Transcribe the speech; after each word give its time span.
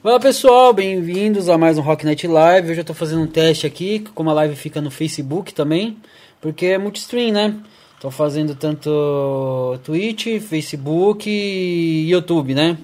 Olá 0.00 0.20
pessoal, 0.20 0.72
bem-vindos 0.72 1.48
a 1.48 1.58
mais 1.58 1.76
um 1.76 1.80
Rock 1.80 2.06
Night 2.06 2.24
Live. 2.24 2.70
Hoje 2.70 2.80
eu 2.82 2.84
tô 2.84 2.94
fazendo 2.94 3.22
um 3.22 3.26
teste 3.26 3.66
aqui, 3.66 3.98
como 4.14 4.30
a 4.30 4.32
live 4.32 4.54
fica 4.54 4.80
no 4.80 4.92
Facebook 4.92 5.52
também, 5.52 5.96
porque 6.40 6.66
é 6.66 6.78
multistream, 6.78 7.32
né? 7.32 7.56
Tô 8.00 8.08
fazendo 8.08 8.54
tanto 8.54 9.76
Twitch, 9.82 10.40
Facebook 10.40 11.28
e 11.28 12.08
YouTube, 12.08 12.54
né? 12.54 12.78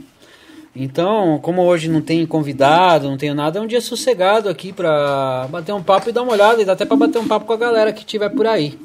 Então, 0.75 1.39
como 1.41 1.63
hoje 1.63 1.89
não 1.89 2.03
tem 2.03 2.27
convidado, 2.27 3.09
não 3.09 3.17
tenho 3.17 3.33
nada, 3.33 3.61
é 3.61 3.63
um 3.63 3.67
dia 3.69 3.81
sossegado 3.81 4.49
aqui 4.49 4.73
pra 4.73 5.47
bater 5.49 5.73
um 5.73 5.85
papo 5.85 6.09
e 6.09 6.13
dar 6.13 6.23
uma 6.23 6.33
olhada, 6.33 6.61
e 6.61 6.65
dá 6.65 6.73
até 6.73 6.85
pra 6.85 6.97
bater 6.97 7.21
um 7.21 7.29
papo 7.29 7.47
com 7.47 7.53
a 7.53 7.57
galera 7.57 7.93
que 7.93 8.05
tiver 8.05 8.31
por 8.31 8.45
aí. 8.45 8.77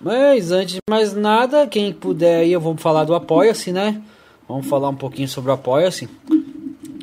Mas 0.00 0.52
antes 0.52 0.76
de 0.76 0.80
mais 0.88 1.12
nada, 1.12 1.66
quem 1.66 1.92
puder 1.92 2.40
aí, 2.40 2.52
eu 2.52 2.60
vou 2.62 2.74
falar 2.78 3.04
do 3.04 3.14
Apoia-se, 3.14 3.72
né? 3.72 4.00
Vamos 4.48 4.66
falar 4.66 4.88
um 4.88 4.96
pouquinho 4.96 5.28
sobre 5.28 5.50
o 5.50 5.54
Apoia-se. 5.54 6.08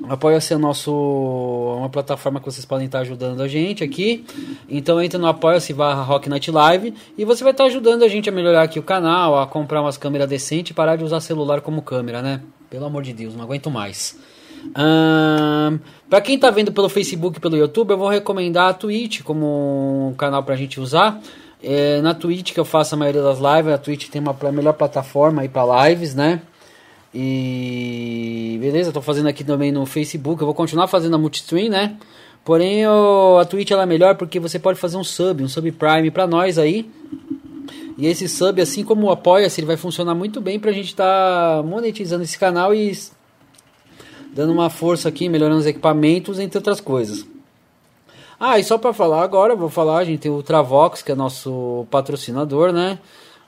Apoia-se 0.09 0.53
é 0.53 0.57
nosso, 0.57 0.91
uma 1.77 1.89
plataforma 1.89 2.39
que 2.39 2.45
vocês 2.45 2.65
podem 2.65 2.87
estar 2.87 2.99
ajudando 2.99 3.41
a 3.41 3.47
gente 3.47 3.83
aqui. 3.83 4.25
Então 4.69 5.01
entra 5.01 5.17
no 5.17 5.27
apoia-se 5.27 5.73
barra 5.73 6.01
Rock 6.01 6.29
Night 6.29 6.51
Live 6.51 6.93
e 7.17 7.23
você 7.23 7.43
vai 7.43 7.51
estar 7.51 7.65
ajudando 7.65 8.03
a 8.03 8.07
gente 8.07 8.27
a 8.27 8.31
melhorar 8.31 8.63
aqui 8.63 8.79
o 8.79 8.83
canal, 8.83 9.39
a 9.39 9.47
comprar 9.47 9.81
umas 9.81 9.97
câmeras 9.97 10.27
decentes 10.27 10.71
e 10.71 10.73
parar 10.73 10.97
de 10.97 11.03
usar 11.03 11.19
celular 11.21 11.61
como 11.61 11.81
câmera, 11.81 12.21
né? 12.21 12.41
Pelo 12.69 12.85
amor 12.85 13.03
de 13.03 13.13
Deus, 13.13 13.35
não 13.35 13.43
aguento 13.43 13.71
mais. 13.71 14.17
Um, 14.65 15.79
para 16.09 16.21
quem 16.21 16.35
está 16.35 16.49
vendo 16.49 16.71
pelo 16.71 16.89
Facebook 16.89 17.37
e 17.37 17.41
pelo 17.41 17.57
YouTube, 17.57 17.91
eu 17.91 17.97
vou 17.97 18.09
recomendar 18.09 18.69
a 18.69 18.73
Twitch 18.73 19.21
como 19.21 20.09
um 20.09 20.13
canal 20.13 20.43
para 20.43 20.53
a 20.53 20.57
gente 20.57 20.79
usar. 20.79 21.21
É, 21.61 22.01
na 22.01 22.13
Twitch 22.13 22.51
que 22.51 22.59
eu 22.59 22.65
faço 22.65 22.93
a 22.93 22.97
maioria 22.97 23.21
das 23.21 23.37
lives, 23.37 23.73
a 23.73 23.77
Twitch 23.77 24.09
tem 24.09 24.21
uma 24.21 24.35
melhor 24.51 24.73
plataforma 24.73 25.43
aí 25.43 25.49
para 25.49 25.87
lives, 25.87 26.13
né? 26.13 26.41
E 27.13 28.57
beleza, 28.59 28.91
tô 28.91 29.01
fazendo 29.01 29.27
aqui 29.27 29.43
também 29.43 29.71
no 29.71 29.85
Facebook. 29.85 30.41
Eu 30.41 30.47
vou 30.47 30.55
continuar 30.55 30.87
fazendo 30.87 31.15
a 31.15 31.19
multistream, 31.19 31.69
né? 31.69 31.97
Porém, 32.43 32.81
eu, 32.81 33.37
a 33.39 33.45
Twitch 33.45 33.71
ela 33.71 33.83
é 33.83 33.85
melhor 33.85 34.15
porque 34.15 34.39
você 34.39 34.57
pode 34.59 34.79
fazer 34.79 34.97
um 34.97 35.03
sub, 35.03 35.43
um 35.43 35.47
sub 35.47 35.71
prime 35.71 36.11
para 36.11 36.27
nós 36.27 36.57
aí. 36.57 36.89
E 37.97 38.07
esse 38.07 38.27
sub, 38.27 38.59
assim 38.59 38.83
como 38.83 39.07
o 39.07 39.11
Apoia-se, 39.11 39.61
ele 39.61 39.67
vai 39.67 39.77
funcionar 39.77 40.15
muito 40.15 40.41
bem 40.41 40.59
pra 40.59 40.71
gente 40.71 40.87
estar 40.87 41.57
tá 41.57 41.63
monetizando 41.63 42.23
esse 42.23 42.37
canal 42.37 42.73
e 42.73 42.91
dando 44.33 44.51
uma 44.51 44.69
força 44.69 45.07
aqui, 45.07 45.29
melhorando 45.29 45.59
os 45.59 45.67
equipamentos, 45.67 46.39
entre 46.39 46.57
outras 46.57 46.81
coisas. 46.81 47.25
Ah, 48.39 48.59
e 48.59 48.63
só 48.63 48.77
para 48.77 48.91
falar 48.91 49.23
agora, 49.23 49.55
vou 49.55 49.69
falar, 49.69 49.99
a 49.99 50.03
gente 50.03 50.21
tem 50.21 50.31
o 50.31 50.35
Ultravox, 50.35 51.01
que 51.01 51.11
é 51.11 51.15
nosso 51.15 51.85
patrocinador, 51.89 52.73
né? 52.73 52.99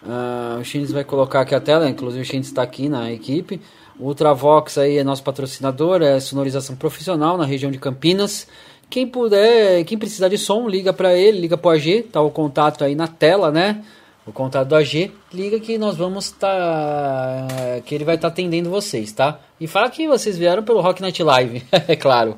Uh, 0.04 0.60
o 0.60 0.64
Shins 0.64 0.92
vai 0.92 1.04
colocar 1.04 1.42
aqui 1.42 1.56
a 1.56 1.60
tela, 1.60 1.90
inclusive 1.90 2.22
o 2.22 2.26
Shins 2.26 2.48
está 2.48 2.62
aqui 2.62 2.88
na 2.88 3.12
equipe. 3.12 3.60
Ultravox 4.00 4.78
aí 4.78 4.98
é 4.98 5.04
nosso 5.04 5.24
patrocinador, 5.24 6.02
é 6.02 6.20
sonorização 6.20 6.76
profissional 6.76 7.38
na 7.38 7.46
região 7.46 7.72
de 7.72 7.78
Campinas. 7.78 8.48
Quem 8.90 9.08
puder, 9.08 9.84
quem 9.86 9.98
precisar 9.98 10.28
de 10.28 10.38
som, 10.38 10.68
liga 10.68 10.94
para 10.94 11.14
ele, 11.14 11.42
liga 11.42 11.58
para 11.58 11.70
o 11.70 11.72
AG, 11.72 12.04
tá 12.12 12.22
o 12.22 12.30
contato 12.30 12.84
aí 12.84 12.96
na 12.96 13.08
tela, 13.08 13.52
né? 13.52 13.84
O 14.28 14.32
contato 14.32 14.68
do 14.68 14.76
AG, 14.76 15.12
liga 15.34 15.60
que 15.60 15.78
nós 15.78 15.96
vamos 15.96 16.32
tá, 16.32 17.48
que 17.86 17.94
ele 17.94 18.04
vai 18.04 18.16
estar 18.16 18.30
tá 18.30 18.34
atendendo 18.34 18.70
vocês, 18.70 19.12
tá? 19.12 19.40
E 19.60 19.68
fala 19.68 19.90
que 19.90 20.08
vocês 20.08 20.38
vieram 20.38 20.64
pelo 20.64 20.82
Rock 20.82 21.02
Night 21.02 21.22
Live, 21.22 21.64
é 21.88 21.96
claro. 21.96 22.38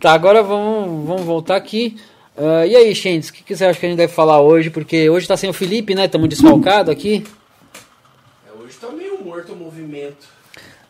Tá, 0.00 0.12
agora 0.12 0.42
vamos, 0.42 1.06
vamos 1.06 1.24
voltar 1.24 1.56
aqui. 1.56 1.96
Uh, 2.40 2.64
e 2.66 2.74
aí, 2.74 2.94
Shentes, 2.94 3.28
o 3.28 3.34
que, 3.34 3.42
que, 3.42 3.54
você 3.54 3.66
acha 3.66 3.78
que 3.78 3.84
a 3.84 3.88
gente 3.90 3.98
deve 3.98 4.14
falar 4.14 4.40
hoje? 4.40 4.70
Porque 4.70 5.10
hoje 5.10 5.28
tá 5.28 5.36
sem 5.36 5.50
o 5.50 5.52
Felipe, 5.52 5.94
né? 5.94 6.06
Estamos 6.06 6.26
desfalcados 6.26 6.90
aqui. 6.90 7.22
É, 8.48 8.64
hoje 8.64 8.78
tá 8.80 8.88
meio 8.88 9.22
morto 9.22 9.52
o 9.52 9.56
movimento. 9.56 10.26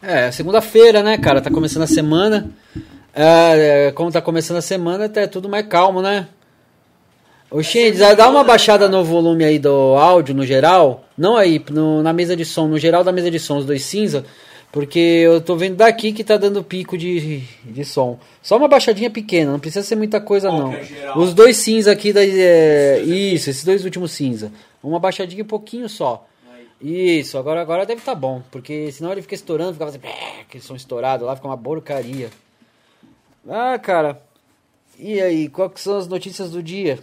É, 0.00 0.30
segunda-feira, 0.30 1.02
né, 1.02 1.18
cara? 1.18 1.40
Tá 1.40 1.50
começando 1.50 1.82
a 1.82 1.88
semana. 1.88 2.48
É, 3.12 3.90
como 3.96 4.12
tá 4.12 4.22
começando 4.22 4.58
a 4.58 4.62
semana, 4.62 5.08
tá 5.08 5.26
tudo 5.26 5.48
mais 5.48 5.66
calmo, 5.66 6.00
né? 6.00 6.28
Ô, 7.50 7.60
Shentes, 7.64 7.98
dá 7.98 8.28
uma 8.28 8.44
baixada 8.44 8.88
no 8.88 9.02
volume 9.02 9.42
aí 9.42 9.58
do 9.58 9.96
áudio 9.96 10.36
no 10.36 10.46
geral. 10.46 11.04
Não 11.18 11.36
aí, 11.36 11.60
no, 11.68 12.00
na 12.00 12.12
mesa 12.12 12.36
de 12.36 12.44
som, 12.44 12.68
no 12.68 12.78
geral 12.78 13.02
da 13.02 13.10
mesa 13.10 13.28
de 13.28 13.40
som, 13.40 13.58
os 13.58 13.66
dois 13.66 13.82
cinza. 13.82 14.24
Porque 14.72 14.98
eu 14.98 15.40
tô 15.40 15.56
vendo 15.56 15.76
daqui 15.76 16.12
que 16.12 16.22
tá 16.22 16.36
dando 16.36 16.62
pico 16.62 16.96
de, 16.96 17.40
de 17.64 17.84
som. 17.84 18.20
Só 18.40 18.56
uma 18.56 18.68
baixadinha 18.68 19.10
pequena, 19.10 19.50
não 19.50 19.58
precisa 19.58 19.84
ser 19.84 19.96
muita 19.96 20.20
coisa 20.20 20.48
Qual 20.48 20.60
não. 20.60 20.72
É 20.72 21.16
Os 21.16 21.34
dois 21.34 21.56
cinza 21.56 21.90
aqui 21.90 22.12
da, 22.12 22.24
é, 22.24 23.00
isso, 23.00 23.50
esses 23.50 23.64
dois 23.64 23.84
últimos 23.84 24.12
cinza. 24.12 24.52
Uma 24.82 25.00
baixadinha 25.00 25.42
um 25.42 25.46
pouquinho 25.46 25.88
só. 25.88 26.26
Isso, 26.80 27.36
agora 27.36 27.60
agora 27.60 27.84
deve 27.84 28.00
estar 28.00 28.12
tá 28.12 28.18
bom, 28.18 28.42
porque 28.50 28.90
senão 28.90 29.12
ele 29.12 29.20
fica 29.20 29.34
estourando, 29.34 29.74
ficava 29.74 29.90
assim, 29.90 30.00
aquele 30.40 30.64
som 30.64 30.74
estourado 30.74 31.26
lá, 31.26 31.36
fica 31.36 31.46
uma 31.46 31.58
porcaria. 31.58 32.30
Ah, 33.46 33.78
cara. 33.78 34.22
E 34.98 35.20
aí, 35.20 35.48
quais 35.48 35.80
são 35.80 35.98
as 35.98 36.06
notícias 36.06 36.50
do 36.50 36.62
dia? 36.62 36.98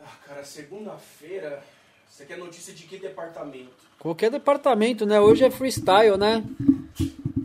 Ah, 0.00 0.16
cara, 0.26 0.44
segunda-feira, 0.44 1.62
você 2.08 2.24
quer 2.24 2.38
notícia 2.38 2.72
de 2.72 2.84
que 2.84 2.96
departamento? 2.96 3.87
Qualquer 3.98 4.30
departamento, 4.30 5.04
né? 5.04 5.20
Hoje 5.20 5.44
é 5.44 5.50
freestyle, 5.50 6.16
né? 6.16 6.44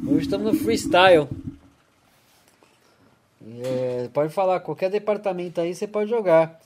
Hoje 0.07 0.21
estamos 0.21 0.53
no 0.53 0.59
freestyle. 0.59 1.27
É, 3.63 4.09
pode 4.13 4.31
falar, 4.31 4.59
qualquer 4.59 4.89
departamento 4.89 5.59
aí 5.59 5.73
você 5.73 5.87
pode 5.87 6.09
jogar. 6.09 6.59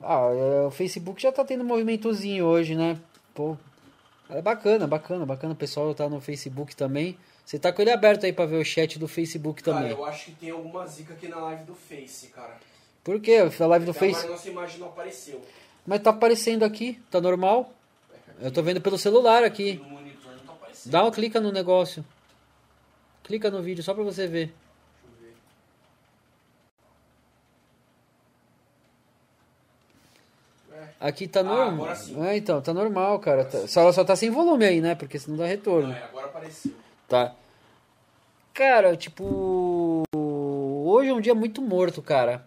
Ah, 0.00 0.28
é, 0.32 0.66
o 0.66 0.70
Facebook 0.70 1.22
já 1.22 1.32
tá 1.32 1.44
tendo 1.44 1.62
um 1.62 1.66
movimentozinho 1.66 2.44
hoje, 2.44 2.74
né? 2.74 2.98
Pô, 3.34 3.56
é 4.28 4.42
bacana, 4.42 4.86
bacana, 4.86 5.24
bacana. 5.24 5.54
O 5.54 5.56
pessoal 5.56 5.94
tá 5.94 6.08
no 6.08 6.20
Facebook 6.20 6.76
também. 6.76 7.16
Você 7.44 7.58
tá 7.58 7.72
com 7.72 7.80
ele 7.80 7.90
aberto 7.90 8.26
aí 8.26 8.32
pra 8.32 8.44
ver 8.44 8.60
o 8.60 8.64
chat 8.64 8.98
do 8.98 9.08
Facebook 9.08 9.62
também. 9.62 9.82
Cara, 9.82 9.94
eu 9.94 10.04
acho 10.04 10.26
que 10.26 10.32
tem 10.32 10.50
alguma 10.50 10.86
zica 10.86 11.14
aqui 11.14 11.28
na 11.28 11.36
live 11.36 11.64
do 11.64 11.74
Face, 11.74 12.26
cara. 12.28 12.56
Por 13.02 13.18
quê? 13.18 13.38
A 13.58 13.66
live 13.66 13.86
do 13.86 13.94
Face. 13.94 14.20
Mas 14.20 14.30
nossa 14.30 14.48
imagem 14.48 14.78
não 14.78 14.88
apareceu. 14.88 15.40
Mas 15.86 16.00
tá 16.00 16.10
aparecendo 16.10 16.64
aqui, 16.64 17.00
tá 17.10 17.20
normal. 17.20 17.72
Eu 18.42 18.50
tô 18.50 18.60
vendo 18.60 18.80
pelo 18.80 18.98
celular 18.98 19.44
aqui. 19.44 19.80
Não 19.88 20.54
tá. 20.56 20.68
Dá 20.86 21.02
uma 21.04 21.12
clica 21.12 21.40
no 21.40 21.52
negócio. 21.52 22.04
Clica 23.22 23.48
no 23.52 23.62
vídeo 23.62 23.84
só 23.84 23.94
pra 23.94 24.02
você 24.02 24.26
ver. 24.26 24.52
É. 30.72 30.88
Aqui 30.98 31.28
tá 31.28 31.38
ah, 31.38 31.44
normal. 31.44 31.88
Ah, 32.20 32.36
então, 32.36 32.60
tá 32.60 32.74
normal, 32.74 33.20
cara. 33.20 33.44
Tá... 33.44 33.68
Só, 33.68 33.92
só 33.92 34.04
tá 34.04 34.16
sem 34.16 34.28
volume 34.28 34.64
aí, 34.64 34.80
né? 34.80 34.96
Porque 34.96 35.20
senão 35.20 35.36
dá 35.36 35.46
retorno. 35.46 35.92
é, 35.92 36.02
agora 36.02 36.26
apareceu. 36.26 36.72
Tá. 37.08 37.36
Cara, 38.52 38.96
tipo. 38.96 40.02
Hoje 40.12 41.10
é 41.10 41.14
um 41.14 41.20
dia 41.20 41.34
muito 41.34 41.62
morto, 41.62 42.02
cara. 42.02 42.44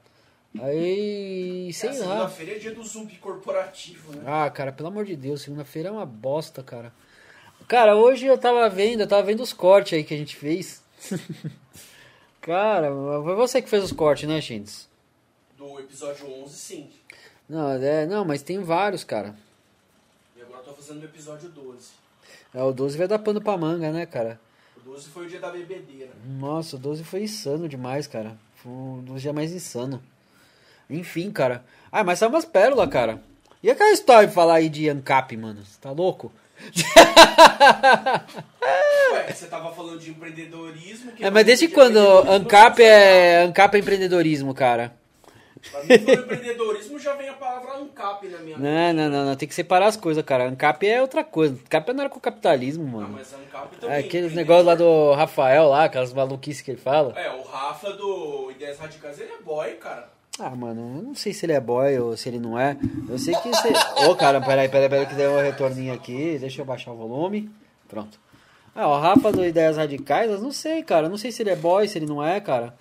Aí, 0.61 1.71
sei 1.73 1.89
é, 1.89 1.93
lá. 1.93 1.97
Segunda-feira 1.97 2.51
é 2.53 2.59
dia 2.59 2.73
do 2.73 2.83
zumbi 2.83 3.15
corporativo, 3.17 4.15
né? 4.15 4.23
Ah, 4.25 4.49
cara, 4.49 4.71
pelo 4.71 4.89
amor 4.89 5.05
de 5.05 5.15
Deus, 5.15 5.41
segunda-feira 5.41 5.89
é 5.89 5.91
uma 5.91 6.05
bosta, 6.05 6.63
cara. 6.63 6.93
Cara, 7.67 7.95
hoje 7.95 8.25
eu 8.25 8.37
tava 8.37 8.69
vendo, 8.69 9.01
eu 9.01 9.07
tava 9.07 9.23
vendo 9.23 9.41
os 9.41 9.51
cortes 9.51 9.93
aí 9.93 10.03
que 10.03 10.13
a 10.13 10.17
gente 10.17 10.35
fez. 10.35 10.83
cara, 12.41 12.89
foi 13.23 13.35
você 13.35 13.61
que 13.61 13.69
fez 13.69 13.83
os 13.83 13.91
cortes, 13.91 14.29
né, 14.29 14.39
Shindes? 14.39 14.87
Do 15.57 15.79
episódio 15.79 16.31
11, 16.43 16.53
sim. 16.53 16.89
Não, 17.49 17.71
é, 17.71 18.05
não, 18.05 18.23
mas 18.23 18.41
tem 18.41 18.59
vários, 18.59 19.03
cara. 19.03 19.35
E 20.35 20.41
agora 20.41 20.59
eu 20.59 20.63
tô 20.65 20.73
fazendo 20.73 21.01
o 21.01 21.05
episódio 21.05 21.49
12. 21.49 21.89
É, 22.53 22.63
o 22.63 22.71
12 22.71 22.97
vai 22.97 23.07
dar 23.07 23.19
pano 23.19 23.41
pra 23.41 23.57
manga, 23.57 23.91
né, 23.91 24.05
cara? 24.05 24.39
O 24.77 24.79
12 24.79 25.09
foi 25.09 25.25
o 25.25 25.29
dia 25.29 25.39
da 25.39 25.51
bebedeira. 25.51 26.11
Nossa, 26.25 26.75
o 26.75 26.79
12 26.79 27.03
foi 27.03 27.23
insano 27.23 27.67
demais, 27.67 28.07
cara. 28.07 28.37
Foi 28.55 28.71
um 28.71 29.03
dos 29.03 29.21
dias 29.21 29.33
mais 29.33 29.51
insano. 29.51 30.01
Enfim, 30.89 31.31
cara. 31.31 31.63
Ah, 31.91 32.03
mas 32.03 32.19
são 32.19 32.29
umas 32.29 32.45
pérolas, 32.45 32.89
cara. 32.89 33.21
E 33.63 33.69
aquela 33.69 33.91
história 33.91 34.27
de 34.27 34.33
falar 34.33 34.55
aí 34.55 34.69
de 34.69 34.87
ANCAP, 34.89 35.35
mano? 35.37 35.63
Você 35.65 35.79
tá 35.81 35.91
louco? 35.91 36.31
Ué, 39.13 39.33
você 39.33 39.47
tava 39.47 39.73
falando 39.73 39.99
de 39.99 40.11
empreendedorismo. 40.11 41.11
é, 41.19 41.29
mas 41.29 41.45
desde 41.45 41.67
quando 41.67 41.97
ANCAP 41.99 42.81
é, 42.81 43.43
ANCAP 43.43 43.75
é 43.75 43.79
empreendedorismo, 43.79 44.53
cara? 44.53 44.95
Pra 45.71 45.83
mim, 45.83 45.93
empreendedorismo 45.93 46.99
já 46.99 47.13
vem 47.15 47.27
a 47.27 47.33
palavra 47.33 47.77
ANCAP 47.77 48.27
na 48.27 48.37
minha 48.39 48.57
Não, 48.57 48.93
não, 48.93 49.09
não, 49.09 49.25
não, 49.25 49.35
tem 49.35 49.47
que 49.47 49.55
separar 49.55 49.87
as 49.87 49.97
coisas, 49.97 50.23
cara. 50.23 50.47
ANCAP 50.47 50.87
é 50.87 51.01
outra 51.01 51.23
coisa. 51.23 51.55
ANCAP 51.55 51.89
é 51.89 51.93
narcocapitalismo, 51.93 52.85
mano. 52.85 53.07
Não, 53.07 53.15
mas 53.15 53.33
ANCAP 53.33 53.77
também. 53.77 53.95
É 53.95 53.99
aqueles 53.99 54.33
negócios 54.33 54.65
lá 54.65 54.75
do 54.75 55.13
Rafael 55.13 55.69
lá, 55.69 55.85
aquelas 55.85 56.13
maluquices 56.13 56.61
que 56.61 56.71
ele 56.71 56.79
fala. 56.79 57.13
É, 57.19 57.31
o 57.31 57.41
Rafa 57.43 57.91
do 57.93 58.51
Ideias 58.51 58.77
Radicais, 58.77 59.19
ele 59.19 59.31
é 59.31 59.41
boy, 59.41 59.71
cara. 59.73 60.14
Ah, 60.37 60.53
mano, 60.53 60.97
eu 60.97 61.01
não 61.01 61.15
sei 61.15 61.33
se 61.33 61.45
ele 61.45 61.53
é 61.53 61.61
boy 61.61 61.97
ou 61.97 62.17
se 62.17 62.27
ele 62.27 62.39
não 62.39 62.59
é. 62.59 62.77
Eu 63.07 63.17
sei 63.17 63.33
que 63.35 63.47
você. 63.47 63.69
Ô, 64.05 64.11
oh, 64.11 64.15
cara, 64.15 64.41
peraí, 64.41 64.67
peraí, 64.67 64.89
peraí, 64.89 65.05
que 65.05 65.15
deu 65.15 65.31
um 65.31 65.41
retorninho 65.41 65.93
aqui. 65.93 66.37
Deixa 66.37 66.61
eu 66.61 66.65
baixar 66.65 66.91
o 66.91 66.97
volume. 66.97 67.49
Pronto. 67.87 68.19
Ah, 68.75 68.89
o 68.89 68.99
Rafa 68.99 69.31
do 69.31 69.45
Ideias 69.45 69.77
Radicais, 69.77 70.29
eu 70.29 70.41
não 70.41 70.51
sei, 70.51 70.83
cara. 70.83 71.05
Eu 71.05 71.09
não 71.09 71.17
sei 71.17 71.31
se 71.31 71.41
ele 71.41 71.51
é 71.51 71.55
boy, 71.55 71.87
se 71.87 71.97
ele 71.97 72.05
não 72.05 72.21
é, 72.21 72.41
cara. 72.41 72.73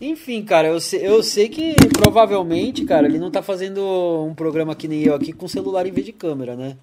Enfim, 0.00 0.44
cara, 0.44 0.68
eu 0.68 0.80
sei, 0.80 1.06
eu 1.06 1.22
sei 1.22 1.48
que 1.48 1.74
provavelmente, 1.92 2.84
cara, 2.84 3.06
ele 3.06 3.20
não 3.20 3.30
tá 3.30 3.40
fazendo 3.40 3.80
um 4.24 4.34
programa 4.34 4.74
que 4.74 4.88
nem 4.88 5.02
eu 5.02 5.14
aqui 5.14 5.32
com 5.32 5.46
celular 5.46 5.86
em 5.86 5.92
vez 5.92 6.06
de 6.06 6.12
câmera, 6.12 6.56
né? 6.56 6.76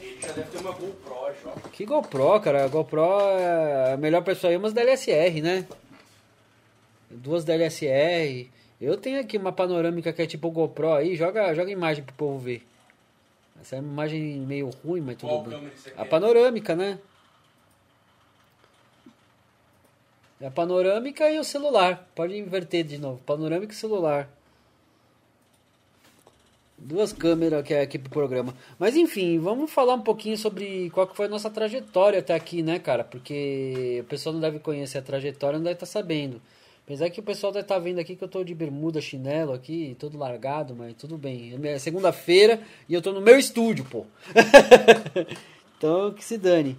Ele 0.00 0.18
já 0.22 0.32
deve 0.32 0.50
ter 0.50 0.58
uma 0.58 0.72
GoPro, 0.72 1.34
já. 1.42 1.50
Que 1.70 1.84
GoPro, 1.84 2.40
cara? 2.40 2.64
A 2.64 2.68
GoPro 2.68 3.02
é 3.38 3.96
melhor 3.98 4.22
pessoa 4.22 4.50
aí 4.50 4.56
umas 4.56 4.72
DLSR, 4.72 5.42
né? 5.42 5.66
Duas 7.10 7.44
DLSR. 7.44 8.50
Eu 8.80 8.96
tenho 8.96 9.20
aqui 9.20 9.36
uma 9.36 9.52
panorâmica 9.52 10.12
que 10.12 10.22
é 10.22 10.26
tipo 10.26 10.50
GoPro 10.50 10.92
aí, 10.92 11.16
joga, 11.16 11.54
joga 11.54 11.70
imagem 11.70 12.04
pro 12.04 12.14
povo 12.14 12.38
ver. 12.38 12.66
Essa 13.60 13.76
é 13.76 13.80
uma 13.80 13.92
imagem 13.92 14.40
meio 14.40 14.68
ruim, 14.68 15.00
mas 15.00 15.16
tudo 15.16 15.30
Qual 15.30 15.42
bem. 15.42 15.70
A 15.96 16.04
panorâmica, 16.04 16.74
né? 16.74 16.98
É 20.40 20.46
a 20.46 20.50
panorâmica 20.50 21.30
e 21.30 21.38
o 21.38 21.44
celular. 21.44 22.06
Pode 22.14 22.36
inverter 22.36 22.84
de 22.84 22.98
novo. 22.98 23.20
Panorâmica 23.24 23.72
e 23.72 23.76
celular. 23.76 24.28
Duas 26.76 27.12
câmeras 27.12 27.64
que 27.64 27.72
é 27.72 27.80
aqui 27.80 27.98
pro 27.98 28.10
programa. 28.10 28.52
Mas 28.78 28.96
enfim, 28.96 29.38
vamos 29.38 29.70
falar 29.70 29.94
um 29.94 30.02
pouquinho 30.02 30.36
sobre 30.36 30.90
qual 30.90 31.06
que 31.06 31.16
foi 31.16 31.26
a 31.26 31.30
nossa 31.30 31.48
trajetória 31.48 32.18
até 32.18 32.34
aqui, 32.34 32.62
né, 32.62 32.78
cara? 32.78 33.04
Porque 33.04 34.00
o 34.02 34.04
pessoal 34.04 34.34
não 34.34 34.40
deve 34.40 34.58
conhecer 34.58 34.98
a 34.98 35.02
trajetória, 35.02 35.58
não 35.58 35.64
deve 35.64 35.76
estar 35.76 35.86
sabendo. 35.86 36.42
Apesar 36.84 37.08
que 37.08 37.18
o 37.18 37.22
pessoal 37.22 37.50
deve 37.50 37.64
estar 37.64 37.78
vendo 37.78 37.98
aqui 37.98 38.14
que 38.14 38.22
eu 38.22 38.28
tô 38.28 38.44
de 38.44 38.54
bermuda, 38.54 39.00
chinelo 39.00 39.54
aqui, 39.54 39.96
todo 39.98 40.18
largado, 40.18 40.74
mas 40.76 40.92
tudo 40.94 41.16
bem. 41.16 41.58
É 41.64 41.78
segunda-feira 41.78 42.60
e 42.86 42.92
eu 42.92 43.00
tô 43.00 43.10
no 43.10 43.22
meu 43.22 43.38
estúdio, 43.38 43.86
pô. 43.86 44.04
então, 45.78 46.12
que 46.12 46.24
se 46.24 46.36
dane. 46.36 46.76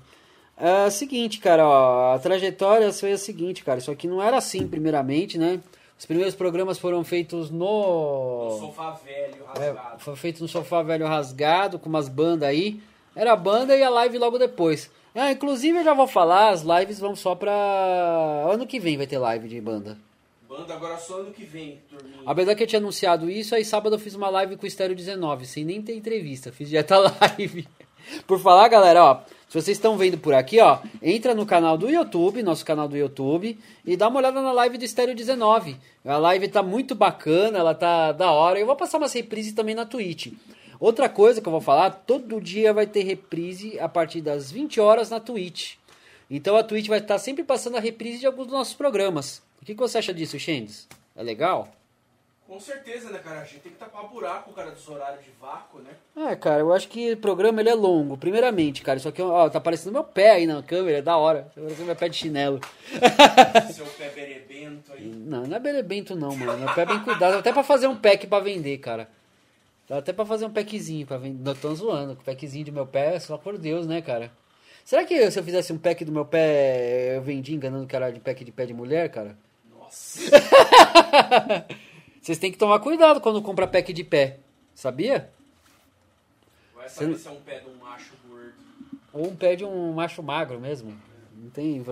É 0.58 0.86
o 0.86 0.92
seguinte, 0.92 1.40
cara, 1.40 1.68
ó, 1.68 2.14
a 2.16 2.20
trajetória 2.20 2.92
foi 2.94 3.12
a 3.12 3.18
seguinte, 3.18 3.64
cara. 3.64 3.80
Isso 3.80 3.92
aqui 3.92 4.08
não 4.08 4.22
era 4.22 4.38
assim, 4.38 4.68
primeiramente, 4.68 5.38
né? 5.38 5.60
Os 5.98 6.06
primeiros 6.06 6.36
programas 6.36 6.78
foram 6.78 7.04
feitos 7.04 7.50
no. 7.50 8.50
No 8.52 8.60
sofá 8.60 8.92
velho, 8.92 9.44
É, 9.56 9.70
rasgado. 9.70 10.00
foi 10.00 10.16
feito 10.16 10.42
no 10.42 10.48
sofá 10.48 10.84
velho 10.84 11.08
rasgado, 11.08 11.80
com 11.80 11.90
umas 11.90 12.08
bandas 12.08 12.48
aí. 12.48 12.80
Era 13.16 13.34
a 13.34 13.36
banda 13.36 13.76
e 13.76 13.82
a 13.84 13.90
live 13.90 14.18
logo 14.18 14.38
depois. 14.38 14.92
Ah, 15.16 15.32
inclusive 15.32 15.80
eu 15.80 15.84
já 15.84 15.94
vou 15.94 16.08
falar, 16.08 16.50
as 16.50 16.62
lives 16.62 17.00
vão 17.00 17.16
só 17.16 17.34
pra. 17.34 17.54
Ano 18.52 18.68
que 18.68 18.80
vem 18.80 18.98
vai 18.98 19.08
ter 19.08 19.18
live 19.18 19.48
de 19.48 19.62
banda. 19.62 19.98
Banda 20.48 20.74
agora 20.74 20.98
só 20.98 21.22
ano 21.22 21.32
que 21.32 21.46
vem, 21.46 21.80
turminha. 21.90 22.18
Apesar 22.26 22.54
que 22.54 22.64
eu 22.64 22.68
tinha 22.68 22.80
anunciado 22.80 23.30
isso, 23.30 23.56
aí 23.56 23.64
sábado 23.64 23.96
eu 23.96 24.00
fiz 24.00 24.14
uma 24.14 24.30
live 24.30 24.58
com 24.58 24.64
o 24.64 24.68
Estéreo 24.68 24.96
19, 24.96 25.46
sem 25.46 25.64
nem 25.64 25.82
ter 25.82 25.96
entrevista, 25.96 26.52
fiz 26.52 26.68
direto 26.68 26.92
a 26.92 27.16
live. 27.22 27.66
Por 28.28 28.40
falar, 28.40 28.68
galera, 28.68 29.04
ó, 29.04 29.22
se 29.48 29.62
vocês 29.62 29.78
estão 29.78 29.98
vendo 29.98 30.18
por 30.18 30.34
aqui, 30.34 30.60
ó, 30.60 30.80
entra 31.02 31.34
no 31.34 31.46
canal 31.46 31.78
do 31.78 31.90
YouTube, 31.90 32.44
nosso 32.44 32.66
canal 32.66 32.88
do 32.88 32.98
YouTube, 32.98 33.58
e 33.86 33.96
dá 33.96 34.08
uma 34.08 34.20
olhada 34.20 34.42
na 34.42 34.52
live 34.52 34.78
do 34.78 34.86
Estéreo 34.86 35.16
19. 35.16 35.78
A 36.04 36.18
live 36.18 36.48
tá 36.50 36.62
muito 36.62 36.94
bacana, 36.94 37.58
ela 37.58 37.74
tá 37.74 38.12
da 38.12 38.32
hora. 38.32 38.60
Eu 38.60 38.66
vou 38.66 38.76
passar 38.76 38.98
umas 38.98 39.14
reprises 39.14 39.54
também 39.54 39.74
na 39.74 39.86
Twitch. 39.86 40.34
Outra 40.80 41.08
coisa 41.08 41.42
que 41.42 41.48
eu 41.48 41.52
vou 41.52 41.62
falar, 41.62 41.90
todo 41.92 42.42
dia 42.42 42.74
vai 42.74 42.86
ter 42.86 43.04
reprise 43.04 43.80
a 43.80 43.88
partir 43.88 44.22
das 44.22 44.52
20 44.52 44.80
horas 44.80 45.10
na 45.10 45.20
Twitch. 45.20 45.76
Então 46.30 46.56
a 46.56 46.64
Twitch 46.64 46.88
vai 46.88 47.00
estar 47.00 47.18
sempre 47.20 47.44
passando 47.44 47.78
a 47.78 47.80
reprise 47.80 48.20
de 48.20 48.26
alguns 48.26 48.48
dos 48.48 48.54
nossos 48.54 48.74
programas. 48.74 49.42
O 49.62 49.66
que, 49.66 49.74
que 49.74 49.80
você 49.80 49.98
acha 49.98 50.14
disso, 50.14 50.40
Xendes? 50.40 50.88
É 51.16 51.24
legal? 51.24 51.70
Com 52.48 52.60
certeza, 52.60 53.10
né, 53.10 53.18
cara? 53.18 53.42
A 53.42 53.44
gente 53.44 53.62
tem 53.62 53.72
que 53.72 53.78
tapar 53.80 54.08
buraco, 54.08 54.54
cara, 54.54 54.70
dos 54.70 54.88
horários 54.88 55.26
de 55.26 55.32
vácuo, 55.42 55.80
né? 55.80 55.90
É, 56.16 56.36
cara, 56.36 56.60
eu 56.60 56.72
acho 56.72 56.88
que 56.88 57.14
o 57.14 57.18
programa 57.18 57.60
ele 57.60 57.70
é 57.70 57.74
longo. 57.74 58.18
Primeiramente, 58.18 58.84
cara, 58.84 58.98
isso 58.98 59.08
aqui 59.08 59.20
ó, 59.20 59.50
tá 59.50 59.58
aparecendo 59.58 59.94
meu 59.94 60.04
pé 60.04 60.32
aí 60.32 60.46
na 60.46 60.62
câmera, 60.62 61.00
é 61.00 61.02
da 61.02 61.18
hora. 61.18 61.52
Tá 61.56 61.62
parecendo 61.62 61.86
meu 61.86 61.96
pé 61.96 62.08
de 62.08 62.18
chinelo. 62.18 62.62
Seu 63.74 63.86
pé 63.88 64.10
berebento 64.10 64.94
aí. 64.94 65.08
Não, 65.08 65.44
não 65.44 65.58
é 65.58 65.60
berebento 65.60 66.16
não, 66.16 66.36
mano. 66.36 66.60
Meu 66.60 66.74
pé 66.76 66.84
é 66.84 66.86
bem 66.86 67.00
cuidado. 67.00 67.38
Até 67.38 67.52
pra 67.52 67.64
fazer 67.64 67.88
um 67.88 67.96
pack 67.96 68.28
pra 68.28 68.40
vender, 68.40 68.78
cara. 68.78 69.10
Dá 69.88 70.00
até 70.00 70.12
pra 70.12 70.26
fazer 70.26 70.46
um 70.46 70.50
packzinho 70.52 71.06
pra 71.06 71.18
vender. 71.18 71.44
Não 71.44 71.54
tô 71.56 71.74
zoando, 71.76 72.14
o 72.14 72.18
packzinho 72.18 72.66
de 72.66 72.72
meu 72.72 72.88
pé, 72.88 73.20
só 73.20 73.38
por 73.38 73.58
Deus, 73.58 73.86
né, 73.86 74.02
cara? 74.02 74.32
Será 74.84 75.04
que 75.04 75.30
se 75.32 75.40
eu 75.40 75.44
fizesse 75.44 75.74
um 75.74 75.78
pack 75.78 76.04
do 76.06 76.12
meu 76.12 76.26
pé, 76.26 77.18
eu 77.18 77.22
vendia 77.22 77.56
enganando 77.56 77.88
que 77.88 77.96
era 77.96 78.12
de 78.12 78.20
pack 78.20 78.44
de 78.44 78.52
pé 78.52 78.66
de 78.66 78.74
mulher, 78.74 79.10
cara? 79.10 79.38
Nossa. 79.78 80.20
Vocês 82.22 82.38
têm 82.40 82.52
que 82.52 82.58
tomar 82.58 82.80
cuidado 82.80 83.22
quando 83.22 83.42
compra 83.42 83.68
pack 83.68 83.94
de 83.94 84.04
pé. 84.04 84.40
Sabia? 84.74 85.30
Vai 86.76 86.90
saber 86.90 87.12
não- 87.12 87.18
se 87.18 87.28
é 87.28 87.32
um 87.32 87.42
pé 87.42 87.60
de 87.60 87.70
um 87.70 87.76
macho 87.76 88.14
gordo. 88.28 88.54
Ou 89.14 89.28
um 89.28 89.36
pé 89.36 89.56
de 89.56 89.64
um 89.64 89.94
macho 89.94 90.24
magro 90.24 90.60
mesmo. 90.60 90.96
Não 91.36 91.50
tem. 91.50 91.84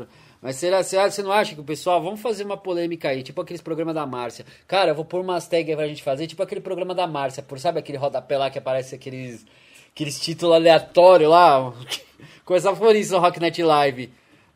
Mas 0.44 0.57
será, 0.57 0.84
será 0.84 1.10
você 1.10 1.24
não 1.24 1.31
acha 1.31 1.56
que 1.56 1.62
o 1.62 1.63
pessoal. 1.63 2.04
Vamos 2.04 2.19
fazer 2.19 2.44
uma 2.44 2.57
polêmica 2.57 3.07
aí, 3.07 3.24
tipo 3.24 3.40
aqueles 3.40 3.62
programas 3.62 3.95
da 3.95 4.06
Márcia. 4.06 4.45
Cara, 4.68 4.92
eu 4.92 4.95
vou 4.95 5.06
pôr 5.06 5.22
umas 5.22 5.48
tags 5.48 5.74
pra 5.74 5.88
gente 5.88 6.04
fazer, 6.04 6.28
tipo 6.28 6.44
aquele 6.44 6.60
programa 6.60 6.94
da 6.94 7.07
Márcia. 7.07 7.42
Por, 7.42 7.57
sabe 7.57 7.80
aquele 7.80 7.98
rodapé 7.98 8.38
lá 8.38 8.50
que 8.50 8.60
aparece 8.60 8.94
aqueles. 8.94 9.45
Aqueles 9.94 10.19
títulos 10.19 10.56
aleatórios 10.56 11.30
lá? 11.30 11.74
Coisa 12.44 12.75
por 12.75 12.94
isso 12.94 13.13
no 13.13 13.19
Rock 13.19 13.40
Night 13.40 13.63
Live. 13.63 14.12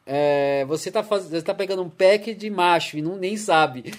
É, 0.06 0.66
você, 0.66 0.92
tá 0.92 1.04
faz... 1.04 1.24
você 1.30 1.42
tá 1.42 1.54
pegando 1.54 1.84
um 1.84 1.90
pack 1.90 2.34
de 2.34 2.50
macho 2.50 2.98
e 2.98 3.02
não, 3.02 3.16
nem 3.16 3.38
sabe. 3.38 3.86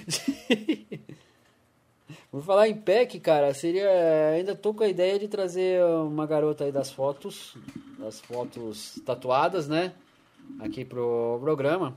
Por 2.31 2.43
falar 2.43 2.69
em 2.69 2.75
pack, 2.75 3.19
cara, 3.21 3.55
seria. 3.55 3.89
Ainda 4.35 4.55
tô 4.55 4.75
com 4.75 4.85
a 4.85 4.89
ideia 4.89 5.19
de 5.19 5.27
trazer 5.27 5.83
uma 5.83 6.27
garota 6.27 6.65
aí 6.65 6.73
das 6.73 6.91
fotos. 6.91 7.57
Das 7.99 8.21
fotos 8.21 9.01
tatuadas, 9.07 9.67
né? 9.67 9.95
Aqui 10.61 10.85
pro 10.85 11.39
programa. 11.41 11.97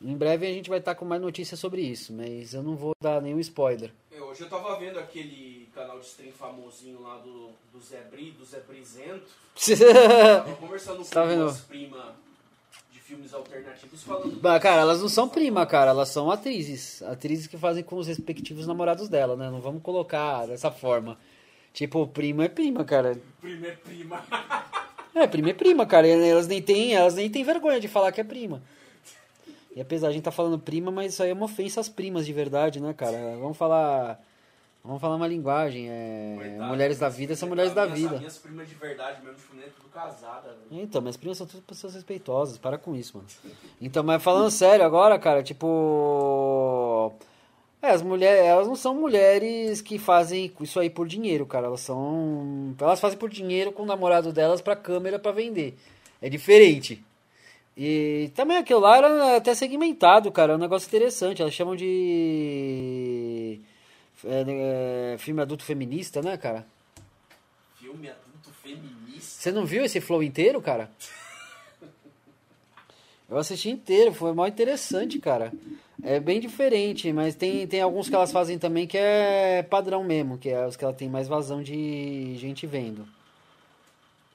Em 0.00 0.16
breve 0.16 0.46
a 0.46 0.52
gente 0.52 0.70
vai 0.70 0.78
estar 0.78 0.94
com 0.94 1.04
mais 1.04 1.20
notícias 1.20 1.58
sobre 1.58 1.82
isso, 1.82 2.12
mas 2.12 2.54
eu 2.54 2.62
não 2.62 2.76
vou 2.76 2.92
dar 3.00 3.20
nenhum 3.20 3.40
spoiler. 3.40 3.90
É, 4.12 4.20
hoje 4.20 4.42
eu 4.42 4.48
tava 4.48 4.78
vendo 4.78 4.98
aquele 4.98 5.68
canal 5.74 5.98
de 5.98 6.06
stream 6.06 6.30
famosinho 6.32 7.02
lá 7.02 7.16
do, 7.18 7.50
do 7.72 7.80
Zé 7.80 8.00
Bri, 8.10 8.30
do 8.30 8.44
Zé 8.44 8.60
Brizento. 8.60 9.26
Tava 10.44 10.56
conversando 10.56 10.98
com 10.98 11.04
Tá 11.04 11.24
umas 11.24 11.60
primas 11.62 12.04
de 12.92 13.00
filmes 13.00 13.34
alternativos 13.34 14.02
falando. 14.04 14.40
Bah, 14.40 14.60
cara, 14.60 14.82
elas 14.82 15.00
não 15.00 15.08
são 15.08 15.28
prima, 15.28 15.66
cara, 15.66 15.90
elas 15.90 16.10
são 16.10 16.30
atrizes. 16.30 17.02
Atrizes 17.02 17.48
que 17.48 17.58
fazem 17.58 17.82
com 17.82 17.96
os 17.96 18.06
respectivos 18.06 18.68
namorados 18.68 19.08
dela, 19.08 19.34
né? 19.36 19.50
Não 19.50 19.60
vamos 19.60 19.82
colocar 19.82 20.46
dessa 20.46 20.70
forma. 20.70 21.18
Tipo, 21.72 22.06
prima 22.06 22.44
é 22.44 22.48
prima, 22.48 22.84
cara. 22.84 23.20
Prima 23.40 23.66
é 23.66 23.72
prima. 23.72 24.24
É, 25.22 25.26
prima 25.26 25.50
é 25.50 25.54
prima, 25.54 25.84
cara. 25.86 26.06
Elas 26.06 26.46
nem 26.46 26.60
têm, 26.62 26.94
elas 26.94 27.14
nem 27.14 27.28
têm 27.30 27.42
vergonha 27.44 27.80
de 27.80 27.88
falar 27.88 28.12
que 28.12 28.20
é 28.20 28.24
prima. 28.24 28.62
E 29.76 29.80
apesar 29.80 30.08
de 30.08 30.10
a 30.10 30.14
gente 30.14 30.24
tá 30.24 30.30
falando 30.32 30.58
prima, 30.58 30.90
mas 30.90 31.12
isso 31.12 31.22
aí 31.22 31.30
é 31.30 31.32
uma 31.32 31.44
ofensa 31.44 31.80
às 31.80 31.88
primas 31.88 32.26
de 32.26 32.32
verdade, 32.32 32.80
né, 32.80 32.92
cara? 32.92 33.16
Vamos 33.40 33.56
falar. 33.56 34.20
Vamos 34.84 35.00
falar 35.00 35.16
uma 35.16 35.26
linguagem. 35.26 35.88
É, 35.90 36.34
Coitado, 36.38 36.64
mulheres 36.68 36.98
da 36.98 37.08
vida 37.08 37.36
são 37.36 37.48
mulheres 37.48 37.74
da 37.74 37.84
minhas- 37.84 37.98
vida. 37.98 38.14
As 38.14 38.18
minhas 38.20 38.38
primas 38.38 38.68
de 38.68 38.74
verdade 38.74 39.20
mesmo, 39.22 39.36
tipo, 39.36 39.56
é 39.60 39.68
tudo 39.68 39.88
casada. 39.92 40.48
velho. 40.70 40.82
Então, 40.82 41.00
minhas 41.02 41.16
primas 41.16 41.36
são 41.36 41.46
todas 41.46 41.64
pessoas 41.64 41.94
respeitosas, 41.94 42.56
para 42.58 42.78
com 42.78 42.94
isso, 42.96 43.16
mano. 43.18 43.28
Então, 43.80 44.02
mas 44.02 44.22
falando 44.22 44.50
sério 44.50 44.84
agora, 44.84 45.18
cara, 45.18 45.42
tipo. 45.42 47.12
É, 47.80 47.90
as 47.90 48.02
mulheres, 48.02 48.44
elas 48.44 48.66
não 48.66 48.74
são 48.74 48.92
mulheres 48.94 49.80
que 49.80 49.98
fazem 49.98 50.52
isso 50.60 50.80
aí 50.80 50.90
por 50.90 51.06
dinheiro, 51.06 51.46
cara. 51.46 51.66
Elas 51.68 51.80
são. 51.80 52.74
Elas 52.80 53.00
fazem 53.00 53.18
por 53.18 53.30
dinheiro 53.30 53.70
com 53.70 53.84
o 53.84 53.86
namorado 53.86 54.32
delas 54.32 54.60
pra 54.60 54.74
câmera 54.74 55.18
pra 55.18 55.30
vender. 55.30 55.76
É 56.20 56.28
diferente. 56.28 57.04
E 57.76 58.32
também 58.34 58.56
aquilo 58.56 58.80
lá 58.80 58.96
era 58.96 59.36
até 59.36 59.54
segmentado, 59.54 60.32
cara. 60.32 60.54
É 60.54 60.56
um 60.56 60.58
negócio 60.58 60.88
interessante. 60.88 61.40
Elas 61.40 61.54
chamam 61.54 61.76
de. 61.76 63.60
é, 64.24 65.12
é, 65.14 65.18
filme 65.18 65.40
adulto 65.40 65.62
feminista, 65.62 66.20
né, 66.20 66.36
cara? 66.36 66.66
Filme 67.76 68.08
adulto 68.08 68.50
feminista. 68.60 69.20
Você 69.20 69.52
não 69.52 69.64
viu 69.64 69.84
esse 69.84 70.00
flow 70.00 70.20
inteiro, 70.24 70.60
cara? 70.60 70.90
Eu 73.30 73.36
assisti 73.36 73.70
inteiro, 73.70 74.12
foi 74.12 74.32
mal 74.32 74.48
interessante, 74.48 75.20
cara. 75.20 75.52
É 76.02 76.20
bem 76.20 76.38
diferente, 76.38 77.12
mas 77.12 77.34
tem, 77.34 77.66
tem 77.66 77.80
alguns 77.80 78.08
que 78.08 78.14
elas 78.14 78.30
fazem 78.30 78.58
também 78.58 78.86
que 78.86 78.96
é 78.96 79.64
padrão 79.68 80.04
mesmo, 80.04 80.38
que 80.38 80.48
é 80.48 80.64
os 80.66 80.76
que 80.76 80.84
ela 80.84 80.92
tem 80.92 81.08
mais 81.08 81.26
vazão 81.26 81.62
de 81.62 82.36
gente 82.36 82.66
vendo. 82.66 83.06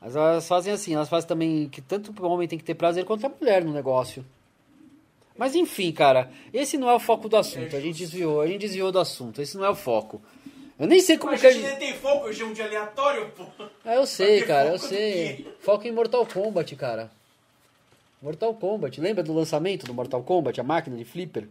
Mas 0.02 0.16
elas 0.16 0.46
fazem 0.46 0.74
assim, 0.74 0.94
elas 0.94 1.08
fazem 1.08 1.28
também 1.28 1.70
que 1.70 1.82
tanto 1.82 2.14
o 2.22 2.28
homem 2.28 2.48
tem 2.48 2.58
que 2.58 2.66
ter 2.66 2.74
prazer 2.76 3.06
quanto 3.06 3.26
a 3.26 3.30
mulher 3.30 3.64
no 3.64 3.72
negócio. 3.72 4.26
Mas 5.38 5.56
enfim, 5.56 5.92
cara, 5.94 6.30
esse 6.54 6.78
não 6.78 6.90
é 6.90 6.94
o 6.94 7.00
foco 7.00 7.30
do 7.30 7.38
assunto. 7.38 7.76
A 7.76 7.80
gente 7.80 7.98
desviou, 8.00 8.42
a 8.42 8.48
gente 8.48 8.60
desviou 8.60 8.92
do 8.92 9.00
assunto. 9.00 9.42
Esse 9.42 9.58
não 9.58 9.64
é 9.66 9.70
o 9.70 9.76
foco. 9.76 10.22
Eu 10.78 10.88
nem 10.88 11.00
sei 11.00 11.18
como 11.18 11.32
Mas 11.32 11.42
que 11.42 11.48
a 11.48 11.50
a 11.50 11.54
gente 11.54 11.66
nem 11.66 11.78
tem 11.78 11.94
foco, 11.94 12.28
hoje 12.28 12.42
é 12.42 12.46
um 12.46 12.52
dia 12.52 12.66
aleatório, 12.66 13.32
pô. 13.32 13.46
Ah, 13.86 13.96
eu 13.96 14.06
sei, 14.06 14.42
cara, 14.42 14.70
eu 14.70 14.78
sei. 14.78 15.48
Foco 15.60 15.88
em 15.88 15.92
Mortal 15.92 16.26
Kombat, 16.26 16.76
cara. 16.76 17.10
Mortal 18.24 18.56
Kombat. 18.56 19.02
Lembra 19.02 19.22
do 19.22 19.34
lançamento 19.34 19.86
do 19.86 19.94
Mortal 19.94 20.24
Kombat, 20.24 20.62
a 20.62 20.64
máquina 20.64 20.96
de 20.96 21.04
flipper? 21.04 21.50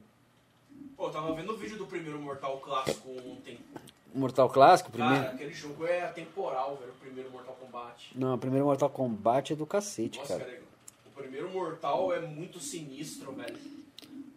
Pô, 0.96 1.06
eu 1.08 1.10
tava 1.10 1.34
vendo 1.34 1.52
o 1.52 1.56
vídeo 1.58 1.76
do 1.76 1.86
primeiro 1.86 2.18
Mortal 2.18 2.58
Clássico 2.60 3.10
ontem. 3.30 3.58
Mortal 4.14 4.48
Clássico, 4.48 4.90
primeiro? 4.90 5.22
Cara, 5.22 5.34
aquele 5.34 5.52
jogo 5.52 5.86
é 5.86 6.02
atemporal, 6.02 6.76
velho, 6.76 6.92
o 6.92 6.94
primeiro 6.94 7.30
Mortal 7.30 7.54
Kombat. 7.60 8.12
Não, 8.18 8.34
o 8.36 8.38
primeiro 8.38 8.64
Mortal 8.64 8.88
Kombat 8.88 9.52
é 9.52 9.56
do 9.56 9.66
cacete, 9.66 10.18
Nossa, 10.18 10.38
cara. 10.38 10.44
cara, 10.50 10.62
o 11.06 11.10
primeiro 11.10 11.50
Mortal 11.50 12.10
é 12.14 12.20
muito 12.20 12.58
sinistro, 12.58 13.32
velho. 13.32 13.58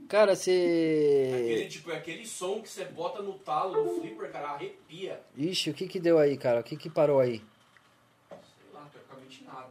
Cara, 0.09 0.33
Aquele, 0.33 1.63
você... 1.63 1.67
tipo, 1.69 1.89
é 1.91 1.95
aquele 1.97 2.27
som 2.27 2.61
que 2.61 2.69
você 2.69 2.83
bota 2.83 3.21
no 3.21 3.33
talo, 3.39 3.81
no 3.81 4.01
flipper, 4.01 4.29
cara, 4.29 4.49
arrepia. 4.49 5.21
Ixi, 5.37 5.69
o 5.69 5.73
que 5.73 5.87
que 5.87 5.99
deu 6.01 6.19
aí, 6.19 6.37
cara? 6.37 6.59
O 6.59 6.63
que 6.63 6.75
que 6.75 6.89
parou 6.89 7.19
aí? 7.21 7.41
Sei 8.29 8.73
lá, 8.73 8.87
teoricamente 8.91 9.43
nada. 9.45 9.69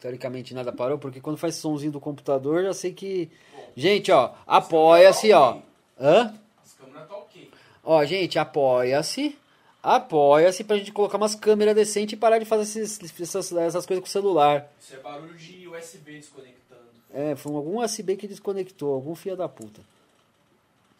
Teoricamente 0.00 0.54
nada 0.54 0.72
parou, 0.72 0.98
porque 0.98 1.20
quando 1.20 1.36
faz 1.36 1.56
somzinho 1.56 1.92
do 1.92 2.00
computador, 2.00 2.62
já 2.64 2.72
sei 2.74 2.92
que. 2.92 3.30
Gente, 3.76 4.10
ó, 4.10 4.32
apoia-se, 4.46 5.32
ó. 5.32 5.58
Hã? 6.00 6.34
As 6.64 6.72
câmeras 6.74 7.08
tá 7.08 7.16
ok. 7.16 7.50
Ó, 7.84 8.04
gente, 8.04 8.38
apoia-se. 8.38 9.38
Apoia-se 9.82 10.62
pra 10.64 10.76
gente 10.76 10.92
colocar 10.92 11.16
umas 11.16 11.34
câmeras 11.34 11.74
decentes 11.74 12.12
e 12.12 12.16
parar 12.16 12.38
de 12.38 12.44
fazer 12.44 12.80
esses- 12.82 13.20
essas, 13.20 13.50
essas 13.52 13.86
coisas 13.86 14.02
com 14.02 14.08
o 14.08 14.10
celular. 14.10 14.70
Isso 14.78 14.94
é 14.94 14.98
barulho 14.98 15.34
de 15.34 15.66
USB 15.68 16.12
desconectando. 16.18 16.80
É, 17.12 17.34
foi 17.34 17.54
algum 17.54 17.82
USB 17.82 18.14
que 18.16 18.28
desconectou, 18.28 18.92
algum 18.94 19.14
filho 19.14 19.36
da 19.36 19.48
puta. 19.48 19.80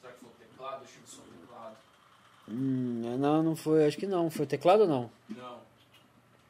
Será 0.00 0.12
que 0.14 0.21
foi 0.21 0.28
o 0.30 0.33
teclado? 0.33 0.78
Deixa 0.80 0.95
eu 0.97 1.00
ver 1.02 1.09
se 1.09 1.16
foi 1.16 1.25
o 1.26 1.40
teclado. 1.47 1.76
Hum, 2.49 3.16
não, 3.19 3.42
não 3.42 3.54
foi, 3.57 3.87
acho 3.87 3.99
que 3.99 4.07
não. 4.07 4.30
Foi 4.30 4.45
o 4.47 4.49
teclado 4.49 4.80
ou 4.83 4.88
não? 4.88 5.11
Não. 5.28 5.59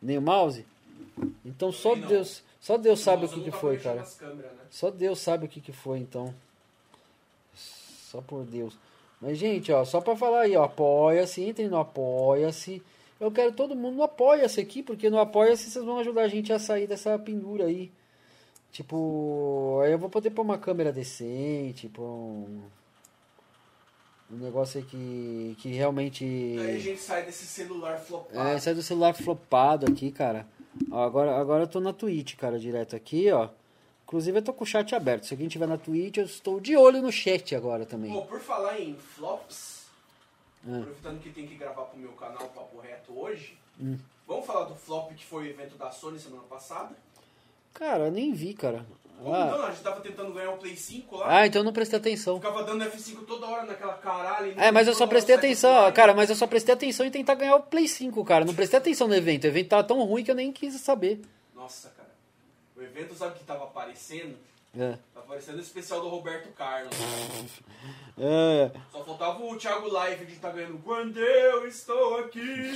Nem 0.00 0.18
o 0.18 0.22
mouse? 0.22 0.64
Então 1.44 1.72
só 1.72 1.94
não. 1.94 2.08
Deus, 2.08 2.42
só 2.60 2.76
Deus 2.76 3.00
sabe 3.00 3.18
o 3.18 3.22
Nossa, 3.22 3.34
que, 3.34 3.38
não 3.40 3.44
que 3.44 3.50
tá 3.50 3.58
foi, 3.58 3.78
cara. 3.78 4.06
câmeras, 4.18 4.52
né? 4.52 4.62
Só 4.70 4.90
Deus 4.90 5.18
sabe 5.18 5.46
o 5.46 5.48
que, 5.48 5.60
que 5.60 5.72
foi, 5.72 5.98
então. 5.98 6.34
Só 7.54 8.20
por 8.20 8.44
Deus. 8.44 8.76
Mas, 9.20 9.36
gente, 9.38 9.70
ó, 9.70 9.84
só 9.84 10.00
pra 10.00 10.16
falar 10.16 10.42
aí, 10.42 10.56
ó, 10.56 10.64
apoia-se, 10.64 11.42
entrem 11.42 11.68
no 11.68 11.78
apoia-se. 11.78 12.82
Eu 13.20 13.30
quero 13.30 13.52
todo 13.52 13.76
mundo 13.76 13.96
no 13.96 14.02
apoia-se 14.02 14.60
aqui, 14.60 14.82
porque 14.82 15.10
no 15.10 15.18
apoia-se 15.18 15.70
vocês 15.70 15.84
vão 15.84 15.98
ajudar 15.98 16.22
a 16.22 16.28
gente 16.28 16.52
a 16.52 16.58
sair 16.58 16.86
dessa 16.86 17.18
pendura 17.18 17.66
aí. 17.66 17.92
Tipo, 18.72 19.80
aí 19.84 19.92
eu 19.92 19.98
vou 19.98 20.08
poder 20.08 20.30
pôr 20.30 20.42
uma 20.42 20.56
câmera 20.56 20.92
decente, 20.92 21.88
pôr 21.88 22.04
um, 22.04 22.62
um 24.32 24.36
negócio 24.36 24.80
aí 24.80 24.86
que, 24.86 25.56
que 25.60 25.68
realmente... 25.70 26.24
Aí 26.24 26.76
a 26.76 26.78
gente 26.78 27.00
sai 27.00 27.24
desse 27.24 27.44
celular 27.46 27.98
flopado. 27.98 28.38
É, 28.48 28.58
sai 28.60 28.74
do 28.74 28.82
celular 28.82 29.12
flopado 29.14 29.86
aqui, 29.90 30.10
cara. 30.12 30.46
Ó, 30.90 31.02
agora, 31.02 31.36
agora 31.36 31.64
eu 31.64 31.68
tô 31.68 31.80
na 31.80 31.92
Twitch, 31.92 32.36
cara, 32.36 32.58
direto 32.58 32.94
aqui, 32.94 33.30
ó. 33.32 33.48
Inclusive 34.04 34.38
eu 34.38 34.42
tô 34.42 34.52
com 34.52 34.64
o 34.64 34.66
chat 34.66 34.94
aberto. 34.94 35.26
Se 35.26 35.34
alguém 35.34 35.48
tiver 35.48 35.66
na 35.66 35.76
Twitch, 35.78 36.16
eu 36.18 36.24
estou 36.24 36.60
de 36.60 36.76
olho 36.76 37.00
no 37.02 37.10
chat 37.12 37.54
agora 37.54 37.84
também. 37.86 38.12
Pô, 38.12 38.22
por 38.22 38.40
falar 38.40 38.80
em 38.80 38.94
flops, 38.96 39.86
Ah. 40.66 40.78
aproveitando 40.78 41.20
que 41.20 41.30
tem 41.30 41.46
que 41.46 41.54
gravar 41.54 41.82
pro 41.84 41.98
meu 41.98 42.12
canal 42.12 42.48
Papo 42.48 42.78
Reto 42.80 43.18
hoje, 43.18 43.56
Hum. 43.80 43.96
vamos 44.28 44.44
falar 44.46 44.64
do 44.66 44.74
flop 44.76 45.12
que 45.14 45.24
foi 45.24 45.44
o 45.44 45.46
evento 45.50 45.76
da 45.76 45.90
Sony 45.90 46.18
semana 46.18 46.42
passada? 46.42 46.94
Cara, 47.72 48.06
eu 48.06 48.10
nem 48.12 48.32
vi, 48.32 48.52
cara. 48.52 48.84
Como 49.22 49.34
Ah, 49.34 49.44
não? 49.46 49.64
A 49.66 49.70
gente 49.70 49.82
tava 49.82 50.00
tentando 50.00 50.32
ganhar 50.32 50.50
o 50.50 50.56
Play 50.56 50.76
5 50.76 51.16
lá, 51.16 51.26
ah, 51.40 51.46
então 51.46 51.60
eu 51.60 51.64
não 51.64 51.72
prestei 51.72 51.98
atenção. 51.98 52.36
ficava 52.36 52.64
dando 52.64 52.84
F5 52.84 53.26
toda 53.26 53.46
hora 53.46 53.64
naquela 53.66 53.94
caralho. 53.94 54.54
É, 54.58 54.70
mas 54.70 54.88
eu 54.88 54.94
só 54.94 55.06
prestei 55.06 55.34
atenção, 55.34 55.70
online. 55.70 55.92
cara, 55.94 56.14
mas 56.14 56.30
eu 56.30 56.36
só 56.36 56.46
prestei 56.46 56.74
atenção 56.74 57.04
em 57.04 57.10
tentar 57.10 57.34
ganhar 57.34 57.56
o 57.56 57.62
Play 57.62 57.86
5, 57.86 58.24
cara. 58.24 58.44
Não 58.44 58.54
prestei 58.54 58.78
atenção 58.78 59.06
no 59.06 59.14
evento. 59.14 59.44
O 59.44 59.48
evento 59.48 59.68
tava 59.68 59.84
tão 59.84 60.02
ruim 60.02 60.24
que 60.24 60.30
eu 60.30 60.34
nem 60.34 60.50
quis 60.52 60.74
saber. 60.80 61.20
Nossa, 61.54 61.90
cara. 61.90 62.08
O 62.76 62.82
evento, 62.82 63.14
sabe 63.14 63.34
o 63.34 63.38
que 63.38 63.44
tava 63.44 63.64
aparecendo? 63.64 64.36
É. 64.78 64.92
Tá 65.12 65.20
aparecendo 65.20 65.58
o 65.58 65.60
especial 65.60 66.00
do 66.00 66.08
Roberto 66.08 66.48
Carlos. 66.52 66.94
É. 68.22 68.70
Só 68.92 69.02
faltava 69.02 69.42
o 69.42 69.56
Thiago 69.56 69.88
Live 69.88 70.26
de 70.26 70.36
tá 70.36 70.50
ganhando 70.50 70.78
Quando 70.84 71.18
eu 71.18 71.66
estou 71.66 72.18
aqui. 72.18 72.40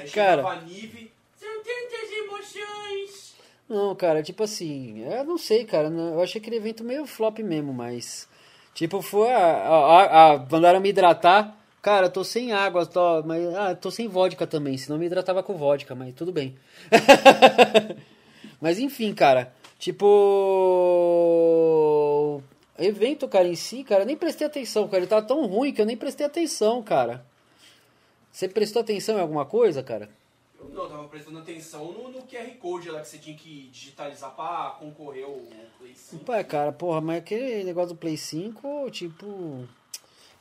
Aí 0.00 0.10
Cara. 0.10 0.46
a 0.46 0.56
Nive. 0.56 1.10
São 1.34 1.48
tantas 1.62 2.12
emoções. 2.12 3.31
Não, 3.72 3.94
cara, 3.94 4.22
tipo 4.22 4.42
assim, 4.42 5.00
eu 5.00 5.24
não 5.24 5.38
sei, 5.38 5.64
cara. 5.64 5.88
não- 5.88 6.12
Eu 6.14 6.20
achei 6.22 6.38
aquele 6.40 6.56
evento 6.56 6.84
meio 6.84 7.06
flop 7.06 7.38
mesmo, 7.38 7.72
mas. 7.72 8.28
Tipo, 8.74 9.00
foi. 9.00 9.30
A, 9.32 9.38
a, 9.46 10.32
a- 10.34 10.38
mandaram 10.50 10.80
me 10.80 10.90
hidratar. 10.90 11.56
Cara, 11.80 12.08
tô 12.10 12.22
sem 12.22 12.52
água, 12.52 12.84
tô, 12.86 13.22
mas. 13.24 13.42
Ah, 13.54 13.74
tô 13.74 13.90
sem 13.90 14.08
vodka 14.08 14.46
também, 14.46 14.76
senão 14.76 14.98
me 14.98 15.06
hidratava 15.06 15.42
com 15.42 15.54
vodka, 15.56 15.94
mas 15.94 16.14
tudo 16.14 16.30
bem. 16.32 16.54
mas 18.60 18.78
enfim, 18.78 19.14
cara. 19.14 19.52
Tipo. 21.12 22.42
Evento, 22.78 23.28
cara, 23.28 23.46
em 23.48 23.54
si, 23.54 23.84
cara, 23.84 24.04
nem 24.04 24.16
prestei 24.16 24.46
atenção, 24.46 24.86
cara. 24.86 24.98
Ele 24.98 25.06
tava 25.06 25.22
tão 25.26 25.46
ruim 25.46 25.72
que 25.72 25.80
eu 25.80 25.86
nem 25.86 25.96
prestei 25.96 26.26
atenção, 26.26 26.82
cara. 26.82 27.24
Você 28.30 28.48
prestou 28.48 28.80
atenção 28.82 29.16
em 29.18 29.20
alguma 29.20 29.44
coisa, 29.44 29.82
cara? 29.82 30.08
Eu 30.62 30.68
não, 30.74 30.88
tava 30.88 31.08
prestando 31.08 31.38
atenção 31.38 31.92
no, 31.92 32.08
no 32.10 32.22
QR 32.22 32.48
Code 32.60 32.90
lá 32.90 33.00
que 33.00 33.08
você 33.08 33.18
tinha 33.18 33.36
que 33.36 33.68
digitalizar 33.72 34.30
pra 34.34 34.76
concorrer 34.78 35.24
ao 35.24 35.40
Play 35.78 35.94
5. 35.94 36.24
Pô, 36.24 36.32
é, 36.32 36.44
cara, 36.44 36.72
porra, 36.72 37.00
mas 37.00 37.18
aquele 37.18 37.64
negócio 37.64 37.90
do 37.94 37.96
Play 37.98 38.16
5, 38.16 38.90
tipo. 38.90 39.66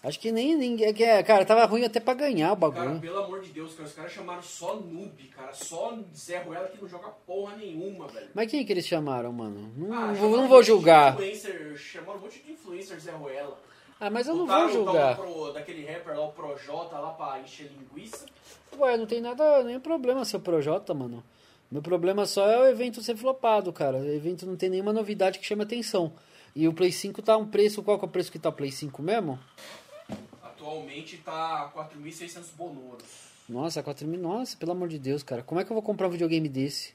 Acho 0.03 0.19
que 0.19 0.31
nem 0.31 0.55
ninguém. 0.57 0.91
que 0.95 1.03
é, 1.03 1.21
Cara, 1.21 1.45
tava 1.45 1.63
ruim 1.65 1.83
até 1.85 1.99
pra 1.99 2.15
ganhar 2.15 2.53
o 2.53 2.57
Cara, 2.57 2.71
bagulho. 2.71 2.99
pelo 2.99 3.23
amor 3.23 3.41
de 3.41 3.49
Deus, 3.51 3.73
cara, 3.75 3.87
os 3.87 3.93
caras 3.93 4.11
chamaram 4.11 4.41
só 4.41 4.75
noob, 4.75 5.23
cara. 5.27 5.53
Só 5.53 5.95
Zé 6.15 6.39
Ruela 6.39 6.67
que 6.69 6.81
não 6.81 6.89
joga 6.89 7.09
porra 7.09 7.55
nenhuma, 7.55 8.07
velho. 8.07 8.29
Mas 8.33 8.49
quem 8.49 8.65
que 8.65 8.73
eles 8.73 8.87
chamaram, 8.87 9.31
mano? 9.31 9.71
Não, 9.77 9.93
Ah, 9.93 10.11
não 10.13 10.29
não 10.31 10.47
vou 10.47 10.63
julgar. 10.63 11.15
Chamaram 11.77 12.17
um 12.19 12.23
monte 12.23 12.39
de 12.39 12.51
influencer 12.51 12.99
Zé 12.99 13.11
Ruela. 13.11 13.59
Ah, 14.03 14.10
mas 14.10 14.27
eu 14.27 14.34
não 14.36 14.48
Botaram 14.48 14.67
vou 14.67 14.81
o 14.81 14.86
julgar. 14.86 15.15
do 15.15 15.22
Pro- 15.22 15.53
daquele 15.53 15.86
rapper 15.86 16.17
lá, 16.17 16.25
o 16.25 16.31
Projota, 16.31 16.98
lá 16.98 17.12
pra 17.12 17.39
encher 17.39 17.72
linguiça. 17.72 18.25
Ué, 18.79 18.98
não 18.98 19.05
tem 19.05 19.22
nada, 19.22 19.62
nenhum 19.63 19.79
problema 19.79 20.25
ser 20.25 20.38
o 20.38 20.39
Projota, 20.39 20.91
mano. 20.93 21.24
Meu 21.70 21.84
problema 21.84 22.25
só 22.25 22.48
é 22.48 22.60
o 22.60 22.65
evento 22.65 23.01
ser 23.03 23.15
flopado, 23.15 23.72
cara. 23.72 23.98
O 23.98 24.05
evento 24.13 24.46
não 24.48 24.55
tem 24.58 24.70
nenhuma 24.72 24.91
novidade 24.91 25.38
que 25.38 25.46
chame 25.46 25.62
atenção. 25.63 26.12
E 26.55 26.67
o 26.67 26.74
Play 26.74 26.91
5 26.91 27.22
tá 27.22 27.38
um 27.38 27.46
preço. 27.48 27.84
Qual 27.84 27.98
que 28.00 28.03
é 28.03 28.08
o 28.08 28.12
preço 28.12 28.31
que 28.31 28.39
tá 28.39 28.50
o 28.50 28.53
Play 28.53 28.72
5 28.72 29.01
mesmo? 29.03 29.39
Atualmente 30.43 31.17
tá 31.17 31.72
4.600 31.74 32.51
bonoros. 32.58 33.03
Nossa, 33.48 33.84
4 33.84 34.05
mil. 34.08 34.20
Nossa, 34.20 34.58
pelo 34.58 34.72
amor 34.72 34.88
de 34.89 34.98
Deus, 35.00 35.22
cara. 35.24 35.43
Como 35.43 35.62
é 35.62 35.63
que 35.63 35.72
eu 35.72 35.75
vou 35.75 35.84
comprar 35.84 36.08
um 36.08 36.12
videogame 36.12 36.50
desse? 36.50 36.93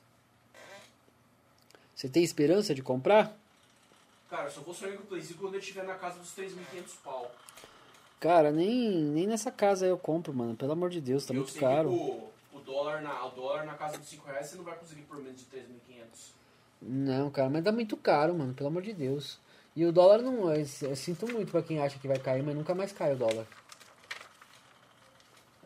Você 1.94 2.08
tem 2.08 2.22
esperança 2.22 2.74
de 2.74 2.82
comprar? 2.82 3.34
Cara, 4.28 4.44
eu 4.44 4.50
só 4.50 4.60
vou 4.60 4.74
sonhar 4.74 4.96
com 4.96 5.04
o 5.04 5.06
Play 5.06 5.22
5 5.22 5.38
quando 5.38 5.54
ele 5.54 5.62
estiver 5.62 5.84
na 5.84 5.94
casa 5.94 6.18
dos 6.18 6.34
3.500 6.36 6.56
pau. 7.04 7.30
Cara, 8.18 8.50
nem, 8.50 8.90
nem 8.90 9.26
nessa 9.26 9.50
casa 9.50 9.84
aí 9.84 9.90
eu 9.90 9.98
compro, 9.98 10.34
mano. 10.34 10.56
Pelo 10.56 10.72
amor 10.72 10.90
de 10.90 11.00
Deus, 11.00 11.24
tá 11.24 11.32
eu 11.32 11.38
muito 11.38 11.52
sei 11.52 11.60
caro. 11.60 11.88
que 11.90 11.94
o, 11.94 12.30
o, 12.54 12.60
dólar 12.60 13.02
na, 13.02 13.24
o 13.26 13.30
dólar 13.30 13.64
na 13.64 13.74
casa 13.74 13.98
dos 13.98 14.08
5 14.08 14.26
reais 14.26 14.46
você 14.46 14.56
não 14.56 14.64
vai 14.64 14.74
conseguir 14.76 15.02
por 15.02 15.18
menos 15.18 15.38
de 15.38 15.46
3.500. 15.46 16.36
Não, 16.82 17.30
cara, 17.30 17.48
mas 17.48 17.62
dá 17.62 17.70
muito 17.70 17.96
caro, 17.96 18.34
mano, 18.34 18.52
pelo 18.54 18.68
amor 18.68 18.82
de 18.82 18.92
Deus. 18.92 19.38
E 19.74 19.84
o 19.84 19.92
dólar 19.92 20.22
não. 20.22 20.52
Eu, 20.52 20.66
eu 20.82 20.96
sinto 20.96 21.30
muito 21.30 21.52
pra 21.52 21.62
quem 21.62 21.80
acha 21.80 21.98
que 21.98 22.08
vai 22.08 22.18
cair, 22.18 22.42
mas 22.42 22.56
nunca 22.56 22.74
mais 22.74 22.92
cai 22.92 23.12
o 23.12 23.16
dólar. 23.16 23.46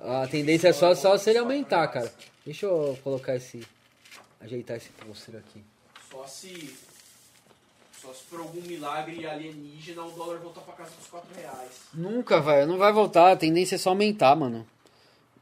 A 0.00 0.26
tendência 0.26 0.68
é 0.68 0.72
só, 0.72 0.94
só 0.94 1.16
se 1.16 1.30
ele 1.30 1.38
aumentar, 1.38 1.86
cara. 1.88 2.12
Deixa 2.44 2.66
eu 2.66 2.98
colocar 3.02 3.36
esse. 3.36 3.66
Ajeitar 4.40 4.78
esse 4.78 4.88
pôster 4.90 5.36
aqui. 5.36 5.62
Só 6.10 6.26
se. 6.26 6.74
Só 8.00 8.12
se 8.14 8.22
por 8.24 8.40
algum 8.40 8.62
milagre 8.62 9.26
alienígena 9.26 10.02
o 10.02 10.10
dólar 10.12 10.38
voltar 10.38 10.62
pra 10.62 10.74
casa 10.74 10.92
dos 10.96 11.06
4 11.08 11.28
reais. 11.38 11.70
Nunca 11.92 12.40
vai, 12.40 12.64
não 12.64 12.78
vai 12.78 12.92
voltar. 12.92 13.32
A 13.32 13.36
tendência 13.36 13.74
é 13.74 13.78
só 13.78 13.90
aumentar, 13.90 14.34
mano. 14.34 14.66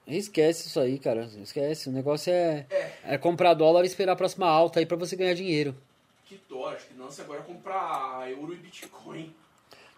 Esquece 0.06 0.66
isso 0.66 0.80
aí, 0.80 0.98
cara. 0.98 1.30
Esquece. 1.42 1.88
O 1.88 1.92
negócio 1.92 2.32
é, 2.32 2.66
É, 2.70 3.14
é 3.14 3.18
comprar 3.18 3.54
dólar 3.54 3.84
e 3.84 3.86
esperar 3.86 4.12
a 4.12 4.16
próxima 4.16 4.48
alta 4.48 4.80
aí 4.80 4.86
pra 4.86 4.96
você 4.96 5.14
ganhar 5.14 5.34
dinheiro. 5.34 5.74
que 6.24 6.40
dó, 6.48 6.68
acho 6.70 6.86
que 6.86 6.94
não, 6.94 7.10
se 7.10 7.20
agora 7.20 7.42
comprar 7.42 8.28
euro 8.30 8.52
e 8.52 8.56
Bitcoin. 8.56 9.32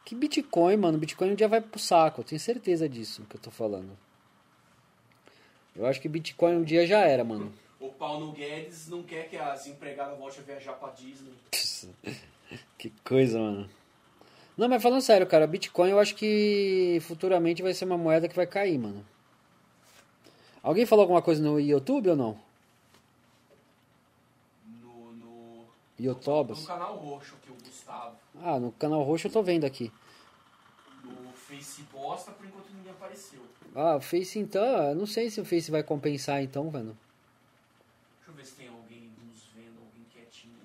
Que 0.04 0.14
Bitcoin, 0.14 0.76
mano? 0.76 0.98
Bitcoin 0.98 1.30
um 1.30 1.34
dia 1.34 1.48
vai 1.48 1.60
pro 1.60 1.78
saco. 1.78 2.20
Eu 2.20 2.24
tenho 2.24 2.40
certeza 2.40 2.88
disso 2.88 3.24
que 3.30 3.36
eu 3.36 3.40
tô 3.40 3.50
falando. 3.50 3.96
Eu 5.74 5.86
acho 5.86 6.00
que 6.00 6.08
Bitcoin 6.08 6.56
um 6.56 6.64
dia 6.64 6.86
já 6.86 7.00
era, 7.00 7.24
mano. 7.24 7.52
O 7.78 7.88
Paulo 7.88 8.32
Guedes 8.32 8.88
não 8.88 9.02
quer 9.02 9.28
que 9.30 9.36
as 9.36 9.66
empregadas 9.66 10.18
voltem 10.18 10.40
a 10.40 10.42
viajar 10.42 10.72
pra 10.74 10.90
Disney. 10.90 11.32
Coisa, 13.10 13.40
mano. 13.40 13.68
Não, 14.56 14.68
mas 14.68 14.80
falando 14.80 15.02
sério, 15.02 15.26
cara, 15.26 15.44
Bitcoin 15.44 15.90
eu 15.90 15.98
acho 15.98 16.14
que 16.14 16.98
futuramente 17.00 17.60
vai 17.60 17.74
ser 17.74 17.84
uma 17.84 17.98
moeda 17.98 18.28
que 18.28 18.36
vai 18.36 18.46
cair, 18.46 18.78
mano. 18.78 19.04
Alguém 20.62 20.86
falou 20.86 21.02
alguma 21.02 21.20
coisa 21.20 21.42
no 21.42 21.58
YouTube 21.58 22.10
ou 22.10 22.14
não? 22.14 22.40
No, 24.64 25.12
no, 25.12 25.66
no 25.98 26.66
canal 26.66 26.96
roxo 26.98 27.34
que 27.42 27.50
o 27.50 27.54
Gustavo. 27.54 28.16
Ah, 28.40 28.60
no 28.60 28.70
canal 28.70 29.02
roxo 29.02 29.26
eu 29.26 29.32
tô 29.32 29.42
vendo 29.42 29.64
aqui. 29.64 29.90
No 31.02 31.32
Face 31.32 31.82
bosta, 31.92 32.30
por 32.30 32.46
enquanto 32.46 32.70
ninguém 32.72 32.92
apareceu. 32.92 33.40
Ah, 33.74 33.96
o 33.96 34.00
Face 34.00 34.38
então, 34.38 34.62
eu 34.62 34.94
não 34.94 35.06
sei 35.06 35.30
se 35.30 35.40
o 35.40 35.44
Face 35.44 35.68
vai 35.68 35.82
compensar 35.82 36.44
então, 36.44 36.70
velho. 36.70 36.96
Deixa 38.18 38.30
eu 38.30 38.34
ver 38.34 38.44
se 38.44 38.52
tem 38.52 38.68
alguém 38.68 39.10
nos 39.26 39.48
vendo, 39.52 39.80
alguém 39.80 40.04
quietinho. 40.12 40.60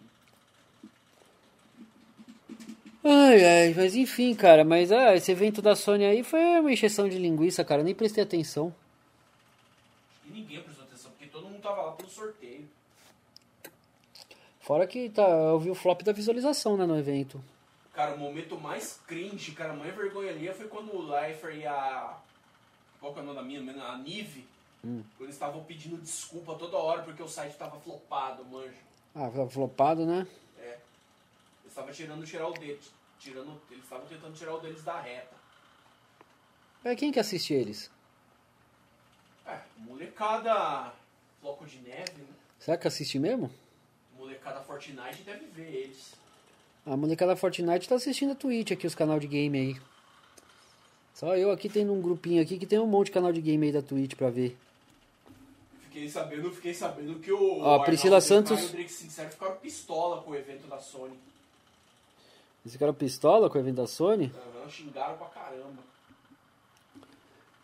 Ai, 3.07 3.45
ai, 3.45 3.73
mas 3.75 3.95
enfim, 3.95 4.33
cara, 4.33 4.65
mas 4.65 4.91
ah, 4.91 5.15
esse 5.15 5.31
evento 5.31 5.61
da 5.61 5.75
Sony 5.75 6.03
aí 6.03 6.23
foi 6.23 6.39
uma 6.59 6.73
encheção 6.73 7.07
de 7.07 7.19
linguiça, 7.19 7.63
cara, 7.63 7.83
nem 7.83 7.93
prestei 7.93 8.23
atenção. 8.23 8.73
E 10.25 10.31
ninguém 10.31 10.59
prestou 10.63 10.85
atenção, 10.85 11.11
porque 11.11 11.27
todo 11.27 11.47
mundo 11.47 11.61
tava 11.61 11.83
lá 11.83 11.91
pelo 11.91 12.09
sorteio. 12.09 12.67
Fora 14.59 14.87
que 14.87 15.07
tá, 15.11 15.21
eu 15.21 15.59
vi 15.59 15.69
o 15.69 15.75
flop 15.75 16.01
da 16.01 16.11
visualização, 16.11 16.75
né, 16.75 16.87
no 16.87 16.97
evento. 16.97 17.39
Cara, 17.93 18.15
o 18.15 18.17
momento 18.17 18.59
mais 18.59 18.99
cringe, 19.05 19.51
cara, 19.51 19.73
a 19.73 19.75
maior 19.75 19.95
vergonha 19.95 20.31
ali 20.31 20.51
foi 20.51 20.67
quando 20.67 20.91
o 20.91 21.07
Leifer 21.07 21.55
e 21.55 21.67
a. 21.67 22.17
Qual 22.99 23.13
que 23.13 23.19
é 23.19 23.21
o 23.21 23.25
nome 23.25 23.37
da 23.37 23.43
minha? 23.43 23.83
A 23.83 23.99
Nive. 23.99 24.47
Hum. 24.83 25.03
Quando 25.15 25.27
eles 25.27 25.35
estavam 25.35 25.63
pedindo 25.63 25.97
desculpa 25.97 26.55
toda 26.55 26.75
hora 26.77 27.03
porque 27.03 27.21
o 27.21 27.27
site 27.27 27.55
tava 27.55 27.79
flopado, 27.79 28.43
manjo. 28.45 28.73
Ah, 29.13 29.29
tava 29.29 29.47
flopado, 29.47 30.07
né? 30.07 30.25
Eles 31.75 31.89
estavam 31.89 31.91
tirando 31.91 32.25
tirar 32.25 32.47
o 32.47 32.53
deles. 32.53 32.91
Tirando, 33.19 33.61
eles 33.69 33.83
estavam 33.83 34.05
tentando 34.07 34.33
tirar 34.33 34.53
o 34.55 34.59
deles 34.59 34.81
da 34.83 34.99
reta. 35.01 35.35
É 36.85 36.95
quem 36.95 37.11
que 37.11 37.19
assiste 37.19 37.53
eles? 37.53 37.89
É, 39.45 39.59
molecada 39.79 40.93
Floco 41.41 41.65
de 41.65 41.79
Neve, 41.79 42.21
né? 42.21 42.27
Será 42.59 42.77
que 42.77 42.87
assiste 42.87 43.19
mesmo? 43.19 43.51
Molecada 44.17 44.61
Fortnite 44.61 45.23
deve 45.23 45.45
ver 45.47 45.69
eles. 45.69 46.13
A 46.85 46.95
molecada 46.95 47.35
Fortnite 47.35 47.89
tá 47.89 47.95
assistindo 47.95 48.31
a 48.31 48.35
Twitch 48.35 48.71
aqui, 48.71 48.87
os 48.87 48.95
canal 48.95 49.19
de 49.19 49.27
game 49.27 49.57
aí. 49.57 49.81
Só 51.13 51.35
eu 51.35 51.51
aqui 51.51 51.67
tenho 51.67 51.91
um 51.91 52.01
grupinho 52.01 52.41
aqui 52.41 52.57
que 52.57 52.65
tem 52.65 52.79
um 52.79 52.87
monte 52.87 53.07
de 53.07 53.11
canal 53.13 53.33
de 53.33 53.41
game 53.41 53.65
aí 53.65 53.71
da 53.73 53.81
Twitch 53.81 54.15
pra 54.15 54.29
ver. 54.29 54.57
Fiquei 55.83 56.07
sabendo, 56.09 56.51
fiquei 56.51 56.73
sabendo 56.73 57.19
que 57.19 57.31
o. 57.31 57.59
Ó, 57.61 57.79
Priscila 57.83 58.21
Santos- 58.21 58.61
e 58.61 58.65
o 58.65 58.69
Drake 58.69 58.91
Sincero 58.91 59.29
ficaram 59.31 59.55
pistola 59.57 60.21
com 60.21 60.31
o 60.31 60.35
evento 60.35 60.67
da 60.67 60.77
Sony. 60.79 61.17
Esse 62.65 62.77
cara 62.79 62.91
pistola 62.91 63.49
com 63.49 63.57
o 63.57 63.61
evento 63.61 63.75
da 63.75 63.87
Sony? 63.87 64.31
Aham, 64.35 64.69
xingaram 64.69 65.17
pra 65.17 65.27
caramba. 65.27 65.83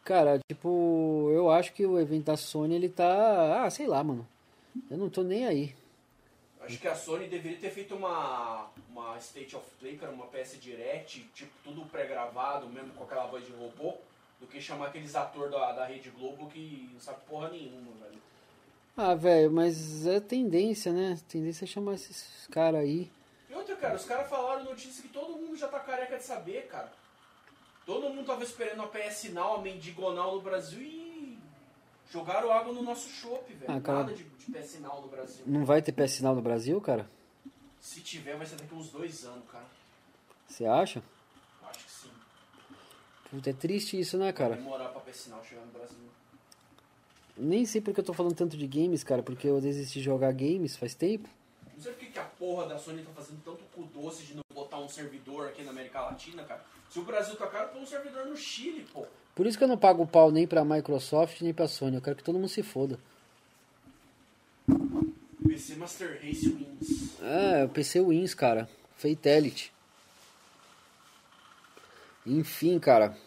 Cara, 0.04 0.40
tipo, 0.48 1.30
eu 1.34 1.50
acho 1.50 1.74
que 1.74 1.86
o 1.86 2.00
evento 2.00 2.26
da 2.26 2.38
Sony 2.38 2.76
ele 2.76 2.90
tá. 2.90 3.64
Ah, 3.64 3.70
sei 3.70 3.88
lá, 3.88 4.04
mano. 4.04 4.28
Eu 4.90 4.98
não 4.98 5.10
tô 5.10 5.24
nem 5.24 5.46
aí. 5.46 5.76
Acho 6.62 6.78
que 6.78 6.88
a 6.88 6.96
Sony 6.96 7.28
deveria 7.28 7.58
ter 7.58 7.72
feito 7.72 7.96
uma, 7.96 8.70
uma 8.90 9.18
State 9.18 9.56
of 9.56 9.66
Play, 9.80 9.98
cara, 9.98 10.12
uma 10.12 10.28
PS 10.28 10.60
Direct, 10.62 11.28
tipo, 11.34 11.52
tudo 11.64 11.82
pré-gravado, 11.88 12.68
mesmo 12.68 12.94
com 12.94 13.04
aquela 13.04 13.26
voz 13.26 13.44
de 13.44 13.52
robô, 13.52 13.96
do 14.40 14.46
que 14.46 14.62
chamar 14.62 14.88
aqueles 14.88 15.16
atores 15.16 15.52
da, 15.52 15.72
da 15.72 15.86
Rede 15.86 16.12
Globo 16.12 16.48
que 16.50 16.88
não 16.94 17.00
sabe 17.00 17.20
porra 17.28 17.50
nenhuma, 17.50 17.92
velho. 18.04 18.22
Ah, 18.96 19.16
velho, 19.16 19.52
mas 19.52 20.06
é 20.06 20.20
tendência, 20.20 20.94
né? 20.94 21.18
Tendência 21.28 21.66
é 21.66 21.68
chamar 21.68 21.96
esses 21.96 22.48
caras 22.52 22.82
aí. 22.82 23.10
E 23.52 23.54
outra, 23.54 23.76
cara, 23.76 23.96
os 23.96 24.06
caras 24.06 24.30
falaram 24.30 24.64
notícia 24.64 25.02
que 25.02 25.10
todo 25.10 25.34
mundo 25.34 25.58
já 25.58 25.68
tá 25.68 25.78
careca 25.82 26.18
de 26.18 26.24
saber, 26.24 26.68
cara. 26.68 26.90
Todo 27.86 28.10
mundo 28.10 28.26
tava 28.26 28.46
esperando 28.46 28.82
a 28.82 28.88
PS 28.88 29.26
Now, 29.34 29.56
a 29.56 29.62
Mendigonal 29.62 30.36
no 30.36 30.42
Brasil 30.42 30.82
e 30.82 31.38
jogaram 32.10 32.50
água 32.50 32.72
no 32.72 32.82
nosso 32.82 33.10
chopp, 33.10 33.54
velho. 33.54 33.70
Ah, 33.70 33.82
cara. 33.82 34.00
Nada 34.00 34.14
de, 34.14 34.24
de 34.24 34.52
PS 34.52 34.80
Now 34.80 35.02
no 35.02 35.10
Brasil. 35.10 35.44
Não 35.46 35.66
vai 35.66 35.82
ter 35.82 35.92
PS 35.92 36.12
Sinal 36.12 36.34
no 36.34 36.42
Brasil, 36.42 36.80
cara? 36.80 37.10
Se 37.82 38.00
tiver, 38.00 38.38
vai 38.38 38.48
ser 38.48 38.56
daqui 38.56 38.74
uns 38.74 38.90
dois 38.90 39.26
anos, 39.26 39.44
cara. 39.52 39.66
Você 40.48 40.66
acha? 40.66 41.04
Acho 41.64 41.86
que 41.86 41.92
sim. 41.92 42.12
Puta, 43.30 43.50
é 43.50 43.54
triste 43.54 44.00
isso, 44.00 44.18
né, 44.18 44.32
cara? 44.32 44.56
demorar 44.56 44.90
pra 44.90 45.02
PS 45.02 45.28
Now 45.28 45.44
chegar 45.44 45.66
no 45.66 45.74
Brasil. 45.74 45.98
Nem 47.36 47.66
sei 47.66 47.82
porque 47.82 48.00
eu 48.00 48.06
tô 48.06 48.14
falando 48.14 48.36
tanto 48.36 48.56
de 48.56 48.68
games, 48.68 49.04
cara, 49.04 49.22
porque 49.22 49.48
eu 49.48 49.60
desisti 49.60 50.00
de 50.00 50.06
jogar 50.06 50.32
games 50.32 50.78
faz 50.78 50.96
tempo. 50.96 51.28
Não 51.82 51.86
sei 51.86 51.94
por 51.94 52.14
que 52.14 52.20
a 52.20 52.24
porra 52.24 52.68
da 52.68 52.78
Sony 52.78 53.02
tá 53.02 53.10
fazendo 53.12 53.42
tanto 53.44 53.64
cu 53.74 53.82
doce 53.86 54.22
de 54.22 54.36
não 54.36 54.44
botar 54.54 54.78
um 54.78 54.88
servidor 54.88 55.48
aqui 55.48 55.64
na 55.64 55.72
América 55.72 56.00
Latina, 56.00 56.44
cara. 56.44 56.64
Se 56.88 57.00
o 57.00 57.04
Brasil 57.04 57.36
tá 57.36 57.48
caro, 57.48 57.70
põe 57.70 57.82
um 57.82 57.86
servidor 57.88 58.28
no 58.28 58.38
Chile, 58.38 58.86
pô. 58.94 59.08
Por 59.34 59.48
isso 59.48 59.58
que 59.58 59.64
eu 59.64 59.68
não 59.68 59.80
pago 59.80 60.06
pau 60.06 60.32
nem 60.32 60.46
pra 60.46 60.64
Microsoft 60.64 61.42
nem 61.42 61.52
pra 61.52 61.68
Sony. 61.68 61.96
Eu 61.96 62.02
quero 62.04 62.16
que 62.16 62.24
todo 62.24 62.36
mundo 62.36 62.50
se 62.50 62.62
foda. 62.62 63.00
PC 65.48 65.76
Master 65.78 66.22
Race 66.24 66.48
Wins. 66.50 67.20
É, 67.20 67.66
o 67.66 67.70
PC 67.70 68.00
Wins, 68.00 68.36
cara. 68.36 68.70
Fatality. 68.96 69.74
Enfim, 72.28 72.78
cara. 72.78 73.18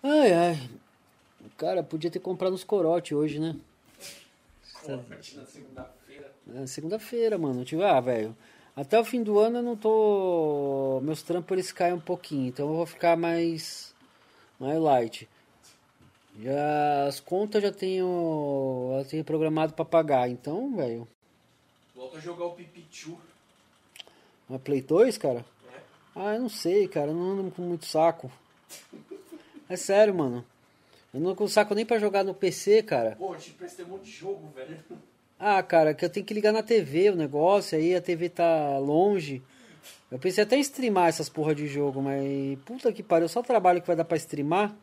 Ai, 0.00 0.32
ai. 0.32 0.70
Cara 1.56 1.82
podia 1.82 2.12
ter 2.12 2.20
comprado 2.20 2.54
uns 2.54 2.62
corote 2.62 3.12
hoje, 3.12 3.40
né? 3.40 3.56
Partir 5.08 5.36
na 5.36 5.46
segunda-feira. 5.46 6.03
É, 6.52 6.66
segunda-feira, 6.66 7.38
mano. 7.38 7.64
Tipo, 7.64 7.82
ah, 7.82 8.00
velho. 8.00 8.36
Até 8.76 8.98
o 8.98 9.04
fim 9.04 9.22
do 9.22 9.38
ano 9.38 9.58
eu 9.58 9.62
não 9.62 9.76
tô. 9.76 11.00
Meus 11.02 11.22
trampos 11.22 11.52
eles 11.52 11.72
caem 11.72 11.94
um 11.94 12.00
pouquinho. 12.00 12.48
Então 12.48 12.68
eu 12.68 12.74
vou 12.74 12.86
ficar 12.86 13.16
mais. 13.16 13.94
Mais 14.58 14.78
light. 14.78 15.28
Já 16.40 17.06
as 17.06 17.20
contas 17.20 17.62
eu 17.62 17.70
já 17.70 17.76
tenho. 17.76 18.96
Eu 18.98 19.04
tenho 19.04 19.24
programado 19.24 19.72
pra 19.74 19.84
pagar. 19.84 20.28
Então, 20.28 20.74
velho. 20.76 21.06
Volta 21.94 22.18
a 22.18 22.20
jogar 22.20 22.46
o 22.46 22.52
Pipichu. 22.52 23.16
Uma 24.48 24.58
Play 24.58 24.82
2, 24.82 25.16
cara? 25.16 25.44
né? 25.64 25.80
Ah, 26.14 26.34
eu 26.34 26.40
não 26.42 26.48
sei, 26.48 26.88
cara. 26.88 27.08
Eu 27.10 27.14
não 27.14 27.30
ando 27.30 27.50
com 27.52 27.62
muito 27.62 27.86
saco. 27.86 28.30
É 29.66 29.76
sério, 29.76 30.14
mano. 30.14 30.44
Eu 31.12 31.20
não 31.20 31.28
ando 31.30 31.38
com 31.38 31.48
saco 31.48 31.74
nem 31.74 31.86
pra 31.86 31.98
jogar 31.98 32.22
no 32.22 32.34
PC, 32.34 32.82
cara. 32.82 33.16
Pô, 33.16 33.32
eu 33.32 33.38
te 33.38 33.50
prestei 33.52 33.82
um 33.82 33.88
monte 33.88 34.04
de 34.04 34.10
jogo, 34.10 34.46
velho. 34.54 34.78
Ah, 35.38 35.62
cara, 35.62 35.94
que 35.94 36.04
eu 36.04 36.10
tenho 36.10 36.24
que 36.24 36.34
ligar 36.34 36.52
na 36.52 36.62
TV 36.62 37.10
o 37.10 37.16
negócio, 37.16 37.76
aí 37.76 37.94
a 37.94 38.00
TV 38.00 38.28
tá 38.28 38.78
longe. 38.78 39.42
Eu 40.10 40.18
pensei 40.18 40.44
até 40.44 40.56
em 40.56 40.60
streamar 40.60 41.08
essas 41.08 41.28
porra 41.28 41.54
de 41.54 41.66
jogo, 41.66 42.00
mas 42.00 42.58
puta 42.64 42.92
que 42.92 43.02
pariu, 43.02 43.28
só 43.28 43.40
o 43.40 43.44
trabalho 43.44 43.80
que 43.80 43.86
vai 43.86 43.96
dar 43.96 44.04
pra 44.04 44.16
streamar. 44.16 44.74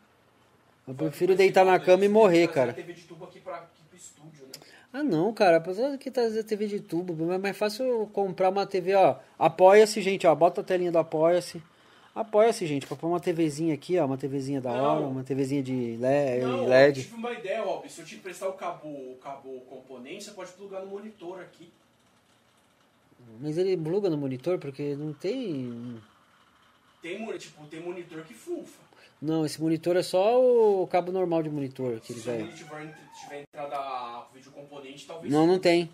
Eu 0.88 0.94
prefiro 0.94 1.36
deitar 1.36 1.64
na 1.64 1.80
cama 1.80 2.06
e 2.06 2.10
morrer, 2.10 2.48
cara. 2.50 2.74
TV 2.74 2.94
de 2.94 3.04
tubo 3.04 3.26
aqui, 3.26 3.40
pra, 3.40 3.56
aqui 3.56 3.82
pro 3.88 3.98
estúdio, 3.98 4.46
né? 4.46 4.52
Ah 4.92 5.04
não, 5.04 5.34
cara, 5.34 5.58
apesar 5.58 5.98
que 5.98 6.12
trazer 6.12 6.44
TV 6.44 6.68
de 6.68 6.80
tubo, 6.82 7.32
é 7.32 7.38
mais 7.38 7.58
fácil 7.58 7.86
eu 7.86 8.08
comprar 8.08 8.50
uma 8.50 8.66
TV, 8.66 8.94
ó. 8.96 9.16
Apoia-se, 9.40 10.02
gente, 10.02 10.28
ó, 10.28 10.36
bota 10.36 10.62
a 10.62 10.64
telinha 10.64 10.92
do 10.92 10.98
Apoia-se. 10.98 11.64
Apoia-se, 12.14 12.68
gente, 12.68 12.86
pra 12.86 12.98
pôr 12.98 13.08
uma 13.08 13.22
TVzinha 13.22 13.74
aqui, 13.74 13.98
ó, 13.98 14.06
uma 14.06 14.18
TVzinha 14.18 14.60
da 14.60 14.72
Não. 14.74 14.84
hora, 14.84 15.06
uma 15.08 15.24
TVzinha 15.24 15.64
de 15.64 15.96
le- 15.96 16.40
Não, 16.42 16.64
eu 16.64 16.68
LED. 16.70 17.04
tive 17.04 17.16
uma 17.16 17.32
ideia, 17.32 17.62
Rob. 17.64 17.90
Se 17.90 18.02
eu 18.02 18.06
te 18.06 18.16
emprestar 18.16 18.50
o 18.50 18.54
cabo, 18.54 18.88
o 18.90 19.18
cabo 19.24 19.62
componente, 19.70 20.26
você 20.26 20.32
pode 20.32 20.52
plugar 20.52 20.82
no 20.82 20.88
monitor 20.88 21.40
aqui. 21.40 21.70
Mas 23.40 23.58
ele 23.58 23.78
pluga 23.78 24.10
no 24.10 24.18
monitor 24.18 24.58
porque 24.60 24.94
não 24.96 25.14
tem. 25.14 26.02
Tem, 27.02 27.18
mo- 27.18 27.38
tipo, 27.38 27.66
tem 27.68 27.80
monitor 27.80 28.24
que 28.24 28.34
fufa. 28.34 28.82
Não, 29.22 29.46
esse 29.46 29.62
monitor 29.62 29.96
é 29.96 30.04
só 30.04 30.42
o 30.44 30.86
cabo 30.88 31.12
normal 31.14 31.42
de 31.44 31.50
monitor 31.50 32.00
que 32.02 32.08
Se 32.08 32.14
ele 32.14 32.22
vai. 32.22 32.40
monitor 32.40 32.58
tiver, 32.58 32.96
tiver 33.24 33.42
entrada 33.44 34.26
vídeo 34.34 34.52
componente, 34.52 35.06
talvez. 35.08 35.32
Não, 35.32 35.48
não 35.48 35.60
tem. 35.60 35.90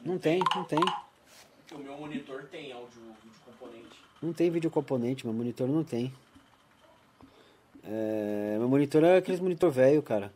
Não 0.00 0.18
tem, 0.18 0.40
não 0.56 0.64
tem. 0.64 0.80
Porque 0.80 1.74
o 1.74 1.78
meu 1.78 1.96
monitor 1.96 2.44
tem 2.50 2.72
áudio. 2.72 3.11
Não 4.22 4.32
tem 4.32 4.50
vídeo 4.50 4.70
componente, 4.70 5.26
meu 5.26 5.34
monitor 5.34 5.66
não 5.68 5.82
tem. 5.82 6.12
É, 7.84 8.56
meu 8.58 8.68
monitor 8.68 9.02
é 9.02 9.16
aqueles 9.16 9.40
monitor 9.40 9.70
velho, 9.70 10.02
cara. 10.02 10.32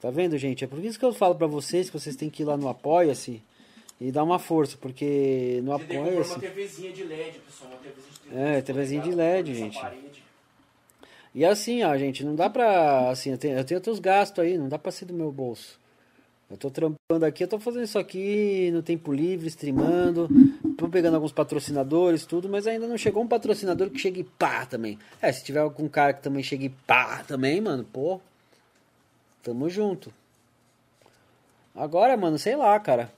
Tá 0.00 0.10
vendo, 0.10 0.36
gente? 0.36 0.64
É 0.64 0.66
por 0.66 0.84
isso 0.84 0.98
que 0.98 1.04
eu 1.04 1.12
falo 1.14 1.36
pra 1.36 1.46
vocês 1.46 1.88
que 1.88 1.98
vocês 1.98 2.16
têm 2.16 2.28
que 2.28 2.42
ir 2.42 2.46
lá 2.46 2.56
no 2.56 2.68
Apoia-se 2.68 3.40
e 4.00 4.10
dar 4.10 4.24
uma 4.24 4.38
força, 4.40 4.76
porque 4.80 5.60
no 5.62 5.70
Você 5.72 5.84
comprar 5.84 6.00
uma 6.00 6.08
Apoia-se. 6.08 6.40
TVzinha 6.40 6.92
de 6.92 7.04
LED, 7.04 7.38
pessoal. 7.38 7.70
Uma 7.70 7.78
TVzinha 7.78 8.12
de 8.12 8.20
30 8.20 8.36
É, 8.40 8.60
TVzinha 8.62 9.02
de 9.02 9.10
LED, 9.12 9.54
gente. 9.54 9.78
parede. 9.80 10.22
E 11.34 11.44
assim, 11.44 11.82
ó, 11.84 11.96
gente, 11.96 12.24
não 12.24 12.34
dá 12.34 12.50
pra. 12.50 13.08
Assim, 13.10 13.30
eu 13.30 13.38
tenho, 13.38 13.56
eu 13.56 13.64
tenho 13.64 13.78
outros 13.78 13.98
gastos 14.00 14.42
aí, 14.44 14.58
não 14.58 14.68
dá 14.68 14.78
pra 14.78 14.90
ser 14.90 15.04
do 15.04 15.14
meu 15.14 15.30
bolso. 15.30 15.80
Eu 16.50 16.56
tô 16.58 16.68
trampando 16.70 17.24
aqui, 17.24 17.44
eu 17.44 17.48
tô 17.48 17.58
fazendo 17.58 17.84
isso 17.84 17.98
aqui 17.98 18.70
no 18.72 18.82
tempo 18.82 19.10
livre, 19.12 19.46
streamando, 19.48 20.28
tô 20.82 20.88
pegando 20.88 21.14
alguns 21.14 21.32
patrocinadores, 21.32 22.26
tudo, 22.26 22.48
mas 22.48 22.66
ainda 22.66 22.88
não 22.88 22.98
chegou 22.98 23.22
um 23.22 23.28
patrocinador 23.28 23.88
que 23.88 23.98
chegue 23.98 24.24
pá 24.24 24.66
também. 24.66 24.98
É, 25.20 25.30
se 25.32 25.44
tiver 25.44 25.60
algum 25.60 25.88
cara 25.88 26.12
que 26.12 26.22
também 26.22 26.42
chegue 26.42 26.70
pá 26.86 27.22
também, 27.26 27.60
mano, 27.60 27.84
pô. 27.84 28.20
Tamo 29.42 29.70
junto. 29.70 30.12
Agora, 31.74 32.16
mano, 32.16 32.38
sei 32.38 32.56
lá, 32.56 32.78
cara. 32.80 33.12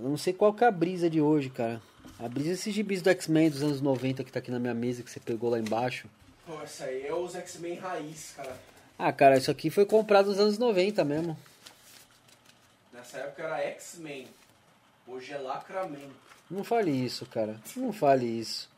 Eu 0.00 0.08
não 0.08 0.16
sei 0.16 0.32
qual 0.32 0.52
que 0.52 0.64
é 0.64 0.66
a 0.66 0.72
brisa 0.72 1.08
de 1.08 1.20
hoje, 1.20 1.48
cara. 1.48 1.80
A 2.18 2.28
brisa 2.28 2.50
é 2.50 2.52
esses 2.54 2.74
gibis 2.74 3.00
do 3.00 3.10
X-Men 3.10 3.50
dos 3.50 3.62
anos 3.62 3.80
90 3.80 4.24
que 4.24 4.32
tá 4.32 4.38
aqui 4.40 4.50
na 4.50 4.58
minha 4.58 4.74
mesa, 4.74 5.02
que 5.02 5.10
você 5.10 5.20
pegou 5.20 5.50
lá 5.50 5.58
embaixo. 5.58 6.08
Pô, 6.46 6.60
essa 6.60 6.84
aí 6.84 7.06
é 7.06 7.14
os 7.14 7.34
X-Men 7.34 7.74
raiz, 7.76 8.32
cara. 8.36 8.56
Ah, 8.98 9.12
cara, 9.12 9.36
isso 9.36 9.50
aqui 9.50 9.70
foi 9.70 9.86
comprado 9.86 10.26
nos 10.26 10.38
anos 10.38 10.58
90 10.58 11.04
mesmo. 11.04 11.38
Nessa 12.92 13.18
época 13.18 13.42
era 13.42 13.58
X-Men. 13.60 14.26
Hoje 15.06 15.32
é 15.32 15.38
Lacramento. 15.38 16.14
Não 16.50 16.64
fale 16.64 16.90
isso, 16.90 17.26
cara. 17.26 17.60
Não 17.76 17.92
fale 17.92 18.26
isso. 18.26 18.70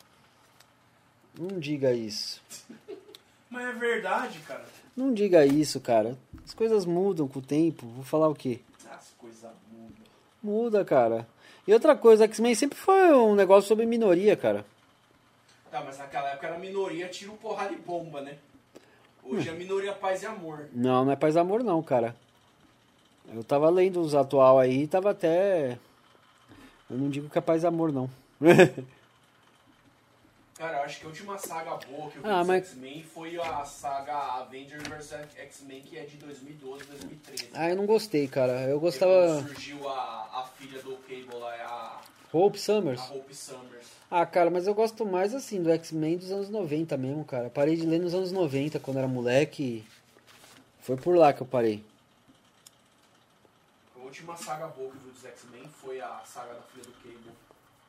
Não 1.39 1.59
diga 1.59 1.93
isso. 1.93 2.43
Mas 3.51 3.67
é 3.67 3.73
verdade, 3.73 4.39
cara. 4.41 4.65
Não 4.97 5.12
diga 5.12 5.45
isso, 5.45 5.81
cara. 5.81 6.17
As 6.45 6.55
coisas 6.55 6.85
mudam 6.85 7.29
com 7.29 7.39
o 7.39 7.43
tempo. 7.43 7.87
Vou 7.87 8.05
falar 8.05 8.29
o 8.29 8.35
quê? 8.35 8.61
As 8.91 9.12
coisas 9.19 9.51
mudam. 9.71 10.05
Muda, 10.43 10.85
cara. 10.85 11.27
E 11.67 11.73
outra 11.73 11.95
coisa, 11.97 12.25
X-Men 12.25 12.55
sempre 12.55 12.79
foi 12.79 13.12
um 13.12 13.35
negócio 13.35 13.69
sobre 13.69 13.87
minoria, 13.87 14.37
cara. 14.37 14.65
Tá, 15.71 15.83
mas 15.85 15.99
naquela 15.99 16.31
época 16.31 16.47
era 16.47 16.59
minoria, 16.59 17.09
tiro, 17.09 17.33
porrada 17.35 17.73
e 17.73 17.77
bomba, 17.77 18.21
né? 18.21 18.39
Hoje 19.23 19.49
é 19.49 19.53
minoria, 19.53 19.93
paz 19.93 20.23
e 20.23 20.27
amor. 20.27 20.69
Não, 20.73 21.05
não 21.05 21.12
é 21.12 21.17
paz 21.17 21.35
e 21.35 21.39
amor 21.39 21.65
não, 21.65 21.83
cara. 21.83 22.15
Eu 23.35 23.43
tava 23.43 23.69
lendo 23.69 24.01
os 24.01 24.15
atual 24.15 24.59
aí 24.59 24.85
e 24.85 24.87
tava 24.87 25.11
até... 25.11 25.77
Eu 26.90 26.96
não 26.96 27.09
digo 27.11 27.29
que 27.29 27.38
é 27.38 27.40
paz 27.40 27.62
e 27.62 27.66
amor, 27.66 27.92
não. 27.92 28.09
Cara, 30.59 30.79
eu 30.79 30.83
acho 30.85 31.01
que 31.01 31.05
a 31.05 31.09
última 31.09 31.37
saga 31.37 31.77
boa 31.87 32.11
que 32.11 32.16
eu 32.16 32.22
vi 32.22 32.29
Ah, 32.29 32.42
mas- 32.42 32.68
X-Men 32.68 33.03
foi 33.03 33.38
a 33.38 33.62
saga 33.64 34.16
Avengers 34.40 34.83
vs 34.85 35.12
X-Men, 35.37 35.83
que 35.83 35.99
é 35.99 36.05
de 36.05 36.16
2012, 36.16 36.85
2013. 36.87 37.51
Ah, 37.53 37.68
eu 37.68 37.77
não 37.77 37.85
gostei, 37.85 38.27
cara. 38.27 38.62
Eu 38.62 38.79
Quando 38.81 38.92
gostava. 38.92 39.42
surgiu 39.42 39.87
a, 39.87 39.92
a 40.40 40.44
filha 40.57 40.81
do 40.81 40.96
Cable 40.99 41.38
lá, 41.38 41.53
a, 41.53 42.01
Hope 42.33 42.57
a 42.57 42.61
Summers. 42.61 43.01
Hope 43.11 43.35
Summers. 43.35 43.87
Ah, 44.11 44.25
cara, 44.25 44.49
mas 44.49 44.66
eu 44.66 44.75
gosto 44.75 45.05
mais 45.05 45.35
assim 45.35 45.62
do 45.62 45.70
X-Men 45.70 46.16
dos 46.16 46.31
anos 46.33 46.49
90 46.49 46.96
mesmo, 46.96 47.22
cara. 47.25 47.51
Parei 47.51 47.77
de 47.77 47.85
ler 47.85 47.99
nos 48.01 48.14
anos 48.14 48.33
90, 48.33 48.81
quando 48.81 48.96
era 48.96 49.07
moleque. 49.09 49.85
Foi 50.81 50.96
por 50.96 51.16
lá 51.16 51.35
que 51.35 51.42
eu 51.42 51.46
parei. 51.46 51.85
A 54.07 54.09
última 54.09 54.37
saga 54.37 54.69
boa 54.69 54.88
que 54.92 54.99
eu 54.99 55.01
vi 55.03 55.11
dos 55.11 55.25
X-Men 55.25 55.62
foi 55.83 56.01
a 56.01 56.21
saga 56.25 56.55
da 56.55 56.61
filha 56.62 56.85
do 56.85 56.92
Cable. 57.03 57.33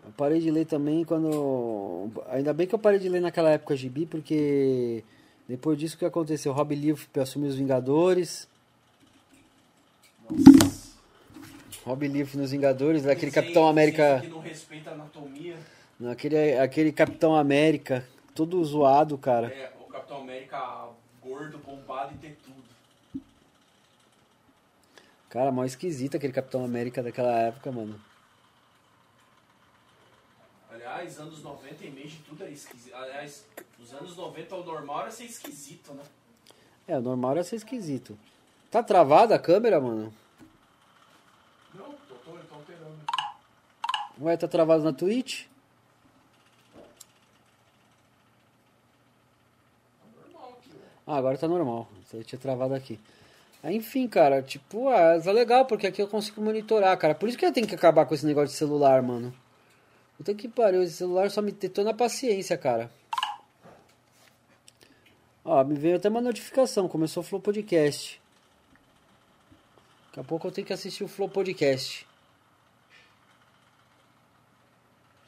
Eu 0.04 0.12
parei 0.18 0.40
de 0.40 0.50
ler 0.50 0.66
também 0.66 1.06
quando. 1.06 2.10
Ainda 2.30 2.52
bem 2.56 2.66
que 2.66 2.74
eu 2.74 2.80
parei 2.80 2.98
de 2.98 3.08
ler 3.08 3.22
naquela 3.22 3.52
época 3.52 3.76
gibi, 3.76 4.08
porque 4.08 5.04
depois 5.48 5.78
disso 5.78 5.96
o 5.96 6.00
que 6.00 6.06
aconteceu? 6.06 6.52
Rob 6.54 6.74
Liefeld 6.74 7.20
assumiu 7.20 7.48
os 7.50 7.56
Vingadores. 7.56 8.48
Nossa. 10.28 10.88
Rob 11.86 12.08
Liefeld 12.08 12.38
nos 12.40 12.50
Vingadores, 12.50 13.06
aquele 13.06 13.30
Sem- 13.32 13.44
Capitão 13.44 13.68
América. 13.68 14.20
Que 14.20 14.28
não 14.28 14.40
respeita 14.40 14.90
a 14.90 14.94
anatomia. 14.94 15.56
Aquele, 16.12 16.58
aquele 16.58 16.92
Capitão 16.92 17.36
América, 17.36 18.04
todo 18.34 18.64
zoado, 18.66 19.20
cara. 19.20 19.54
É, 19.54 19.72
o 19.80 19.84
Capitão 19.86 20.22
América 20.22 20.88
gordo, 21.22 21.60
bombado 21.60 22.16
e 22.16 22.18
ter 22.18 22.36
tudo. 22.44 22.58
Cara, 25.38 25.52
mó 25.52 25.64
esquisito 25.64 26.18
aquele 26.18 26.34
Capitão 26.34 26.66
América 26.66 27.04
daquela 27.04 27.32
época, 27.38 27.72
mano. 27.72 28.02
Aliás, 30.68 31.20
anos 31.20 31.44
90 31.44 31.86
em 31.86 31.92
mês 31.92 32.14
de 32.14 32.18
tudo 32.22 32.44
é 32.44 32.50
esquisito. 32.50 32.96
Aliás, 32.96 33.46
nos 33.78 33.94
anos 33.94 34.18
90 34.18 34.56
o 34.56 34.64
normal 34.64 35.02
era 35.02 35.12
ser 35.12 35.26
esquisito, 35.26 35.94
né? 35.94 36.02
É, 36.88 36.98
o 36.98 37.02
normal 37.02 37.34
era 37.34 37.44
ser 37.44 37.58
esquisito. 37.58 38.18
Tá 38.72 38.82
travada 38.82 39.36
a 39.36 39.40
câmera, 39.40 39.80
mano? 39.80 40.12
Não, 41.76 41.86
tô, 41.86 42.16
tô, 42.16 42.32
tô 42.32 42.56
alterando. 42.56 42.98
Ué, 44.20 44.38
tá 44.38 44.48
travado 44.48 44.84
na 44.84 44.92
Twitch? 44.92 45.46
Tá 50.00 50.08
normal 50.20 50.58
aqui, 50.58 50.70
né? 50.70 50.82
Ah, 51.06 51.18
agora 51.18 51.38
tá 51.38 51.48
normal. 51.48 51.88
Você 52.08 52.24
tinha 52.24 52.40
travado 52.40 52.74
aqui. 52.74 53.00
Aí, 53.64 53.76
enfim, 53.76 54.08
cara, 54.08 54.42
tipo, 54.42 54.88
ah, 54.90 55.20
tá 55.20 55.32
legal, 55.32 55.66
porque 55.66 55.88
aqui 55.88 56.02
eu 56.02 56.08
consigo 56.08 56.42
monitorar, 56.42 56.98
cara. 56.98 57.16
Por 57.16 57.28
isso 57.28 57.38
que 57.38 57.46
eu 57.46 57.52
tenho 57.52 57.68
que 57.68 57.76
acabar 57.76 58.06
com 58.06 58.14
esse 58.14 58.26
negócio 58.26 58.50
de 58.50 58.54
celular, 58.54 59.02
mano. 59.02 59.34
Puta 60.18 60.34
que 60.34 60.48
pariu, 60.48 60.84
esse 60.84 60.94
celular 60.98 61.30
só 61.30 61.42
me 61.42 61.52
detona 61.52 61.92
a 61.92 61.94
paciência, 61.94 62.58
cara. 62.58 62.90
Ó, 65.44 65.64
me 65.64 65.76
veio 65.76 65.96
até 65.96 66.10
uma 66.10 66.22
notificação, 66.22 66.88
começou 66.88 67.22
o 67.22 67.26
Flow 67.26 67.42
Podcast. 67.42 68.22
Daqui 70.08 70.20
a 70.20 70.24
pouco 70.24 70.48
eu 70.48 70.52
tenho 70.52 70.68
que 70.68 70.74
assistir 70.74 71.04
o 71.04 71.08
Flow 71.08 71.30
Podcast. 71.30 72.06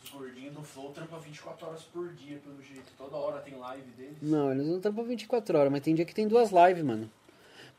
Os 0.03 0.09
gordinhos 0.09 0.53
do 0.53 0.63
Flow 0.63 0.91
trampam 0.91 1.19
24 1.19 1.67
horas 1.67 1.83
por 1.83 2.11
dia, 2.13 2.37
pelo 2.39 2.61
jeito. 2.61 2.91
Toda 2.97 3.15
hora 3.15 3.39
tem 3.41 3.55
live 3.55 3.91
deles. 3.91 4.17
Não, 4.21 4.51
eles 4.51 4.65
não 4.65 4.81
trampam 4.81 5.03
24 5.03 5.57
horas, 5.57 5.71
mas 5.71 5.81
tem 5.81 5.95
dia 5.95 6.05
que 6.05 6.15
tem 6.15 6.27
duas 6.27 6.51
lives, 6.51 6.83
mano. 6.83 7.09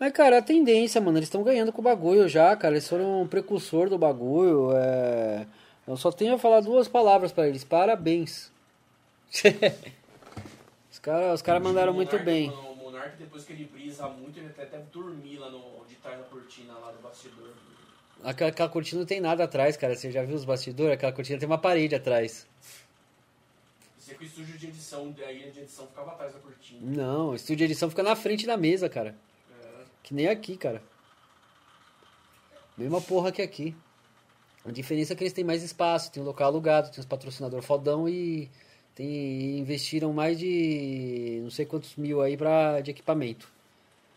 Mas, 0.00 0.14
cara, 0.14 0.38
a 0.38 0.42
tendência, 0.42 0.98
mano, 0.98 1.18
eles 1.18 1.26
estão 1.26 1.42
ganhando 1.42 1.70
com 1.70 1.82
o 1.82 1.84
bagulho 1.84 2.26
já, 2.26 2.56
cara. 2.56 2.72
Eles 2.72 2.88
foram 2.88 3.20
um 3.20 3.28
precursor 3.28 3.90
do 3.90 3.98
bagulho. 3.98 4.70
É... 4.74 5.46
Eu 5.86 5.94
só 5.94 6.10
tenho 6.10 6.34
a 6.34 6.38
falar 6.38 6.60
duas 6.60 6.88
palavras 6.88 7.32
pra 7.32 7.46
eles. 7.46 7.64
Parabéns. 7.64 8.50
os 10.90 10.98
caras 11.02 11.34
os 11.34 11.42
cara 11.42 11.60
mandaram 11.60 11.92
muito 11.92 12.18
bem. 12.18 12.48
O 12.48 12.76
Monark, 12.76 13.14
depois 13.18 13.44
que 13.44 13.52
ele 13.52 13.66
brisa 13.66 14.08
muito, 14.08 14.38
ele 14.38 14.46
até 14.46 14.64
deve 14.64 14.84
dormir 14.84 15.36
lá 15.36 15.50
no, 15.50 15.84
de 15.86 15.96
trás 15.96 16.16
da 16.16 16.24
cortina, 16.24 16.72
lá 16.78 16.92
do 16.92 17.02
bastidor. 17.02 17.50
Aquela, 18.24 18.50
aquela 18.50 18.68
cortina 18.70 19.00
não 19.00 19.06
tem 19.06 19.20
nada 19.20 19.44
atrás, 19.44 19.76
cara. 19.76 19.94
Você 19.94 20.10
já 20.10 20.22
viu 20.22 20.34
os 20.34 20.46
bastidores? 20.46 20.94
Aquela 20.94 21.12
cortina 21.12 21.38
tem 21.38 21.46
uma 21.46 21.58
parede 21.58 21.94
atrás. 21.94 22.46
Você 23.98 24.14
que 24.14 24.24
o 24.24 24.26
estúdio 24.26 24.56
de 24.56 24.66
edição, 24.66 25.14
a 25.26 25.30
ilha 25.30 25.50
de 25.50 25.60
edição 25.60 25.86
ficava 25.86 26.12
atrás 26.12 26.32
da 26.32 26.38
cortina. 26.38 26.80
Não, 26.82 27.30
o 27.30 27.34
estúdio 27.34 27.56
de 27.56 27.64
edição 27.64 27.90
fica 27.90 28.02
na 28.02 28.16
frente 28.16 28.46
da 28.46 28.56
mesa, 28.56 28.88
cara. 28.88 29.14
É, 30.02 30.06
Que 30.06 30.14
nem 30.14 30.28
aqui, 30.28 30.56
cara. 30.56 30.82
Mesma 32.76 33.00
porra 33.00 33.30
que 33.30 33.42
aqui. 33.42 33.74
A 34.64 34.70
diferença 34.70 35.12
é 35.12 35.16
que 35.16 35.22
eles 35.22 35.32
têm 35.32 35.44
mais 35.44 35.62
espaço, 35.62 36.12
tem 36.12 36.22
um 36.22 36.26
local 36.26 36.48
alugado, 36.48 36.90
tem 36.90 37.00
uns 37.00 37.06
patrocinador 37.06 37.62
fodão 37.62 38.08
e 38.08 38.50
tem, 38.94 39.58
investiram 39.58 40.12
mais 40.12 40.38
de 40.38 41.40
não 41.42 41.50
sei 41.50 41.64
quantos 41.64 41.96
mil 41.96 42.20
aí 42.20 42.36
pra, 42.36 42.80
de 42.80 42.90
equipamento. 42.90 43.50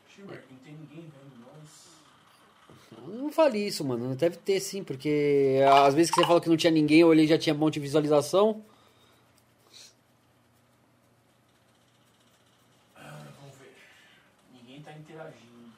Schimmer, 0.09 0.43
não 0.51 0.57
tem 0.59 0.73
ninguém 0.73 1.03
vendo 1.03 1.39
nós. 1.45 3.17
Não 3.21 3.31
fale 3.31 3.57
isso, 3.65 3.85
mano. 3.85 4.15
Deve 4.15 4.37
ter 4.37 4.59
sim, 4.59 4.83
porque 4.83 5.59
às 5.85 5.93
vezes 5.93 6.11
que 6.11 6.19
você 6.19 6.25
falou 6.27 6.41
que 6.41 6.49
não 6.49 6.57
tinha 6.57 6.71
ninguém, 6.71 6.99
eu 6.99 7.07
olhei 7.07 7.25
e 7.25 7.27
já 7.27 7.37
tinha 7.37 7.55
um 7.55 7.57
monte 7.57 7.75
de 7.75 7.79
visualização. 7.81 8.61
Ah, 12.95 13.23
vamos 13.39 13.55
ver. 13.57 13.73
Ninguém 14.53 14.81
tá 14.81 14.91
interagindo. 14.91 15.71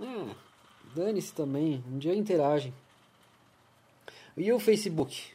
Ah, 0.00 0.34
dane-se 0.94 1.32
também. 1.34 1.84
Um 1.86 1.98
dia 1.98 2.14
interagem. 2.14 2.72
E 4.36 4.50
o 4.52 4.58
Facebook? 4.58 5.32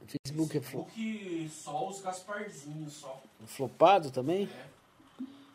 O 0.00 0.06
Facebook 0.06 0.58
é 0.58 0.60
flo- 0.60 0.84
Facebook, 0.84 1.48
só 1.50 1.88
os 1.88 2.00
Gasparzinhos, 2.00 2.92
só. 2.94 3.22
flopado 3.46 4.10
também? 4.10 4.44
É. 4.52 4.72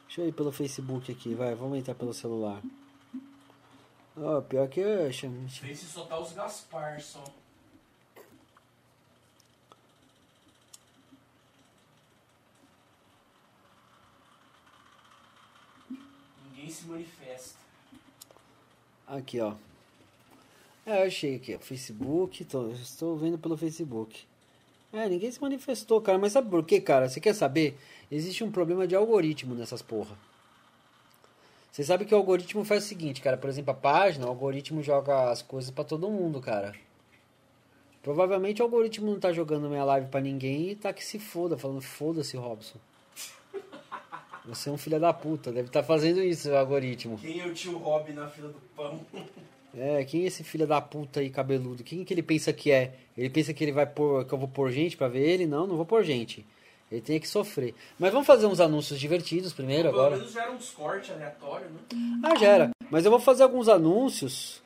Deixa 0.07 0.21
eu 0.21 0.27
ir 0.29 0.31
pelo 0.33 0.51
Facebook 0.51 1.11
aqui, 1.11 1.33
vai, 1.35 1.53
vamos 1.53 1.77
entrar 1.77 1.93
pelo 1.95 2.13
celular. 2.13 2.61
Ó, 4.15 4.41
pior 4.41 4.67
que 4.69 4.79
eu 4.79 5.11
chamo. 5.11 5.47
Face 5.49 5.85
só 5.85 6.05
tá 6.05 6.17
os 6.17 6.31
Gaspar, 6.33 6.99
só. 7.01 7.23
Ninguém 16.67 16.69
se 16.69 16.85
manifesta. 16.85 17.57
Aqui, 19.07 19.39
ó. 19.39 19.53
É, 20.85 21.01
eu 21.01 21.07
achei 21.07 21.35
aqui, 21.35 21.55
ó. 21.55 21.59
Facebook, 21.59 22.43
tô, 22.43 22.71
estou 22.71 23.15
vendo 23.15 23.37
pelo 23.37 23.55
Facebook. 23.55 24.25
É, 24.91 25.07
ninguém 25.07 25.31
se 25.31 25.41
manifestou, 25.41 26.01
cara. 26.01 26.17
Mas 26.17 26.33
sabe 26.33 26.49
por 26.49 26.65
quê, 26.65 26.81
cara? 26.81 27.07
Você 27.07 27.21
quer 27.21 27.33
saber? 27.33 27.77
Existe 28.11 28.43
um 28.43 28.51
problema 28.51 28.85
de 28.85 28.95
algoritmo 28.95 29.55
nessas 29.55 29.81
porra. 29.81 30.17
Você 31.71 31.83
sabe 31.83 32.05
que 32.05 32.13
o 32.13 32.17
algoritmo 32.17 32.65
faz 32.65 32.83
o 32.83 32.87
seguinte, 32.87 33.21
cara. 33.21 33.37
Por 33.37 33.49
exemplo, 33.49 33.71
a 33.71 33.75
página, 33.75 34.25
o 34.25 34.29
algoritmo 34.29 34.83
joga 34.83 35.29
as 35.29 35.41
coisas 35.41 35.71
pra 35.71 35.83
todo 35.83 36.09
mundo, 36.09 36.41
cara. 36.41 36.75
Provavelmente 38.01 38.61
o 38.61 38.65
algoritmo 38.65 39.11
não 39.11 39.19
tá 39.19 39.31
jogando 39.31 39.69
minha 39.69 39.83
live 39.83 40.07
pra 40.07 40.19
ninguém 40.19 40.71
e 40.71 40.75
tá 40.75 40.91
que 40.91 41.03
se 41.03 41.19
foda, 41.19 41.57
falando 41.57 41.81
foda-se, 41.81 42.35
Robson. 42.35 42.79
Você 44.47 44.69
é 44.69 44.71
um 44.71 44.77
filho 44.77 44.99
da 44.99 45.11
puta, 45.11 45.51
deve 45.51 45.67
estar 45.67 45.83
fazendo 45.83 46.21
isso, 46.23 46.49
o 46.49 46.55
algoritmo. 46.57 47.17
Quem 47.17 47.39
é 47.41 47.45
o 47.45 47.53
tio 47.53 47.77
Rob 47.77 48.11
na 48.13 48.27
fila 48.27 48.47
do 48.49 48.59
pão? 48.75 48.99
É, 49.77 50.03
quem 50.05 50.23
é 50.23 50.27
esse 50.27 50.43
filho 50.43 50.65
da 50.65 50.79
puta 50.81 51.19
aí 51.19 51.29
cabeludo? 51.29 51.83
Quem 51.83 52.03
que 52.05 52.13
ele 52.13 52.23
pensa 52.23 52.53
que 52.53 52.71
é? 52.71 52.93
Ele 53.17 53.29
pensa 53.29 53.53
que 53.53 53.63
ele 53.63 53.73
vai 53.73 53.85
pôr, 53.85 54.25
que 54.25 54.33
eu 54.33 54.37
vou 54.37 54.47
pôr 54.47 54.71
gente 54.71 54.95
pra 54.95 55.07
ver 55.07 55.19
ele? 55.27 55.45
Não, 55.45 55.67
não 55.67 55.75
vou 55.75 55.85
pôr 55.85 56.03
gente. 56.03 56.45
Ele 56.89 57.01
tem 57.01 57.19
que 57.19 57.27
sofrer. 57.27 57.75
Mas 57.99 58.11
vamos 58.13 58.25
fazer 58.25 58.45
uns 58.45 58.61
anúncios 58.61 58.97
divertidos 58.99 59.51
primeiro 59.51 59.89
Pelo 59.89 60.01
agora. 60.01 60.15
menos 60.17 60.31
já 60.31 60.43
era 60.43 60.51
uns 60.53 60.69
cortes 60.69 61.11
aleatórios, 61.11 61.69
né? 61.69 61.79
Ah, 62.23 62.35
já 62.37 62.47
era. 62.47 62.69
Mas 62.89 63.03
eu 63.03 63.11
vou 63.11 63.19
fazer 63.19 63.43
alguns 63.43 63.67
anúncios. 63.67 64.61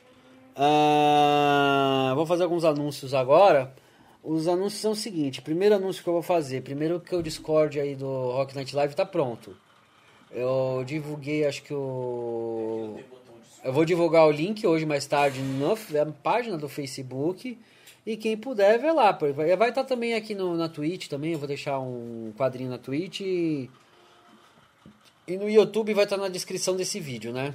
Ah, 0.54 2.12
vou 2.14 2.24
fazer 2.24 2.44
alguns 2.44 2.64
anúncios 2.64 3.12
agora. 3.12 3.74
Os 4.22 4.46
anúncios 4.46 4.80
são 4.80 4.92
o 4.92 4.96
seguinte: 4.96 5.42
primeiro 5.42 5.74
anúncio 5.74 6.02
que 6.02 6.08
eu 6.08 6.12
vou 6.12 6.22
fazer. 6.22 6.62
Primeiro 6.62 7.00
que 7.00 7.14
o 7.16 7.22
Discord 7.22 7.80
aí 7.80 7.96
do 7.96 8.06
Rock 8.06 8.54
Night 8.54 8.74
Live 8.76 8.94
tá 8.94 9.04
pronto. 9.04 9.56
Eu 10.32 10.82
divulguei, 10.86 11.46
acho 11.46 11.62
que 11.62 11.74
o. 11.74 12.98
Eu 13.62 13.72
vou 13.72 13.84
divulgar 13.84 14.26
o 14.26 14.30
link 14.30 14.66
hoje 14.66 14.84
mais 14.84 15.06
tarde 15.06 15.40
na 15.40 16.04
na 16.04 16.12
página 16.12 16.56
do 16.56 16.68
Facebook. 16.68 17.58
E 18.04 18.16
quem 18.16 18.36
puder, 18.36 18.78
vê 18.78 18.90
lá. 18.90 19.12
Vai 19.12 19.56
vai 19.56 19.68
estar 19.68 19.84
também 19.84 20.14
aqui 20.14 20.34
no, 20.34 20.56
na 20.56 20.68
Twitch 20.68 21.08
também. 21.08 21.32
Eu 21.32 21.38
vou 21.38 21.46
deixar 21.46 21.78
um 21.78 22.32
quadrinho 22.36 22.70
na 22.70 22.78
Twitch. 22.78 23.20
E, 23.20 23.70
e 25.28 25.36
no 25.36 25.48
YouTube 25.48 25.94
vai 25.94 26.04
estar 26.04 26.16
na 26.16 26.28
descrição 26.28 26.76
desse 26.76 26.98
vídeo, 26.98 27.32
né? 27.32 27.54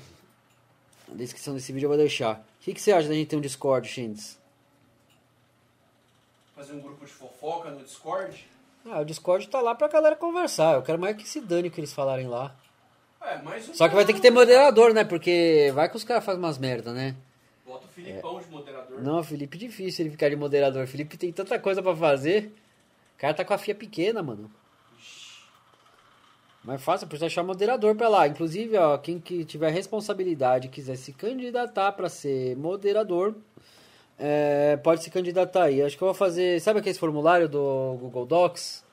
Na 1.07 1.15
descrição 1.15 1.53
desse 1.53 1.73
vídeo 1.73 1.85
eu 1.85 1.89
vou 1.89 1.97
deixar. 1.97 2.45
O 2.61 2.63
que, 2.63 2.73
que 2.73 2.81
você 2.81 2.91
acha 2.91 3.07
da 3.07 3.13
gente 3.13 3.27
ter 3.27 3.35
um 3.35 3.41
Discord, 3.41 3.87
Shindes? 3.87 4.37
fazer 6.57 6.73
um 6.73 6.79
grupo 6.79 7.05
de 7.05 7.11
fofoca 7.11 7.69
no 7.69 7.83
Discord. 7.83 8.49
Ah, 8.83 9.01
o 9.01 9.05
Discord 9.05 9.47
tá 9.47 9.61
lá 9.61 9.75
pra 9.75 9.87
galera 9.87 10.15
conversar. 10.15 10.73
Eu 10.73 10.81
quero 10.81 10.97
mais 10.97 11.15
que 11.15 11.29
se 11.29 11.39
dane 11.39 11.67
o 11.67 11.71
que 11.71 11.79
eles 11.79 11.93
falarem 11.93 12.27
lá. 12.27 12.55
É, 13.27 13.41
mais 13.41 13.67
um. 13.67 13.73
Só 13.73 13.89
que 13.89 13.95
vai 13.95 14.05
ter 14.05 14.13
que 14.13 14.21
ter 14.21 14.31
moderador, 14.31 14.93
né? 14.93 15.03
Porque 15.03 15.69
vai 15.75 15.89
que 15.89 15.97
os 15.97 16.03
caras 16.05 16.23
fazem 16.23 16.39
umas 16.39 16.57
merda, 16.57 16.93
né? 16.93 17.13
Bota 17.65 17.85
o 17.85 17.89
Filipão 17.89 18.39
de 18.39 18.49
moderador. 18.49 19.01
Não, 19.01 19.21
Felipe, 19.21 19.57
difícil 19.57 20.05
ele 20.05 20.11
ficar 20.11 20.29
de 20.29 20.37
moderador. 20.37 20.87
Felipe 20.87 21.17
tem 21.17 21.33
tanta 21.33 21.59
coisa 21.59 21.83
pra 21.83 21.93
fazer. 21.93 22.53
O 23.17 23.19
cara 23.19 23.33
tá 23.33 23.43
com 23.43 23.53
a 23.53 23.57
FIA 23.57 23.75
pequena, 23.75 24.23
mano. 24.23 24.49
Mais 26.63 26.81
fácil, 26.81 27.07
precisa 27.07 27.25
achar 27.25 27.43
moderador 27.43 27.95
pra 27.95 28.07
lá. 28.07 28.27
Inclusive, 28.27 28.77
ó, 28.77 28.97
quem 28.97 29.19
que 29.19 29.43
tiver 29.43 29.71
responsabilidade 29.71 30.67
e 30.67 30.69
quiser 30.69 30.95
se 30.95 31.11
candidatar 31.11 31.91
pra 31.91 32.07
ser 32.07 32.55
moderador, 32.55 33.35
é, 34.17 34.77
pode 34.77 35.03
se 35.03 35.09
candidatar 35.09 35.63
aí. 35.63 35.81
Acho 35.81 35.97
que 35.97 36.03
eu 36.03 36.07
vou 36.07 36.15
fazer. 36.15 36.61
Sabe 36.61 36.79
aquele 36.79 36.97
formulário 36.97 37.49
do 37.49 37.97
Google 37.99 38.25
Docs? 38.25 38.86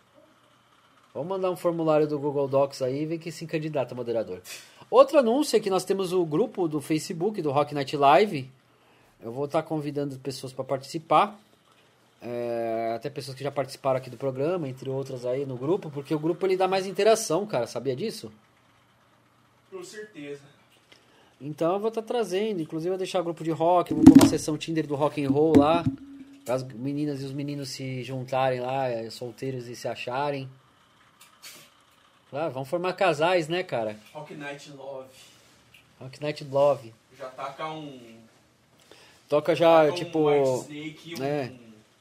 Vamos 1.15 1.29
mandar 1.29 1.49
um 1.49 1.55
formulário 1.57 2.09
do 2.09 2.19
Google 2.19 2.49
Docs 2.49 2.83
aí 2.83 3.03
e 3.03 3.07
ver 3.07 3.19
quem 3.19 3.31
se 3.31 3.47
candidata 3.47 3.95
a 3.95 3.97
moderador. 3.97 4.43
Outro 4.91 5.17
anúncio 5.17 5.57
é 5.57 5.61
que 5.61 5.71
nós 5.71 5.85
temos 5.85 6.13
o 6.13 6.27
grupo 6.27 6.67
do 6.67 6.81
Facebook 6.81 7.41
do 7.41 7.53
Rock 7.53 7.73
Night 7.73 7.97
Live. 7.97 8.51
Eu 9.23 9.31
vou 9.31 9.45
estar 9.45 9.63
convidando 9.63 10.19
pessoas 10.19 10.53
para 10.53 10.65
participar. 10.65 11.39
É, 12.21 12.95
até 12.97 13.09
pessoas 13.09 13.37
que 13.37 13.45
já 13.45 13.53
participaram 13.53 13.99
aqui 13.99 14.11
do 14.11 14.17
programa, 14.17 14.69
entre 14.69 14.91
outras 14.91 15.25
aí 15.25 15.47
no 15.47 15.57
grupo, 15.57 15.89
porque 15.89 16.13
o 16.13 16.19
grupo 16.19 16.45
ele 16.47 16.57
dá 16.57 16.67
mais 16.67 16.85
interação, 16.85 17.47
cara. 17.47 17.69
Sabia 17.69 17.95
disso? 17.95 18.33
Com 19.71 19.85
certeza. 19.85 20.43
Então 21.41 21.75
eu 21.75 21.79
vou 21.79 21.91
estar 21.91 22.03
trazendo, 22.03 22.61
inclusive 22.61 22.89
eu 22.89 22.95
vou 22.95 22.99
deixar 22.99 23.21
o 23.21 23.25
grupo 23.25 23.45
de 23.45 23.53
rock, 23.53 23.95
vou 23.95 24.03
pôr 24.03 24.15
uma 24.21 24.29
sessão 24.29 24.59
Tinder 24.59 24.85
do 24.85 24.97
rock 24.97 25.25
and 25.25 25.31
roll 25.31 25.57
lá, 25.57 25.85
para 26.45 26.55
as 26.55 26.65
meninas 26.65 27.23
e 27.23 27.25
os 27.25 27.33
meninos 27.33 27.69
se 27.69 28.03
juntarem 28.03 28.59
lá, 28.59 28.89
é, 28.89 29.09
solteiros 29.11 29.69
e 29.69 29.77
se 29.77 29.87
acharem. 29.87 30.49
Claro, 32.35 32.53
vamos 32.53 32.69
formar 32.69 32.95
casais, 32.95 33.47
né, 33.47 33.63
cara? 33.63 33.97
Rock 34.13 34.35
Night 34.35 34.69
Love. 34.73 35.07
Rock 36.01 36.21
Night 36.21 36.43
Love. 36.51 36.93
Já 37.17 37.27
taca 37.29 37.71
um. 37.71 37.97
Toca 39.29 39.55
já, 39.55 39.85
taca 39.85 39.93
tipo. 39.93 40.19
Um 40.19 40.27
White 40.27 40.65
Snake 40.73 41.11
e 41.13 41.21
um. 41.21 41.25
é, 41.25 41.53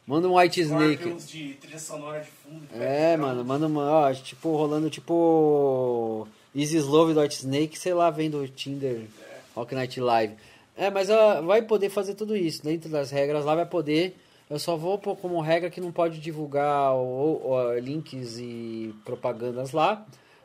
Manda 0.08 0.28
um 0.28 0.36
White 0.40 0.60
Snake. 0.62 0.96
Scorpions 0.96 1.30
de 1.30 1.54
trilha 1.54 1.78
sonora 1.78 2.20
de 2.22 2.32
fundo. 2.32 2.66
É, 2.74 2.80
background. 3.16 3.20
mano, 3.20 3.46
manda 3.46 3.68
uma, 3.68 3.92
ó, 3.92 4.12
tipo, 4.12 4.56
rolando 4.58 4.90
tipo 4.90 6.28
Easy 6.56 6.80
Love 6.80 7.14
do 7.14 7.22
White 7.22 7.36
Snake, 7.36 7.78
sei 7.78 7.94
lá, 7.94 8.10
vendo 8.10 8.40
o 8.42 8.48
Tinder 8.48 9.06
Rock 9.56 9.76
Night 9.76 10.00
Live. 10.02 10.34
É, 10.76 10.90
mas 10.90 11.12
ó, 11.12 11.44
vai 11.44 11.62
poder 11.62 11.90
fazer 11.92 12.16
tudo 12.16 12.36
isso, 12.36 12.64
dentro 12.64 12.90
das 12.90 13.12
regras 13.12 13.46
lá 13.46 13.54
vai 13.54 13.68
poder. 13.68 14.18
Eu 14.50 14.58
só 14.58 14.76
vou 14.76 14.98
pôr 14.98 15.16
como 15.16 15.40
regra 15.42 15.70
que 15.70 15.80
não 15.80 15.92
pode 15.92 16.20
divulgar 16.20 16.96
o, 16.96 17.52
o- 17.52 17.78
links 17.80 18.40
e 18.40 18.96
propagandas 19.06 19.72
lá. 19.74 20.04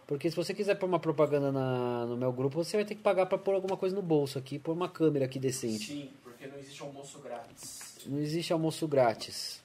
Porque 0.08 0.28
se 0.30 0.34
você 0.34 0.52
quiser 0.54 0.74
pôr 0.74 0.86
uma 0.86 0.98
propaganda 0.98 1.52
na- 1.52 2.06
no 2.06 2.16
meu 2.16 2.32
grupo, 2.32 2.64
você 2.64 2.78
vai 2.78 2.84
ter 2.86 2.94
que 2.96 3.02
pagar 3.02 3.26
pra 3.26 3.36
pôr 3.38 3.54
alguma 3.54 3.76
coisa 3.76 3.94
no 3.94 4.00
bolso 4.02 4.38
aqui, 4.38 4.58
pôr 4.58 4.72
uma 4.72 4.88
câmera 4.88 5.26
aqui 5.26 5.38
decente. 5.38 5.86
Sim, 5.86 6.10
porque 6.24 6.46
não 6.46 6.58
existe 6.58 6.82
almoço 6.82 7.18
grátis. 7.20 7.98
Não 8.06 8.18
existe 8.18 8.52
almoço 8.52 8.88
grátis. 8.88 9.62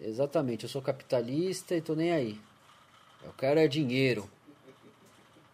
Exatamente, 0.00 0.64
eu 0.64 0.68
sou 0.70 0.80
capitalista 0.82 1.76
e 1.76 1.80
tô 1.82 1.94
nem 1.94 2.10
aí. 2.12 2.40
Eu 3.22 3.32
quero 3.34 3.60
é 3.60 3.68
dinheiro. 3.68 4.28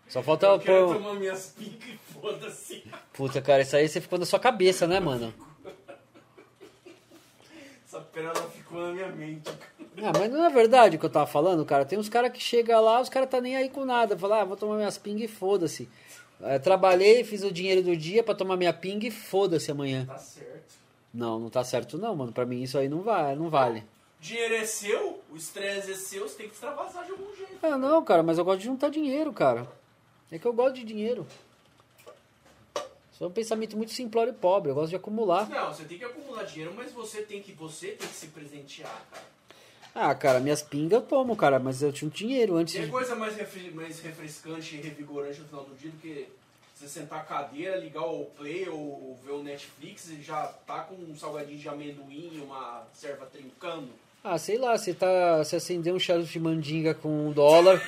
Só 0.09 0.23
falta 0.23 0.47
Eu 0.47 0.59
quero 0.61 0.87
pôr. 0.87 0.95
tomar 0.97 1.15
minhas 1.15 1.47
picas 1.49 1.89
e 1.91 1.99
foda-se. 2.13 2.85
Puta, 3.13 3.43
cara, 3.43 3.63
isso 3.63 3.77
aí 3.77 3.89
você 3.89 4.01
ficou 4.01 4.19
na 4.19 4.25
sua 4.27 4.39
cabeça, 4.41 4.87
né, 4.87 4.99
mano? 5.01 5.35
Essa 7.85 8.01
pérola 8.01 8.49
ficou 8.51 8.81
na 8.81 8.93
minha 8.93 9.09
mente. 9.11 9.51
Ah, 10.03 10.13
mas 10.19 10.31
não 10.31 10.45
é 10.45 10.51
verdade 10.51 10.97
o 10.97 10.99
que 10.99 11.07
eu 11.07 11.11
tava 11.11 11.27
falando, 11.27 11.65
cara. 11.65 11.85
Tem 11.85 11.99
uns 11.99 12.09
caras 12.09 12.33
que 12.33 12.41
chegam 12.41 12.81
lá, 12.83 13.01
os 13.01 13.09
caras 13.09 13.29
tá 13.29 13.41
nem 13.41 13.57
aí 13.57 13.69
com 13.69 13.85
nada. 13.85 14.17
Fala, 14.17 14.43
ah, 14.43 14.45
vou 14.45 14.57
tomar 14.57 14.77
minhas 14.77 14.99
ping 14.99 15.23
e 15.23 15.29
foda-se. 15.29 15.89
É, 16.43 16.59
trabalhei, 16.59 17.23
fiz 17.23 17.43
o 17.43 17.53
dinheiro 17.53 17.83
do 17.83 17.97
dia 17.97 18.23
pra 18.23 18.35
tomar 18.35 18.57
minha 18.57 18.73
ping 18.73 19.07
e 19.07 19.11
foda-se 19.11 19.71
amanhã. 19.71 20.07
Tá 20.07 20.19
certo. 20.19 20.75
Não, 21.13 21.39
não 21.39 21.51
tá 21.51 21.63
certo 21.65 21.99
não, 21.99 22.15
mano. 22.17 22.33
Pra 22.33 22.47
mim 22.47 22.63
isso 22.63 22.79
aí 22.79 22.89
não 22.89 23.03
vai, 23.03 23.35
não 23.37 23.51
vale. 23.51 23.85
Dinheiro 24.21 24.55
é 24.55 24.65
seu, 24.65 25.23
o 25.31 25.37
estresse 25.37 25.93
é 25.93 25.95
seu, 25.95 26.29
você 26.29 26.37
tem 26.37 26.49
que 26.49 26.55
extravasar 26.55 27.05
de 27.05 27.13
algum 27.13 27.35
jeito. 27.35 27.59
Ah, 27.63 27.79
não, 27.79 28.05
cara, 28.05 28.23
mas 28.23 28.39
eu 28.39 28.45
gosto 28.45 28.59
de 28.61 28.67
juntar 28.67 28.91
dinheiro, 28.91 29.33
cara. 29.33 29.67
É 30.31 30.39
que 30.39 30.47
eu 30.47 30.53
gosto 30.53 30.75
de 30.77 30.85
dinheiro. 30.85 31.27
Sou 33.13 33.29
um 33.29 33.33
pensamento 33.33 33.77
muito 33.77 33.93
simplório 33.93 34.31
e 34.31 34.35
pobre. 34.35 34.71
Eu 34.71 34.75
gosto 34.75 34.91
de 34.91 34.97
acumular. 34.97 35.49
Não, 35.49 35.75
você 35.75 35.85
tem 35.85 35.99
que 35.99 36.05
acumular 36.05 36.45
dinheiro, 36.45 36.73
mas 36.75 36.93
você 36.93 37.23
tem 37.23 37.43
que, 37.43 37.53
você 37.53 37.89
tem 37.89 38.09
que 38.09 38.15
se 38.15 38.29
presentear, 38.29 39.05
cara. 39.11 39.25
Ah, 39.95 40.15
cara, 40.15 40.39
minhas 40.41 40.63
pingas 40.63 41.01
eu 41.01 41.07
tomo, 41.07 41.35
cara, 41.37 41.59
mas 41.59 41.83
eu 41.83 41.93
tinha 41.93 42.09
um 42.09 42.13
dinheiro 42.13 42.57
antes 42.57 42.75
Tem 42.75 42.85
de. 42.85 42.91
coisa 42.91 43.15
mais, 43.17 43.37
refre- 43.37 43.71
mais 43.73 44.01
refrescante 44.01 44.77
e 44.77 44.81
revigorante 44.81 45.41
no 45.41 45.47
final 45.49 45.65
do 45.65 45.75
dia 45.75 45.91
do 45.91 45.97
que 45.99 46.29
você 46.75 46.87
sentar 46.89 47.21
a 47.21 47.23
cadeira, 47.25 47.77
ligar 47.77 48.05
o 48.07 48.25
play 48.37 48.69
ou 48.69 49.19
ver 49.25 49.33
o 49.33 49.43
Netflix 49.43 50.09
e 50.11 50.23
já 50.23 50.47
tá 50.67 50.81
com 50.83 50.95
um 50.95 51.17
salgadinho 51.17 51.59
de 51.59 51.69
amendoim 51.69 52.31
e 52.35 52.41
uma 52.41 52.85
serva 52.95 53.27
trincando. 53.27 53.89
Ah, 54.23 54.39
sei 54.39 54.59
lá, 54.59 54.77
você 54.79 54.95
tá. 54.95 55.39
Você 55.39 55.57
acendeu 55.57 55.95
um 55.95 55.99
charuto 55.99 56.29
de 56.29 56.39
mandinga 56.39 56.95
com 56.95 57.29
um 57.29 57.33
dólar, 57.33 57.83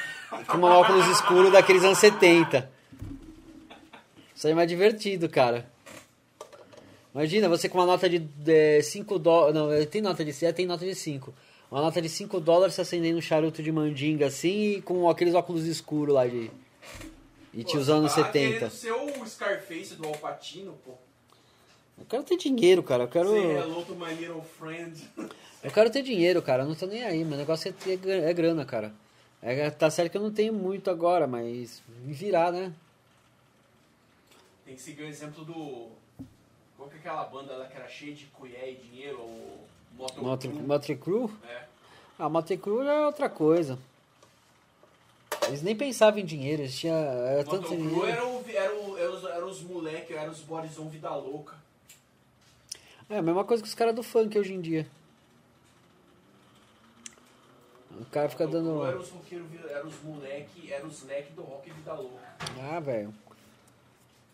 com 0.48 0.56
uma 0.56 0.76
óculos 0.78 1.06
escuro 1.08 1.50
daqueles 1.52 1.84
anos 1.84 1.98
70. 1.98 2.70
Isso 4.34 4.46
aí 4.46 4.52
é 4.52 4.56
mais 4.56 4.68
divertido, 4.68 5.28
cara. 5.28 5.70
Imagina, 7.14 7.48
você 7.48 7.68
com 7.68 7.78
uma 7.78 7.86
nota 7.86 8.08
de 8.08 8.22
5 8.82 9.18
dólares. 9.18 9.54
Não, 9.54 9.70
eh, 9.70 9.84
tem 9.84 10.00
nota 10.00 10.24
de 10.24 10.44
é, 10.44 10.52
tem 10.52 10.66
nota 10.66 10.84
de 10.86 10.94
5. 10.94 11.32
Uma 11.72 11.80
nota 11.80 12.02
de 12.02 12.08
5 12.10 12.38
dólares 12.38 12.74
você 12.74 12.82
acendendo 12.82 13.16
um 13.16 13.22
charuto 13.22 13.62
de 13.62 13.72
mandinga 13.72 14.26
assim 14.26 14.74
e 14.74 14.82
com 14.82 15.08
aqueles 15.08 15.34
óculos 15.34 15.64
escuros 15.64 16.14
lá 16.14 16.26
de. 16.26 16.50
E 17.54 17.62
anos 17.62 18.12
você 18.12 18.20
tá 18.20 18.26
70. 18.26 18.32
querendo 18.32 18.70
ser 18.70 18.92
o 18.92 19.26
Scarface 19.26 19.94
do 19.94 20.06
Alpatino, 20.06 20.78
pô. 20.84 20.92
Eu 21.98 22.04
quero 22.04 22.24
ter 22.24 22.36
dinheiro, 22.36 22.82
cara. 22.82 23.04
Eu 23.04 23.08
quero. 23.08 23.30
Say 23.30 23.56
hello 23.56 23.82
to 23.86 23.94
my 23.94 24.12
little 24.12 24.42
friend. 24.42 25.00
Eu 25.64 25.70
quero 25.70 25.88
ter 25.90 26.02
dinheiro, 26.02 26.42
cara. 26.42 26.64
Eu 26.64 26.68
não 26.68 26.74
tô 26.74 26.86
nem 26.86 27.04
aí. 27.04 27.24
Meu 27.24 27.38
negócio 27.38 27.68
é, 27.68 27.72
ter, 27.72 27.98
é 28.06 28.34
grana, 28.34 28.66
cara. 28.66 28.92
É, 29.40 29.70
tá 29.70 29.88
certo 29.88 30.10
que 30.10 30.16
eu 30.18 30.22
não 30.22 30.32
tenho 30.32 30.52
muito 30.52 30.90
agora, 30.90 31.26
mas 31.26 31.80
me 32.04 32.12
virar, 32.12 32.50
né? 32.50 32.72
Tem 34.64 34.74
que 34.74 34.80
seguir 34.80 35.04
o 35.04 35.06
exemplo 35.06 35.44
do. 35.44 35.88
Qual 36.76 36.88
que 36.90 36.96
é 36.96 36.98
aquela 36.98 37.24
banda 37.24 37.56
lá 37.56 37.66
que 37.66 37.76
era 37.76 37.88
cheia 37.88 38.12
de 38.12 38.26
colher 38.26 38.72
e 38.72 38.74
dinheiro? 38.74 39.18
O 39.18 39.60
Motor 39.60 39.71
Motley? 39.96 40.52
Motley? 40.52 41.30
É. 41.48 41.62
Ah, 42.18 42.28
Motley 42.28 42.58
Crue 42.58 42.86
é 42.86 43.06
outra 43.06 43.28
coisa. 43.28 43.78
Eles 45.48 45.62
nem 45.62 45.74
pensavam 45.74 46.20
em 46.20 46.24
dinheiro, 46.24 46.62
eles 46.62 46.78
tinham. 46.78 46.96
Era 46.96 47.44
tanto 47.44 47.68
dinheiro. 47.68 48.06
Era, 48.06 48.26
o, 48.26 48.44
era, 48.48 48.74
o, 48.74 48.98
era, 48.98 49.10
os, 49.10 49.24
era 49.24 49.46
os 49.46 49.62
moleque, 49.62 50.14
era 50.14 50.30
os 50.30 50.40
bodyzão 50.40 50.88
vida 50.88 51.14
louca. 51.14 51.56
É 53.10 53.18
a 53.18 53.22
mesma 53.22 53.44
coisa 53.44 53.62
que 53.62 53.68
os 53.68 53.74
caras 53.74 53.94
do 53.94 54.02
funk 54.02 54.38
hoje 54.38 54.54
em 54.54 54.60
dia. 54.60 54.86
O 58.00 58.04
cara 58.06 58.28
fica 58.28 58.46
Crew 58.46 58.52
dando. 58.60 58.84
Era 58.84 58.98
os 58.98 59.10
roqueiros, 59.10 59.46
era 59.68 59.86
os 59.86 60.02
moleque, 60.02 60.72
era 60.72 60.86
os 60.86 61.02
leque 61.04 61.32
do 61.32 61.42
rock 61.42 61.70
vida 61.70 61.92
louca. 61.92 62.22
Ah, 62.70 62.80
velho. 62.80 63.12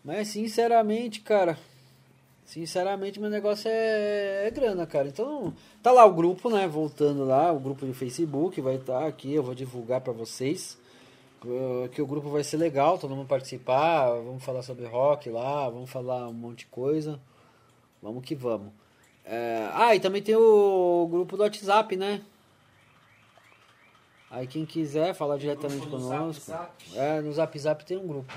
Mas 0.03 0.29
sinceramente, 0.29 1.21
cara. 1.21 1.57
Sinceramente, 2.49 3.19
meu 3.19 3.29
negócio 3.29 3.69
é, 3.69 4.47
é 4.47 4.49
grana, 4.49 4.87
cara. 4.87 5.07
Então, 5.07 5.53
tá 5.83 5.91
lá 5.91 6.03
o 6.03 6.11
grupo, 6.15 6.49
né? 6.49 6.67
Voltando 6.67 7.23
lá, 7.23 7.51
o 7.51 7.59
grupo 7.59 7.85
de 7.85 7.93
Facebook 7.93 8.59
vai 8.59 8.77
estar 8.77 9.05
aqui. 9.05 9.31
Eu 9.35 9.43
vou 9.43 9.53
divulgar 9.53 10.01
pra 10.01 10.11
vocês. 10.11 10.75
eh, 11.45 11.89
Que 11.89 12.01
o 12.01 12.07
grupo 12.07 12.27
vai 12.29 12.43
ser 12.43 12.57
legal, 12.57 12.97
todo 12.97 13.15
mundo 13.15 13.27
participar. 13.27 14.09
Vamos 14.15 14.43
falar 14.43 14.63
sobre 14.63 14.87
rock 14.87 15.29
lá, 15.29 15.69
vamos 15.69 15.91
falar 15.91 16.27
um 16.27 16.33
monte 16.33 16.59
de 16.59 16.65
coisa. 16.65 17.19
Vamos 18.01 18.25
que 18.25 18.33
vamos. 18.33 18.71
É, 19.23 19.69
ah, 19.73 19.95
e 19.95 19.99
também 19.99 20.23
tem 20.23 20.35
o 20.35 21.07
grupo 21.07 21.37
do 21.37 21.43
WhatsApp, 21.43 21.95
né? 21.95 22.19
Aí 24.31 24.47
quem 24.47 24.65
quiser 24.65 25.13
falar 25.13 25.37
diretamente 25.37 25.85
conosco. 25.85 26.45
Zap 26.45 26.73
Zap? 26.83 26.97
É, 26.97 27.21
no 27.21 27.31
Zap 27.31 27.59
Zap 27.59 27.85
tem 27.85 27.95
um 27.97 28.07
grupo. 28.07 28.33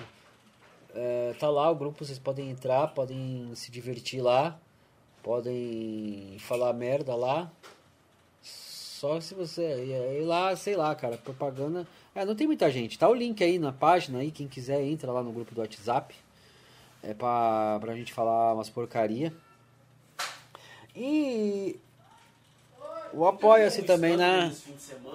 É, 0.95 1.35
tá 1.39 1.49
lá 1.49 1.71
o 1.71 1.75
grupo, 1.75 2.05
vocês 2.05 2.19
podem 2.19 2.51
entrar, 2.51 2.89
podem 2.89 3.51
se 3.55 3.71
divertir 3.71 4.21
lá, 4.21 4.59
podem 5.23 6.37
falar 6.39 6.73
merda 6.73 7.15
lá. 7.15 7.51
Só 8.43 9.21
se 9.21 9.35
você 9.35 9.85
ir 9.85 10.25
lá, 10.25 10.55
sei 10.55 10.77
lá, 10.77 10.95
cara, 10.95 11.17
propaganda. 11.17 11.87
É, 12.15 12.25
não 12.25 12.37
tem 12.37 12.47
muita 12.47 12.71
gente. 12.71 12.99
Tá 12.99 13.09
o 13.09 13.15
link 13.15 13.43
aí 13.43 13.59
na 13.59 13.73
página 13.73 14.19
aí, 14.19 14.31
quem 14.31 14.47
quiser 14.47 14.83
entra 14.83 15.11
lá 15.11 15.23
no 15.23 15.33
grupo 15.33 15.55
do 15.55 15.61
WhatsApp. 15.61 16.15
É 17.03 17.13
pra, 17.15 17.79
pra 17.81 17.97
gente 17.97 18.13
falar 18.13 18.55
umas 18.55 18.69
porcaria. 18.69 19.33
E 20.95 21.81
o 23.13 23.27
apoia-se 23.27 23.83
também, 23.83 24.17
né? 24.17 24.55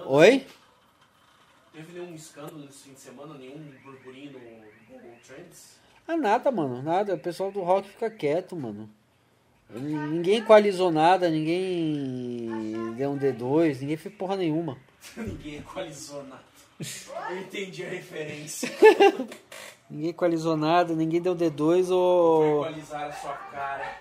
Oi? 0.06 0.46
Teve 1.78 2.00
nenhum 2.00 2.16
escândalo 2.16 2.58
nesse 2.58 2.86
fim 2.86 2.94
de 2.94 3.00
semana? 3.00 3.36
Nenhum 3.36 3.72
burburinho 3.84 4.32
no 4.32 4.40
Google 4.40 5.16
Trends? 5.24 5.78
Ah, 6.08 6.18
nada, 6.18 6.52
mano, 6.52 6.82
nada. 6.82 7.14
O 7.14 7.20
pessoal 7.20 7.52
do 7.52 7.62
rock 7.62 7.88
fica 7.88 8.10
quieto, 8.10 8.56
mano. 8.56 8.90
Ninguém 9.70 10.40
equalizou 10.40 10.92
nada, 10.92 11.30
ninguém 11.30 12.96
deu 12.96 13.12
um 13.12 13.20
D2, 13.20 13.82
ninguém 13.82 13.96
fez 13.96 14.16
porra 14.16 14.36
nenhuma. 14.36 14.76
Ninguém 15.16 15.58
equalizou 15.58 16.24
nada. 16.24 16.42
Eu 17.30 17.42
entendi 17.42 17.86
a 17.86 17.90
referência. 17.90 18.72
Ninguém 19.88 20.10
equalizou 20.10 20.58
nada, 20.58 20.96
ninguém 20.96 21.22
deu 21.22 21.36
D2 21.36 21.86
Foi 21.86 21.96
ou, 21.96 22.66
equalizar 22.66 23.04
a 23.04 23.14
sua 23.14 23.34
cara. 23.34 23.98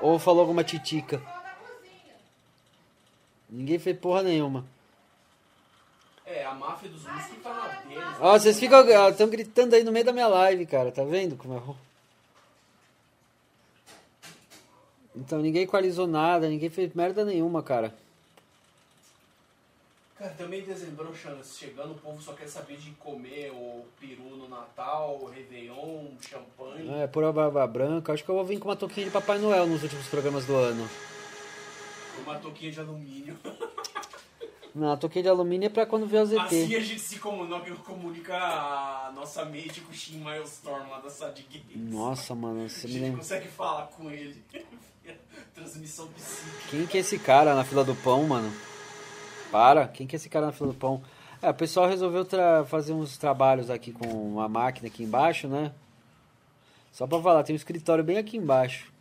ou 0.00 0.18
falou 0.18 0.40
alguma 0.40 0.62
titica. 0.64 1.22
Ninguém 3.48 3.78
fez 3.78 3.96
porra 3.96 4.22
nenhuma. 4.24 4.66
Máfia 6.56 6.88
dos 6.88 7.04
músicos 7.04 7.42
tá 7.42 7.54
na 7.54 7.68
deles. 7.82 8.04
Ó, 8.20 8.38
vocês 8.38 8.58
ficam 8.58 9.08
estão 9.08 9.28
gritando 9.28 9.74
aí 9.74 9.84
no 9.84 9.92
meio 9.92 10.04
da 10.04 10.12
minha 10.12 10.26
live, 10.26 10.66
cara. 10.66 10.90
Tá 10.90 11.04
vendo 11.04 11.36
como 11.36 11.54
é 11.54 11.58
ruim? 11.58 11.76
Então 15.14 15.40
ninguém 15.40 15.62
equalizou 15.62 16.06
nada, 16.06 16.48
ninguém 16.48 16.68
fez 16.68 16.92
merda 16.92 17.24
nenhuma, 17.24 17.62
cara. 17.62 17.94
Cara, 20.18 20.30
também 20.32 20.62
dezembro 20.62 21.14
chegando, 21.44 21.92
o 21.92 21.98
povo 21.98 22.20
só 22.22 22.32
quer 22.32 22.48
saber 22.48 22.76
de 22.78 22.90
comer 22.92 23.50
o 23.50 23.84
peru 24.00 24.36
no 24.36 24.48
Natal, 24.48 25.18
o 25.22 25.26
Réveillon, 25.26 26.08
champanhe. 26.20 27.02
É, 27.02 27.06
pura 27.06 27.32
barba 27.32 27.66
branca. 27.66 28.12
Acho 28.12 28.24
que 28.24 28.30
eu 28.30 28.34
vou 28.34 28.44
vir 28.44 28.58
com 28.58 28.68
uma 28.68 28.76
touquinha 28.76 29.06
de 29.06 29.12
Papai 29.12 29.38
Noel 29.38 29.66
nos 29.66 29.82
últimos 29.82 30.06
programas 30.08 30.44
do 30.46 30.54
ano. 30.54 30.88
Uma 32.22 32.38
touquinha 32.38 32.72
de 32.72 32.80
alumínio. 32.80 33.38
Não, 34.76 34.94
touquinha 34.94 35.22
de 35.22 35.28
alumínio 35.30 35.68
é 35.68 35.70
pra 35.70 35.86
quando 35.86 36.06
vier 36.06 36.22
o 36.22 36.26
ZT. 36.26 36.38
Assim 36.38 36.74
a 36.74 36.80
gente 36.80 37.00
se 37.00 37.18
comunica, 37.18 37.74
comunica 37.76 38.36
a 38.36 39.10
nossa 39.14 39.42
mente 39.46 39.80
com 39.80 39.90
o 39.90 39.94
Shin 39.94 40.18
Milestone 40.18 40.90
lá 40.90 41.00
da 41.00 41.08
Sad 41.08 41.46
Games. 41.50 41.90
Nossa, 41.90 42.34
mano, 42.34 42.68
você 42.68 42.84
A 42.84 42.88
me 42.88 42.92
gente 42.92 43.02
lembra. 43.02 43.18
consegue 43.18 43.48
falar 43.48 43.86
com 43.86 44.10
ele. 44.10 44.44
Transmissão 45.54 46.06
psíquica. 46.08 46.68
Quem 46.68 46.86
que 46.86 46.98
é 46.98 47.00
esse 47.00 47.18
cara 47.18 47.54
na 47.54 47.64
fila 47.64 47.82
do 47.84 47.94
pão, 47.94 48.24
mano? 48.24 48.52
Para, 49.50 49.88
quem 49.88 50.06
que 50.06 50.14
é 50.14 50.18
esse 50.18 50.28
cara 50.28 50.44
na 50.44 50.52
fila 50.52 50.74
do 50.74 50.78
pão? 50.78 51.02
É, 51.40 51.48
o 51.48 51.54
pessoal 51.54 51.88
resolveu 51.88 52.26
fazer 52.66 52.92
uns 52.92 53.16
trabalhos 53.16 53.70
aqui 53.70 53.92
com 53.92 54.06
uma 54.06 54.46
máquina 54.46 54.88
aqui 54.88 55.02
embaixo, 55.02 55.48
né? 55.48 55.72
Só 56.92 57.06
pra 57.06 57.18
falar, 57.22 57.42
tem 57.44 57.54
um 57.54 57.56
escritório 57.56 58.04
bem 58.04 58.18
aqui 58.18 58.36
embaixo. 58.36 58.92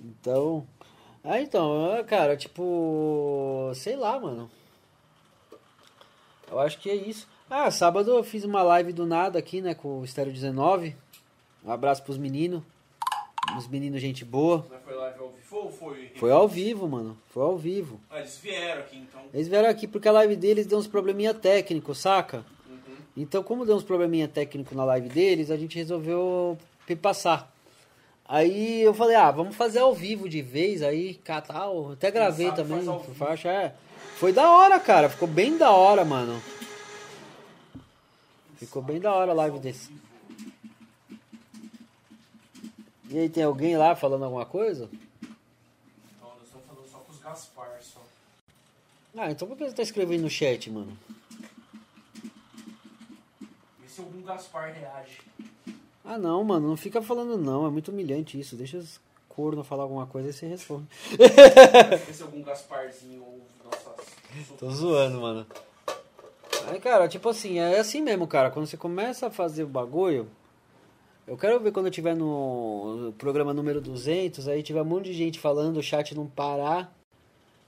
Então. 0.00 0.66
Ah, 1.30 1.42
então, 1.42 1.94
é, 1.94 2.02
cara, 2.02 2.38
tipo. 2.38 3.70
Sei 3.74 3.94
lá, 3.94 4.18
mano. 4.18 4.50
Eu 6.50 6.58
acho 6.58 6.78
que 6.78 6.88
é 6.88 6.94
isso. 6.94 7.28
Ah, 7.50 7.70
sábado 7.70 8.10
eu 8.12 8.24
fiz 8.24 8.44
uma 8.44 8.62
live 8.62 8.94
do 8.94 9.04
nada 9.04 9.38
aqui, 9.38 9.60
né, 9.60 9.74
com 9.74 10.00
o 10.00 10.04
Estéreo 10.04 10.32
19. 10.32 10.96
Um 11.62 11.70
abraço 11.70 12.02
pros 12.02 12.16
meninos. 12.16 12.62
Os 13.58 13.68
meninos, 13.68 14.00
gente 14.00 14.24
boa. 14.24 14.66
Não 14.70 14.80
foi 14.80 14.94
live 14.94 15.20
ao 15.20 15.28
vivo 15.28 15.56
ou 15.56 15.70
foi? 15.70 16.12
Foi 16.16 16.32
ao 16.32 16.48
vivo, 16.48 16.88
mano. 16.88 17.18
Foi 17.26 17.42
ao 17.42 17.58
vivo. 17.58 18.00
Ah, 18.10 18.20
eles 18.20 18.38
vieram 18.38 18.80
aqui 18.80 18.96
então. 18.96 19.20
Eles 19.34 19.48
vieram 19.48 19.68
aqui 19.68 19.86
porque 19.86 20.08
a 20.08 20.12
live 20.12 20.34
deles 20.34 20.66
deu 20.66 20.78
uns 20.78 20.86
probleminha 20.86 21.34
técnicos, 21.34 21.98
saca? 21.98 22.38
Uhum. 22.66 22.96
Então, 23.14 23.42
como 23.42 23.66
deu 23.66 23.76
uns 23.76 23.84
probleminha 23.84 24.28
técnicos 24.28 24.74
na 24.74 24.84
live 24.86 25.10
deles, 25.10 25.50
a 25.50 25.58
gente 25.58 25.76
resolveu 25.76 26.56
passar. 27.02 27.52
Aí 28.28 28.82
eu 28.82 28.92
falei, 28.92 29.16
ah, 29.16 29.30
vamos 29.30 29.56
fazer 29.56 29.78
ao 29.78 29.94
vivo 29.94 30.28
de 30.28 30.42
vez, 30.42 30.82
aí 30.82 31.14
catar. 31.14 31.64
eu 31.64 31.92
Até 31.92 32.10
gravei 32.10 32.52
também, 32.52 32.84
faixa, 33.14 33.48
é. 33.48 33.74
Foi 34.16 34.34
da 34.34 34.50
hora, 34.50 34.78
cara. 34.78 35.08
Ficou 35.08 35.26
bem 35.26 35.56
da 35.56 35.70
hora, 35.70 36.04
mano. 36.04 36.42
Ficou 38.56 38.82
bem 38.82 39.00
da 39.00 39.14
hora 39.14 39.30
a 39.30 39.34
live 39.34 39.58
desse. 39.58 39.90
E 43.08 43.18
aí, 43.18 43.30
tem 43.30 43.44
alguém 43.44 43.78
lá 43.78 43.96
falando 43.96 44.24
alguma 44.26 44.44
coisa? 44.44 44.90
Não, 46.20 46.28
nós 46.28 46.42
estamos 46.44 46.66
falando 46.66 46.86
só 46.90 46.98
com 46.98 47.12
os 47.12 47.18
Gaspar 47.20 47.78
só. 47.80 48.02
Ah, 49.16 49.30
então 49.30 49.48
por 49.48 49.56
que 49.56 49.64
você 49.64 49.74
tá 49.74 49.82
escrevendo 49.82 50.22
no 50.22 50.30
chat, 50.30 50.70
mano? 50.70 50.98
Vê 53.80 53.88
se 53.88 54.00
algum 54.00 54.20
Gaspar 54.20 54.74
reage. 54.74 55.18
Ah 56.04 56.16
não, 56.16 56.42
mano, 56.44 56.68
não 56.68 56.76
fica 56.76 57.02
falando 57.02 57.36
não, 57.36 57.66
é 57.66 57.70
muito 57.70 57.90
humilhante 57.90 58.38
isso. 58.38 58.56
Deixa 58.56 58.78
os 58.78 59.00
corno 59.38 59.62
falar 59.62 59.84
alguma 59.84 60.04
coisa 60.04 60.30
e 60.30 60.32
você 60.32 60.48
responde. 60.48 60.88
Vê 61.16 62.12
se 62.12 62.22
algum 62.24 62.42
Gasparzinho 62.42 63.22
ouve 63.22 63.44
nossas. 63.64 64.58
Tô 64.58 64.68
zoando, 64.68 65.20
mano. 65.20 65.46
Aí, 66.66 66.80
cara, 66.80 67.06
tipo 67.06 67.28
assim, 67.28 67.60
é 67.60 67.78
assim 67.78 68.02
mesmo, 68.02 68.26
cara. 68.26 68.50
Quando 68.50 68.66
você 68.66 68.76
começa 68.76 69.28
a 69.28 69.30
fazer 69.30 69.62
o 69.62 69.68
bagulho, 69.68 70.28
eu 71.24 71.36
quero 71.36 71.60
ver 71.60 71.70
quando 71.70 71.86
eu 71.86 71.92
tiver 71.92 72.16
no 72.16 73.14
programa 73.16 73.54
número 73.54 73.80
200, 73.80 74.48
aí 74.48 74.60
tiver 74.60 74.82
um 74.82 74.86
monte 74.86 75.04
de 75.04 75.14
gente 75.14 75.38
falando, 75.38 75.76
o 75.76 75.82
chat 75.82 76.16
não 76.16 76.26
parar. 76.26 76.92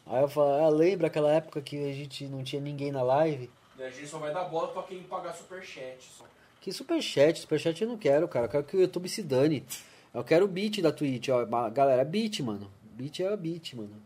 Aí 0.07 0.23
eu 0.23 0.29
falo, 0.29 0.65
ah, 0.65 0.69
lembra 0.69 1.07
aquela 1.07 1.33
época 1.33 1.63
que 1.63 1.77
a 1.89 1.93
gente 1.93 2.25
não 2.27 2.43
tinha 2.43 2.61
ninguém 2.61 2.91
na 2.91 3.03
live? 3.03 3.49
Daí 3.77 3.87
A 3.87 3.91
gente 3.91 4.09
só 4.09 4.19
vai 4.19 4.35
dar 4.35 4.45
bola 4.45 4.69
pra 4.69 4.83
quem 4.83 5.05
pagar 5.05 5.33
superchat. 5.35 6.03
Só. 6.03 6.25
Que 6.61 6.73
superchat? 6.73 7.41
Superchat 7.41 7.83
eu 7.83 7.89
não 7.89 7.97
quero, 7.97 8.29
cara. 8.29 8.47
Eu 8.47 8.51
quero 8.51 8.65
que 8.65 8.77
o 8.77 8.81
YouTube 8.81 9.09
se 9.09 9.23
dane. 9.23 9.65
Eu 10.13 10.23
quero 10.23 10.45
o 10.45 10.49
beat 10.49 10.83
da 10.83 10.93
Twitch, 10.93 11.29
ó. 11.29 11.45
Galera, 11.71 12.05
beat, 12.05 12.41
mano. 12.41 12.71
Beat 12.93 13.21
é 13.21 13.37
beat, 13.37 13.75
mano. 13.75 14.03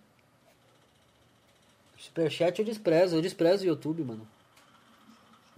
Superchat 1.98 2.58
eu 2.58 2.64
desprezo. 2.64 3.16
Eu 3.16 3.22
desprezo 3.22 3.64
o 3.64 3.66
YouTube, 3.66 4.04
mano. 4.04 4.26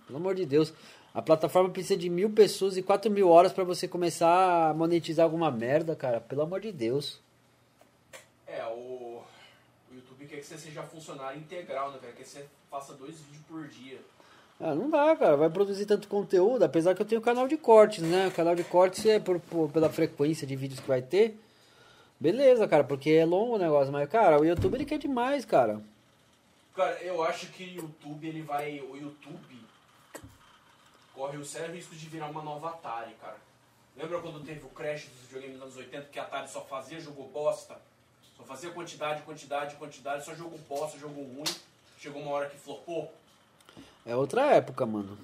Pelo 0.07 0.19
amor 0.19 0.35
de 0.35 0.47
Deus. 0.47 0.73
A 1.13 1.21
plataforma 1.21 1.71
precisa 1.71 1.99
de 1.99 2.09
mil 2.09 2.31
pessoas 2.31 2.77
e 2.77 2.83
quatro 2.83 3.11
mil 3.11 3.29
horas 3.29 3.53
pra 3.53 3.65
você 3.65 3.89
começar 3.89 4.71
a 4.71 4.75
monetizar 4.75 5.25
alguma 5.25 5.51
merda, 5.51 5.97
cara. 5.97 6.21
Pelo 6.21 6.43
amor 6.43 6.61
de 6.61 6.71
Deus. 6.71 7.21
É, 8.47 8.65
o, 8.67 9.23
o 9.91 9.95
YouTube 9.95 10.27
quer 10.27 10.37
que 10.37 10.47
você 10.47 10.57
seja 10.57 10.83
funcionário 10.83 11.39
integral, 11.41 11.91
né, 11.91 11.99
cara? 11.99 12.13
Quer 12.13 12.23
que 12.23 12.29
você 12.29 12.47
faça 12.71 12.95
dois 12.95 13.19
vídeos 13.19 13.43
por 13.49 13.67
dia. 13.67 13.99
Ah, 14.61 14.75
não 14.75 14.89
dá, 14.89 15.15
cara. 15.17 15.37
Vai 15.37 15.51
produzir 15.51 15.85
tanto 15.87 16.09
conteúdo, 16.09 16.63
apesar 16.65 16.95
que 16.95 17.03
eu 17.03 17.07
tenho 17.07 17.21
canal 17.21 17.47
de 17.47 17.57
cortes, 17.57 18.03
né? 18.03 18.29
O 18.29 18.33
canal 18.33 18.55
de 18.55 18.65
cortes 18.65 19.05
é 19.05 19.21
por, 19.21 19.39
por- 19.41 19.71
pela 19.71 19.91
frequência 19.91 20.47
de 20.47 20.57
vídeos 20.57 20.81
que 20.81 20.89
vai 20.89 21.03
ter. 21.03 21.39
Beleza, 22.19 22.67
cara, 22.67 22.83
porque 22.83 23.11
é 23.11 23.25
longo 23.27 23.57
o 23.57 23.59
negócio, 23.59 23.93
mas, 23.93 24.09
cara, 24.09 24.41
o 24.41 24.45
YouTube 24.45 24.75
ele 24.77 24.87
quer 24.87 24.99
demais, 24.99 25.45
cara. 25.45 25.81
Cara, 26.75 26.99
eu 27.03 27.23
acho 27.23 27.47
que 27.49 27.65
o 27.65 27.83
YouTube, 27.83 28.27
ele 28.27 28.41
vai. 28.43 28.81
O 28.81 28.97
YouTube 28.97 29.59
corre 31.15 31.37
o 31.37 31.45
sério 31.45 31.75
risco 31.75 31.95
de 31.95 32.07
virar 32.09 32.27
uma 32.31 32.43
nova 32.43 32.71
Atari, 32.71 33.13
cara. 33.21 33.37
Lembra 33.97 34.21
quando 34.21 34.45
teve 34.45 34.61
o 34.65 34.69
crash 34.69 35.07
dos 35.07 35.23
videogames 35.29 35.55
nos 35.57 35.63
anos 35.65 35.77
80 35.77 36.09
que 36.11 36.19
a 36.19 36.23
Atari 36.23 36.51
só 36.51 36.63
fazia 36.63 37.01
jogo 37.01 37.25
bosta? 37.33 37.77
Só 38.37 38.43
fazia 38.45 38.71
quantidade, 38.71 39.23
quantidade, 39.23 39.75
quantidade, 39.77 40.25
só 40.25 40.35
jogo 40.35 40.59
bosta, 40.69 40.99
jogo 40.99 41.23
ruim. 41.23 41.45
Chegou 41.99 42.21
uma 42.23 42.33
hora 42.33 42.49
que 42.49 42.57
flopou. 42.59 43.13
É 44.07 44.15
outra 44.15 44.55
época, 44.55 44.87
mano. 44.87 45.19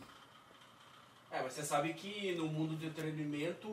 É, 1.31 1.41
mas 1.43 1.53
você 1.55 1.63
sabe 1.63 1.95
que 1.95 2.35
no 2.35 2.47
mundo 2.47 2.75
do 2.77 2.85
entretenimento 2.85 3.69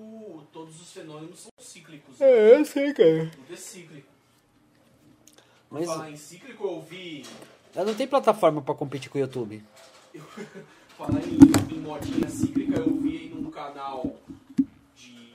todos 0.54 0.80
os 0.80 0.91
fenômenos 0.93 1.39
são 1.41 1.52
cíclicos. 1.60 2.22
É, 2.22 2.56
eu 2.56 2.63
sei, 2.63 2.93
cara. 2.93 3.30
Tudo 3.32 3.54
é 3.54 3.56
cíclico. 3.58 4.08
Por 5.67 5.80
Mas 5.80 5.86
falar 5.88 6.10
em 6.12 6.15
cíclico, 6.15 6.63
eu 6.65 6.82
vi. 6.82 7.26
ela 7.76 7.86
não 7.86 7.95
tem 7.95 8.08
plataforma 8.08 8.62
pra 8.62 8.74
competir 8.76 9.10
com 9.10 9.17
o 9.17 9.22
YouTube. 9.22 9.62
Eu, 10.13 10.24
falar 10.98 11.19
em, 11.22 11.74
em 11.76 11.80
modinha 11.80 12.30
cíclica, 12.30 12.78
eu 12.80 12.95
vi 12.95 13.17
aí 13.17 13.30
num 13.30 13.52
canal 13.52 14.15
de, 14.96 15.34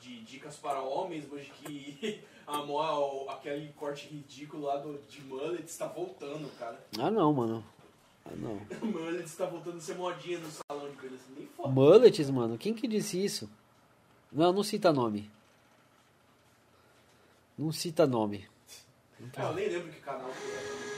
de 0.00 0.20
dicas 0.24 0.56
para 0.56 0.80
homens, 0.80 1.26
mas 1.30 1.46
que 1.48 2.22
a 2.46 2.58
mo- 2.62 3.28
aquele 3.28 3.72
corte 3.74 4.06
ridículo 4.08 4.64
lá 4.64 4.76
do, 4.78 4.98
de 5.08 5.20
mullet 5.22 5.64
está 5.64 5.86
voltando, 5.86 6.48
cara. 6.58 6.82
Ah, 6.98 7.10
não, 7.10 7.32
mano. 7.32 7.64
Ah, 8.24 8.30
não. 8.36 8.60
mullet 8.90 9.24
está 9.24 9.46
voltando 9.46 9.76
a 9.76 9.80
ser 9.80 9.96
modinha 9.96 10.38
no 10.38 10.48
salão 10.50 10.90
de 10.90 10.96
beleza. 10.96 11.24
Nem 11.36 11.46
foda. 11.48 11.68
Mullets, 11.68 12.30
mano. 12.30 12.56
Quem 12.58 12.74
que 12.74 12.88
disse 12.88 13.22
isso? 13.22 13.50
Não, 14.32 14.52
não 14.52 14.62
cita 14.62 14.92
nome. 14.92 15.30
Não 17.56 17.70
cita 17.70 18.06
nome. 18.06 18.48
É, 19.36 19.42
eu 19.42 19.54
nem 19.54 19.68
lembro 19.68 19.92
que 19.92 20.00
canal 20.00 20.30
que 20.30 20.50
era. 20.50 20.94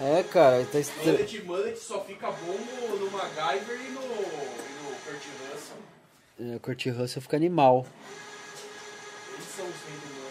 É, 0.00 0.22
cara, 0.22 0.64
tá 0.64 0.78
estra... 0.78 1.12
Mullet, 1.12 1.42
mullet 1.42 1.78
só 1.78 2.04
fica 2.04 2.30
bom 2.30 2.56
no, 3.00 3.10
MacGyver 3.10 3.80
e 3.80 3.90
no, 3.90 4.00
e 4.00 4.04
no 4.04 4.96
Kurt 5.04 5.24
Russell. 5.50 5.76
é, 6.38 6.56
o 6.56 6.60
Kurt 6.60 6.86
Russell 6.86 7.22
fica 7.22 7.36
animal. 7.36 7.84
Eles 9.34 9.44
são 9.48 9.66
os 9.66 9.74
reis 9.74 10.00
do. 10.00 10.27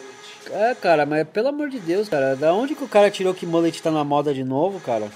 É, 0.51 0.75
cara, 0.75 1.05
mas 1.05 1.27
pelo 1.27 1.49
amor 1.49 1.69
de 1.69 1.79
Deus, 1.79 2.07
cara, 2.07 2.35
da 2.35 2.53
onde 2.53 2.75
que 2.75 2.83
o 2.83 2.87
cara 2.87 3.11
tirou 3.11 3.33
que 3.33 3.45
mullet 3.45 3.81
tá 3.81 3.91
na 3.91 4.03
moda 4.03 4.33
de 4.33 4.43
novo, 4.43 4.79
cara? 4.79 5.11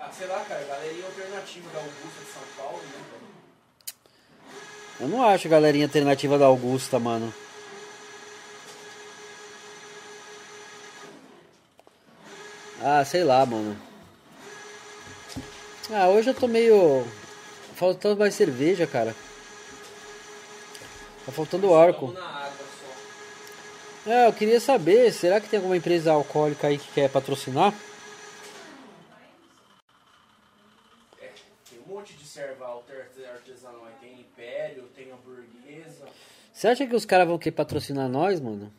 Ah, 0.00 0.10
sei 0.10 0.26
lá, 0.26 0.40
cara, 0.48 0.64
galerinha 0.64 1.06
alternativa 1.06 1.68
da 1.70 1.78
Augusta 1.78 2.20
de 2.24 2.32
São 2.32 2.42
Paulo, 2.56 2.78
né, 2.78 3.00
cara? 3.10 3.22
Eu 5.00 5.08
não 5.08 5.26
acho 5.28 5.48
galerinha 5.48 5.86
alternativa 5.86 6.38
da 6.38 6.46
Augusta, 6.46 6.98
mano. 6.98 7.32
Ah, 12.80 13.04
sei 13.04 13.24
lá, 13.24 13.44
mano. 13.46 13.76
Ah, 15.90 16.08
hoje 16.08 16.30
eu 16.30 16.34
tô 16.34 16.46
meio. 16.46 17.06
Faltando 17.74 18.18
mais 18.18 18.34
cerveja, 18.34 18.86
cara. 18.86 19.14
Tá 21.26 21.32
faltando 21.32 21.74
arco. 21.74 22.08
Estamos 22.08 22.22
na 22.22 22.38
água 22.38 22.52
só. 22.80 22.94
É, 24.06 24.26
eu 24.26 24.32
queria 24.34 24.60
saber, 24.60 25.10
será 25.12 25.40
que 25.40 25.48
tem 25.48 25.56
alguma 25.56 25.76
empresa 25.76 26.12
alcoólica 26.12 26.66
aí 26.66 26.76
que 26.76 26.92
quer 26.92 27.08
patrocinar? 27.08 27.72
É, 31.20 31.28
tem 31.70 31.78
um 31.86 31.94
monte 31.94 32.12
de 32.12 32.26
serva 32.26 32.66
artesanal 33.32 33.86
aí. 33.86 33.94
Tem 34.00 34.20
Império, 34.20 34.84
tem 34.94 35.10
Hamburguesa. 35.10 36.04
Você 36.52 36.68
acha 36.68 36.86
que 36.86 36.94
os 36.94 37.06
caras 37.06 37.26
vão 37.26 37.38
querer 37.38 37.56
patrocinar 37.56 38.06
nós, 38.08 38.40
mano? 38.40 38.70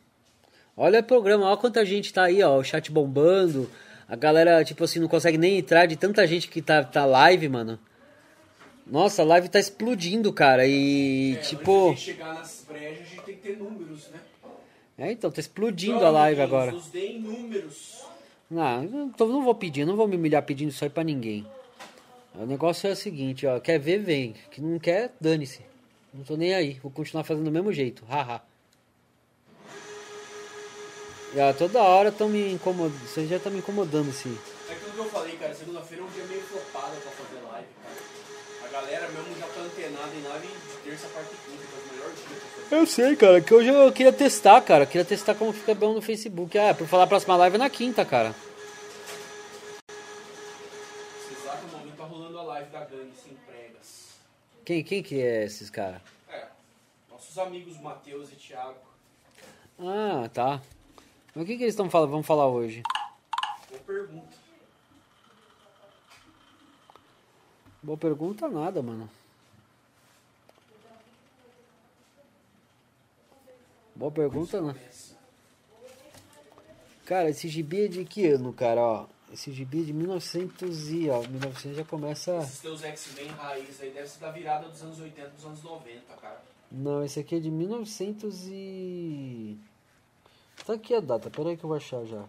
Olha 0.76 1.00
o 1.00 1.04
programa, 1.04 1.46
olha 1.46 1.56
quanta 1.56 1.84
gente 1.84 2.12
tá 2.12 2.24
aí, 2.24 2.42
ó, 2.42 2.58
o 2.58 2.64
chat 2.64 2.92
bombando, 2.92 3.68
A 4.08 4.14
galera, 4.14 4.62
tipo 4.64 4.84
assim, 4.84 5.00
não 5.00 5.08
consegue 5.08 5.36
nem 5.36 5.58
entrar 5.58 5.86
de 5.86 5.96
tanta 5.96 6.24
gente 6.24 6.46
que 6.46 6.62
tá, 6.62 6.84
tá 6.84 7.04
live, 7.04 7.48
mano. 7.48 7.80
Nossa, 8.86 9.22
a 9.22 9.24
live 9.24 9.48
tá 9.48 9.58
explodindo, 9.58 10.32
cara. 10.32 10.64
E, 10.64 11.34
É, 11.34 11.40
tipo. 11.40 11.90
Antes 11.90 12.04
de 12.04 12.12
chegar 12.12 12.34
nas 12.34 12.64
brejas, 12.68 13.00
a 13.00 13.10
gente 13.10 13.22
tem 13.22 13.34
que 13.34 13.40
ter 13.42 13.56
números, 13.56 14.08
né? 14.10 14.20
É, 14.98 15.12
então, 15.12 15.30
tá 15.30 15.40
explodindo 15.40 16.04
a 16.04 16.10
live 16.10 16.40
agora. 16.40 16.72
Nos 16.72 16.88
deem 16.88 17.20
números. 17.20 17.96
Não, 18.50 18.84
então 18.84 19.26
não 19.28 19.42
vou 19.42 19.54
pedir, 19.54 19.84
não 19.84 19.96
vou 19.96 20.06
me 20.06 20.16
humilhar 20.16 20.42
pedindo 20.42 20.70
isso 20.70 20.84
aí 20.84 20.90
pra 20.90 21.02
ninguém. 21.04 21.46
O 22.34 22.46
negócio 22.46 22.88
é 22.88 22.92
o 22.92 22.96
seguinte, 22.96 23.46
ó, 23.46 23.58
quer 23.58 23.78
ver, 23.78 23.98
vem. 23.98 24.34
Que 24.50 24.60
não 24.60 24.78
quer, 24.78 25.12
dane-se. 25.20 25.60
Não 26.14 26.24
tô 26.24 26.36
nem 26.36 26.54
aí, 26.54 26.74
vou 26.82 26.90
continuar 26.90 27.24
fazendo 27.24 27.44
do 27.44 27.50
mesmo 27.50 27.72
jeito, 27.72 28.04
haha. 28.08 28.40
Ó, 31.36 31.52
toda 31.52 31.82
hora 31.82 32.08
estão 32.08 32.28
me 32.28 32.52
incomodando, 32.52 32.98
vocês 33.06 33.28
já 33.28 33.36
estão 33.36 33.52
me 33.52 33.58
incomodando, 33.58 34.10
sim. 34.12 34.38
É 34.68 34.72
aquilo 34.72 34.92
que 34.92 34.98
eu 34.98 35.04
falei, 35.06 35.36
cara. 35.36 35.54
Segunda-feira 35.54 36.02
é 36.02 36.06
um 36.06 36.10
dia 36.10 36.24
meio 36.24 36.40
flopado 36.42 36.96
pra 36.96 37.10
fazer 37.10 37.42
live, 37.42 37.68
cara. 37.82 37.96
A 38.64 38.68
galera 38.68 39.08
mesmo 39.08 39.38
já 39.38 39.46
tá 39.46 39.60
antenada 39.60 40.14
em 40.14 40.22
live 40.22 40.46
de 40.46 40.76
terça, 40.84 41.08
quarta 41.08 41.30
e 41.34 41.50
quinta, 41.50 41.65
Eu 42.68 42.84
sei, 42.84 43.14
cara, 43.14 43.40
que 43.40 43.54
hoje 43.54 43.68
eu 43.68 43.92
queria 43.92 44.12
testar, 44.12 44.60
cara. 44.60 44.84
Queria 44.84 45.04
testar 45.04 45.36
como 45.36 45.52
fica 45.52 45.72
bom 45.72 45.94
no 45.94 46.02
Facebook. 46.02 46.58
Ah, 46.58 46.74
por 46.74 46.86
falar 46.88 47.04
a 47.04 47.06
próxima 47.06 47.36
live 47.36 47.54
é 47.54 47.58
na 47.58 47.70
quinta, 47.70 48.04
cara. 48.04 48.34
Nesse 49.88 51.40
exato 51.40 51.66
momento 51.68 51.96
tá 51.96 52.04
rolando 52.04 52.38
a 52.38 52.42
live 52.42 52.70
da 52.70 52.80
gangue 52.80 53.12
sem 53.14 53.34
pregas. 53.46 54.18
Quem, 54.64 54.82
quem 54.82 55.00
que 55.00 55.20
é 55.20 55.44
esses 55.44 55.70
caras? 55.70 56.02
É. 56.28 56.46
Nossos 57.08 57.38
amigos 57.38 57.78
Matheus 57.80 58.32
e 58.32 58.34
Thiago. 58.34 58.78
Ah, 59.78 60.28
tá. 60.32 60.60
Mas 61.34 61.44
o 61.44 61.46
que, 61.46 61.56
que 61.56 61.62
eles 61.62 61.74
estão 61.74 61.88
falando? 61.88 62.10
Vamos 62.10 62.26
falar 62.26 62.48
hoje. 62.48 62.82
Boa 63.70 63.82
pergunta. 63.86 64.36
Boa 67.80 67.98
pergunta, 67.98 68.48
nada, 68.48 68.82
mano. 68.82 69.08
Boa 73.96 74.12
pergunta, 74.12 74.60
né? 74.60 74.74
Cara, 77.06 77.30
esse 77.30 77.48
gibi 77.48 77.86
é 77.86 77.88
de 77.88 78.04
que 78.04 78.26
ano, 78.26 78.52
cara? 78.52 78.80
Ó, 78.82 79.06
esse 79.32 79.50
gibi 79.52 79.80
é 79.80 79.84
de 79.84 79.92
1900 79.94 80.90
e, 80.90 81.08
ó, 81.08 81.22
1900 81.22 81.76
já 81.78 81.84
começa... 81.84 82.36
Esses 82.36 82.60
teus 82.60 82.84
X-Men 82.84 83.28
raiz 83.28 83.80
aí 83.80 83.90
deve 83.90 84.06
ser 84.06 84.20
da 84.20 84.30
virada 84.30 84.68
dos 84.68 84.82
anos 84.82 85.00
80 85.00 85.28
dos 85.30 85.46
anos 85.46 85.62
90, 85.62 86.14
cara. 86.20 86.42
Não, 86.70 87.02
esse 87.02 87.20
aqui 87.20 87.36
é 87.36 87.40
de 87.40 87.50
1900 87.50 88.48
e... 88.48 89.58
Tá 90.66 90.74
aqui 90.74 90.94
a 90.94 91.00
data, 91.00 91.30
peraí 91.30 91.56
que 91.56 91.64
eu 91.64 91.68
vou 91.68 91.76
achar 91.78 92.04
já. 92.04 92.22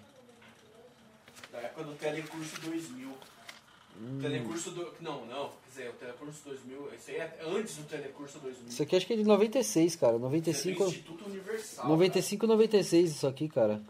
Da 1.52 1.58
época 1.58 1.84
do 1.84 1.96
Telecurso 1.96 2.62
2000. 2.62 3.12
Hum. 4.00 4.20
Telecurso 4.22 4.72
do... 4.72 4.94
Não, 5.02 5.26
não. 5.26 5.50
Quer 5.50 5.70
dizer, 5.70 5.90
o 5.90 5.94
Telecurso 5.94 6.42
2000... 6.46 6.94
Isso 6.94 7.12
aí 7.12 7.18
é 7.18 7.40
antes 7.46 7.78
do 7.78 7.84
Telecurso 7.84 8.40
2000. 8.40 8.68
Isso 8.68 8.84
aqui 8.84 8.96
acho 8.96 9.08
que 9.08 9.14
é 9.14 9.18
de 9.18 9.24
96, 9.24 9.96
cara. 9.96 10.16
Isso 10.16 10.16
é 10.16 10.20
do 10.20 10.24
95, 10.26 10.84
Instituto 10.84 11.26
Universal. 11.26 11.88
95, 11.88 12.48
96 12.48 13.12
isso 13.12 13.28
aqui, 13.28 13.50
cara. 13.50 13.82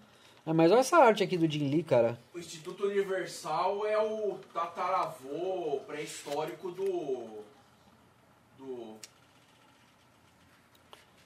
Ah, 0.45 0.53
mas 0.53 0.71
olha 0.71 0.79
essa 0.79 0.97
arte 0.97 1.23
aqui 1.23 1.37
do 1.37 1.49
Jim 1.51 1.69
Lee, 1.69 1.83
cara. 1.83 2.09
cara. 2.13 2.19
O 2.33 2.39
Instituto 2.39 2.85
Universal 2.85 3.85
é 3.85 3.97
o 3.97 4.39
tataravô 4.53 5.81
pré-histórico 5.85 6.71
do... 6.71 7.43
Do... 8.57 8.95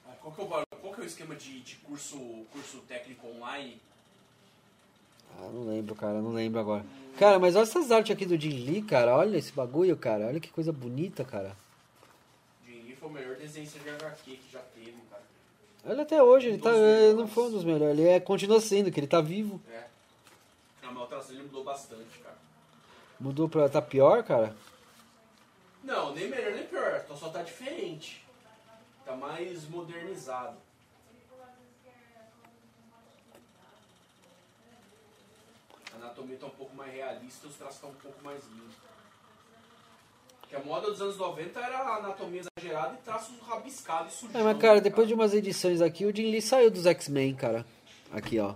Ah, 0.06 0.14
Qual 0.20 0.34
que, 0.34 0.40
é 0.40 0.44
o, 0.44 0.48
qual 0.48 0.94
que 0.94 1.00
é 1.00 1.04
o 1.04 1.06
esquema 1.06 1.36
de, 1.36 1.60
de 1.60 1.76
curso, 1.76 2.18
curso 2.50 2.78
técnico 2.88 3.28
online? 3.28 3.80
Ah, 5.38 5.48
não 5.52 5.68
lembro, 5.68 5.94
cara, 5.94 6.20
não 6.20 6.32
lembro 6.32 6.60
agora. 6.60 6.84
Cara, 7.18 7.38
mas 7.38 7.54
olha 7.54 7.64
essas 7.64 7.90
artes 7.90 8.10
aqui 8.10 8.24
do 8.24 8.40
Jim 8.40 8.64
Lee, 8.64 8.82
cara. 8.82 9.16
Olha 9.16 9.36
esse 9.36 9.52
bagulho, 9.52 9.96
cara. 9.96 10.26
Olha 10.26 10.40
que 10.40 10.50
coisa 10.50 10.72
bonita, 10.72 11.24
cara. 11.24 11.56
Jim 12.66 12.82
Lee 12.82 12.96
foi 12.96 13.08
o 13.08 13.12
melhor 13.12 13.36
desenhista 13.36 13.78
de 13.78 13.90
HQ 13.90 14.30
que 14.30 14.52
já 14.52 14.60
teve, 14.74 14.94
cara. 15.10 15.22
Olha 15.84 16.02
até 16.02 16.22
hoje, 16.22 16.48
ele 16.48 16.58
tá. 16.58 16.72
melhores. 16.72 17.16
Não 17.16 17.28
foi 17.28 17.44
um 17.44 17.50
dos 17.50 17.64
melhores. 17.64 17.98
Ele 17.98 18.08
é, 18.08 18.20
continua 18.20 18.60
sendo, 18.60 18.90
que 18.90 19.00
ele 19.00 19.06
tá 19.06 19.20
vivo. 19.20 19.60
É. 19.70 19.84
A 20.82 20.90
maltração 20.90 21.34
dele 21.34 21.44
mudou 21.44 21.64
bastante, 21.64 22.18
cara. 22.22 22.36
Mudou 23.20 23.48
pra. 23.48 23.68
tá 23.68 23.82
pior, 23.82 24.22
cara? 24.22 24.54
Não, 25.84 26.14
nem 26.14 26.28
melhor 26.28 26.52
nem 26.52 26.64
pior, 26.64 27.04
só 27.14 27.28
tá 27.28 27.42
diferente. 27.42 28.24
Tá 29.04 29.16
mais 29.16 29.68
modernizado. 29.68 30.56
A 35.94 35.96
anatomia 35.96 36.36
tá 36.36 36.46
um 36.46 36.50
pouco 36.50 36.74
mais 36.74 36.92
realista, 36.92 37.46
os 37.46 37.54
traços 37.56 37.76
estão 37.76 37.90
um 37.90 37.94
pouco 37.94 38.22
mais 38.24 38.42
limpos. 38.46 38.74
Porque 40.40 40.56
a 40.56 40.60
moda 40.60 40.90
dos 40.90 41.00
anos 41.00 41.16
90 41.16 41.60
era 41.60 41.78
a 41.78 41.96
anatomia 41.96 42.42
exagerada 42.58 42.94
e 42.94 42.98
traços 42.98 43.38
rabiscados 43.40 44.12
e 44.12 44.16
sujos. 44.16 44.34
É, 44.34 44.42
mas 44.42 44.58
cara, 44.58 44.80
depois 44.80 45.08
de 45.08 45.14
umas 45.14 45.32
edições 45.32 45.80
aqui, 45.80 46.04
o 46.04 46.14
Jim 46.14 46.30
Lee 46.30 46.42
saiu 46.42 46.70
dos 46.70 46.84
X-Men, 46.86 47.34
cara. 47.34 47.64
Aqui, 48.12 48.38
ó. 48.38 48.54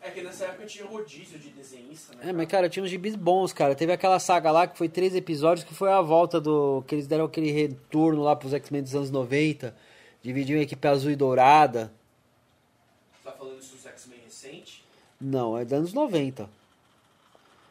É 0.00 0.10
que 0.10 0.22
nessa 0.22 0.46
época 0.46 0.66
tinha 0.66 0.86
rodízio 0.86 1.38
de 1.38 1.50
desenhista, 1.50 2.16
né? 2.16 2.30
É, 2.30 2.32
mas 2.32 2.48
cara, 2.48 2.68
tinha 2.68 2.82
uns 2.82 2.90
gibis 2.90 3.14
bons, 3.14 3.52
cara. 3.52 3.74
Teve 3.74 3.92
aquela 3.92 4.18
saga 4.18 4.50
lá 4.50 4.66
que 4.66 4.76
foi 4.76 4.88
três 4.88 5.14
episódios 5.14 5.64
que 5.64 5.74
foi 5.74 5.92
a 5.92 6.00
volta 6.00 6.40
do. 6.40 6.82
que 6.86 6.94
eles 6.94 7.06
deram 7.06 7.26
aquele 7.26 7.50
retorno 7.52 8.22
lá 8.22 8.34
pros 8.34 8.54
X-Men 8.54 8.82
dos 8.82 8.94
anos 8.94 9.10
90. 9.10 9.76
Dividiam 10.22 10.58
a 10.58 10.62
equipe 10.62 10.88
azul 10.88 11.10
e 11.10 11.16
dourada. 11.16 11.92
Você 13.12 13.28
tá 13.28 13.32
falando 13.32 13.60
isso 13.60 13.76
dos 13.76 13.86
X-Men 13.86 14.18
recente? 14.24 14.84
Não, 15.20 15.58
é 15.58 15.64
dos 15.64 15.72
anos 15.72 15.92
90. 15.92 16.48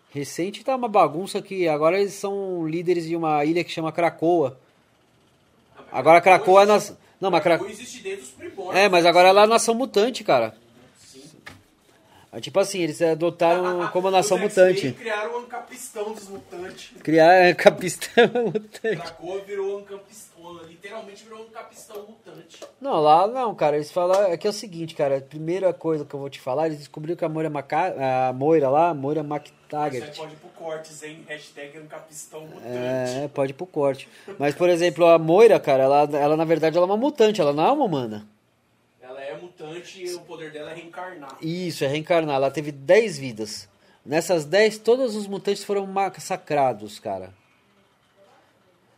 Recente 0.10 0.64
tá 0.64 0.76
uma 0.76 0.88
bagunça 0.88 1.42
que 1.42 1.68
agora 1.68 2.00
eles 2.00 2.14
são 2.14 2.68
líderes 2.68 3.06
de 3.06 3.16
uma 3.16 3.44
ilha 3.46 3.64
que 3.64 3.72
chama 3.72 3.92
Krakoa. 3.92 4.58
Ah, 5.78 5.82
mas 5.92 5.94
Agora 6.00 6.22
Krakoa 6.22 6.64
é 6.64 6.66
nas. 6.66 6.98
Não, 7.20 7.30
mas 7.32 7.44
Krakoa. 7.44 7.70
existe 7.70 8.02
desde 8.02 8.24
os 8.24 8.30
primórdios. 8.32 8.76
É, 8.84 8.90
mas 8.90 9.06
agora 9.06 9.30
ela 9.30 9.42
é 9.42 9.44
a 9.44 9.48
nação 9.48 9.76
mutante, 9.76 10.24
cara. 10.24 10.56
Sim. 11.00 11.24
É 12.32 12.40
tipo 12.40 12.60
assim, 12.60 12.80
eles 12.80 13.02
adotaram 13.02 13.88
como 13.90 14.08
a 14.08 14.12
nação 14.12 14.38
mutante. 14.38 14.92
criaram 14.94 15.36
o 15.36 15.38
Ancapistão 15.40 16.14
dos 16.14 16.28
mutantes. 16.30 16.92
Criar 17.02 17.34
é, 17.34 17.54
capistão 17.54 18.28
mutante. 18.46 18.98
Krakoa 18.98 19.42
virou 19.42 19.80
Ancapistão, 19.80 20.37
literalmente 20.54 21.24
virou 21.24 21.40
um 21.40 21.44
Ancapistão 21.44 22.06
mutante. 22.08 22.64
Não, 22.80 23.00
lá 23.02 23.28
não, 23.28 23.54
cara. 23.56 23.76
Eles 23.76 23.92
falam. 23.92 24.24
É 24.26 24.38
que 24.38 24.48
é 24.48 24.50
o 24.50 24.54
seguinte, 24.54 24.96
cara. 24.96 25.18
A 25.18 25.22
primeira 25.22 25.74
coisa 25.74 26.06
que 26.06 26.14
eu 26.14 26.20
vou 26.20 26.30
te 26.30 26.40
falar, 26.40 26.68
eles 26.68 26.80
descobriram 26.80 27.18
que 27.18 27.26
a 27.26 27.30
Moira, 27.30 27.50
Maca... 27.50 28.30
a 28.30 28.34
Moira 28.34 28.70
lá, 28.70 28.90
a 28.90 28.94
Moira 28.94 29.22
Isso 29.22 29.34
aí 29.34 29.40
McTaggart. 29.40 30.18
pode 30.18 30.34
ir 30.34 30.38
pro 30.38 30.50
cortes, 30.50 31.04
hein? 31.04 31.26
Hashtag 31.28 31.78
Ancapistão 31.78 32.42
mutante. 32.42 32.66
É, 32.66 33.30
pode 33.34 33.52
ir 33.52 33.56
pro 33.56 33.66
corte. 33.66 34.10
Mas, 34.38 34.56
por 34.56 34.70
exemplo, 34.70 35.06
a 35.06 35.18
Moira, 35.18 35.60
cara, 35.60 35.84
ela, 35.84 36.02
ela 36.04 36.38
na 36.38 36.46
verdade 36.46 36.78
ela 36.78 36.86
é 36.86 36.90
uma 36.90 36.98
mutante, 36.98 37.42
ela 37.42 37.54
não 37.54 37.66
é 37.66 37.72
uma 37.72 37.86
humana. 37.86 38.28
Ela 39.02 39.22
é 39.22 39.38
mutante 39.38 40.04
e 40.04 40.14
o 40.14 40.22
poder 40.22 40.52
dela 40.52 40.72
é 40.72 40.76
reencarnar. 40.76 41.38
Isso, 41.42 41.84
é 41.84 41.88
reencarnar. 41.88 42.36
Ela 42.36 42.52
teve 42.52 42.72
10 42.72 43.18
vidas. 43.18 43.70
Nessas 44.06 44.46
10, 44.46 44.78
todos 44.80 45.16
os 45.16 45.28
mutantes 45.28 45.64
foram 45.64 45.86
massacrados, 45.86 46.98
cara. 47.00 47.34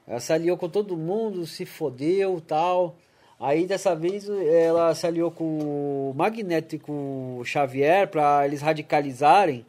Ela 0.09 0.19
se 0.19 0.33
aliou 0.33 0.57
com 0.57 0.67
todo 0.67 0.97
mundo, 0.97 1.45
se 1.45 1.65
fodeu 1.65 2.41
tal. 2.41 2.95
Aí 3.39 3.65
dessa 3.67 3.95
vez 3.95 4.27
ela 4.27 4.93
se 4.95 5.05
aliou 5.07 5.29
com 5.31 6.09
o 6.09 6.13
Magneto 6.15 6.75
e 6.75 6.79
com 6.79 7.37
o 7.37 7.45
Xavier 7.45 8.07
pra 8.09 8.43
eles 8.45 8.61
radicalizarem 8.61 9.65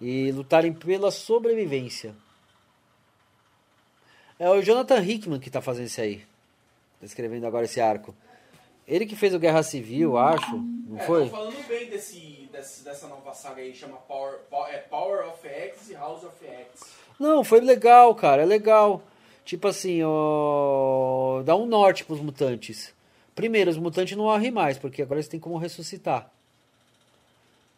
e 0.00 0.30
lutarem 0.32 0.72
pela 0.72 1.10
sobrevivência. 1.10 2.14
É 4.38 4.48
o 4.48 4.62
Jonathan 4.62 5.02
Hickman 5.02 5.38
que 5.40 5.50
tá 5.50 5.60
fazendo 5.60 5.86
isso 5.86 6.00
aí. 6.00 6.18
Tá 6.98 7.06
escrevendo 7.06 7.46
agora 7.46 7.64
esse 7.66 7.80
arco. 7.80 8.14
Ele 8.86 9.04
que 9.06 9.14
fez 9.16 9.34
o 9.34 9.38
Guerra 9.38 9.62
Civil, 9.62 10.16
acho. 10.16 10.56
Não 10.56 10.98
É, 10.98 11.02
foi? 11.02 11.24
tô 11.24 11.30
falando 11.36 11.68
bem 11.68 11.88
desse, 11.90 12.48
desse- 12.50 12.82
dessa 12.82 13.06
nova 13.06 13.32
saga 13.34 13.60
aí, 13.60 13.74
chama 13.74 13.96
Power, 13.98 14.38
Po- 14.50 14.66
é 14.66 14.78
Power 14.78 15.28
of 15.28 15.46
X 15.46 15.90
e 15.90 15.94
House 15.94 16.24
of 16.24 16.34
X. 16.44 16.90
Não, 17.18 17.44
foi 17.44 17.60
legal, 17.60 18.14
cara, 18.14 18.42
é 18.42 18.46
legal. 18.46 19.02
Tipo 19.50 19.66
assim, 19.66 20.00
ó, 20.04 21.42
dá 21.42 21.56
um 21.56 21.66
norte 21.66 22.04
pros 22.04 22.20
mutantes. 22.20 22.94
Primeiro, 23.34 23.68
os 23.68 23.76
mutantes 23.76 24.16
não 24.16 24.26
morrem 24.26 24.52
mais, 24.52 24.78
porque 24.78 25.02
agora 25.02 25.16
eles 25.16 25.26
têm 25.26 25.40
como 25.40 25.58
ressuscitar. 25.58 26.30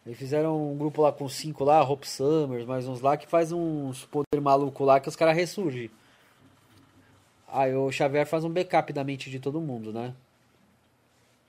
Eles 0.05 0.19
fizeram 0.19 0.71
um 0.71 0.77
grupo 0.77 1.01
lá 1.01 1.11
com 1.11 1.27
cinco 1.27 1.63
lá, 1.63 1.81
Hope 1.81 2.07
Summers, 2.07 2.67
mais 2.67 2.87
uns 2.87 3.01
lá, 3.01 3.17
que 3.17 3.25
faz 3.25 3.51
uns 3.51 4.05
poder 4.05 4.39
maluco 4.39 4.83
lá 4.83 4.99
que 4.99 5.09
os 5.09 5.15
caras 5.15 5.35
ressurgem. 5.35 5.89
Aí 7.47 7.73
o 7.73 7.91
Xavier 7.91 8.27
faz 8.27 8.43
um 8.43 8.51
backup 8.51 8.93
da 8.93 9.03
mente 9.03 9.31
de 9.31 9.39
todo 9.39 9.59
mundo, 9.59 9.91
né? 9.91 10.13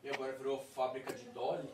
E 0.02 0.08
agora 0.08 0.32
virou 0.32 0.64
fábrica 0.74 1.12
de 1.12 1.24
Dolly. 1.34 1.68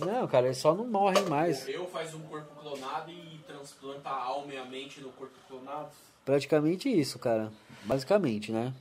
Não, 0.00 0.28
cara, 0.28 0.46
eles 0.46 0.58
só 0.58 0.76
não 0.76 0.86
morrem 0.86 1.24
mais. 1.24 1.66
Morreu, 1.66 1.88
faz 1.88 2.14
um 2.14 2.20
corpo 2.20 2.54
clonado 2.60 3.10
e 3.10 3.40
transplanta 3.48 4.10
a 4.10 4.26
alma 4.26 4.54
e 4.54 4.58
a 4.58 4.64
mente 4.64 5.00
no 5.00 5.10
corpo 5.10 5.34
clonado. 5.48 5.90
Praticamente 6.24 6.88
isso, 6.88 7.18
cara. 7.18 7.52
Basicamente, 7.84 8.52
né? 8.52 8.72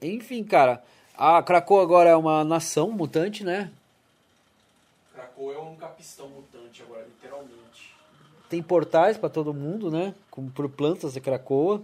Enfim, 0.00 0.44
cara. 0.44 0.82
A 1.16 1.42
Krakoa 1.42 1.82
agora 1.82 2.10
é 2.10 2.16
uma 2.16 2.42
nação 2.44 2.90
mutante, 2.90 3.44
né? 3.44 3.70
Krakoa 5.14 5.54
é 5.54 5.58
um 5.58 5.76
capistão 5.76 6.28
mutante 6.28 6.82
agora, 6.82 7.04
literalmente. 7.04 7.94
Tem 8.48 8.62
portais 8.62 9.16
pra 9.16 9.28
todo 9.28 9.54
mundo, 9.54 9.90
né? 9.90 10.14
Como 10.30 10.50
por 10.50 10.68
plantas 10.68 11.14
de 11.14 11.20
Krakoa. 11.20 11.82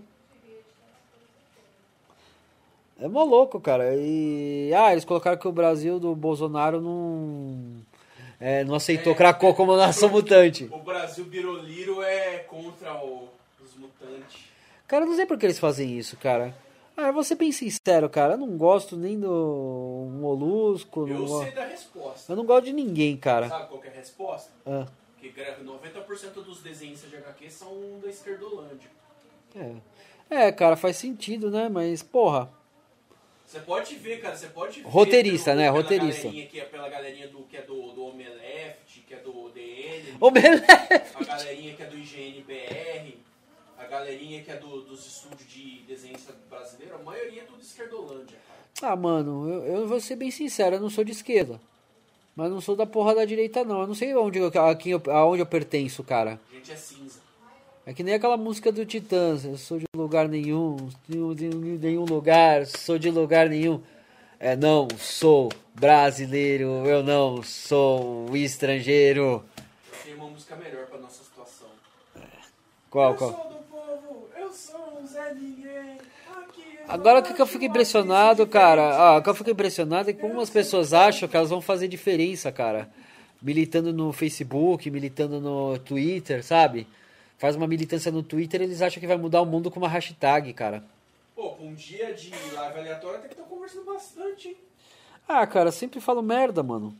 É 3.01 3.07
mó 3.07 3.23
louco, 3.23 3.61
cara. 3.61 3.95
E. 3.95 4.73
Ah, 4.75 4.91
eles 4.93 5.05
colocaram 5.05 5.39
que 5.39 5.47
o 5.47 5.53
Brasil 5.53 6.01
do 6.01 6.17
Bolsonaro 6.17 6.81
não. 6.81 7.81
É, 8.41 8.65
não 8.65 8.75
aceitou 8.75 9.15
É, 9.19 9.33
como 9.55 9.77
nação 9.77 10.09
mutante. 10.11 10.69
O 10.73 10.79
Brasil 10.79 11.25
Biroliro 11.25 12.03
é 12.03 12.39
contra 12.41 12.95
o- 13.05 13.29
os 13.63 13.75
mutantes. 13.77 14.45
Cara, 14.87 15.05
eu 15.05 15.09
não 15.09 15.17
sei 15.17 15.27
por 15.27 15.39
que 15.39 15.47
eles 15.47 15.59
fazem 15.59 15.99
isso, 15.99 16.17
cara. 16.17 16.55
Ah, 16.97 17.09
eu 17.09 17.13
vou 17.13 17.23
ser 17.23 17.37
bem 17.37 17.53
sincero, 17.53 18.09
cara. 18.11 18.35
Eu 18.35 18.39
não 18.39 18.57
gosto 18.57 18.97
nem 18.97 19.19
do 19.21 20.09
Molusco. 20.21 21.07
Não 21.07 21.15
Eu 21.21 21.27
go- 21.27 21.43
sei 21.45 21.53
da 21.53 21.65
resposta. 21.65 22.33
eu 22.33 22.37
não 22.37 22.45
gosto 22.45 22.65
de 22.65 22.73
ninguém, 22.73 23.17
cara. 23.17 23.49
Sabe 23.49 23.69
qual 23.69 23.81
que 23.81 23.87
é 23.89 23.91
a 23.91 23.95
resposta? 23.95 24.51
Ah, 24.67 24.87
Que 25.21 25.29
gra- 25.31 25.59
90% 25.63 26.43
dos 26.43 26.61
desenhistas 26.61 27.11
de 27.11 27.17
HQ 27.17 27.51
são 27.51 28.01
da 28.03 28.09
esquerdolândia. 28.09 28.89
é. 29.55 29.75
é, 30.31 30.53
cara, 30.53 30.77
faz 30.77 30.97
sentido, 30.97 31.51
né? 31.51 31.69
Mas, 31.69 32.03
porra. 32.03 32.51
Você 33.49 33.61
pode 33.61 33.95
ver, 33.95 34.21
cara, 34.21 34.37
você 34.37 34.49
pode 34.49 34.83
ver. 34.83 34.87
Roteirista, 34.89 35.53
pelo- 35.53 35.57
né? 35.57 35.63
pela 35.69 35.77
Roteirista. 35.81 36.23
galerinha 36.29 36.47
Que 36.49 36.61
é 36.61 36.65
pela 36.65 36.89
galerinha 36.91 37.29
do, 37.29 37.39
que 37.45 37.57
é 37.57 37.63
do, 37.63 37.93
do 37.93 38.05
Omeleft, 38.05 39.01
que 39.07 39.15
é 39.15 39.17
do 39.21 39.49
DN, 39.49 40.19
beleza. 40.31 40.65
a 41.19 41.25
galerinha 41.25 41.73
que 41.75 41.83
é 41.83 41.87
do 41.87 41.97
IGNBR, 41.97 43.19
a 43.79 43.85
galerinha 43.87 44.43
que 44.43 44.51
é 44.51 44.57
do- 44.57 44.83
dos 44.83 45.07
estúdios 45.07 45.49
de 45.51 45.79
desenhista 45.89 46.35
brasileiro, 46.51 46.97
a 46.97 46.99
maioria 46.99 47.41
é 47.41 47.45
tudo 47.45 47.63
esquerdolândia, 47.63 48.37
cara. 48.47 48.93
Ah, 48.93 48.97
mano, 48.97 49.49
eu, 49.49 49.65
eu 49.65 49.89
vou 49.89 49.99
ser 49.99 50.17
bem 50.17 50.31
sincero, 50.31 50.77
eu 50.77 50.81
não 50.81 50.91
sou 50.91 51.03
de 51.03 51.13
esquerda. 51.13 51.59
Mas 52.37 52.51
não 52.51 52.61
sou 52.61 52.77
da 52.77 52.85
porra 52.87 53.15
da 53.15 53.25
direita, 53.25 53.65
não. 53.65 53.81
Eu 53.81 53.87
não 53.87 53.95
sei 53.95 54.15
onde, 54.15 54.39
a 54.45 54.75
quem 54.77 54.93
eu, 54.93 55.03
aonde 55.09 55.41
eu 55.41 55.47
pertenço, 55.47 56.05
cara. 56.05 56.39
A 56.53 56.55
gente 56.55 56.71
é 56.71 56.77
cinza. 56.77 57.21
É 57.89 57.95
que 57.95 58.03
nem 58.03 58.13
aquela 58.13 58.37
música 58.37 58.71
do 58.71 58.85
Titãs. 58.85 59.47
Eu 59.47 59.57
sou 59.57 59.79
de 59.79 59.87
lugar 59.97 60.29
nenhum, 60.29 60.77
nenhum, 61.09 61.33
nenhum- 61.81 62.05
lugar, 62.05 62.67
sou 62.67 62.99
de 62.99 63.11
lugar 63.11 63.49
nenhum. 63.49 63.81
É, 64.39 64.55
não 64.55 64.87
sou 64.99 65.51
brasileiro, 65.75 66.87
eu 66.87 67.03
não 67.03 67.43
sou 67.43 68.37
estrangeiro. 68.37 69.43
Tem 70.05 70.15
uma 70.17 70.29
música 70.29 70.55
melhor 70.57 70.85
pra 70.85 70.99
nossa 70.99 71.25
situação. 71.25 71.69
Qual, 72.91 73.13
eu 73.13 73.17
qual? 73.17 73.31
sou 73.33 73.49
do 73.49 73.65
povo, 73.71 74.29
eu 74.39 74.53
sou 74.53 75.01
um 75.01 75.07
Zé 75.07 75.33
Ninguém. 75.33 75.97
Aqui 76.37 76.63
é 76.81 76.85
Agora 76.89 77.21
o 77.21 77.23
que, 77.23 77.33
que 77.33 77.41
eu 77.41 77.47
fico 77.47 77.65
impressionado, 77.65 78.47
cara? 78.47 78.97
Ah, 78.99 79.17
o 79.17 79.23
que 79.23 79.31
eu 79.31 79.35
fico 79.35 79.49
impressionado 79.49 80.11
é 80.11 80.13
que 80.13 80.21
como 80.21 80.39
as 80.43 80.51
pessoas 80.51 80.93
acham 80.93 81.27
que 81.27 81.35
elas 81.39 81.49
vão 81.49 81.63
fazer 81.63 81.89
diferença, 81.89 82.53
cara. 82.53 82.91
Militando 83.41 83.95
no 83.95 84.13
Facebook, 84.13 84.91
militando 84.91 85.41
no 85.41 85.79
Twitter, 85.79 86.45
sabe? 86.45 86.87
Faz 87.39 87.55
uma 87.55 87.69
militância 87.69 88.11
no 88.11 88.23
Twitter, 88.23 88.61
eles 88.61 88.83
acham 88.83 89.01
que 89.01 89.07
vai 89.07 89.17
mudar 89.17 89.41
o 89.41 89.47
mundo 89.47 89.71
com 89.71 89.79
uma 89.79 89.89
hashtag, 89.89 90.53
cara. 90.53 90.83
Pô, 91.37 91.51
com 91.51 91.69
um 91.69 91.75
dia 91.75 92.13
de 92.13 92.31
live 92.53 92.81
aleatória 92.81 93.21
tem 93.21 93.29
que 93.29 93.35
estar 93.35 93.49
conversando 93.49 93.85
bastante, 93.85 94.49
hein? 94.49 94.57
Ah, 95.27 95.47
cara, 95.47 95.71
sempre 95.71 96.01
falo 96.01 96.21
merda, 96.21 96.65
mano. 96.65 96.97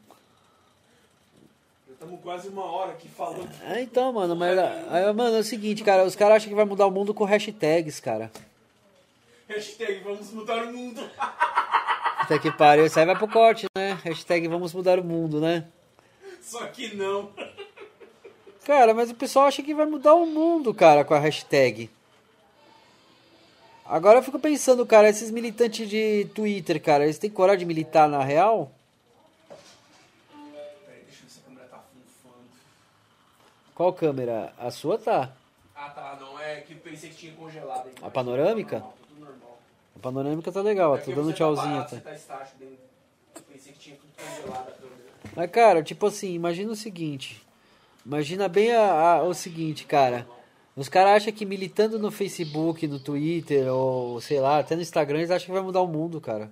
Já 1.89 1.95
estamos 1.95 2.21
quase 2.21 2.49
uma 2.49 2.65
hora 2.65 2.93
aqui 2.93 3.09
falando. 3.09 3.51
É, 3.65 3.81
então, 3.83 4.13
mano, 4.13 4.37
mas, 4.37 4.57
aí, 4.57 5.13
mano, 5.13 5.37
é 5.37 5.41
o 5.41 5.45
seguinte, 5.45 5.83
cara, 5.83 6.05
os 6.05 6.15
caras 6.15 6.37
acham 6.37 6.49
que 6.49 6.55
vai 6.55 6.65
mudar 6.65 6.87
o 6.87 6.91
mundo 6.91 7.13
com 7.13 7.25
hashtags, 7.25 7.99
cara. 7.99 8.31
Hashtag 9.49 10.01
vamos 10.05 10.31
mudar 10.31 10.63
o 10.65 10.73
mundo. 10.73 11.01
Até 12.21 12.39
que 12.39 12.53
pariu, 12.53 12.87
isso 12.87 13.01
aí 13.01 13.07
vai 13.07 13.17
pro 13.17 13.27
corte, 13.27 13.67
né? 13.77 13.99
Hashtag 14.05 14.47
vamos 14.47 14.73
mudar 14.73 15.01
o 15.01 15.05
mundo, 15.05 15.41
né? 15.41 15.67
Só 16.41 16.67
que 16.67 16.95
não. 16.95 17.33
Cara, 18.69 18.93
mas 18.93 19.11
o 19.11 19.15
pessoal 19.15 19.47
acha 19.47 19.63
que 19.63 19.73
vai 19.73 19.87
mudar 19.87 20.13
o 20.13 20.27
mundo, 20.27 20.75
cara, 20.75 21.03
com 21.03 21.15
a 21.15 21.19
hashtag. 21.19 21.89
Agora 23.83 24.19
eu 24.19 24.23
fico 24.23 24.39
pensando, 24.39 24.85
cara, 24.85 25.09
esses 25.09 25.31
militantes 25.31 25.89
de 25.89 26.27
Twitter, 26.35 26.79
cara, 26.79 27.05
eles 27.05 27.17
têm 27.17 27.31
coragem 27.31 27.61
de 27.61 27.65
militar 27.65 28.07
na 28.07 28.23
real? 28.23 28.71
Tá. 29.49 29.57
Qual 33.75 33.91
câmera? 33.95 34.53
A 34.59 34.71
sua 34.71 34.99
tá. 34.99 35.33
Ah 35.75 35.89
tá, 35.89 36.19
não, 36.21 36.39
é 36.39 36.61
que 36.61 36.75
pensei 36.75 37.09
que 37.09 37.17
tinha 37.17 37.33
congelado 37.33 37.87
aí. 37.87 37.95
A 38.03 38.11
panorâmica? 38.11 38.81
Normal, 38.81 38.99
tudo 39.09 39.21
normal. 39.25 39.59
A 39.97 39.99
panorâmica 39.99 40.53
tá 40.53 40.61
legal, 40.61 40.93
ó, 40.93 40.97
É 40.97 40.99
tô 40.99 41.13
dando 41.13 41.29
tá 41.29 41.37
tchauzinho 41.37 41.81
até. 41.81 42.01
Tá 42.01 42.15
estático 42.15 42.59
dentro. 42.59 42.77
Eu 43.35 43.43
pensei 43.51 43.73
que 43.73 43.79
tinha 43.79 43.97
tudo 43.97 44.13
congelado 44.15 44.69
a 44.69 44.73
câmera. 44.73 45.01
Mas, 45.35 45.51
cara, 45.51 45.83
tipo 45.83 46.05
assim, 46.07 46.35
imagina 46.35 46.71
o 46.71 46.77
seguinte. 46.77 47.48
Imagina 48.09 48.49
bem 48.49 48.73
a- 48.73 49.17
a- 49.19 49.23
o 49.23 49.35
seguinte, 49.35 49.85
cara. 49.85 50.27
Os 50.75 50.89
caras 50.89 51.17
acham 51.23 51.33
que 51.35 51.45
militando 51.45 51.99
no 51.99 52.11
Facebook, 52.11 52.87
no 52.87 52.99
Twitter, 52.99 53.71
ou 53.71 54.19
sei 54.19 54.41
lá, 54.41 54.61
até 54.61 54.75
no 54.75 54.81
Instagram, 54.81 55.19
eles 55.19 55.31
acham 55.31 55.45
que 55.45 55.53
vai 55.53 55.61
mudar 55.61 55.83
o 55.83 55.87
mundo, 55.87 56.19
cara. 56.19 56.51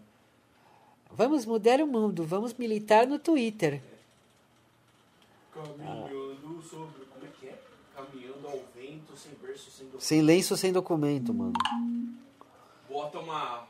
Vamos 1.13 1.47
mudar 1.47 1.81
o 1.81 1.87
mundo, 1.87 2.25
vamos 2.27 2.53
militar 2.53 3.07
no 3.07 3.19
Twitter. 3.19 3.81
Caminhando 5.55 6.61
sobre. 6.63 7.07
Como 7.07 7.25
é 7.25 7.29
que 7.41 7.47
é? 7.47 7.59
Caminhando 7.95 8.47
ao 8.49 8.61
vento, 8.75 9.17
sem 9.17 9.33
berço, 9.41 9.71
sem 9.71 9.87
documento. 9.87 10.03
Sem 10.05 10.21
lenço, 10.21 10.57
sem 10.59 10.73
documento, 10.75 11.33
mano. 11.33 11.55
Bota 12.91 13.19
uma, 13.19 13.65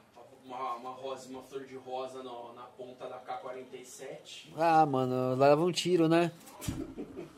uma, 0.45 0.74
uma 0.74 0.91
rosa, 0.91 1.28
uma 1.28 1.43
flor 1.43 1.64
de 1.64 1.76
rosa 1.76 2.20
no- 2.24 2.53
na 2.55 2.62
ponta 2.62 3.07
da 3.09 3.18
K-47. 3.18 4.49
Ah, 4.57 4.84
mano, 4.84 5.37
leva 5.37 5.62
um 5.64 5.70
tiro, 5.70 6.09
né? 6.09 6.32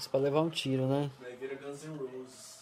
Isso 0.00 0.08
pra 0.08 0.18
levar 0.18 0.40
um 0.40 0.48
tiro, 0.48 0.86
né? 0.86 1.10
Daí 1.20 1.36
vira 1.36 1.54
Guns 1.56 1.84
N' 1.84 1.94
Roses. 1.94 2.58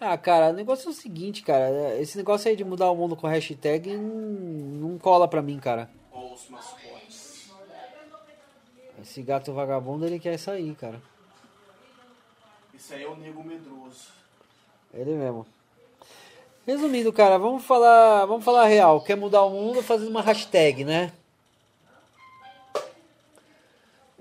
Ah, 0.00 0.18
cara, 0.18 0.50
o 0.50 0.52
negócio 0.52 0.88
é 0.88 0.90
o 0.90 0.92
seguinte, 0.92 1.40
cara. 1.40 1.96
Esse 2.00 2.18
negócio 2.18 2.50
aí 2.50 2.56
de 2.56 2.64
mudar 2.64 2.90
o 2.90 2.96
mundo 2.96 3.14
com 3.14 3.28
hashtag 3.28 3.96
não, 3.96 4.90
não 4.90 4.98
cola 4.98 5.28
pra 5.28 5.40
mim, 5.40 5.60
cara. 5.60 5.88
Ó 6.10 6.34
os 6.34 6.48
mascotes. 6.48 7.48
Esse 9.00 9.22
gato 9.22 9.52
vagabundo, 9.52 10.04
ele 10.04 10.18
quer 10.18 10.36
sair, 10.36 10.74
cara. 10.74 11.00
Isso 12.74 12.92
aí 12.92 13.04
é 13.04 13.08
o 13.08 13.14
nego 13.14 13.44
medroso. 13.44 14.08
Ele 14.92 15.14
mesmo. 15.14 15.46
Resumindo, 16.66 17.12
cara, 17.12 17.38
vamos 17.38 17.64
falar, 17.64 18.26
vamos 18.26 18.44
falar 18.44 18.66
real. 18.66 19.00
Quer 19.00 19.16
mudar 19.16 19.44
o 19.44 19.50
mundo 19.50 19.80
fazendo 19.80 20.10
uma 20.10 20.22
hashtag, 20.22 20.84
né? 20.84 21.12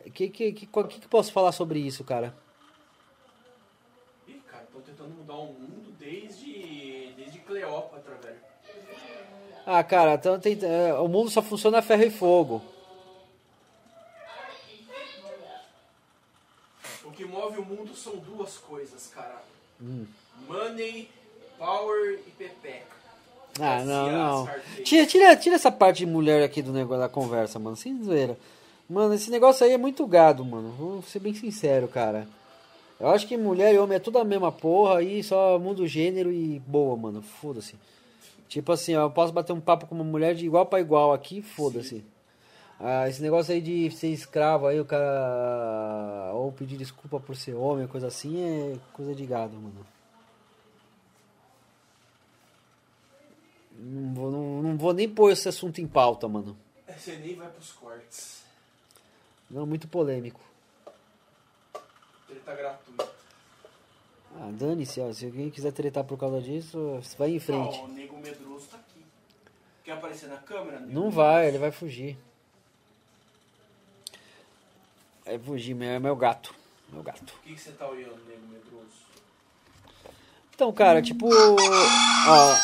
O 0.05 0.11
que, 0.11 0.29
que, 0.29 0.51
que, 0.51 0.65
que, 0.67 0.99
que 0.99 1.07
posso 1.07 1.31
falar 1.31 1.51
sobre 1.51 1.79
isso, 1.79 2.03
cara? 2.03 2.35
Ih, 4.27 4.39
cara, 4.45 4.67
estão 4.87 5.07
tentando 5.43 5.49
mudar 5.49 5.49
o 5.49 5.53
mundo 5.53 5.93
desde, 5.99 7.13
desde 7.15 7.39
Cleópatra, 7.39 8.15
velho. 8.21 8.39
Ah, 9.65 9.83
cara, 9.83 10.15
então 10.15 10.39
tem, 10.39 10.57
é, 10.61 10.93
o 10.95 11.07
mundo 11.07 11.29
só 11.29 11.41
funciona 11.41 11.79
a 11.79 11.81
ferro 11.81 12.03
e 12.03 12.09
fogo. 12.09 12.61
O 17.05 17.11
que 17.11 17.25
move 17.25 17.59
o 17.59 17.65
mundo 17.65 17.95
são 17.95 18.17
duas 18.17 18.57
coisas, 18.57 19.11
cara. 19.13 19.41
Hum. 19.81 20.05
Money, 20.47 21.09
power 21.57 22.19
e 22.27 22.31
pepeca. 22.31 22.93
Ah, 23.59 23.83
não, 23.85 24.05
Garcia 24.45 24.73
não. 24.77 24.83
Tira, 24.83 25.05
tira, 25.05 25.35
tira 25.35 25.55
essa 25.55 25.71
parte 25.71 25.99
de 25.99 26.05
mulher 26.07 26.43
aqui 26.43 26.61
do 26.61 26.73
negócio 26.73 27.03
da 27.03 27.09
conversa, 27.09 27.59
mano. 27.59 27.75
Sem 27.75 28.03
zoeira. 28.03 28.37
Mano, 28.89 29.13
esse 29.13 29.29
negócio 29.29 29.65
aí 29.65 29.73
é 29.73 29.77
muito 29.77 30.05
gado, 30.07 30.43
mano. 30.43 30.71
Vou 30.71 31.01
ser 31.03 31.19
bem 31.19 31.33
sincero, 31.33 31.87
cara. 31.87 32.27
Eu 32.99 33.09
acho 33.09 33.27
que 33.27 33.35
mulher 33.35 33.73
e 33.73 33.77
homem 33.77 33.97
é 33.97 33.99
tudo 33.99 34.19
a 34.19 34.23
mesma 34.23 34.51
porra 34.51 34.99
aí, 34.99 35.23
só 35.23 35.59
muda 35.59 35.81
o 35.81 35.87
gênero 35.87 36.31
e 36.31 36.59
boa, 36.59 36.95
mano. 36.95 37.21
Foda-se. 37.21 37.75
Tipo 38.47 38.71
assim, 38.71 38.95
ó, 38.95 39.03
eu 39.03 39.11
posso 39.11 39.33
bater 39.33 39.51
um 39.51 39.59
papo 39.59 39.87
com 39.87 39.95
uma 39.95 40.03
mulher 40.03 40.35
de 40.35 40.45
igual 40.45 40.65
pra 40.65 40.79
igual 40.79 41.11
aqui, 41.11 41.41
foda-se. 41.41 42.03
Ah, 42.79 43.07
esse 43.07 43.21
negócio 43.21 43.53
aí 43.53 43.61
de 43.61 43.89
ser 43.91 44.09
escravo 44.09 44.67
aí, 44.67 44.79
o 44.79 44.85
cara. 44.85 46.31
Ou 46.33 46.51
pedir 46.51 46.77
desculpa 46.77 47.19
por 47.19 47.35
ser 47.35 47.53
homem, 47.53 47.87
coisa 47.87 48.07
assim, 48.07 48.41
é 48.41 48.77
coisa 48.93 49.15
de 49.15 49.25
gado, 49.25 49.55
mano. 49.55 49.85
Não 53.75 54.13
vou, 54.13 54.31
não, 54.31 54.61
não 54.61 54.77
vou 54.77 54.93
nem 54.93 55.09
pôr 55.09 55.31
esse 55.31 55.49
assunto 55.49 55.81
em 55.81 55.87
pauta, 55.87 56.27
mano. 56.27 56.55
Você 56.87 57.15
nem 57.17 57.35
vai 57.35 57.49
pros 57.49 57.71
cortes. 57.71 58.43
Não, 59.49 59.65
muito 59.65 59.87
polêmico. 59.87 60.39
Ele 62.33 62.39
tá 62.39 62.55
gratuito. 62.55 63.07
Ah, 64.35 64.49
dane-se, 64.51 64.99
ó. 64.99 65.13
Se 65.13 65.25
alguém 65.25 65.51
quiser 65.51 65.71
tretar 65.71 66.03
por 66.03 66.17
causa 66.17 66.41
disso, 66.41 66.99
vai 67.19 67.29
em 67.29 67.39
frente. 67.39 67.77
Ó, 67.79 67.85
o 67.85 67.87
nego 67.89 68.17
medroso 68.17 68.65
tá 68.71 68.77
aqui. 68.77 69.05
Quer 69.83 69.91
aparecer 69.91 70.27
na 70.27 70.37
câmera? 70.37 70.79
nego 70.79 70.91
Não 70.91 71.03
medroso? 71.03 71.15
vai, 71.15 71.47
ele 71.47 71.59
vai 71.59 71.71
fugir. 71.71 72.17
Vai 75.23 75.37
fugir, 75.37 75.75
meu, 75.75 75.89
é 75.91 75.99
meu 75.99 76.15
gato. 76.15 76.55
Meu 76.91 77.03
gato. 77.03 77.33
O 77.39 77.47
que, 77.47 77.53
que 77.53 77.61
você 77.61 77.71
tá 77.73 77.87
olhando, 77.87 78.19
nego 78.27 78.47
medroso? 78.47 79.03
Então, 80.55 80.73
cara, 80.73 80.99
tipo. 81.01 81.29
Ó, 81.29 82.55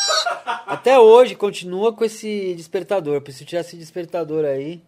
até 0.65 0.97
hoje 0.99 1.35
continua 1.35 1.93
com 1.93 2.03
esse 2.03 2.55
despertador. 2.55 3.13
Eu 3.15 3.21
preciso 3.21 3.45
tirar 3.45 3.61
esse 3.61 3.77
despertador 3.77 4.43
aí. 4.45 4.81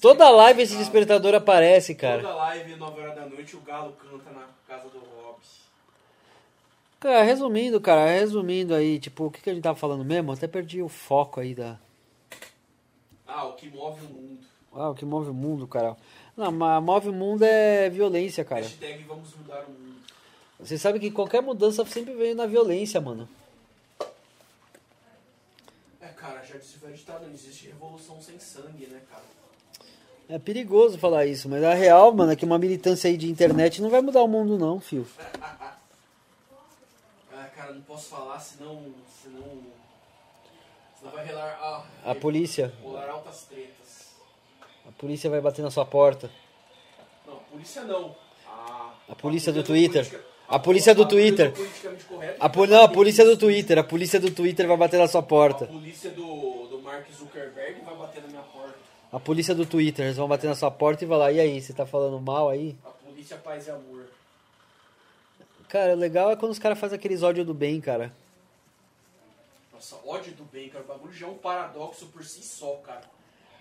Toda 0.00 0.30
live 0.30 0.62
esse 0.62 0.76
despertador 0.76 1.34
aparece, 1.34 1.94
cara. 1.94 2.22
Toda 2.22 2.34
live, 2.36 2.76
9 2.76 3.00
horas 3.00 3.14
da 3.16 3.26
noite, 3.26 3.56
o 3.56 3.60
galo 3.60 3.92
canta 3.94 4.30
na 4.30 4.46
casa 4.68 4.88
do 4.88 4.98
Hobbs. 4.98 5.62
Cara, 7.00 7.22
resumindo, 7.22 7.80
cara, 7.80 8.06
resumindo 8.06 8.74
aí, 8.74 9.00
tipo, 9.00 9.24
o 9.24 9.30
que, 9.30 9.42
que 9.42 9.50
a 9.50 9.54
gente 9.54 9.62
tava 9.64 9.76
falando 9.76 10.04
mesmo? 10.04 10.30
Até 10.30 10.46
perdi 10.46 10.80
o 10.80 10.88
foco 10.88 11.40
aí 11.40 11.52
da. 11.52 11.80
Ah, 13.26 13.46
o 13.46 13.54
que 13.54 13.68
move 13.70 14.06
o 14.06 14.08
mundo. 14.08 14.38
Ah, 14.72 14.90
o 14.90 14.94
que 14.94 15.04
move 15.04 15.30
o 15.30 15.34
mundo, 15.34 15.66
cara. 15.66 15.96
Não, 16.36 16.52
mas 16.52 16.82
move 16.82 17.08
o 17.08 17.12
mundo 17.12 17.42
é 17.42 17.90
violência, 17.90 18.44
cara. 18.44 18.62
Hashtag 18.62 19.02
vamos 19.02 19.34
mudar 19.34 19.64
o 19.66 19.70
mundo. 19.72 20.00
Você 20.60 20.78
sabe 20.78 21.00
que 21.00 21.10
qualquer 21.10 21.42
mudança 21.42 21.84
sempre 21.86 22.14
vem 22.14 22.34
na 22.34 22.46
violência, 22.46 23.00
mano. 23.00 23.28
É, 26.00 26.06
cara, 26.06 26.44
já 26.44 26.56
disse 26.56 26.78
o 26.84 26.92
ditado, 26.92 27.26
não 27.26 27.34
existe 27.34 27.66
revolução 27.66 28.22
sem 28.22 28.38
sangue, 28.38 28.86
né, 28.86 29.02
cara? 29.10 29.41
É 30.32 30.38
perigoso 30.38 30.96
falar 30.96 31.26
isso, 31.26 31.46
mas 31.46 31.62
a 31.62 31.74
real, 31.74 32.10
mano, 32.14 32.32
é 32.32 32.36
que 32.36 32.44
uma 32.46 32.58
militância 32.58 33.10
aí 33.10 33.18
de 33.18 33.30
internet 33.30 33.82
não 33.82 33.90
vai 33.90 34.00
mudar 34.00 34.22
o 34.22 34.26
mundo, 34.28 34.56
não, 34.56 34.80
fio. 34.80 35.06
Ah, 37.30 37.44
cara, 37.54 37.72
não 37.74 37.82
posso 37.82 38.08
falar, 38.08 38.38
senão. 38.38 38.82
senão. 39.22 39.44
senão 40.98 41.12
vai 41.12 41.26
relar. 41.26 41.58
Ah, 41.60 42.10
A 42.12 42.14
polícia, 42.14 42.72
rolar 42.82 43.10
altas 43.10 43.42
tretas. 43.42 44.14
a 44.88 44.92
polícia 44.92 45.28
vai 45.28 45.42
bater 45.42 45.60
na 45.60 45.70
sua 45.70 45.84
porta. 45.84 46.30
Não, 47.26 47.36
polícia 47.50 47.82
não. 47.82 48.16
A, 48.48 48.90
A 49.10 49.14
polícia 49.14 49.52
do 49.52 49.62
Twitter. 49.62 50.22
A 50.48 50.58
polícia 50.58 50.94
do 50.94 51.02
a 51.02 51.06
Twitter. 51.06 51.52
A, 52.40 52.48
vai 52.48 52.66
não, 52.68 52.82
a 52.84 52.88
polícia 52.88 53.24
do. 53.24 53.36
Twitter, 53.36 53.78
a 53.78 53.84
polícia 53.84 54.18
do 54.18 54.30
Twitter 54.30 54.66
vai 54.66 54.78
bater 54.78 54.98
na 54.98 55.08
sua 55.08 55.20
A 55.20 55.24
porta. 55.24 55.66
polícia 55.66 56.10
do, 56.10 56.68
do 56.68 56.80
Mark 56.82 57.06
Zuckerberg 57.12 57.82
vai 57.82 57.96
bater 57.96 58.22
na. 58.30 58.31
A 59.12 59.20
polícia 59.20 59.54
do 59.54 59.66
Twitter, 59.66 60.06
eles 60.06 60.16
vão 60.16 60.26
bater 60.26 60.46
na 60.46 60.54
sua 60.54 60.70
porta 60.70 61.04
e 61.04 61.06
vai 61.06 61.18
lá, 61.18 61.30
e 61.30 61.38
aí, 61.38 61.60
você 61.60 61.74
tá 61.74 61.84
falando 61.84 62.18
mal 62.18 62.48
aí? 62.48 62.74
A 62.82 62.88
polícia 62.88 63.36
paz 63.36 63.66
e 63.66 63.70
amor. 63.70 64.06
Cara, 65.68 65.92
o 65.92 65.96
legal 65.96 66.30
é 66.30 66.36
quando 66.36 66.52
os 66.52 66.58
caras 66.58 66.78
fazem 66.78 66.96
aqueles 66.96 67.22
ódio 67.22 67.44
do 67.44 67.52
bem, 67.52 67.78
cara. 67.78 68.10
Nossa, 69.70 69.96
ódio 70.06 70.32
do 70.32 70.44
bem, 70.44 70.70
cara. 70.70 70.82
O 70.84 70.86
bagulho 70.86 71.12
já 71.12 71.26
é 71.26 71.30
um 71.30 71.34
paradoxo 71.34 72.06
por 72.06 72.24
si 72.24 72.42
só, 72.42 72.80
cara. 72.84 73.02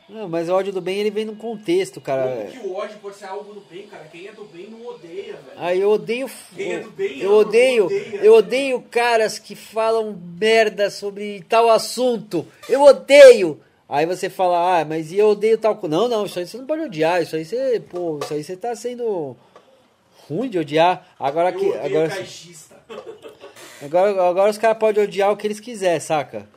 Não, 0.08 0.28
mas 0.28 0.50
o 0.50 0.54
ódio 0.54 0.74
do 0.74 0.82
bem 0.82 1.00
ele 1.00 1.12
vem 1.12 1.26
num 1.26 1.36
contexto, 1.36 2.02
cara. 2.02 2.28
Como 2.28 2.52
que 2.52 2.68
o 2.68 2.74
ódio 2.74 2.98
pode 3.00 3.16
ser 3.16 3.26
algo 3.26 3.54
do 3.54 3.62
bem, 3.62 3.88
cara? 3.88 4.06
Quem 4.06 4.28
é 4.28 4.34
do 4.34 4.44
bem 4.46 4.70
não 4.70 4.86
odeia, 4.86 5.34
velho. 5.34 5.58
Ah, 5.58 5.76
eu 5.76 5.90
odeio. 5.90 6.30
Quem 6.56 6.74
é 6.74 6.80
do 6.80 6.92
bem 6.92 7.20
eu 7.20 7.34
odeio. 7.34 7.86
odeia. 7.86 8.24
Eu 8.24 8.34
odeio 8.36 8.82
caras 8.82 9.40
que 9.40 9.56
falam 9.56 10.18
merda 10.38 10.90
sobre 10.90 11.44
tal 11.48 11.70
assunto. 11.70 12.46
Eu 12.68 12.82
odeio. 12.84 13.62
Aí 13.92 14.06
você 14.06 14.30
fala, 14.30 14.80
ah, 14.80 14.86
mas 14.86 15.12
e 15.12 15.18
eu 15.18 15.32
odeio 15.32 15.58
tal 15.58 15.76
coisa. 15.76 15.94
Não, 15.94 16.08
não, 16.08 16.26
isso 16.26 16.40
aí 16.40 16.48
você 16.48 16.58
não 16.58 16.66
pode 16.66 16.84
odiar. 16.84 17.22
Isso 17.22 17.36
aí 17.36 17.44
você, 17.44 17.78
pô, 17.78 18.20
isso 18.24 18.34
aí 18.34 18.42
você 18.42 18.56
tá 18.56 18.74
sendo 18.74 19.36
ruim 20.30 20.50
de 20.50 20.58
odiar. 20.58 21.14
Agora 21.20 21.52
que. 21.52 21.74
Agora, 21.74 22.08
caixista. 22.08 22.82
agora, 23.84 24.30
agora 24.30 24.50
os 24.50 24.58
caras 24.58 24.78
podem 24.78 25.04
odiar 25.04 25.30
o 25.30 25.36
que 25.36 25.46
eles 25.46 25.60
quiserem, 25.60 26.00
saca? 26.00 26.48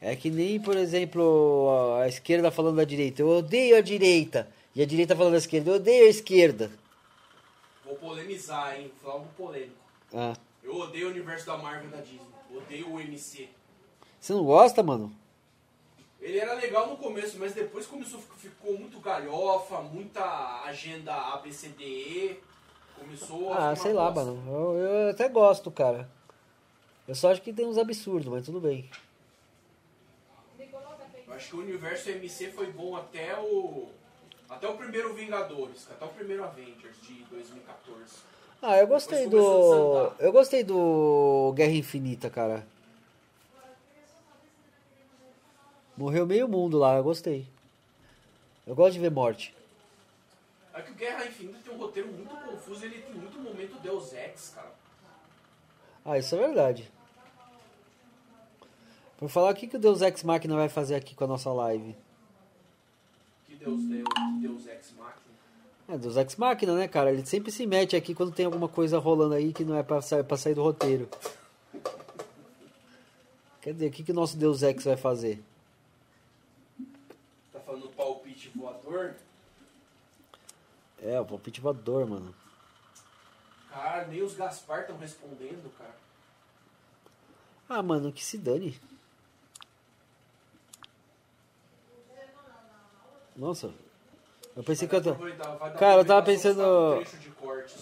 É 0.00 0.16
que 0.16 0.30
nem, 0.30 0.58
por 0.58 0.78
exemplo, 0.78 1.98
a 2.00 2.08
esquerda 2.08 2.50
falando 2.50 2.76
da 2.76 2.84
direita. 2.84 3.20
Eu 3.20 3.28
odeio 3.28 3.76
a 3.76 3.82
direita. 3.82 4.48
E 4.74 4.80
a 4.80 4.86
direita 4.86 5.14
falando 5.14 5.32
da 5.32 5.38
esquerda. 5.38 5.72
Eu 5.72 5.74
odeio 5.74 6.06
a 6.06 6.08
esquerda. 6.08 6.70
Vou 7.84 7.96
polemizar, 7.96 8.80
hein? 8.80 8.90
Vou 8.94 9.02
falar 9.02 9.14
algo 9.16 9.28
polêmico. 9.36 9.76
Ah. 10.14 10.32
Eu 10.62 10.74
odeio 10.74 11.08
o 11.08 11.10
universo 11.10 11.44
da 11.44 11.58
Marvel 11.58 11.88
e 11.88 11.92
da 11.92 11.98
Disney. 11.98 12.20
Odeio 12.50 12.94
o 12.94 12.98
MC. 12.98 13.46
Você 14.24 14.32
não 14.32 14.42
gosta, 14.42 14.82
mano? 14.82 15.12
Ele 16.18 16.38
era 16.38 16.54
legal 16.54 16.88
no 16.88 16.96
começo, 16.96 17.38
mas 17.38 17.52
depois 17.52 17.84
começou, 17.84 18.18
ficou 18.38 18.72
muito 18.78 18.98
galhofa, 18.98 19.82
muita 19.82 20.62
agenda 20.62 21.14
ABCDE. 21.34 22.40
Começou 22.98 23.52
a 23.52 23.72
Ah, 23.72 23.76
sei 23.76 23.92
lá, 23.92 24.10
mano. 24.10 24.42
Eu, 24.46 24.78
eu 24.78 25.10
até 25.10 25.28
gosto, 25.28 25.70
cara. 25.70 26.08
Eu 27.06 27.14
só 27.14 27.32
acho 27.32 27.42
que 27.42 27.52
tem 27.52 27.66
uns 27.66 27.76
absurdos, 27.76 28.26
mas 28.28 28.46
tudo 28.46 28.62
bem. 28.62 28.88
Eu 30.58 31.34
acho 31.34 31.50
que 31.50 31.56
o 31.56 31.60
universo 31.60 32.08
MC 32.08 32.50
foi 32.52 32.72
bom 32.72 32.96
até 32.96 33.38
o. 33.38 33.90
Até 34.48 34.66
o 34.66 34.74
primeiro 34.74 35.12
Vingadores, 35.12 35.86
até 35.90 36.02
o 36.02 36.08
primeiro 36.08 36.44
Avengers 36.44 36.96
de 37.02 37.24
2014. 37.24 38.00
Ah, 38.62 38.78
eu 38.78 38.86
gostei 38.86 39.26
do. 39.26 40.12
Eu 40.18 40.32
gostei 40.32 40.64
do 40.64 41.52
Guerra 41.54 41.72
Infinita, 41.72 42.30
cara. 42.30 42.66
Morreu 45.96 46.26
meio 46.26 46.48
mundo 46.48 46.78
lá, 46.78 46.96
eu 46.96 47.04
gostei. 47.04 47.46
Eu 48.66 48.74
gosto 48.74 48.94
de 48.94 49.00
ver 49.00 49.10
morte. 49.10 49.54
É 50.72 50.82
que 50.82 50.90
o 50.90 50.94
Guerra 50.94 51.26
Infinita 51.26 51.58
tem 51.64 51.72
um 51.72 51.78
roteiro 51.78 52.08
muito 52.12 52.34
confuso, 52.34 52.84
ele 52.84 52.98
tem 53.00 53.14
muito 53.14 53.38
momento 53.38 53.80
Deus 53.80 54.12
Ex, 54.12 54.52
cara. 54.54 54.72
Ah, 56.04 56.18
isso 56.18 56.34
é 56.34 56.38
verdade. 56.38 56.90
Por 59.16 59.28
falar, 59.28 59.52
o 59.52 59.54
que, 59.54 59.68
que 59.68 59.76
o 59.76 59.78
Deus 59.78 60.02
Ex 60.02 60.24
Machina 60.24 60.56
vai 60.56 60.68
fazer 60.68 60.96
aqui 60.96 61.14
com 61.14 61.24
a 61.24 61.28
nossa 61.28 61.52
live? 61.52 61.94
Que 63.46 63.54
Deus 63.54 63.80
deu, 63.84 64.04
que 64.04 64.38
Deus 64.40 64.66
Ex 64.66 64.92
Machina. 64.98 65.34
É, 65.88 65.96
Deus 65.96 66.16
Ex 66.16 66.34
Machina, 66.34 66.74
né, 66.74 66.88
cara? 66.88 67.12
Ele 67.12 67.24
sempre 67.24 67.52
se 67.52 67.64
mete 67.66 67.94
aqui 67.94 68.12
quando 68.12 68.32
tem 68.32 68.44
alguma 68.44 68.68
coisa 68.68 68.98
rolando 68.98 69.34
aí 69.34 69.52
que 69.52 69.64
não 69.64 69.76
é 69.76 69.82
pra, 69.84 70.02
sa 70.02 70.24
pra 70.24 70.36
sair 70.36 70.54
do 70.54 70.62
roteiro. 70.62 71.08
Quer 73.62 73.74
dizer, 73.74 73.86
o 73.86 73.90
que, 73.92 74.02
que 74.02 74.10
o 74.10 74.14
nosso 74.14 74.36
Deus 74.36 74.62
Ex 74.62 74.84
vai 74.84 74.96
fazer? 74.96 75.40
Palpite 78.44 78.50
voador? 78.58 79.14
É, 81.02 81.20
o 81.20 81.24
palpite 81.24 81.60
voador, 81.60 82.06
mano. 82.06 82.34
Cara, 83.70 84.06
nem 84.06 84.22
os 84.22 84.34
Gaspar 84.34 84.80
estão 84.82 84.96
respondendo, 84.96 85.70
cara. 85.76 85.94
Ah, 87.68 87.82
mano, 87.82 88.12
que 88.12 88.24
se 88.24 88.38
dane. 88.38 88.78
Nossa. 93.36 93.72
Eu 94.54 94.62
pensei 94.62 94.86
que 94.86 94.94
eu 94.94 95.02
tava... 95.02 95.70
Cara, 95.72 96.00
eu 96.02 96.04
tava 96.04 96.22
pensando- 96.24 97.02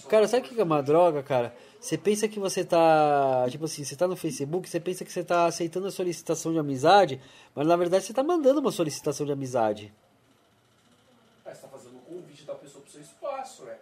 Cara, 0.08 0.26
sabe 0.26 0.46
o 0.46 0.48
que 0.48 0.58
é 0.60 0.64
uma 0.64 0.82
droga, 0.82 1.22
cara? 1.22 1.54
Você 1.78 1.98
pensa 1.98 2.28
que 2.28 2.38
você 2.38 2.64
tá. 2.64 3.44
Tipo 3.50 3.64
assim, 3.64 3.84
você 3.84 3.96
tá 3.96 4.06
no 4.06 4.14
Facebook, 4.16 4.68
você 4.68 4.78
pensa 4.78 5.04
que 5.04 5.12
você 5.12 5.24
tá 5.24 5.46
aceitando 5.46 5.88
a 5.88 5.90
solicitação 5.90 6.52
de 6.52 6.58
amizade, 6.58 7.20
mas 7.54 7.66
na 7.66 7.76
verdade 7.76 8.04
você 8.04 8.14
tá 8.14 8.22
mandando 8.22 8.60
uma 8.60 8.70
solicitação 8.70 9.26
de 9.26 9.32
amizade. 9.32 9.92
É, 11.44 11.52
você 11.52 11.62
tá 11.62 11.68
fazendo 11.68 11.96
um 11.96 12.00
convite 12.00 12.44
da 12.44 12.54
pessoa 12.54 12.82
pro 12.82 12.90
seu 12.92 13.00
espaço, 13.00 13.66
é. 13.68 13.78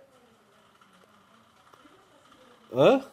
Hã? 2.72 3.04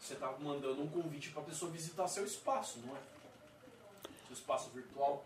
Você 0.00 0.14
tá 0.14 0.32
mandando 0.40 0.82
um 0.82 0.86
convite 0.88 1.30
pra 1.30 1.42
pessoa 1.42 1.70
visitar 1.70 2.06
seu 2.08 2.24
espaço, 2.24 2.78
não 2.86 2.94
é? 2.96 3.00
Seu 4.28 4.34
espaço 4.34 4.70
virtual. 4.74 5.24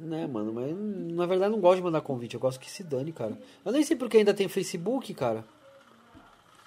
Né, 0.00 0.26
mano, 0.26 0.52
mas 0.52 0.74
na 0.76 1.26
verdade 1.26 1.50
eu 1.50 1.56
não 1.56 1.60
gosto 1.60 1.76
de 1.78 1.82
mandar 1.82 2.00
convite, 2.00 2.34
eu 2.34 2.40
gosto 2.40 2.60
que 2.60 2.70
se 2.70 2.84
dane, 2.84 3.12
cara. 3.12 3.36
Eu 3.64 3.72
nem 3.72 3.82
sei 3.82 3.96
porque 3.96 4.16
ainda 4.18 4.32
tem 4.32 4.48
Facebook, 4.48 5.12
cara. 5.12 5.44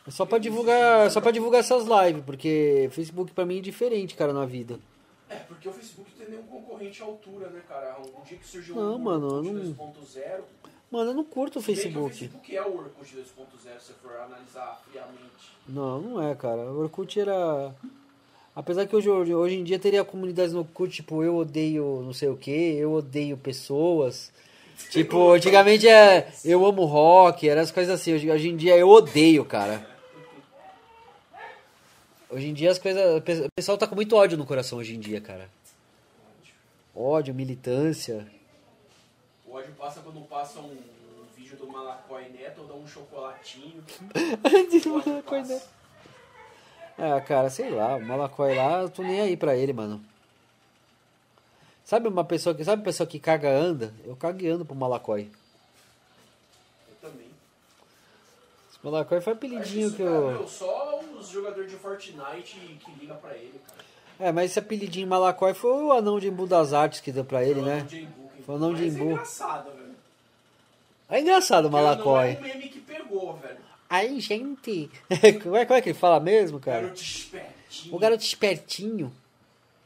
É 0.05 0.11
só 0.11 0.25
pra 0.25 0.37
divulgar, 0.37 1.09
só 1.11 1.21
para 1.21 1.31
divulgar 1.31 1.61
essas 1.61 1.85
lives, 1.85 2.23
porque 2.25 2.89
Facebook 2.91 3.31
pra 3.33 3.45
mim 3.45 3.59
é 3.59 3.61
diferente, 3.61 4.15
cara, 4.15 4.33
na 4.33 4.45
vida. 4.45 4.79
É, 5.29 5.35
porque 5.37 5.69
o 5.69 5.71
Facebook 5.71 6.11
tem 6.11 6.27
nenhum 6.29 6.43
concorrente 6.43 7.01
à 7.01 7.05
altura, 7.05 7.49
né, 7.49 7.61
cara? 7.69 7.97
Um 8.01 8.21
dia 8.23 8.37
que 8.37 8.45
surgiu 8.45 8.75
Não, 8.75 8.95
o 8.97 8.99
mano, 8.99 9.27
Orkut 9.27 9.47
eu 9.47 9.53
não- 9.53 9.61
2.0. 9.93 10.43
Mano, 10.91 11.11
eu 11.11 11.13
não 11.15 11.23
curto 11.23 11.59
o 11.59 11.61
Facebook. 11.61 12.05
O 12.05 12.09
Facebook 12.09 12.55
é 12.55 12.61
o 12.61 12.77
Orkut 12.77 13.15
2.0, 13.15 13.23
se 13.79 13.85
você 13.87 13.93
for 14.03 14.13
analisar 14.17 14.81
friamente. 14.91 15.55
Não, 15.65 16.01
não 16.01 16.21
é, 16.21 16.35
cara. 16.35 16.63
O 16.63 16.81
Orkut 16.81 17.17
era. 17.17 17.73
Apesar 18.53 18.85
que 18.85 18.93
hoje, 18.93 19.09
hoje, 19.09 19.55
em 19.55 19.63
dia 19.63 19.79
teria 19.79 20.03
comunidades 20.03 20.51
no 20.51 20.59
Orkut, 20.59 20.93
tipo, 20.93 21.23
eu 21.23 21.37
odeio 21.37 22.01
não 22.03 22.11
sei 22.11 22.27
o 22.27 22.35
que, 22.35 22.51
eu 22.51 22.91
odeio 22.91 23.37
pessoas. 23.37 24.33
Tipo, 24.89 25.31
antigamente 25.31 25.87
é 25.87 26.29
eu 26.43 26.65
amo 26.65 26.83
rock, 26.83 27.47
eram 27.47 27.61
as 27.61 27.71
coisas 27.71 27.97
assim. 27.97 28.13
Hoje, 28.13 28.29
hoje 28.29 28.49
em 28.49 28.57
dia 28.57 28.75
eu 28.75 28.89
odeio, 28.89 29.45
cara. 29.45 29.89
Hoje 32.29 32.47
em 32.47 32.53
dia 32.53 32.69
as 32.69 32.77
coisas. 32.77 33.01
O 33.17 33.49
pessoal 33.55 33.77
tá 33.77 33.87
com 33.87 33.95
muito 33.95 34.13
ódio 34.17 34.37
no 34.37 34.45
coração 34.45 34.79
hoje 34.79 34.93
em 34.93 34.99
dia, 34.99 35.21
cara. 35.21 35.49
Ódio, 36.93 37.33
militância. 37.33 38.27
O 39.51 39.55
ódio 39.55 39.73
passa 39.77 39.99
quando 39.99 40.21
passa 40.27 40.59
um, 40.61 40.71
um 40.71 41.25
vídeo 41.35 41.57
do 41.57 41.67
Malacói 41.67 42.29
Neto 42.29 42.61
ou 42.61 42.67
dá 42.67 42.73
um 42.73 42.87
chocolatinho. 42.87 43.83
O 44.85 44.97
ódio 44.97 45.23
passa. 45.23 45.67
Ah, 46.97 47.19
cara, 47.19 47.49
sei 47.49 47.69
lá, 47.69 47.97
o 47.97 48.05
Malacói 48.05 48.55
lá, 48.55 48.81
eu 48.83 48.89
tô 48.89 49.01
nem 49.01 49.19
aí 49.19 49.35
pra 49.35 49.55
ele, 49.55 49.73
mano. 49.73 50.01
Sabe 51.83 52.07
uma 52.07 52.23
pessoa 52.23 52.55
que. 52.55 52.63
Sabe 52.63 52.79
uma 52.79 52.85
pessoa 52.85 53.05
que 53.07 53.19
caga 53.19 53.49
anda? 53.49 53.93
Eu 54.05 54.15
cago 54.15 54.41
e 54.41 54.47
ando 54.47 54.63
pro 54.63 54.73
Malacói. 54.75 55.29
Eu 56.87 57.09
também. 57.09 57.27
Esse 58.69 58.79
Malacói 58.81 59.19
foi 59.19 59.33
Acho 59.33 59.37
apelidinho 59.37 59.87
isso, 59.87 59.97
que 59.97 60.03
cara, 60.03 60.15
eu. 60.15 60.27
meu, 60.31 60.47
só 60.47 60.99
os 61.19 61.27
jogadores 61.27 61.69
de 61.69 61.75
Fortnite 61.77 62.79
que 62.85 62.91
liga 62.99 63.15
pra 63.15 63.35
ele, 63.35 63.59
cara. 63.67 63.81
É, 64.17 64.31
mas 64.31 64.51
esse 64.51 64.59
apelidinho 64.59 65.07
Malacói 65.07 65.53
foi 65.53 65.71
o 65.83 65.91
anão 65.91 66.19
de 66.19 66.27
Embu 66.27 66.45
das 66.47 66.71
Artes 66.71 67.01
que 67.01 67.11
deu 67.11 67.25
pra 67.25 67.43
ele, 67.43 67.59
o 67.59 67.65
né? 67.65 67.81
DJ 67.81 68.05
Book, 68.05 68.15
Foi 68.15 68.20
o 68.41 68.45
Foi 68.45 68.55
o 68.55 68.59
nome 68.59 68.75
de 68.77 68.83
é 68.83 68.87
Imbu. 68.87 69.11
engraçado, 69.11 69.71
velho. 69.71 69.95
É 71.09 71.19
engraçado 71.19 71.65
o 71.65 71.67
é 71.67 71.71
Malacói. 71.71 72.37
um 72.37 72.41
meme 72.41 72.69
que 72.69 72.79
pegou, 72.79 73.33
velho. 73.37 73.57
Aí, 73.89 74.19
gente. 74.19 74.89
como, 75.43 75.55
é, 75.55 75.65
como 75.65 75.77
é 75.77 75.81
que 75.81 75.89
ele 75.89 75.97
fala 75.97 76.19
mesmo, 76.19 76.59
cara? 76.59 76.81
Garoto 76.83 77.01
espertinho. 77.01 77.95
O 77.95 77.99
garoto 77.99 78.23
espertinho. 78.23 79.13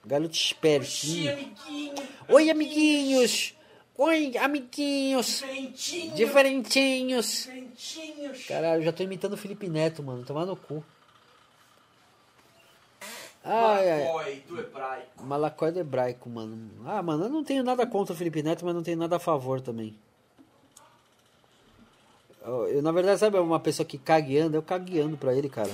O 0.04 0.08
garoto 0.08 0.30
Oxi, 0.32 0.44
espertinho. 0.44 1.34
amiguinho. 1.34 1.96
Oi, 2.30 2.50
amiguinhos. 2.52 3.54
Oi, 3.98 4.38
amiguinhos. 4.38 5.26
Diferentinho. 5.28 6.16
Diferentinhos. 6.16 7.26
Diferentinhos. 7.76 8.46
Caralho, 8.46 8.84
já 8.84 8.92
tô 8.92 9.02
imitando 9.04 9.34
o 9.34 9.38
Felipe 9.38 9.68
Neto, 9.68 10.04
mano. 10.04 10.24
Tomar 10.24 10.46
no 10.46 10.56
cu. 10.56 10.84
Ai. 13.46 14.04
Malacói, 14.04 14.44
do 14.48 14.60
hebraico. 14.60 15.24
Malacói 15.24 15.72
do 15.72 15.80
hebraico, 15.80 16.30
mano. 16.30 16.72
Ah, 16.84 17.04
mano, 17.04 17.26
eu 17.26 17.30
não 17.30 17.44
tenho 17.44 17.64
nada 17.64 17.86
contra 17.86 18.14
o 18.14 18.18
Felipe 18.18 18.42
Neto, 18.42 18.66
mas 18.66 18.74
não 18.74 18.82
tenho 18.82 18.98
nada 18.98 19.18
a 19.18 19.20
favor 19.20 19.62
também. 19.62 19.96
Eu, 22.44 22.68
eu, 22.68 22.82
na 22.82 22.92
verdade, 22.92 23.20
sabe 23.20 23.38
uma 23.38 23.60
pessoa 23.60 23.86
que 23.86 24.00
cagueando, 24.00 24.58
eu 24.58 24.64
cagueando 24.64 25.16
pra 25.16 25.36
ele, 25.36 25.48
cara. 25.48 25.72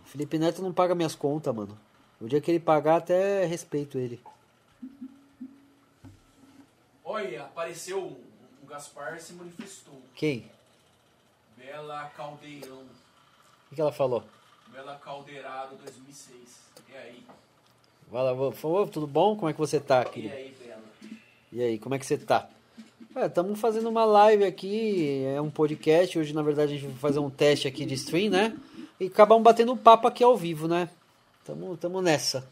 O 0.00 0.08
Felipe 0.08 0.38
Neto 0.38 0.62
não 0.62 0.72
paga 0.72 0.94
minhas 0.94 1.14
contas, 1.14 1.54
mano. 1.54 1.78
O 2.18 2.26
dia 2.26 2.40
que 2.40 2.50
ele 2.50 2.60
pagar, 2.60 2.96
até 2.96 3.44
respeito 3.44 3.98
ele. 3.98 4.18
Olha, 7.04 7.44
apareceu 7.44 8.02
um, 8.02 8.16
um 8.62 8.66
Gaspar 8.66 9.20
se 9.20 9.34
manifestou. 9.34 10.00
Quem? 10.14 10.50
Bela 11.56 12.10
Caldeirão. 12.16 12.84
O 13.70 13.74
que 13.74 13.80
ela 13.80 13.92
falou? 13.92 14.24
Bela 14.76 15.00
Caldeirado 15.02 15.74
2006. 15.76 16.36
E 16.92 16.96
aí? 16.98 17.22
Fala, 18.12 18.34
vô, 18.34 18.52
falou, 18.52 18.86
tudo 18.86 19.06
bom? 19.06 19.34
Como 19.34 19.48
é 19.48 19.54
que 19.54 19.58
você 19.58 19.80
tá, 19.80 20.02
E 20.02 20.10
querido? 20.10 20.34
aí, 20.34 20.54
Bela? 20.62 20.82
E 21.50 21.62
aí, 21.62 21.78
como 21.78 21.94
é 21.94 21.98
que 21.98 22.04
você 22.04 22.18
tá? 22.18 22.46
Estamos 23.16 23.58
fazendo 23.58 23.88
uma 23.88 24.04
live 24.04 24.44
aqui, 24.44 25.24
é 25.34 25.40
um 25.40 25.48
podcast. 25.48 26.18
Hoje, 26.18 26.34
na 26.34 26.42
verdade, 26.42 26.74
a 26.74 26.76
gente 26.76 26.88
vai 26.90 26.98
fazer 26.98 27.20
um 27.20 27.30
teste 27.30 27.66
aqui 27.66 27.86
de 27.86 27.94
stream, 27.94 28.30
né? 28.30 28.54
E 29.00 29.06
acabamos 29.06 29.42
batendo 29.42 29.72
um 29.72 29.78
papo 29.78 30.06
aqui 30.06 30.22
ao 30.22 30.36
vivo, 30.36 30.68
né? 30.68 30.90
Tamo, 31.42 31.74
tamo 31.78 32.02
nessa. 32.02 32.46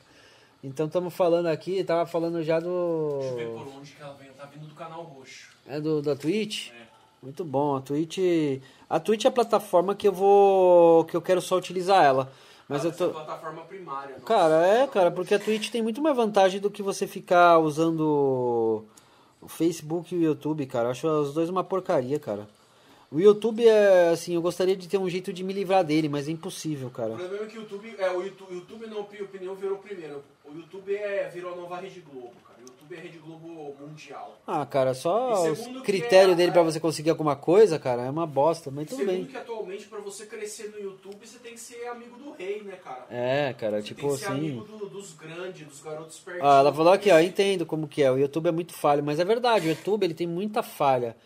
Então, 0.62 0.87
estamos 0.87 1.12
falando 1.12 1.49
aqui, 1.49 1.85
tava 1.85 2.07
falando 2.07 2.43
já 2.43 2.59
Deixa 2.59 2.70
eu 2.70 3.37
ver 3.37 3.49
do. 3.49 3.53
por 3.53 3.68
onde 3.68 3.93
que 3.93 4.01
ela 4.01 4.14
vem. 4.14 4.31
Tá 4.33 4.47
vindo 4.47 4.66
do 4.66 4.75
canal 4.75 5.03
roxo. 5.03 5.51
É 5.66 5.79
do 5.79 6.01
da 6.01 6.16
Twitch? 6.16 6.70
É. 6.70 6.93
Muito 7.25 7.43
bom. 7.45 7.77
A 7.77 7.81
Twitch. 7.81 8.18
A 8.89 9.01
Twitch 9.01 9.25
é 9.25 9.29
a 9.29 9.33
plataforma 9.33 9.95
que 9.95 10.07
eu 10.07 10.12
vou. 10.12 11.05
que 11.07 11.16
eu 11.16 11.22
quero 11.22 11.41
só 11.41 11.57
utilizar 11.57 12.05
ela. 12.05 12.31
Mas 12.68 12.85
Ah, 12.85 12.89
eu 12.89 12.93
tô. 12.97 13.11
plataforma 13.11 13.62
primária. 13.62 14.11
nossa. 14.11 14.25
Cara, 14.27 14.66
é, 14.66 14.87
cara, 14.87 15.11
porque 15.11 15.35
a 15.35 15.39
Twitch 15.39 15.70
tem 15.70 15.83
muito 15.83 16.03
mais 16.03 16.14
vantagem 16.14 16.61
do 16.61 16.70
que 16.70 16.83
você 16.83 17.07
ficar 17.07 17.59
usando 17.59 18.85
o 19.41 19.49
Facebook 19.49 20.14
e 20.14 20.18
o 20.18 20.22
YouTube, 20.22 20.66
cara. 20.66 20.87
Eu 20.89 20.91
acho 20.91 21.09
os 21.09 21.33
dois 21.35 21.49
uma 21.49 21.64
porcaria, 21.64 22.18
cara. 22.18 22.47
O 23.15 23.21
YouTube 23.21 23.65
é 23.65 24.09
assim, 24.09 24.35
eu 24.35 24.43
gostaria 24.43 24.75
de 24.75 24.89
ter 24.89 24.99
um 24.99 25.09
jeito 25.09 25.33
de 25.33 25.45
me 25.45 25.53
livrar 25.53 25.85
dele, 25.85 26.09
mas 26.09 26.29
é 26.29 26.33
impossível, 26.33 26.89
O 26.89 26.91
cara. 26.91 27.15
problema 27.15 27.45
é 27.45 27.47
que 27.47 27.57
o 27.57 27.61
YouTube, 27.61 27.95
é, 27.97 28.11
o 28.11 28.23
YouTube, 28.25 28.51
o 28.51 28.55
YouTube 28.57 28.87
minha 28.89 29.01
opinião, 29.01 29.55
virou 29.55 29.79
primeiro. 29.79 30.25
O 30.45 30.53
YouTube 30.53 30.93
é, 30.97 31.29
virou 31.33 31.53
a 31.53 31.57
nova 31.57 31.77
Rede 31.79 32.01
Globo, 32.01 32.33
cara. 32.45 32.59
O 32.59 32.62
YouTube 32.62 32.93
é 32.97 32.99
a 32.99 33.03
Rede 33.03 33.19
Globo 33.19 33.77
mundial. 33.81 34.37
Ah, 34.45 34.67
cara, 34.67 34.95
só 34.95 35.53
o 35.53 35.57
critério 35.85 36.33
é- 36.33 36.35
dele 36.35 36.51
pra 36.51 36.62
você 36.65 36.81
conseguir 36.81 37.11
alguma 37.11 37.37
coisa, 37.37 37.79
cara, 37.79 38.03
é 38.03 38.11
uma 38.11 38.27
bosta, 38.27 38.69
mas 38.73 38.89
tudo 38.89 39.05
bem. 39.05 39.25
que 39.27 39.37
atualmente, 39.37 39.87
pra 39.87 40.01
você 40.01 40.27
crescer 40.27 40.71
no 40.71 40.81
YouTube, 40.83 41.25
você 41.25 41.39
tem 41.39 41.53
que 41.55 41.61
ser 41.61 41.87
amigo 41.87 42.17
do 42.19 42.33
rei, 42.33 42.62
né, 42.65 42.77
cara? 42.83 43.07
É, 43.09 43.53
cara, 43.53 43.77
Você 43.81 43.87
tipo 43.89 44.01
tem 44.09 44.11
que 44.11 44.17
ser 44.19 44.33
assim. 44.33 44.51
amigo 44.51 44.65
do- 44.77 44.89
dos 44.89 45.12
grandes, 45.12 45.65
dos 45.69 45.81
garotos 45.81 46.19
pertinhos. 46.19 46.51
Ah, 46.53 46.59
ela 46.59 46.75
falou 46.75 46.93
aqui, 46.93 47.12
ó, 47.12 47.21
entendo 47.21 47.65
como 47.65 47.87
que 47.87 48.03
é. 48.03 48.11
O 48.11 48.19
YouTube 48.19 48.49
é 48.49 48.53
muito 48.53 48.73
falho, 48.75 49.05
mas 49.05 49.21
é 49.21 49.25
verdade, 49.25 49.69
o 49.69 49.71
YouTube 49.71 50.03
ele 50.03 50.15
tem 50.15 50.27
muita 50.27 50.65
falha. 50.65 51.17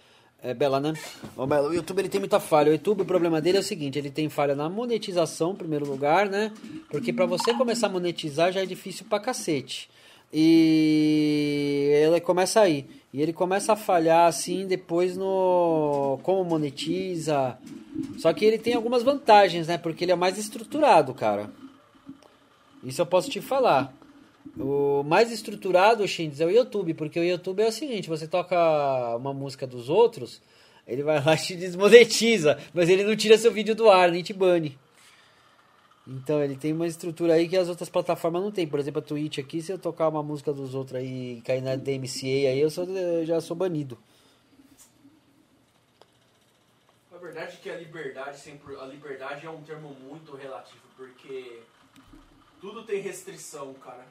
É 0.41 0.55
Bela, 0.55 0.78
né? 0.78 0.93
Ô, 1.36 1.45
o 1.45 1.74
YouTube 1.74 1.99
ele 1.99 2.09
tem 2.09 2.20
muita 2.20 2.39
falha. 2.39 2.70
O 2.70 2.72
YouTube, 2.72 3.03
o 3.03 3.05
problema 3.05 3.41
dele 3.41 3.57
é 3.57 3.61
o 3.61 3.64
seguinte, 3.64 3.99
ele 3.99 4.11
tem 4.11 4.28
falha 4.28 4.55
na 4.55 4.68
monetização, 4.68 5.53
em 5.53 5.57
primeiro 5.57 5.86
lugar, 5.86 6.28
né? 6.28 6.53
Porque 6.89 7.12
pra 7.12 7.26
você 7.26 7.53
começar 7.55 7.89
a 7.89 7.91
monetizar 7.91 8.53
já 8.53 8.62
é 8.62 8.66
difícil 8.66 9.05
pra 9.09 9.18
cacete. 9.18 9.91
E 10.32 11.91
ele 12.05 12.20
começa 12.20 12.61
aí. 12.61 12.86
E 13.12 13.20
ele 13.20 13.32
começa 13.32 13.72
a 13.72 13.76
falhar 13.76 14.28
assim 14.28 14.66
depois 14.66 15.16
no 15.16 16.20
como 16.22 16.45
monetiza. 16.45 17.59
Só 18.18 18.32
que 18.32 18.45
ele 18.45 18.59
tem 18.59 18.74
algumas 18.74 19.03
vantagens, 19.03 19.66
né? 19.66 19.78
Porque 19.78 20.05
ele 20.05 20.12
é 20.12 20.16
mais 20.16 20.39
estruturado, 20.39 21.14
cara. 21.14 21.51
Isso 22.84 23.01
eu 23.01 23.07
posso 23.07 23.28
te 23.28 23.41
falar. 23.41 23.93
O 24.57 25.03
mais 25.03 25.30
estruturado, 25.30 26.07
Shindes, 26.07 26.40
é 26.40 26.46
o 26.46 26.51
YouTube, 26.51 26.94
porque 26.94 27.18
o 27.18 27.24
YouTube 27.24 27.62
é 27.62 27.68
o 27.68 27.72
seguinte, 27.72 28.09
você 28.09 28.26
toca 28.26 29.16
uma 29.16 29.32
música 29.34 29.66
dos 29.66 29.88
outros, 29.88 30.40
ele 30.86 31.03
vai 31.03 31.22
lá 31.22 31.34
e 31.34 31.38
te 31.38 31.57
desmonetiza, 31.57 32.59
mas 32.72 32.88
ele 32.88 33.05
não 33.05 33.14
tira 33.14 33.36
seu 33.36 33.53
vídeo 33.53 33.74
do 33.74 33.90
ar, 33.90 34.11
nem 34.11 34.22
te 34.22 34.32
bane. 34.32 34.78
Então 36.11 36.42
ele 36.42 36.57
tem 36.57 36.72
uma 36.72 36.86
estrutura 36.86 37.34
aí 37.34 37.46
que 37.46 37.57
as 37.57 37.68
outras 37.68 37.90
plataformas 37.90 38.42
não 38.42 38.51
tem. 38.51 38.66
Por 38.66 38.80
exemplo, 38.80 39.01
a 39.01 39.03
Twitch 39.03 39.38
aqui, 39.38 39.61
se 39.61 39.70
eu 39.70 39.78
tocar 39.78 40.09
uma 40.09 40.22
música 40.22 40.55
dos 40.55 40.74
outros 40.74 40.96
aí 40.96 41.36
e 41.36 41.42
cair 41.42 41.61
na 41.61 41.76
DMCA 41.76 42.49
aí, 42.49 42.59
eu, 42.59 42.70
sou, 42.70 42.84
eu 42.84 43.26
já 43.26 43.38
sou 43.42 43.55
banido. 43.55 43.99
Na 47.12 47.18
verdade 47.18 47.59
que 47.59 47.68
a 47.68 47.76
liberdade 47.76 48.38
sempre. 48.38 48.74
A 48.76 48.86
liberdade 48.86 49.44
é 49.44 49.51
um 49.51 49.61
termo 49.62 49.94
muito 50.09 50.34
relativo, 50.34 50.80
porque 50.96 51.61
tudo 52.59 52.84
tem 52.84 53.03
restrição, 53.03 53.74
cara. 53.74 54.07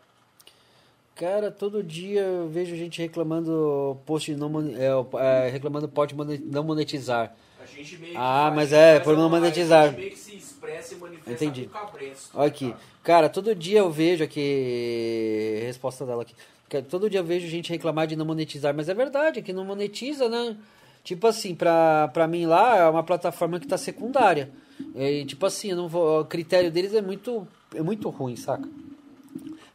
Cara, 1.18 1.50
todo 1.50 1.82
dia 1.82 2.22
eu 2.22 2.48
vejo 2.48 2.76
gente 2.76 3.02
reclamando 3.02 3.98
post 4.06 4.34
não 4.36 4.52
é, 4.60 5.46
é, 5.46 5.50
reclamando 5.50 5.88
pode 5.88 6.16
não 6.16 6.64
monetizar. 6.64 7.36
A 7.60 7.66
gente 7.66 7.98
meio 7.98 8.12
que 8.12 8.18
Ah, 8.18 8.52
mas 8.56 8.72
é, 8.72 9.00
por 9.00 9.18
não 9.18 9.28
monetizar. 9.28 9.86
A 9.86 9.88
gente 9.88 9.98
meio 9.98 10.12
que 10.12 10.18
se 10.18 10.36
expressa 10.36 10.94
e 10.94 10.98
manifesta 10.98 11.32
Entendi. 11.32 11.66
com 11.66 11.80
cabresto. 11.80 12.30
Olha 12.36 12.48
aqui. 12.48 12.70
cara. 12.70 12.80
Cara, 13.04 13.30
todo 13.30 13.56
dia 13.56 13.80
eu 13.80 13.90
vejo 13.90 14.24
aqui. 14.24 15.60
Resposta 15.66 16.06
dela 16.06 16.22
aqui. 16.22 16.36
Cara, 16.70 16.84
Todo 16.84 17.10
dia 17.10 17.20
eu 17.20 17.24
vejo 17.24 17.48
gente 17.48 17.72
reclamar 17.72 18.06
de 18.06 18.16
não 18.16 18.26
monetizar, 18.26 18.76
mas 18.76 18.88
é 18.88 18.94
verdade, 18.94 19.42
que 19.42 19.54
não 19.54 19.66
monetiza, 19.66 20.30
né? 20.30 20.56
Tipo 21.04 21.26
assim, 21.28 21.56
pra, 21.56 22.10
pra 22.10 22.28
mim 22.28 22.46
lá 22.46 22.78
é 22.78 22.90
uma 22.90 23.02
plataforma 23.02 23.60
que 23.60 23.68
tá 23.68 23.78
secundária. 23.78 24.52
E, 24.94 25.26
tipo 25.26 25.46
assim, 25.46 25.72
eu 25.72 25.78
não 25.78 25.88
vou, 25.88 26.22
o 26.22 26.26
critério 26.26 26.70
deles 26.70 26.94
é 26.94 27.02
muito, 27.02 27.48
é 27.74 27.82
muito 27.82 28.10
ruim, 28.10 28.36
saca? 28.36 28.68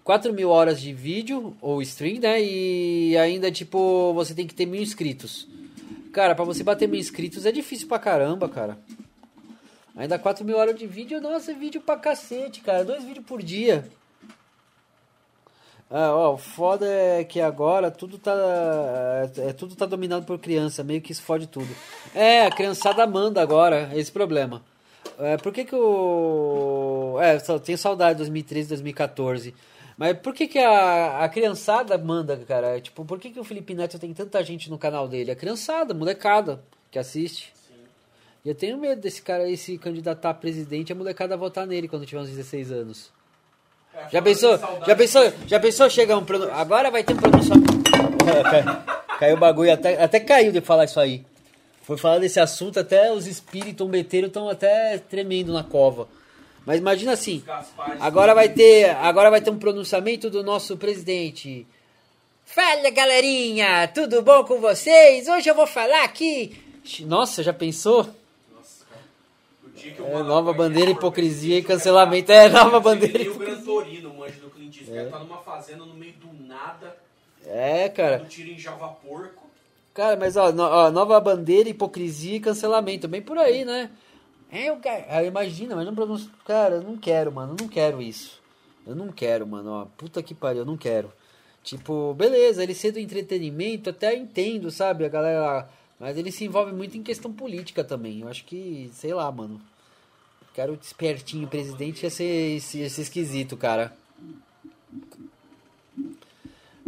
4 0.05 0.33
mil 0.33 0.51
horas 0.51 0.81
de 0.81 0.93
vídeo 0.93 1.57
ou 1.61 1.81
stream, 1.83 2.21
né? 2.21 2.43
E 2.43 3.17
ainda, 3.17 3.51
tipo, 3.51 4.13
você 4.15 4.35
tem 4.35 4.47
que 4.47 4.55
ter 4.55 4.67
mil 4.67 4.83
inscritos. 4.83 5.47
Cara, 6.13 6.35
pra 6.35 6.45
você 6.45 6.63
bater 6.65 6.89
mil 6.89 7.01
inscritos 7.01 7.47
é 7.47 7.53
difícil 7.53 7.89
pra 7.89 7.99
caramba, 7.99 8.49
cara. 8.49 8.79
Ainda 9.97 10.19
4 10.19 10.45
mil 10.45 10.57
horas 10.57 10.77
de 10.77 10.87
vídeo, 10.87 11.21
nossa, 11.21 11.53
é 11.53 11.55
vídeo 11.55 11.81
pra 11.81 11.97
cacete, 11.97 12.61
cara. 12.61 12.85
Dois 12.85 13.05
vídeos 13.05 13.25
por 13.25 13.43
dia. 13.43 13.89
Ah, 15.95 16.11
ó, 16.11 16.35
o 16.35 16.39
foda 16.39 16.87
é 16.87 17.23
que 17.23 17.39
agora 17.39 17.91
tudo 17.91 18.19
tá. 18.19 18.33
É, 19.37 19.53
tudo 19.53 19.77
tá 19.77 19.85
dominado 19.85 20.25
por 20.25 20.39
criança, 20.39 20.83
meio 20.83 21.03
que 21.03 21.13
isso 21.13 21.23
fode 21.23 21.47
tudo. 21.47 21.69
É, 22.15 22.47
a 22.47 22.51
criançada 22.51 23.07
manda 23.07 23.43
agora, 23.43 23.91
esse 23.95 24.11
problema. 24.11 24.63
É, 25.19 25.37
por 25.37 25.53
que 25.53 25.67
que 25.67 25.75
o. 25.75 27.19
É, 27.21 27.37
tenho 27.59 27.77
saudade 27.77 28.15
de 28.15 28.19
2013, 28.19 28.69
2014. 28.71 29.55
Mas 29.97 30.17
por 30.19 30.35
que 30.35 30.47
que 30.49 30.59
a, 30.59 31.25
a 31.25 31.29
criançada 31.29 31.97
manda, 31.99 32.37
cara? 32.49 32.81
Tipo, 32.81 33.05
por 33.05 33.19
que 33.21 33.31
que 33.31 33.41
o 33.41 33.45
Felipe 33.45 33.75
Neto 33.75 33.99
tem 33.99 34.13
tanta 34.13 34.43
gente 34.43 34.71
no 34.71 34.79
canal 34.79 35.07
dele? 35.07 35.31
A 35.31 35.37
criançada, 35.37 35.93
molecada, 35.95 36.63
que 36.91 36.99
assiste. 36.99 37.53
Sim. 37.69 37.75
E 38.45 38.49
eu 38.49 38.55
tenho 38.55 38.79
medo 38.79 39.01
desse 39.01 39.21
cara 39.23 39.45
aí 39.45 39.57
se 39.57 39.77
candidatar 39.79 40.31
a 40.31 40.35
presidente 40.35 40.91
e 40.91 40.93
a 40.93 40.97
molecada 40.97 41.37
votar 41.37 41.67
nele 41.67 41.89
quando 41.89 42.07
tiver 42.07 42.21
uns 42.21 42.29
16 42.31 42.73
anos. 42.73 43.11
É, 43.95 44.09
Já 44.11 44.23
pensou? 44.23 44.59
Já 44.87 44.97
pensou? 44.97 45.33
Já 45.47 45.61
pensou 45.61 45.91
chegar 45.91 46.17
um 46.17 46.25
pronun... 46.25 46.51
Agora 46.53 46.91
vai 46.91 47.05
ter 47.05 47.13
um 47.13 47.17
pronunciamento. 47.19 47.83
Cai- 48.51 49.19
Caiu 49.19 49.37
o 49.37 49.39
bagulho, 49.39 49.73
até, 49.73 50.03
até 50.03 50.19
caiu 50.19 50.51
de 50.51 50.61
falar 50.61 50.85
isso 50.87 50.99
aí. 50.99 51.25
Foi 51.83 51.97
falar 51.99 52.19
desse 52.19 52.41
assunto, 52.41 52.81
até 52.81 53.13
os 53.13 53.27
espíritos 53.27 53.87
ombeteiros 53.87 54.29
estão 54.29 54.49
até 54.49 54.99
tremendo 54.99 55.53
na 55.53 55.63
cova. 55.63 56.09
Mas 56.65 56.79
imagina 56.79 57.13
assim, 57.13 57.43
agora 58.01 58.35
vai 58.35 58.49
ter, 58.49 58.91
agora 58.97 59.31
vai 59.31 59.41
ter 59.41 59.51
um 59.51 59.59
pronunciamento 59.59 60.31
do 60.31 60.43
nosso 60.45 60.77
presidente. 60.77 61.67
Fala 62.45 62.91
galerinha, 62.91 63.89
tudo 63.89 64.23
bom 64.23 64.45
com 64.45 64.61
vocês? 64.61 65.27
Hoje 65.29 65.49
eu 65.51 65.55
vou 65.55 65.67
falar 65.67 66.05
aqui. 66.05 66.57
Nossa, 67.01 67.43
já 67.43 67.53
pensou? 67.53 68.09
Nossa. 68.55 68.85
O 69.65 70.03
o 70.03 70.19
É, 70.19 70.23
nova 70.23 70.53
bandeira, 70.53 70.91
hipocrisia 70.91 71.59
e 71.59 71.63
cancelamento. 71.63 72.31
o 72.31 72.35
É, 72.35 72.49
nova 72.49 72.79
bandeira, 72.79 73.31
o 73.31 73.35
Gran. 73.39 73.61
Torino, 73.63 74.15
manjo 74.15 74.41
do 74.41 74.51
Clint 74.51 74.77
Eastwood. 74.79 75.07
O 75.07 75.11
tá 75.11 75.19
numa 75.19 75.39
fazenda 75.39 75.85
no 75.85 75.95
meio 75.95 76.13
do 76.15 76.47
nada, 76.47 76.97
É, 77.47 77.89
cara. 77.89 78.19
do 78.19 78.27
tiro 78.27 78.51
em 78.51 78.59
Java 78.59 78.89
Porco. 78.89 79.43
Cara, 79.95 80.17
mas 80.17 80.37
ó, 80.37 80.47
ó, 80.51 80.91
nova 80.91 81.19
bandeira, 81.21 81.69
hipocrisia 81.69 82.37
e 82.37 82.41
cancelamento. 82.41 83.09
Bem 83.09 83.21
por 83.23 83.37
aí, 83.39 83.65
né? 83.65 83.91
É, 84.53 84.69
eu, 84.69 84.77
quero- 84.77 85.07
ah, 85.09 85.25
imagina, 85.25 85.75
mas 85.75 85.87
não 85.87 85.95
pronuncio. 85.95 86.31
Cara, 86.45 86.75
eu 86.77 86.83
não 86.83 86.97
quero, 86.97 87.33
mano. 87.33 87.55
Eu 87.59 87.65
não 87.65 87.69
quero 87.69 88.03
isso. 88.03 88.39
Eu 88.87 88.95
não 88.95 89.09
quero, 89.11 89.47
mano. 89.47 89.71
Ó, 89.71 89.87
puta 89.97 90.23
que 90.23 90.35
pariu, 90.35 90.61
eu 90.61 90.67
não 90.67 90.77
quero. 90.77 91.11
Tipo, 91.63 92.13
beleza, 92.15 92.63
ele 92.63 92.75
ser 92.75 92.93
do 92.93 92.99
entretenimento, 92.99 93.89
até 93.89 94.15
entendo, 94.15 94.71
sabe? 94.71 95.07
A 95.07 95.09
galera. 95.09 95.69
Mas 95.99 96.19
ele 96.19 96.31
se 96.31 96.45
envolve 96.45 96.73
muito 96.73 96.99
em 96.99 97.03
questão 97.03 97.33
política 97.33 97.83
também. 97.83 98.21
Eu 98.21 98.29
acho 98.29 98.45
que, 98.45 98.91
sei 98.93 99.15
lá, 99.15 99.31
mano. 99.33 99.59
Quero 100.55 100.79
espertinho, 100.83 101.49
presidente 101.49 102.03
ia 102.03 102.11
ser, 102.11 102.57
ia 102.75 102.91
ser 102.91 103.01
esquisito, 103.01 103.57
cara. 103.57 103.97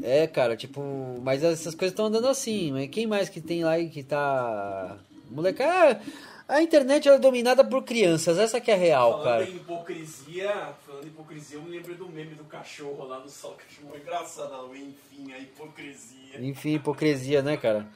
É, 0.02 0.26
cara, 0.26 0.54
tipo, 0.54 0.82
mas 1.22 1.42
essas 1.42 1.74
coisas 1.74 1.92
estão 1.92 2.06
andando 2.06 2.28
assim. 2.28 2.72
Mas 2.72 2.90
quem 2.90 3.06
mais 3.06 3.30
que 3.30 3.40
tem 3.40 3.64
lá 3.64 3.78
e 3.78 3.88
que 3.88 4.02
tá. 4.02 4.98
Molecada. 5.30 6.02
A 6.46 6.62
internet 6.62 7.08
é 7.08 7.18
dominada 7.18 7.64
por 7.64 7.82
crianças, 7.84 8.38
essa 8.38 8.60
que 8.60 8.70
é 8.70 8.74
real, 8.74 9.12
falando 9.12 9.24
cara. 9.24 9.44
Em 9.44 9.56
hipocrisia, 9.56 10.74
falando 10.86 11.04
em 11.04 11.08
hipocrisia, 11.08 11.56
eu 11.56 11.62
me 11.62 11.70
lembro 11.70 11.94
do 11.94 12.06
meme 12.08 12.34
do 12.34 12.44
cachorro 12.44 13.06
lá 13.06 13.18
no 13.18 13.28
sol, 13.30 13.56
que 13.56 13.82
muito 13.82 13.96
engraçado. 13.96 14.70
Enfim, 14.76 15.32
a 15.32 15.38
hipocrisia. 15.38 16.38
Enfim, 16.38 16.74
hipocrisia, 16.74 17.40
né, 17.40 17.56
cara? 17.56 17.86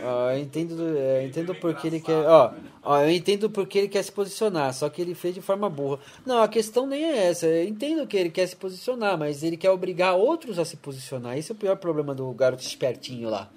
Ó, 0.00 0.30
eu 0.30 0.38
entendo, 0.38 0.96
é, 0.96 1.24
eu 1.24 1.26
entendo 1.26 1.54
porque 1.56 1.88
ele 1.88 2.00
quer. 2.00 2.24
Ó, 2.26 2.52
ó, 2.84 3.00
eu 3.00 3.10
entendo 3.10 3.50
porque 3.50 3.78
ele 3.78 3.88
quer 3.88 4.04
se 4.04 4.12
posicionar, 4.12 4.72
só 4.72 4.88
que 4.88 5.02
ele 5.02 5.14
fez 5.14 5.34
de 5.34 5.40
forma 5.40 5.68
burra. 5.68 5.98
Não, 6.24 6.40
a 6.40 6.48
questão 6.48 6.86
nem 6.86 7.04
é 7.04 7.26
essa. 7.28 7.46
Eu 7.46 7.66
entendo 7.66 8.06
que 8.06 8.16
ele 8.16 8.30
quer 8.30 8.46
se 8.46 8.54
posicionar, 8.54 9.18
mas 9.18 9.42
ele 9.42 9.56
quer 9.56 9.70
obrigar 9.70 10.14
outros 10.14 10.60
a 10.60 10.64
se 10.64 10.76
posicionar. 10.76 11.36
Esse 11.36 11.50
é 11.50 11.54
o 11.54 11.58
pior 11.58 11.76
problema 11.76 12.14
do 12.14 12.30
garoto 12.32 12.62
espertinho 12.62 13.28
lá. 13.28 13.50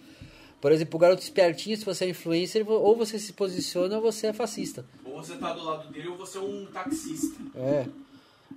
Por 0.61 0.71
exemplo, 0.71 0.95
o 0.95 0.99
garoto 0.99 1.23
espertinho, 1.23 1.75
se 1.75 1.83
você 1.83 2.05
é 2.05 2.09
influencer, 2.09 2.63
ou 2.69 2.95
você 2.95 3.17
se 3.17 3.33
posiciona 3.33 3.95
ou 3.95 4.01
você 4.01 4.27
é 4.27 4.33
fascista. 4.33 4.85
Ou 5.03 5.15
você 5.15 5.35
tá 5.35 5.53
do 5.53 5.63
lado 5.65 5.91
dele 5.91 6.09
ou 6.09 6.15
você 6.15 6.37
é 6.37 6.41
um 6.41 6.67
taxista. 6.67 7.41
É. 7.55 7.87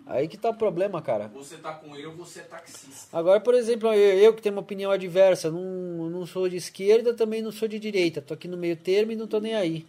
Aí 0.06 0.28
que 0.28 0.36
tá 0.36 0.50
o 0.50 0.54
problema, 0.54 1.00
cara. 1.00 1.30
Você 1.34 1.56
tá 1.56 1.72
com 1.72 1.96
ele 1.96 2.06
ou 2.06 2.12
você 2.12 2.40
é 2.40 2.42
taxista. 2.42 3.08
Agora, 3.10 3.40
por 3.40 3.54
exemplo, 3.54 3.88
eu, 3.94 4.18
eu 4.18 4.34
que 4.34 4.42
tenho 4.42 4.54
uma 4.54 4.60
opinião 4.60 4.90
adversa, 4.90 5.50
não, 5.50 6.10
não 6.10 6.26
sou 6.26 6.46
de 6.46 6.56
esquerda, 6.56 7.14
também 7.14 7.40
não 7.40 7.50
sou 7.50 7.66
de 7.66 7.78
direita. 7.78 8.20
Tô 8.20 8.34
aqui 8.34 8.46
no 8.46 8.58
meio 8.58 8.76
termo 8.76 9.12
e 9.12 9.16
não 9.16 9.26
tô 9.26 9.40
nem 9.40 9.54
aí. 9.54 9.86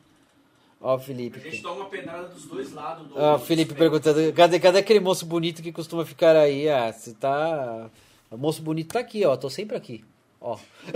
Ó, 0.80 0.97
Felipe. 0.97 1.39
A 1.39 1.41
gente 1.41 1.61
toma 1.61 1.82
uma 1.82 1.89
pedrada 1.89 2.30
dos 2.30 2.45
dois 2.45 2.72
lados. 2.72 3.07
Do, 3.07 3.20
Ó, 3.20 3.36
o 3.36 3.38
do 3.38 3.43
Felipe 3.43 3.74
perguntando, 3.74 4.32
cadê, 4.32 4.57
cadê 4.57 4.80
aquele 4.80 5.01
moço 5.01 5.26
bonito 5.26 5.61
que 5.61 5.74
costuma 5.74 6.05
ficar 6.05 6.36
aí? 6.38 6.70
Ah, 6.70 6.93
você 6.93 7.13
tá... 7.13 7.89
O 8.32 8.38
moço 8.38 8.61
bonito 8.61 8.93
tá 8.93 8.99
aqui, 8.99 9.26
ó. 9.26 9.36
Tô 9.36 9.49
sempre 9.49 9.76
aqui. 9.76 10.03
Ó. 10.41 10.57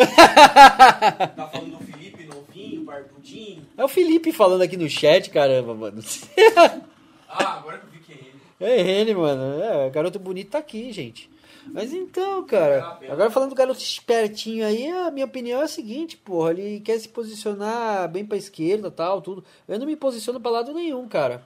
Tá 1.36 1.48
falando 1.52 1.78
do 1.78 1.84
Felipe 1.84 2.24
novinho, 2.26 2.84
barbudinho. 2.84 3.66
É 3.78 3.84
o 3.84 3.88
Felipe 3.88 4.32
falando 4.32 4.62
aqui 4.62 4.78
no 4.78 4.90
chat, 4.90 5.30
caramba, 5.30 5.74
mano. 5.74 6.02
Ah, 7.32 7.58
agora 7.60 7.78
que 7.78 7.86
eu 7.86 7.90
vi 7.92 8.00
que 8.00 8.12
é 8.12 8.16
ele. 8.16 8.34
É 8.60 9.00
ele, 9.02 9.14
mano. 9.14 9.62
É, 9.62 9.90
garoto 9.92 10.18
bonito 10.18 10.50
tá 10.50 10.58
aqui, 10.58 10.92
gente. 10.92 11.30
Mas 11.72 11.94
então, 11.94 12.44
cara, 12.46 12.98
agora 13.08 13.30
falando 13.30 13.50
do 13.50 13.56
garoto 13.56 13.80
espertinho 13.80 14.66
aí, 14.66 14.90
a 14.90 15.12
minha 15.12 15.28
opinião 15.28 15.62
é 15.62 15.66
a 15.66 15.68
seguinte, 15.68 16.18
porra, 16.18 16.52
ele 16.52 16.80
quer 16.80 16.98
se 16.98 17.08
posicionar 17.08 18.10
bem 18.10 18.26
pra 18.26 18.38
esquerda 18.38 18.90
tal, 18.90 19.22
tudo. 19.22 19.44
Eu 19.68 19.78
não 19.78 19.86
me 19.86 19.96
posiciono 19.96 20.40
pra 20.40 20.50
lado 20.50 20.74
nenhum, 20.74 21.08
cara. 21.08 21.44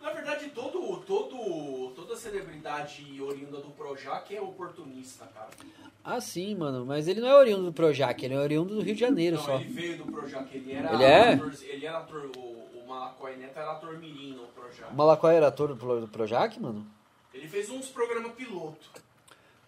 Na 0.00 0.10
verdade, 0.12 0.48
todo, 0.54 0.96
todo, 1.06 1.92
toda 1.94 2.16
celebridade 2.16 3.20
oriunda 3.20 3.58
do 3.58 3.68
Projac 3.72 4.34
é 4.34 4.40
oportunista, 4.40 5.26
cara. 5.26 5.50
Ah, 6.02 6.20
sim, 6.20 6.54
mano, 6.54 6.84
mas 6.86 7.06
ele 7.08 7.20
não 7.20 7.28
é 7.28 7.34
oriundo 7.36 7.64
do 7.66 7.72
Projac, 7.72 8.24
ele 8.24 8.34
é 8.34 8.38
oriundo 8.38 8.74
do 8.74 8.80
Rio 8.80 8.94
de 8.94 9.00
Janeiro 9.00 9.36
Não, 9.36 9.44
só. 9.44 9.56
ele 9.58 9.68
veio 9.68 9.98
do 9.98 10.04
Projac, 10.10 10.48
ele 10.54 10.72
era 10.72 10.94
Ele 10.94 11.04
é? 11.04 11.32
ator, 11.34 11.52
ele 11.62 11.86
era 11.86 11.98
ator, 11.98 12.30
o, 12.36 12.40
o 12.40 12.84
Malacói 12.88 13.36
Neto 13.36 13.58
era 13.58 13.72
ator 13.72 13.98
mirim 13.98 14.32
no 14.32 14.46
Projac. 14.48 14.90
O 14.92 14.96
Malacói 14.96 15.34
era 15.34 15.48
ator 15.48 15.74
do, 15.74 16.00
do 16.00 16.08
Projac, 16.08 16.58
mano? 16.58 16.86
Ele 17.34 17.46
fez 17.46 17.68
uns 17.70 17.88
programas 17.88 18.32
piloto. 18.32 18.88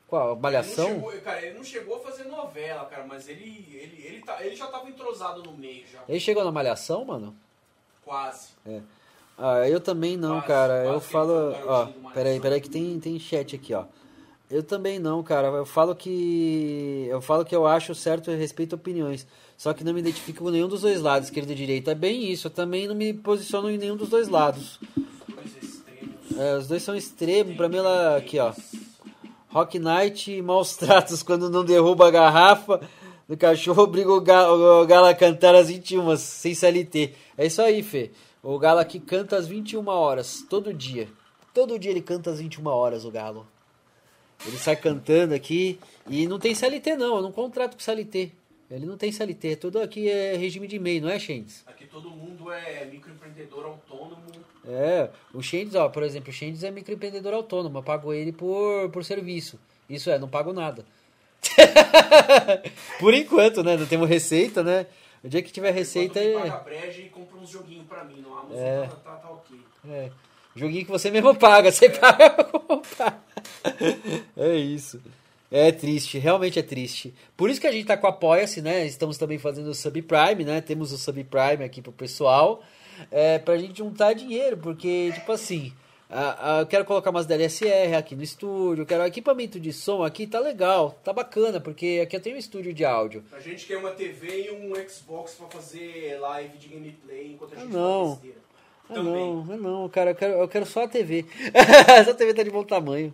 Qual? 0.08 0.32
Ele 0.32 0.40
Malhação? 0.40 0.88
chegou, 0.88 1.12
cara, 1.20 1.42
ele 1.46 1.56
não 1.56 1.64
chegou 1.64 1.96
a 1.96 2.00
fazer 2.00 2.24
novela, 2.24 2.84
cara, 2.86 3.04
mas 3.06 3.28
ele, 3.28 3.66
ele, 3.70 4.02
ele, 4.06 4.20
tá, 4.22 4.44
ele 4.44 4.56
já 4.56 4.66
tava 4.68 4.88
entrosado 4.88 5.42
no 5.42 5.52
meio, 5.52 5.86
já. 5.86 6.00
Ele 6.08 6.18
chegou 6.20 6.44
na 6.44 6.50
Malhação, 6.52 7.04
mano? 7.04 7.36
Quase. 8.04 8.48
Ah, 9.38 9.68
eu 9.68 9.80
também 9.80 10.16
não, 10.16 10.40
Quase, 10.40 10.46
cara. 10.46 10.72
quase 10.82 10.88
eu 10.88 10.94
ele 10.94 11.00
falo. 11.00 11.32
Ó, 11.66 12.10
peraí, 12.12 12.40
peraí, 12.40 12.60
que 12.60 12.68
tem, 12.70 12.98
tem 13.00 13.18
chat 13.18 13.54
aqui, 13.56 13.72
ó. 13.74 13.84
Eu 14.52 14.62
também 14.62 14.98
não, 14.98 15.22
cara. 15.22 15.48
Eu 15.48 15.64
falo 15.64 15.96
que. 15.96 17.06
Eu 17.08 17.22
falo 17.22 17.42
que 17.42 17.56
eu 17.56 17.66
acho 17.66 17.94
certo 17.94 18.30
e 18.30 18.36
respeito 18.36 18.76
opiniões. 18.76 19.26
Só 19.56 19.72
que 19.72 19.82
não 19.82 19.94
me 19.94 20.00
identifico 20.00 20.44
com 20.44 20.50
nenhum 20.50 20.68
dos 20.68 20.82
dois 20.82 21.00
lados, 21.00 21.28
esquerda 21.28 21.52
e 21.52 21.56
direita. 21.56 21.92
É 21.92 21.94
bem 21.94 22.30
isso. 22.30 22.48
Eu 22.48 22.50
também 22.50 22.86
não 22.86 22.94
me 22.94 23.14
posiciono 23.14 23.70
em 23.70 23.78
nenhum 23.78 23.96
dos 23.96 24.10
dois 24.10 24.28
lados. 24.28 24.78
É, 26.36 26.56
os 26.58 26.68
dois 26.68 26.82
são 26.82 26.94
extremos. 26.94 27.56
Pra 27.56 27.66
mim, 27.66 27.78
ela. 27.78 28.18
Aqui, 28.18 28.38
ó. 28.38 28.52
Rock 29.48 29.78
Knight 29.78 30.30
e 30.30 30.42
maus 30.42 30.76
tratos 30.78 31.22
quando 31.22 31.48
não 31.48 31.64
derruba 31.64 32.08
a 32.08 32.10
garrafa 32.10 32.80
do 33.26 33.36
cachorro, 33.36 33.84
obriga 33.84 34.12
o 34.12 34.20
Galo, 34.20 34.82
o 34.82 34.86
Galo 34.86 35.06
a 35.06 35.14
cantar 35.14 35.54
às 35.54 35.68
21, 35.68 36.14
sem 36.18 36.54
CLT. 36.54 37.14
É 37.38 37.46
isso 37.46 37.62
aí, 37.62 37.82
Fê. 37.82 38.10
O 38.42 38.58
Galo 38.58 38.80
aqui 38.80 39.00
canta 39.00 39.36
às 39.36 39.46
21 39.46 39.88
horas, 39.88 40.44
todo 40.48 40.74
dia. 40.74 41.08
Todo 41.54 41.78
dia 41.78 41.90
ele 41.90 42.02
canta 42.02 42.30
às 42.30 42.38
21 42.38 42.66
horas, 42.66 43.06
o 43.06 43.10
Galo. 43.10 43.46
Ele 44.46 44.56
sai 44.58 44.76
cantando 44.76 45.34
aqui 45.34 45.78
e 46.08 46.26
não 46.26 46.38
tem 46.38 46.54
CLT 46.54 46.96
não, 46.96 47.16
eu 47.16 47.22
não 47.22 47.32
contrato 47.32 47.74
com 47.74 47.80
CLT. 47.80 48.32
Ele 48.70 48.86
não 48.86 48.96
tem 48.96 49.12
CLT, 49.12 49.56
tudo 49.56 49.80
aqui 49.80 50.08
é 50.08 50.34
regime 50.34 50.66
de 50.66 50.76
e-mail, 50.76 51.02
não 51.02 51.10
é, 51.10 51.18
Shendes? 51.18 51.62
Aqui 51.66 51.84
todo 51.86 52.10
mundo 52.10 52.50
é 52.50 52.86
microempreendedor 52.86 53.66
autônomo. 53.66 54.22
É, 54.64 55.10
o 55.34 55.42
Shendes, 55.42 55.74
ó, 55.74 55.88
por 55.90 56.02
exemplo, 56.02 56.30
o 56.30 56.32
Shendes 56.32 56.64
é 56.64 56.70
microempreendedor 56.70 57.34
autônomo, 57.34 57.78
eu 57.78 57.82
pago 57.82 58.14
ele 58.14 58.32
por, 58.32 58.88
por 58.90 59.04
serviço. 59.04 59.60
Isso 59.90 60.08
é, 60.08 60.18
não 60.18 60.28
pago 60.28 60.54
nada. 60.54 60.86
por 62.98 63.12
enquanto, 63.12 63.62
né? 63.62 63.76
Não 63.76 63.86
temos 63.86 64.08
receita, 64.08 64.62
né? 64.62 64.86
O 65.22 65.28
dia 65.28 65.42
que 65.42 65.52
tiver 65.52 65.70
receita 65.70 66.18
é, 66.18 66.34
me 66.34 66.50
paga 66.50 66.64
breja 66.64 67.00
e 67.02 67.08
compra 67.10 67.38
uns 67.38 67.50
joguinhos 67.50 67.86
pra 67.86 68.02
mim. 68.04 68.20
No 68.20 68.36
Amazon 68.36 68.58
É. 68.58 68.86
tá, 68.86 68.96
tá, 68.96 69.16
tá 69.16 69.30
ok. 69.30 69.60
é. 69.90 70.10
Joguinho 70.54 70.84
que 70.84 70.90
você 70.90 71.10
mesmo 71.10 71.34
paga, 71.36 71.70
você 71.72 71.88
paga 71.88 72.30
pra 72.30 72.44
comprar. 72.44 73.24
É 74.36 74.54
isso. 74.56 75.00
É 75.50 75.70
triste, 75.70 76.18
realmente 76.18 76.58
é 76.58 76.62
triste. 76.62 77.12
Por 77.36 77.50
isso 77.50 77.60
que 77.60 77.66
a 77.66 77.72
gente 77.72 77.86
tá 77.86 77.96
com 77.96 78.06
Apoia-se, 78.06 78.62
né? 78.62 78.86
Estamos 78.86 79.18
também 79.18 79.38
fazendo 79.38 79.68
o 79.68 79.74
Subprime, 79.74 80.44
né? 80.44 80.60
Temos 80.62 80.92
o 80.92 80.98
Subprime 80.98 81.62
aqui 81.64 81.82
pro 81.82 81.92
pessoal. 81.92 82.62
É, 83.10 83.38
pra 83.38 83.58
gente 83.58 83.78
juntar 83.78 84.14
dinheiro, 84.14 84.56
porque, 84.56 85.10
tipo 85.12 85.30
assim, 85.32 85.72
a- 86.08 86.58
eu 86.60 86.66
quero 86.66 86.84
colocar 86.84 87.10
umas 87.10 87.26
DLSR 87.26 87.94
aqui 87.96 88.14
no 88.14 88.22
estúdio, 88.22 88.86
quero 88.86 89.04
equipamento 89.04 89.58
de 89.60 89.72
som 89.72 90.02
aqui, 90.02 90.26
tá 90.26 90.38
legal, 90.38 90.98
tá 91.02 91.12
bacana, 91.12 91.58
porque 91.60 92.00
aqui 92.02 92.14
eu 92.16 92.20
tenho 92.20 92.36
um 92.36 92.38
estúdio 92.38 92.72
de 92.72 92.84
áudio. 92.84 93.24
A 93.32 93.40
gente 93.40 93.66
quer 93.66 93.76
uma 93.78 93.90
TV 93.90 94.46
e 94.46 94.50
um 94.52 94.72
Xbox 94.88 95.32
pra 95.34 95.48
fazer 95.48 96.18
live 96.20 96.56
de 96.58 96.68
gameplay 96.68 97.32
enquanto 97.32 97.54
a 97.54 97.56
Ah, 97.56 97.60
gente 97.60 97.72
não. 97.72 98.16
faz. 98.16 98.32
Ah, 98.92 98.94
Também. 98.94 99.12
não, 99.12 99.46
ah, 99.50 99.56
não, 99.56 99.88
cara, 99.88 100.10
eu 100.10 100.14
quero, 100.14 100.32
eu 100.34 100.48
quero 100.48 100.66
só 100.66 100.84
a 100.84 100.88
TV. 100.88 101.24
Essa 101.88 102.14
TV 102.14 102.34
tá 102.34 102.42
de 102.42 102.50
bom 102.50 102.62
tamanho. 102.62 103.12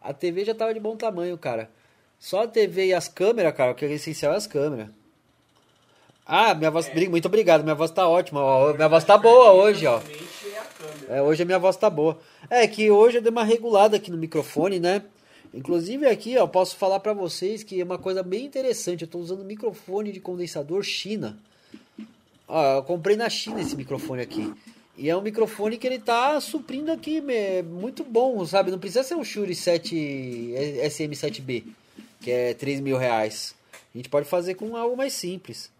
A 0.00 0.12
TV 0.12 0.44
já 0.44 0.54
tava 0.54 0.72
de 0.72 0.80
bom 0.80 0.96
tamanho, 0.96 1.36
cara. 1.36 1.70
Só 2.18 2.44
a 2.44 2.48
TV 2.48 2.86
e 2.86 2.94
as 2.94 3.08
câmeras, 3.08 3.54
cara, 3.54 3.72
o 3.72 3.74
que 3.74 3.84
é 3.84 3.92
essencial 3.92 4.32
é 4.32 4.36
as 4.36 4.46
câmeras. 4.46 4.88
Ah, 6.24 6.54
minha 6.54 6.70
voz. 6.70 6.90
Muito 7.08 7.26
obrigado, 7.26 7.62
minha 7.62 7.74
voz 7.74 7.90
tá 7.90 8.08
ótima. 8.08 8.40
ó, 8.40 8.72
minha 8.74 8.88
voz 8.88 9.04
tá 9.04 9.16
boa 9.16 9.52
hoje, 9.52 9.86
ó. 9.86 10.00
É. 11.08 11.18
É, 11.18 11.22
hoje 11.22 11.42
a 11.42 11.46
minha 11.46 11.58
voz 11.58 11.76
tá 11.76 11.88
boa. 11.88 12.18
É 12.50 12.66
que 12.66 12.90
hoje 12.90 13.18
eu 13.18 13.22
dei 13.22 13.30
uma 13.30 13.44
regulada 13.44 13.96
aqui 13.96 14.10
no 14.10 14.18
microfone, 14.18 14.78
né? 14.78 15.02
Inclusive 15.54 16.06
aqui, 16.06 16.36
ó, 16.36 16.46
posso 16.46 16.76
falar 16.76 17.00
pra 17.00 17.14
vocês 17.14 17.62
que 17.62 17.80
é 17.80 17.84
uma 17.84 17.98
coisa 17.98 18.22
bem 18.22 18.44
interessante. 18.44 19.02
Eu 19.02 19.08
tô 19.08 19.18
usando 19.18 19.44
microfone 19.44 20.12
de 20.12 20.20
condensador 20.20 20.82
China. 20.82 21.38
Ó, 22.48 22.76
eu 22.76 22.82
comprei 22.82 23.14
na 23.14 23.28
China 23.28 23.60
esse 23.60 23.76
microfone 23.76 24.22
aqui. 24.22 24.52
E 24.96 25.08
é 25.08 25.16
um 25.16 25.20
microfone 25.20 25.76
que 25.76 25.86
ele 25.86 25.98
tá 25.98 26.40
suprindo 26.40 26.90
aqui, 26.90 27.22
é 27.28 27.62
muito 27.62 28.02
bom, 28.02 28.44
sabe? 28.44 28.70
Não 28.70 28.78
precisa 28.78 29.04
ser 29.04 29.14
um 29.14 29.22
Shure 29.22 29.54
7 29.54 29.94
SM7B, 30.84 31.64
que 32.20 32.30
é 32.30 32.54
3 32.54 32.80
mil 32.80 32.96
reais. 32.96 33.54
A 33.94 33.98
gente 33.98 34.08
pode 34.08 34.28
fazer 34.28 34.54
com 34.54 34.76
algo 34.76 34.96
mais 34.96 35.12
simples. 35.12 35.70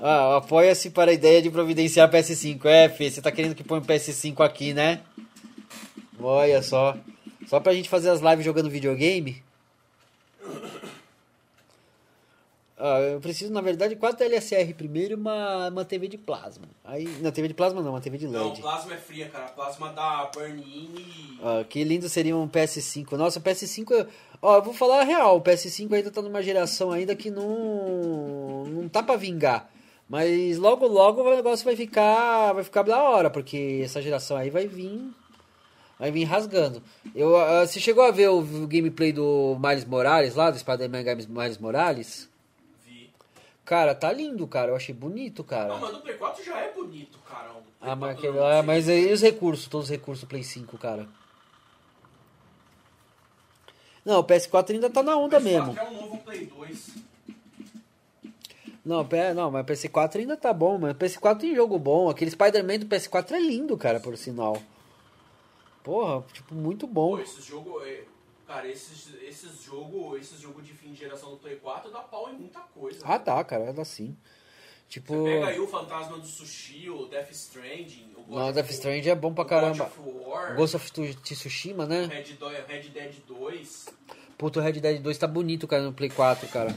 Ah, 0.00 0.38
apoia-se 0.38 0.90
para 0.90 1.10
a 1.10 1.14
ideia 1.14 1.42
de 1.42 1.50
providenciar 1.50 2.10
PS5. 2.10 2.64
É, 2.64 2.88
Fê, 2.88 3.10
você 3.10 3.20
tá 3.20 3.30
querendo 3.30 3.54
que 3.54 3.62
ponha 3.62 3.80
um 3.80 3.84
PS5 3.84 4.44
aqui, 4.44 4.72
né? 4.72 5.00
Olha 6.18 6.62
só. 6.62 6.96
Só 7.46 7.60
pra 7.60 7.74
gente 7.74 7.88
fazer 7.88 8.10
as 8.10 8.20
lives 8.20 8.44
jogando 8.44 8.70
videogame? 8.70 9.42
Ah, 12.82 12.98
eu 13.00 13.20
preciso, 13.20 13.52
na 13.52 13.60
verdade, 13.60 13.94
4 13.94 14.24
LSR 14.24 14.72
primeiro 14.72 15.12
e 15.12 15.14
uma, 15.14 15.68
uma 15.68 15.84
TV 15.84 16.08
de 16.08 16.16
plasma. 16.16 16.64
Aí, 16.82 17.04
não, 17.20 17.30
TV 17.30 17.48
de 17.48 17.52
plasma 17.54 17.82
não, 17.82 17.90
uma 17.90 18.00
TV 18.00 18.16
de 18.16 18.26
Não, 18.26 18.48
LED. 18.48 18.62
plasma 18.62 18.94
é 18.94 18.96
fria, 18.96 19.28
cara. 19.28 19.48
Plasma 19.48 19.92
dá 19.92 20.30
burn-in 20.34 20.88
e... 20.96 21.38
Ah, 21.42 21.62
que 21.68 21.84
lindo 21.84 22.08
seria 22.08 22.34
um 22.34 22.48
PS5. 22.48 23.12
Nossa, 23.18 23.38
o 23.38 23.42
PS5. 23.42 23.90
eu- 23.90 24.06
Ó, 24.40 24.56
eu 24.56 24.62
vou 24.62 24.72
falar 24.72 25.00
a 25.00 25.04
real. 25.04 25.36
O 25.36 25.42
PS5 25.42 25.92
ainda 25.94 26.10
tá 26.10 26.22
numa 26.22 26.42
geração 26.42 26.90
ainda 26.90 27.14
que 27.14 27.30
não. 27.30 28.64
Não 28.66 28.88
tá 28.88 29.02
pra 29.02 29.16
vingar. 29.16 29.68
Mas 30.08 30.56
logo, 30.56 30.86
logo 30.86 31.20
o 31.22 31.36
negócio 31.36 31.62
vai 31.66 31.76
ficar. 31.76 32.54
Vai 32.54 32.64
ficar 32.64 32.82
da 32.82 33.02
hora. 33.02 33.28
Porque 33.28 33.82
essa 33.84 34.00
geração 34.00 34.38
aí 34.38 34.48
vai 34.48 34.66
vir. 34.66 35.02
Vai 35.98 36.10
vir 36.10 36.24
rasgando. 36.24 36.82
Eu, 37.14 37.36
ah, 37.36 37.66
você 37.66 37.78
chegou 37.78 38.02
a 38.02 38.10
ver 38.10 38.30
o, 38.30 38.38
o 38.38 38.66
gameplay 38.66 39.12
do 39.12 39.58
Miles 39.62 39.84
Morales 39.84 40.34
lá, 40.34 40.50
do 40.50 40.58
Spider-Man 40.58 41.04
Miles 41.28 41.58
Morales? 41.58 42.29
Cara, 43.70 43.94
tá 43.94 44.12
lindo, 44.12 44.48
cara. 44.48 44.72
Eu 44.72 44.74
achei 44.74 44.92
bonito, 44.92 45.44
cara. 45.44 45.68
Não, 45.68 45.78
mas 45.78 45.92
no 45.92 46.00
Play 46.00 46.16
4 46.16 46.44
já 46.44 46.58
é 46.58 46.72
bonito, 46.72 47.20
cara. 47.20 47.52
O 47.52 47.62
Ah, 47.80 47.94
mas, 47.94 48.14
4 48.14 48.18
aquele 48.18 48.36
lá- 48.40 48.54
sei 48.54 48.62
mas 48.62 48.88
aí 48.88 49.12
os 49.12 49.22
recursos, 49.22 49.68
todos 49.68 49.84
os 49.86 49.90
recursos 49.90 50.24
do 50.24 50.28
Play 50.28 50.42
5, 50.42 50.76
cara. 50.76 51.06
Não, 54.04 54.18
o 54.18 54.24
PS4 54.24 54.72
ainda 54.74 54.90
tá 54.90 55.04
na 55.04 55.16
onda 55.16 55.38
PS4 55.38 55.44
mesmo. 55.44 55.78
é 55.78 55.84
um 55.88 55.94
novo 56.02 56.18
Play 56.18 56.46
2. 56.46 56.96
Não, 58.84 59.06
não, 59.36 59.52
mas 59.52 59.64
PS4 59.64 60.18
ainda 60.18 60.36
tá 60.36 60.52
bom, 60.52 60.76
mas 60.76 60.96
PS4 60.96 61.38
tem 61.38 61.54
jogo 61.54 61.78
bom. 61.78 62.10
Aquele 62.10 62.32
Spider-Man 62.32 62.80
do 62.80 62.86
PS4 62.86 63.36
é 63.36 63.38
lindo, 63.40 63.78
cara, 63.78 64.00
por 64.00 64.16
sinal. 64.16 64.60
Porra, 65.84 66.24
tipo, 66.32 66.56
muito 66.56 66.88
bom. 66.88 67.10
Pô, 67.18 67.22
esses 67.22 67.44
jogos. 67.44 67.86
é, 67.86 68.02
Cara, 68.50 68.68
esses, 68.68 69.14
esses 69.28 69.60
jogos 69.62 70.18
esses 70.18 70.40
jogo 70.40 70.60
de 70.60 70.74
fim 70.74 70.90
de 70.92 70.98
geração 70.98 71.30
do 71.30 71.36
Play 71.36 71.54
4 71.54 71.92
dá 71.92 72.00
pau 72.00 72.28
em 72.28 72.36
muita 72.36 72.58
coisa. 72.58 72.98
Ah, 73.04 73.16
tá, 73.16 73.44
cara, 73.44 73.72
dá 73.72 73.84
sim. 73.84 74.16
Tipo, 74.88 75.14
Você 75.14 75.38
pega 75.38 75.52
aí 75.52 75.60
o 75.60 75.68
Fantasma 75.68 76.18
do 76.18 76.26
Sushi, 76.26 76.90
o 76.90 77.06
Death 77.06 77.30
Stranding, 77.30 78.12
o 78.16 78.22
God 78.22 78.34
não, 78.36 78.52
Death 78.52 78.70
Strange 78.70 79.08
é 79.08 79.14
bom 79.14 79.32
pra 79.32 79.44
caramba. 79.44 79.92
War, 80.32 80.52
Ghost 80.52 80.74
of 80.74 80.90
Tsushima, 81.22 81.86
né? 81.86 82.06
Red, 82.06 82.22
Do- 82.40 82.48
Red 82.68 82.82
Dead 82.92 83.12
2. 83.28 83.86
Puto, 84.36 84.58
o 84.58 84.62
Red 84.64 84.80
Dead 84.80 85.00
2 85.00 85.16
tá 85.16 85.28
bonito, 85.28 85.68
cara, 85.68 85.84
no 85.84 85.92
Play 85.92 86.10
4, 86.10 86.48
cara. 86.48 86.74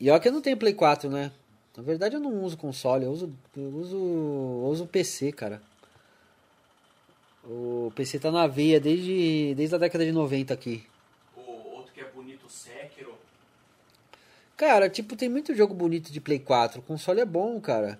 E 0.00 0.10
ó 0.10 0.18
que 0.18 0.28
eu 0.28 0.32
não 0.32 0.40
tenho 0.40 0.56
Play 0.56 0.72
4, 0.72 1.10
né? 1.10 1.30
Na 1.76 1.82
verdade 1.82 2.14
eu 2.16 2.20
não 2.20 2.42
uso 2.42 2.56
console, 2.56 3.04
eu 3.04 3.12
uso, 3.12 3.30
eu 3.54 3.68
uso, 3.68 3.96
eu 3.96 4.68
uso 4.70 4.86
PC, 4.86 5.30
cara. 5.30 5.60
O 7.50 7.90
PC 7.94 8.18
tá 8.18 8.30
na 8.30 8.46
veia 8.46 8.78
desde, 8.78 9.54
desde 9.54 9.74
a 9.74 9.78
década 9.78 10.04
de 10.04 10.12
90 10.12 10.52
aqui. 10.52 10.86
O 11.34 11.76
outro 11.76 11.94
que 11.94 12.00
é 12.02 12.04
bonito, 12.04 12.44
o 12.44 12.50
Sekiro. 12.50 13.14
Cara, 14.54 14.90
tipo, 14.90 15.16
tem 15.16 15.30
muito 15.30 15.54
jogo 15.54 15.72
bonito 15.72 16.12
de 16.12 16.20
Play 16.20 16.38
4. 16.38 16.80
O 16.80 16.82
console 16.82 17.20
é 17.20 17.24
bom, 17.24 17.58
cara. 17.58 17.98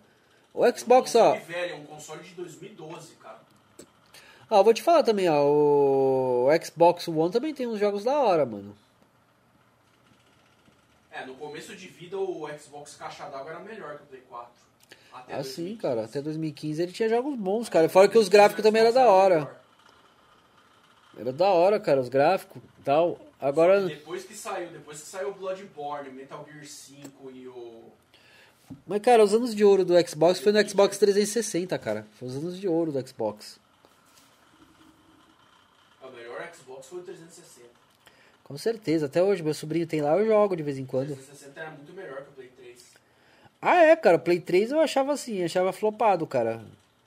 O 0.53 0.71
Xbox, 0.71 1.15
um 1.15 1.21
ó. 1.21 1.35
velho, 1.37 1.73
é 1.73 1.77
um 1.77 1.87
console 1.87 2.23
de 2.23 2.35
2012, 2.35 3.15
cara. 3.15 3.41
Ó, 4.51 4.59
eu 4.59 4.65
vou 4.65 4.75
te 4.75 4.83
falar 4.83 5.03
também, 5.03 5.31
ó. 5.31 5.43
O 5.43 6.49
Xbox 6.63 7.09
One 7.09 7.33
também 7.33 7.55
tem 7.55 7.67
uns 7.67 7.81
jogos 7.81 8.05
da 8.05 8.19
hora, 8.19 8.45
mano. 8.45 8.77
É, 11.11 11.25
no 11.25 11.35
começo 11.37 11.75
de 11.75 11.89
vida 11.89 12.19
o 12.19 12.47
Xbox 12.59 12.97
caixa 12.97 13.25
d'água 13.31 13.53
era 13.53 13.61
melhor 13.61 13.97
que 13.97 14.03
o 14.03 14.07
Play 14.07 14.23
4. 14.29 14.68
Até 15.21 15.35
Ah, 15.35 15.43
sim, 15.45 15.63
2015. 15.77 15.77
cara. 15.83 16.05
Até 16.05 16.23
2015 16.23 16.83
ele 16.83 16.93
tinha 16.93 17.09
jogos 17.09 17.35
bons, 17.37 17.69
cara. 17.69 17.89
Fora 17.89 18.09
que 18.09 18.19
os 18.19 18.29
gráficos 18.29 18.63
também 18.63 18.83
eram 18.83 18.93
da 18.93 19.07
hora. 19.09 19.59
Era 21.19 21.33
da 21.33 21.49
hora, 21.49 21.81
cara, 21.81 22.01
os 22.01 22.09
gráficos 22.09 22.63
e 22.79 22.83
tal. 22.83 23.19
Agora. 23.41 23.83
Depois 23.87 24.25
que 24.25 24.35
saiu, 24.35 24.69
depois 24.71 25.01
que 25.01 25.07
saiu 25.07 25.31
o 25.31 25.35
Bloodborne, 25.35 26.11
Metal 26.11 26.47
Gear 26.51 26.65
5 26.65 27.31
e 27.33 27.49
o. 27.49 27.83
Mas, 28.87 29.01
cara, 29.01 29.25
os 29.25 29.33
anos 29.33 29.55
de 29.55 29.65
ouro 29.65 29.85
do 29.85 29.95
Xbox 30.07 30.41
foi 30.41 30.53
no 30.53 30.69
Xbox 30.69 30.99
360, 30.99 31.79
cara. 31.79 32.07
Foi 32.19 32.29
os 32.29 32.37
anos 32.37 32.59
de 32.61 32.69
ouro 32.69 32.93
do 32.93 33.09
Xbox. 33.09 33.59
O 36.03 36.11
melhor 36.11 36.49
Xbox 36.55 36.87
foi 36.87 37.01
o 37.01 37.03
360. 37.03 37.69
Com 38.45 38.57
certeza. 38.59 39.07
Até 39.07 39.23
hoje, 39.23 39.43
meu 39.43 39.55
sobrinho 39.55 39.87
tem 39.87 40.01
lá, 40.01 40.17
eu 40.19 40.27
jogo 40.27 40.55
de 40.57 40.63
vez 40.63 40.79
em 40.79 40.85
O 40.85 40.87
quando. 40.87 41.15
360 41.15 41.61
era 41.61 41.71
muito 41.71 41.93
melhor 41.93 42.23
que 42.23 42.31
o 42.31 42.33
Play 42.33 42.38
3. 42.38 42.38
Ah, 43.61 43.83
é, 43.83 43.97
cara. 43.97 44.19
Play 44.19 44.41
3 44.41 44.71
eu 44.73 44.81
achava 44.81 45.13
assim, 45.13 45.43
achava 45.43 45.73
flopado, 45.73 46.27
cara. 46.27 46.65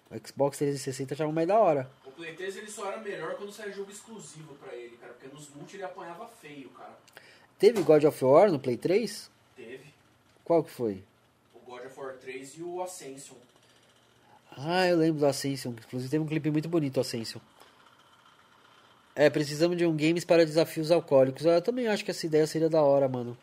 O 0.09 0.27
Xbox 0.27 0.57
360 0.57 1.13
eu 1.13 1.15
achava 1.15 1.31
mais 1.31 1.47
da 1.47 1.59
hora. 1.59 1.89
O 2.05 2.11
Play 2.11 2.33
3 2.33 2.57
ele 2.57 2.69
só 2.69 2.87
era 2.87 2.97
melhor 2.97 3.35
quando 3.35 3.51
saía 3.51 3.71
jogo 3.71 3.91
exclusivo 3.91 4.55
pra 4.55 4.73
ele, 4.75 4.97
cara. 4.97 5.13
Porque 5.13 5.33
nos 5.33 5.49
multi 5.55 5.77
ele 5.77 5.83
apanhava 5.83 6.27
feio, 6.41 6.69
cara. 6.69 6.97
Teve 7.57 7.81
God 7.83 8.03
of 8.03 8.25
War 8.25 8.51
no 8.51 8.59
Play 8.59 8.75
3? 8.77 9.29
Teve 9.55 9.93
Qual 10.43 10.63
que 10.63 10.71
foi? 10.71 11.03
o 11.53 11.59
God 11.59 11.85
of 11.85 11.99
War 11.99 12.13
3 12.15 12.57
e 12.57 12.63
o 12.63 12.81
Ascension. 12.81 13.37
Ah, 14.57 14.85
eu 14.87 14.97
lembro 14.97 15.21
do 15.21 15.25
Ascension. 15.25 15.71
Inclusive 15.71 16.09
teve 16.11 16.23
um 16.23 16.27
clipe 16.27 16.51
muito 16.51 16.67
bonito, 16.67 16.97
o 16.97 17.01
Ascension. 17.01 17.39
É, 19.15 19.29
precisamos 19.29 19.77
de 19.77 19.85
um 19.85 19.95
games 19.95 20.25
para 20.25 20.45
desafios 20.45 20.91
alcoólicos. 20.91 21.45
Eu 21.45 21.61
também 21.61 21.87
acho 21.87 22.03
que 22.03 22.11
essa 22.11 22.25
ideia 22.25 22.45
seria 22.47 22.69
da 22.69 22.81
hora, 22.81 23.07
mano. 23.07 23.37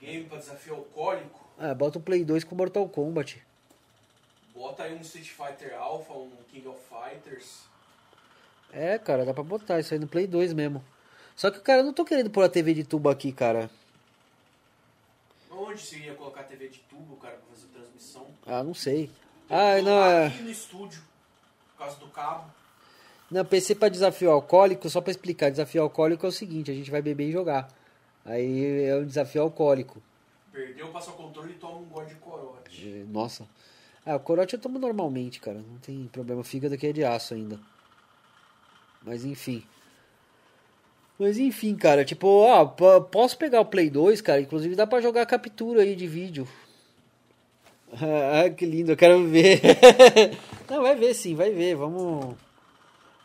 Game 0.00 0.24
pra 0.24 0.38
desafio 0.38 0.74
alcoólico. 0.74 1.43
Ah, 1.58 1.74
bota 1.74 1.98
o 1.98 2.02
Play 2.02 2.24
2 2.24 2.44
com 2.44 2.54
Mortal 2.54 2.88
Kombat. 2.88 3.42
Bota 4.54 4.84
aí 4.84 4.94
um 4.94 5.00
Street 5.00 5.28
Fighter 5.28 5.76
Alpha, 5.78 6.12
um 6.12 6.30
King 6.50 6.66
of 6.68 6.78
Fighters. 6.88 7.62
É, 8.72 8.98
cara, 8.98 9.24
dá 9.24 9.32
pra 9.32 9.42
botar 9.42 9.78
isso 9.78 9.94
aí 9.94 10.00
no 10.00 10.06
Play 10.08 10.26
2 10.26 10.52
mesmo. 10.52 10.84
Só 11.36 11.50
que, 11.50 11.60
cara, 11.60 11.80
eu 11.80 11.84
não 11.84 11.92
tô 11.92 12.04
querendo 12.04 12.30
pôr 12.30 12.44
a 12.44 12.48
TV 12.48 12.74
de 12.74 12.84
tubo 12.84 13.08
aqui, 13.08 13.32
cara. 13.32 13.70
Onde 15.50 15.80
você 15.80 15.98
ia 15.98 16.14
colocar 16.14 16.42
TV 16.44 16.68
de 16.68 16.80
tubo, 16.80 17.16
cara, 17.16 17.34
pra 17.34 17.54
fazer 17.54 17.68
transmissão? 17.68 18.26
Ah, 18.46 18.62
não 18.62 18.74
sei. 18.74 19.10
Tem 19.48 19.56
Ah, 19.56 19.82
não, 19.82 20.04
é. 20.04 20.26
Aqui 20.26 20.42
no 20.42 20.50
estúdio, 20.50 21.02
por 21.72 21.84
causa 21.84 21.96
do 21.98 22.08
cabo. 22.08 22.50
Não, 23.30 23.44
PC 23.44 23.74
pra 23.74 23.88
desafio 23.88 24.30
alcoólico, 24.30 24.88
só 24.88 25.00
pra 25.00 25.10
explicar, 25.10 25.50
desafio 25.50 25.82
alcoólico 25.82 26.26
é 26.26 26.28
o 26.28 26.32
seguinte, 26.32 26.70
a 26.70 26.74
gente 26.74 26.90
vai 26.90 27.02
beber 27.02 27.28
e 27.28 27.32
jogar. 27.32 27.68
Aí 28.24 28.84
é 28.86 28.96
um 28.96 29.06
desafio 29.06 29.42
alcoólico. 29.42 30.00
Perdeu, 30.54 30.86
passa 30.92 31.10
o 31.10 31.14
controle 31.14 31.50
e 31.50 31.56
toma 31.56 31.78
um 31.78 31.84
gole 31.86 32.06
de 32.06 32.14
corote. 32.14 33.04
Nossa. 33.10 33.44
Ah, 34.06 34.14
o 34.14 34.20
corote 34.20 34.54
eu 34.54 34.60
tomo 34.60 34.78
normalmente, 34.78 35.40
cara. 35.40 35.58
Não 35.58 35.78
tem 35.78 36.06
problema. 36.06 36.42
O 36.42 36.44
fígado 36.44 36.76
aqui 36.76 36.86
é 36.86 36.92
de 36.92 37.04
aço 37.04 37.34
ainda. 37.34 37.58
Mas 39.02 39.24
enfim. 39.24 39.66
Mas 41.18 41.38
enfim, 41.38 41.74
cara. 41.74 42.04
Tipo, 42.04 42.28
ó, 42.28 42.66
posso 42.66 43.36
pegar 43.36 43.60
o 43.62 43.66
Play 43.66 43.90
2, 43.90 44.20
cara. 44.20 44.40
Inclusive 44.40 44.76
dá 44.76 44.86
pra 44.86 45.00
jogar 45.00 45.26
captura 45.26 45.82
aí 45.82 45.96
de 45.96 46.06
vídeo. 46.06 46.46
Ah, 47.96 48.50
que 48.50 48.66
lindo. 48.66 48.90
Eu 48.90 48.96
quero 48.96 49.24
ver. 49.24 49.60
Não, 50.68 50.82
vai 50.82 50.96
ver 50.96 51.14
sim, 51.14 51.36
vai 51.36 51.50
ver. 51.50 51.76
Vamos, 51.76 52.34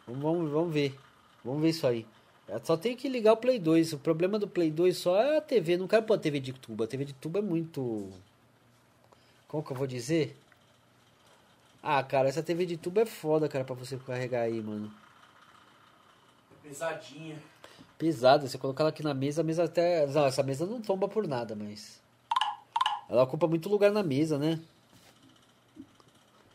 vamos, 0.07 0.51
vamos 0.51 0.71
ver. 0.71 0.95
Vamos 1.43 1.59
ver 1.59 1.69
isso 1.69 1.87
aí. 1.87 2.05
Só 2.63 2.75
tem 2.75 2.95
que 2.95 3.07
ligar 3.07 3.33
o 3.33 3.37
Play 3.37 3.59
2. 3.59 3.93
O 3.93 3.99
problema 3.99 4.39
do 4.39 4.47
Play 4.47 4.71
2 4.71 4.97
só 4.97 5.21
é 5.21 5.37
a 5.37 5.41
TV. 5.41 5.77
Não 5.77 5.87
quero 5.87 6.03
pôr 6.03 6.15
a 6.15 6.17
TV 6.17 6.39
de 6.39 6.53
tubo. 6.53 6.83
A 6.83 6.87
TV 6.87 7.05
de 7.05 7.13
tubo 7.13 7.37
é 7.37 7.41
muito. 7.41 8.09
Como 9.47 9.63
que 9.63 9.71
eu 9.71 9.77
vou 9.77 9.87
dizer? 9.87 10.35
Ah, 11.81 12.03
cara, 12.03 12.27
essa 12.27 12.43
TV 12.43 12.65
de 12.65 12.77
tubo 12.77 12.99
é 12.99 13.05
foda, 13.05 13.47
cara, 13.47 13.63
pra 13.63 13.75
você 13.75 13.97
carregar 13.97 14.41
aí, 14.41 14.61
mano. 14.61 14.91
É 16.51 16.67
pesadinha. 16.67 17.41
Pesada, 17.97 18.47
você 18.47 18.57
colocar 18.57 18.83
ela 18.83 18.89
aqui 18.89 19.03
na 19.03 19.13
mesa, 19.13 19.41
a 19.41 19.43
mesa 19.43 19.63
até. 19.63 20.05
Não, 20.07 20.25
essa 20.25 20.43
mesa 20.43 20.65
não 20.65 20.81
tomba 20.81 21.07
por 21.07 21.27
nada, 21.27 21.55
mas. 21.55 22.01
Ela 23.09 23.23
ocupa 23.23 23.47
muito 23.47 23.69
lugar 23.69 23.91
na 23.91 24.03
mesa, 24.03 24.37
né? 24.37 24.59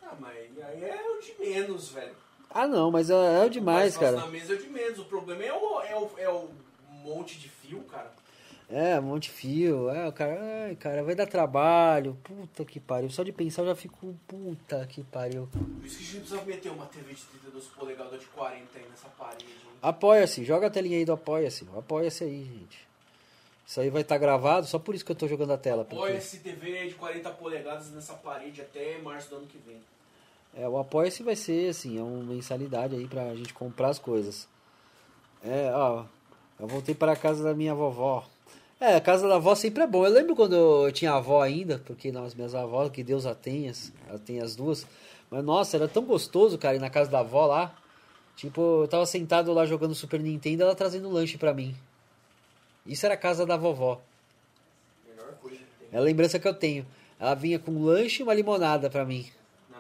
Ah, 0.03 0.17
mas 0.21 0.37
aí 0.37 0.85
é 0.85 1.05
o 1.09 1.21
de 1.21 1.35
menos, 1.39 1.91
velho. 1.91 2.15
Ah, 2.55 2.67
não, 2.69 2.91
mas 2.91 3.11
é, 3.11 3.15
é 3.15 3.45
o 3.45 3.51
demais, 3.51 3.79
Mais 3.79 3.95
fácil 3.97 4.15
cara. 4.15 4.27
Na 4.27 4.33
mesa 4.33 4.53
é 4.53 4.57
o 4.57 4.63
de 4.63 4.69
menos. 4.69 4.99
O 5.01 5.05
problema 5.07 5.43
é 5.45 5.53
o, 5.53 5.81
é 5.83 5.97
o, 5.97 6.11
é 6.19 6.29
o 6.29 6.49
monte 7.03 7.37
de 7.39 7.49
fio, 7.49 7.81
cara. 7.91 8.13
É, 8.71 8.99
um 8.99 9.03
monte 9.03 9.25
de 9.25 9.31
fio. 9.31 9.91
É, 9.91 10.09
o 10.09 10.13
cara. 10.13 10.39
Ai, 10.67 10.77
cara, 10.77 11.03
vai 11.03 11.15
dar 11.15 11.27
trabalho. 11.27 12.17
Puta 12.23 12.65
que 12.65 12.79
pariu. 12.81 13.11
Só 13.11 13.23
de 13.23 13.33
pensar 13.33 13.63
eu 13.63 13.67
já 13.67 13.75
fico. 13.75 14.15
Puta 14.27 14.87
que 14.87 15.03
pariu. 15.03 15.49
Por 15.53 15.85
isso 15.85 15.99
que 15.99 16.03
a 16.03 16.07
gente 16.07 16.21
precisa 16.21 16.43
meter 16.43 16.71
uma 16.71 16.87
TV 16.87 17.13
de 17.13 17.23
32 17.23 17.65
polegadas 17.67 18.21
de 18.21 18.27
40 18.27 18.79
aí 18.79 18.87
nessa 18.89 19.09
parede. 19.09 19.45
Apoia-se, 19.83 20.45
joga 20.45 20.69
a 20.69 20.71
telinha 20.71 20.97
aí 20.97 21.05
do 21.05 21.13
Apoia-se. 21.13 21.67
Apoia-se 21.77 22.25
aí, 22.25 22.45
gente. 22.45 22.85
Isso 23.67 23.81
aí 23.81 23.91
vai 23.91 24.03
estar 24.03 24.17
gravado, 24.19 24.67
só 24.67 24.79
por 24.79 24.95
isso 24.95 25.05
que 25.05 25.13
eu 25.13 25.17
tô 25.17 25.27
jogando 25.27 25.53
a 25.53 25.59
tela. 25.59 25.85
porque- 25.85 26.03
Olha 26.03 26.17
esse 26.17 26.39
TV 26.39 26.87
de 26.89 26.95
40 26.95 27.31
polegadas 27.31 27.91
nessa 27.91 28.15
parede 28.15 28.61
até 28.63 28.99
março 28.99 29.29
do 29.31 29.37
ano 29.37 29.47
que 29.47 29.59
vem. 29.59 29.79
É, 30.57 30.69
o 30.69 30.79
Apoia-se 30.79 31.23
vai 31.23 31.35
ser, 31.35 31.71
assim, 31.71 31.99
é 31.99 32.03
uma 32.03 32.23
mensalidade 32.23 32.95
aí 32.95 33.09
pra 33.09 33.35
gente 33.35 33.53
comprar 33.53 33.89
as 33.89 33.99
coisas. 33.99 34.49
É, 35.43 35.71
ó, 35.75 36.05
eu 36.61 36.69
voltei 36.69 36.95
para 36.95 37.13
a 37.13 37.17
casa 37.17 37.43
da 37.43 37.55
minha 37.55 37.75
vovó. 37.75 38.25
É, 38.81 38.97
a 38.97 39.01
casa 39.01 39.27
da 39.27 39.37
avó 39.37 39.55
sempre 39.55 39.83
é 39.83 39.87
bom. 39.87 40.05
Eu 40.05 40.13
lembro 40.13 40.37
quando 40.37 40.55
eu 40.55 40.93
tinha 40.93 41.13
avó 41.13 41.43
ainda, 41.43 41.81
porque 41.85 42.13
não, 42.13 42.25
as 42.25 42.35
minhas 42.35 42.55
avós, 42.55 42.91
que 42.91 43.03
Deus 43.03 43.27
a 43.27 43.35
tenha, 43.35 43.73
ela 44.09 44.19
tem 44.19 44.41
as 44.41 44.55
duas. 44.55 44.87
Mas, 45.31 45.45
nossa, 45.45 45.77
era 45.77 45.89
tão 45.89 46.05
gostoso, 46.05 46.57
cara, 46.59 46.77
ir 46.77 46.81
na 46.81 46.91
casa 46.91 47.11
da 47.11 47.21
avó 47.21 47.47
lá. 47.47 47.75
Tipo, 48.37 48.83
eu 48.83 48.89
tava 48.89 49.07
sentado 49.07 49.53
lá 49.53 49.67
jogando 49.67 49.95
Super 49.95 50.21
Nintendo, 50.21 50.63
ela 50.63 50.75
trazendo 50.75 51.11
lanche 51.11 51.39
pra 51.39 51.55
mim. 51.55 51.75
Isso 52.87 53.07
era 53.07 53.15
a 53.15 53.19
casa 53.19 53.47
da 53.47 53.57
vovó. 53.57 54.01
É 55.91 55.97
a 55.97 56.01
lembrança 56.01 56.39
que 56.39 56.47
eu 56.47 56.55
tenho. 56.55 56.87
Ela 57.19 57.35
vinha 57.35 57.59
com 57.59 57.83
lanche 57.83 58.21
e 58.21 58.25
uma 58.25 58.35
limonada 58.35 58.91
pra 58.91 59.05
mim. 59.05 59.27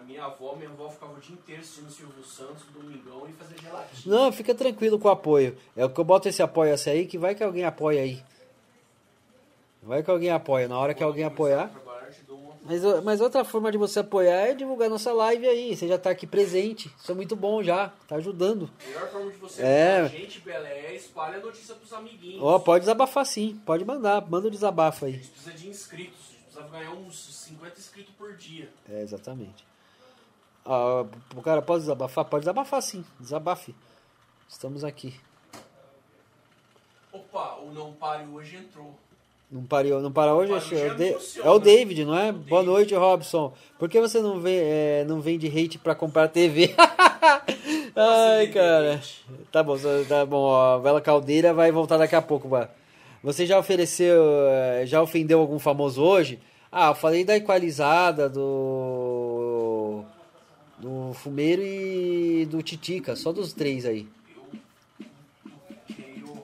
Minha 0.07 0.25
avó, 0.27 0.55
minha 0.55 0.69
avó 0.69 0.89
ficava 0.91 1.13
o 1.15 1.21
dia 1.21 1.35
inteiro 1.35 1.61
assistindo 1.63 1.91
Silvio 1.91 2.25
Santos, 2.25 2.65
Domingão 2.73 3.27
e 3.29 3.33
fazia 3.33 3.57
gelatina. 3.59 4.15
Não, 4.17 4.33
fica 4.33 4.55
tranquilo 4.55 4.99
com 4.99 5.09
o 5.09 5.11
apoio. 5.11 5.57
É 5.77 5.85
o 5.85 5.91
que 5.91 5.99
eu 6.01 6.05
boto 6.05 6.29
esse 6.29 6.43
apoia-se 6.43 6.91
aí, 6.91 7.07
que 7.07 7.17
vai 7.19 7.35
que 7.35 7.43
alguém 7.43 7.65
apoia 7.65 8.03
aí. 8.03 8.23
Vai 9.83 10.03
que 10.03 10.11
alguém 10.11 10.31
apoia. 10.31 10.69
Na 10.69 10.79
hora 10.79 10.95
que 10.95 11.03
alguém 11.03 11.25
apoiar. 11.25 11.71
a. 11.75 11.85
Mas, 12.67 12.83
mas 13.03 13.21
outra 13.21 13.45
forma 13.45 13.71
de 13.71 13.77
você 13.77 13.99
apoiar 13.99 14.41
é 14.49 14.55
divulgar 14.55 14.89
nossa 14.89 15.13
live 15.13 15.47
aí. 15.47 15.77
Você 15.77 15.87
já 15.87 15.99
tá 15.99 16.09
aqui 16.09 16.27
presente. 16.27 16.91
Isso 16.99 17.13
é 17.13 17.15
muito 17.15 17.37
bom 17.37 17.63
já. 17.63 17.93
Tá 18.09 18.17
ajudando. 18.17 18.71
A 18.83 18.87
melhor 18.89 19.09
forma 19.11 19.31
de 19.31 19.37
você 19.37 19.63
É. 19.63 20.01
a 20.01 20.09
gente, 20.09 20.41
Bela, 20.41 20.67
é 20.67 20.95
espalha 20.95 21.37
a 21.37 21.41
notícia 21.41 21.75
pros 21.75 21.93
amiguinhos. 21.93 22.43
Ó, 22.43 22.59
pode 22.59 22.81
desabafar 22.81 23.27
sim. 23.27 23.61
Pode 23.67 23.85
mandar. 23.85 24.27
Manda 24.31 24.49
o 24.49 24.51
desabafo 24.51 25.05
A 25.05 25.09
aí. 25.09 25.15
gente 25.15 25.29
precisa 25.29 25.53
de 25.53 25.69
inscritos. 25.69 26.19
A 26.19 26.33
gente 26.33 26.43
precisa 26.45 26.69
ganhar 26.69 26.93
uns 26.93 27.45
50 27.45 27.79
inscritos 27.79 28.15
por 28.17 28.35
dia. 28.35 28.71
É, 28.91 29.03
exatamente. 29.03 29.67
Ah, 30.65 31.05
o 31.37 31.43
cara 31.43 31.61
pode 31.63 31.81
desabafar? 31.83 32.25
Pode 32.25 32.43
desabafar 32.43 32.83
sim. 32.83 33.05
Desabafe. 33.21 33.75
Estamos 34.49 34.85
aqui. 34.85 35.15
Opa, 37.13 37.59
o 37.63 37.73
Não 37.73 37.93
Pare 37.93 38.25
hoje 38.33 38.57
entrou. 38.57 38.95
Não 39.51 39.63
parou, 39.63 40.01
não 40.01 40.11
para 40.11 40.35
hoje? 40.35 40.49
Para 40.53 40.57
hoje 40.59 40.75
É, 40.75 40.87
o 40.93 40.97
Da- 40.97 41.19
funciona. 41.21 41.49
é 41.49 41.53
o 41.53 41.59
David, 41.61 42.05
não 42.05 42.17
é? 42.19 42.33
David. 42.33 42.49
Boa 42.49 42.63
noite, 42.65 42.95
Robson. 42.95 43.53
Por 43.79 43.89
que 43.89 44.01
você 44.01 44.21
não, 44.21 44.41
vê, 44.41 44.57
é, 44.63 45.05
não 45.07 45.21
vende 45.21 45.47
hate 45.47 45.79
pra 45.79 45.95
comprar 45.95 46.27
TV? 46.29 46.75
Ai, 47.95 48.49
cara. 48.49 49.01
Tá 49.53 49.63
bom, 49.63 49.77
tá 50.09 50.27
bom. 50.27 50.39
ó, 50.43 50.75
A 50.75 50.79
Vela 50.79 51.01
Caldeira 51.01 51.55
vai 51.55 51.71
voltar 51.71 51.99
daqui 51.99 52.17
a 52.17 52.23
pouco. 52.23 52.49
Você 53.23 53.47
já 53.47 53.57
ofereceu, 53.59 54.25
é, 54.49 54.87
já 54.87 55.01
ofendeu 55.01 55.39
algum 55.39 55.59
famoso 55.61 56.03
hoje? 56.03 56.41
Ah, 56.73 56.89
eu 56.89 56.95
falei 56.97 57.25
da 57.25 57.37
equalizada, 57.37 58.29
do. 58.29 58.41
Do 60.85 61.15
Fumeiro 61.15 61.63
e 61.63 62.45
do 62.45 62.63
Titica, 62.63 63.17
só 63.17 63.33
dos 63.33 63.55
três 63.55 63.87
aí. 63.87 64.07
O. 66.23 66.43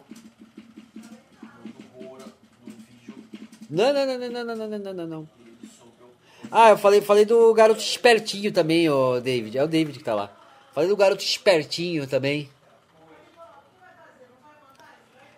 Não, 3.68 3.92
não, 3.92 4.06
não, 4.06 4.18
não, 4.18 4.44
não, 4.44 4.56
não, 4.56 4.78
não, 4.78 4.94
não, 4.94 5.06
não, 5.06 5.20
o. 5.20 5.28
Ah, 6.50 6.70
eu 6.70 6.78
falei, 6.78 7.02
falei 7.02 7.26
do 7.26 7.52
garoto 7.52 7.80
espertinho 7.80 8.50
também, 8.50 8.88
ô 8.88 9.20
David. 9.20 9.58
É 9.58 9.62
o 9.62 9.68
David 9.68 9.98
que 9.98 10.04
tá 10.04 10.14
lá. 10.14 10.34
Falei 10.72 10.88
do 10.88 10.96
garoto 10.96 11.22
espertinho 11.22 12.06
também. 12.06 12.48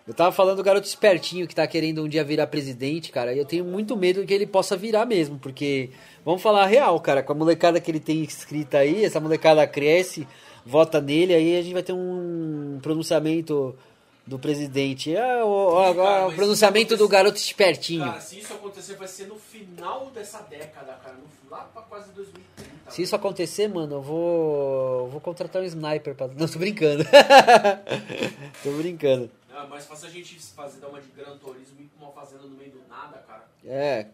Eu 0.05 0.13
tava 0.13 0.31
falando 0.33 0.57
do 0.57 0.63
garoto 0.63 0.85
espertinho 0.85 1.47
que 1.47 1.55
tá 1.55 1.65
querendo 1.65 2.03
um 2.03 2.09
dia 2.09 2.23
virar 2.25 2.47
presidente, 2.47 3.09
cara. 3.11 3.33
E 3.33 3.37
eu 3.39 3.45
tenho 3.45 3.63
muito 3.63 3.95
medo 3.95 4.25
que 4.25 4.33
ele 4.33 4.45
possa 4.45 4.75
virar 4.75 5.05
mesmo, 5.05 5.39
porque 5.39 5.91
vamos 6.25 6.41
falar 6.41 6.65
real, 6.65 6.99
cara. 6.99 7.23
Com 7.23 7.31
a 7.31 7.35
molecada 7.35 7.79
que 7.79 7.89
ele 7.89 8.01
tem 8.01 8.21
escrita 8.21 8.79
aí, 8.79 9.05
essa 9.05 9.21
molecada 9.21 9.65
cresce, 9.65 10.27
vota 10.65 10.99
nele, 10.99 11.33
aí 11.33 11.57
a 11.57 11.61
gente 11.61 11.71
vai 11.73 11.83
ter 11.83 11.93
um 11.93 12.79
pronunciamento 12.81 13.73
do 14.27 14.37
presidente. 14.37 15.15
É 15.15 15.41
o, 15.41 15.47
o- 15.47 15.95
Cara, 15.95 16.27
o 16.27 16.33
pronunciamento 16.33 16.97
do 16.97 17.07
garoto 17.07 17.37
espertinho. 17.37 18.03
Cara, 18.03 18.19
se 18.19 18.39
isso 18.39 18.53
acontecer, 18.53 18.95
vai 18.95 19.07
ser 19.07 19.27
no 19.27 19.35
final 19.37 20.11
dessa 20.13 20.39
década, 20.49 20.93
cara. 21.01 21.15
No, 21.15 21.49
lá 21.49 21.59
pra 21.73 21.81
quase 21.83 22.11
2030. 22.11 22.91
Se 22.91 23.01
isso 23.01 23.15
acontecer, 23.15 23.69
mano, 23.69 23.95
eu 23.95 24.01
vou. 24.01 24.99
eu 25.05 25.07
vou 25.11 25.21
contratar 25.21 25.61
um 25.61 25.65
sniper 25.65 26.13
pra. 26.13 26.27
Não, 26.27 26.45
tô 26.47 26.59
brincando. 26.59 27.05
tô 28.63 28.71
brincando. 28.71 29.29
É 29.63 29.67
mais 29.67 29.85
fácil 29.85 30.07
a 30.07 30.11
gente 30.11 30.37
fazer, 30.39 30.79
dar 30.81 30.89
uma 30.89 30.99
de 30.99 31.07
Gran 31.09 31.37
Turismo 31.37 31.79
e 31.79 31.83
ir 31.83 31.87
pra 31.87 32.05
uma 32.05 32.13
fazenda 32.13 32.43
no 32.43 32.57
meio 32.57 32.71
do 32.71 32.81
nada, 32.89 33.23
cara. 33.25 33.45
É. 33.65 34.07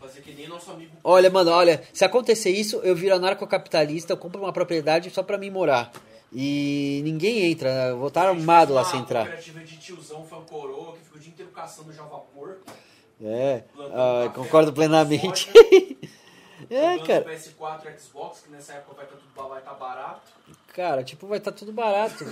Fazer 0.00 0.20
que 0.20 0.32
nem 0.32 0.48
nosso 0.48 0.70
amigo. 0.70 0.96
Olha, 1.04 1.30
mano, 1.30 1.52
olha, 1.52 1.82
se 1.92 2.04
acontecer 2.04 2.50
isso, 2.50 2.80
eu 2.82 2.94
viro 2.94 3.14
anarcocapitalista, 3.14 4.12
eu 4.12 4.16
compro 4.16 4.40
uma 4.42 4.52
propriedade 4.52 5.08
só 5.10 5.22
pra 5.22 5.38
mim 5.38 5.48
morar. 5.48 5.92
E 6.32 7.00
ninguém 7.04 7.50
entra, 7.50 7.70
eu 7.88 7.98
vou 7.98 8.08
estar 8.08 8.28
armado 8.28 8.74
lá 8.74 8.84
sem 8.84 8.98
uma 8.98 9.04
entrar. 9.04 9.20
cooperativa 9.20 9.60
de 9.60 9.78
tiozão 9.78 10.24
fancoroa 10.24 10.94
que 10.94 11.04
fica 11.04 11.16
o 11.16 11.20
dia 11.20 11.30
inteiro 11.30 11.52
caçando 11.52 11.92
já 11.92 12.02
vapor. 12.02 12.58
É, 13.22 13.62
ah, 13.92 14.30
concordo 14.34 14.72
plenamente. 14.72 15.50
soja, 15.50 15.96
é, 16.68 16.98
jogando 16.98 17.06
cara. 17.06 17.24
PS4 17.24 17.94
e 17.94 18.00
Xbox, 18.00 18.40
que 18.40 18.50
nessa 18.50 18.72
época 18.74 18.96
vai 18.96 19.04
estar 19.04 19.16
tudo 19.16 19.48
vai 19.48 19.62
tá 19.62 19.72
barato. 19.72 20.32
Cara, 20.76 21.02
tipo, 21.02 21.26
vai 21.26 21.38
estar 21.38 21.52
tudo 21.52 21.72
barato. 21.72 22.22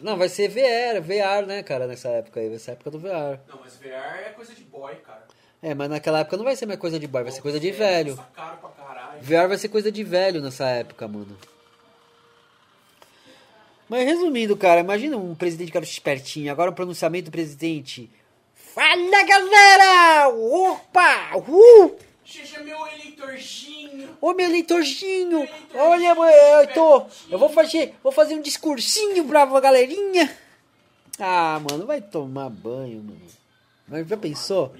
Não, 0.00 0.16
vai 0.16 0.30
ser 0.30 0.48
VR, 0.48 1.02
VR, 1.02 1.46
né, 1.46 1.62
cara, 1.62 1.86
nessa 1.86 2.08
época 2.08 2.40
aí, 2.40 2.48
vai 2.48 2.58
ser 2.58 2.70
a 2.70 2.72
época 2.72 2.90
do 2.90 2.98
VR. 2.98 3.38
Não, 3.46 3.60
mas 3.60 3.76
VR 3.76 4.24
é 4.24 4.32
coisa 4.34 4.54
de 4.54 4.64
boy, 4.64 4.94
cara. 4.96 5.26
É, 5.62 5.74
mas 5.74 5.90
naquela 5.90 6.20
época 6.20 6.38
não 6.38 6.44
vai 6.44 6.56
ser 6.56 6.64
mais 6.64 6.80
coisa 6.80 6.98
de 6.98 7.06
boy, 7.06 7.22
vai 7.22 7.30
ser 7.30 7.42
coisa 7.42 7.60
de 7.60 7.68
É, 7.68 7.72
velho. 7.72 8.18
VR 9.20 9.48
vai 9.48 9.58
ser 9.58 9.68
coisa 9.68 9.92
de 9.92 10.02
velho 10.02 10.40
nessa 10.40 10.66
época, 10.66 11.06
mano. 11.06 11.36
Mas 13.86 14.06
resumindo, 14.06 14.56
cara, 14.56 14.80
imagina 14.80 15.18
um 15.18 15.34
presidente 15.34 15.70
que 15.70 15.76
era 15.76 15.84
espertinho, 15.84 16.50
agora 16.50 16.70
um 16.70 16.74
pronunciamento 16.74 17.26
do 17.26 17.32
presidente. 17.32 18.08
Fala 18.54 19.24
galera! 19.26 20.28
Opa! 20.30 21.36
Uh! 21.36 22.09
Seja 22.30 22.62
meu 22.62 22.86
eleitorzinho. 22.86 24.16
Ô 24.20 24.32
meu 24.32 24.46
eleitorzinho! 24.46 25.48
Olha, 25.74 26.14
eu 26.14 26.66
tô. 26.72 27.06
Eu 27.28 27.40
vou 27.40 27.48
fazer. 27.48 27.96
Vou 28.04 28.12
fazer 28.12 28.36
um 28.36 28.40
discursinho 28.40 29.26
pra 29.26 29.44
galerinha. 29.58 30.30
Ah, 31.18 31.60
mano, 31.68 31.86
vai 31.86 32.00
tomar 32.00 32.48
banho, 32.48 33.02
mano. 33.02 33.20
Mas 33.88 34.06
já 34.06 34.16
pensou? 34.16 34.72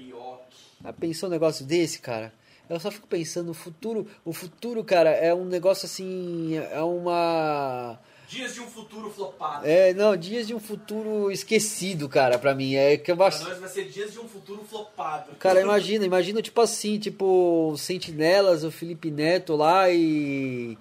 Já 0.81 0.93
pensou 0.93 1.27
um 1.27 1.31
negócio 1.31 1.65
desse, 1.65 1.99
cara? 1.99 2.33
Eu 2.69 2.79
só 2.79 2.89
fico 2.89 3.05
pensando, 3.05 3.51
o 3.51 3.53
futuro, 3.53 4.07
o 4.23 4.31
futuro, 4.31 4.81
cara, 4.81 5.09
é 5.09 5.33
um 5.33 5.43
negócio 5.43 5.85
assim, 5.85 6.55
é 6.55 6.81
uma 6.81 7.99
Dias 8.31 8.53
de 8.53 8.61
um 8.61 8.67
futuro 8.67 9.09
flopado. 9.09 9.67
é, 9.67 9.93
não, 9.93 10.15
dias 10.15 10.47
de 10.47 10.55
um 10.55 10.59
futuro 10.59 11.29
esquecido, 11.29 12.07
cara, 12.07 12.39
pra 12.39 12.55
mim. 12.55 12.75
É 12.75 12.95
que 12.95 13.11
eu 13.11 13.17
Pra 13.17 13.29
nós 13.29 13.59
vai 13.59 13.67
ser 13.67 13.89
dias 13.89 14.13
de 14.13 14.19
um 14.21 14.27
futuro 14.27 14.63
flopado. 14.63 15.35
cara, 15.35 15.59
imagina, 15.61 16.05
imagina 16.05 16.41
tipo 16.41 16.61
assim, 16.61 16.97
tipo, 16.97 17.75
Sentinelas, 17.77 18.63
o 18.63 18.71
Felipe 18.71 19.11
Neto 19.11 19.57
lá 19.57 19.89
e, 19.89 20.77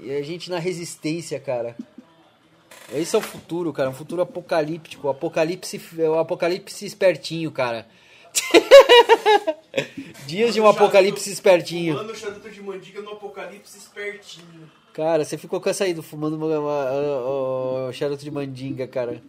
e 0.00 0.12
a 0.12 0.22
gente 0.22 0.48
na 0.48 0.60
resistência, 0.60 1.40
cara. 1.40 1.76
Esse 2.92 3.16
é 3.16 3.18
o 3.18 3.22
futuro, 3.22 3.72
cara, 3.72 3.90
um 3.90 3.94
futuro 3.94 4.22
apocalíptico, 4.22 5.08
apocalipse, 5.08 5.80
o 5.98 6.14
apocalipse 6.14 6.86
espertinho, 6.86 7.50
cara. 7.50 7.88
Dias 10.28 10.54
de 10.54 10.60
um 10.60 10.68
apocalipse 10.68 11.28
espertinho. 11.28 11.96
Fumando 11.96 12.16
charuto 12.16 12.48
de 12.48 12.62
mandiga 12.62 13.02
no 13.02 13.10
apocalipse 13.10 13.76
espertinho. 13.76 14.70
Cara, 14.94 15.24
você 15.24 15.36
ficou 15.36 15.60
com 15.60 15.68
essa 15.68 15.84
aí 15.84 15.92
do 15.92 16.02
fumando 16.02 16.36
uma, 16.36 16.58
uma- 16.58 16.90
o- 17.88 17.92
charuto 17.92 18.22
de 18.24 18.30
mandinga, 18.30 18.86
cara. 18.86 19.20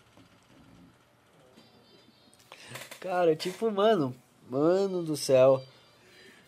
Cara, 2.99 3.35
tipo, 3.35 3.69
mano, 3.71 4.15
mano 4.49 5.03
do 5.03 5.17
céu. 5.17 5.61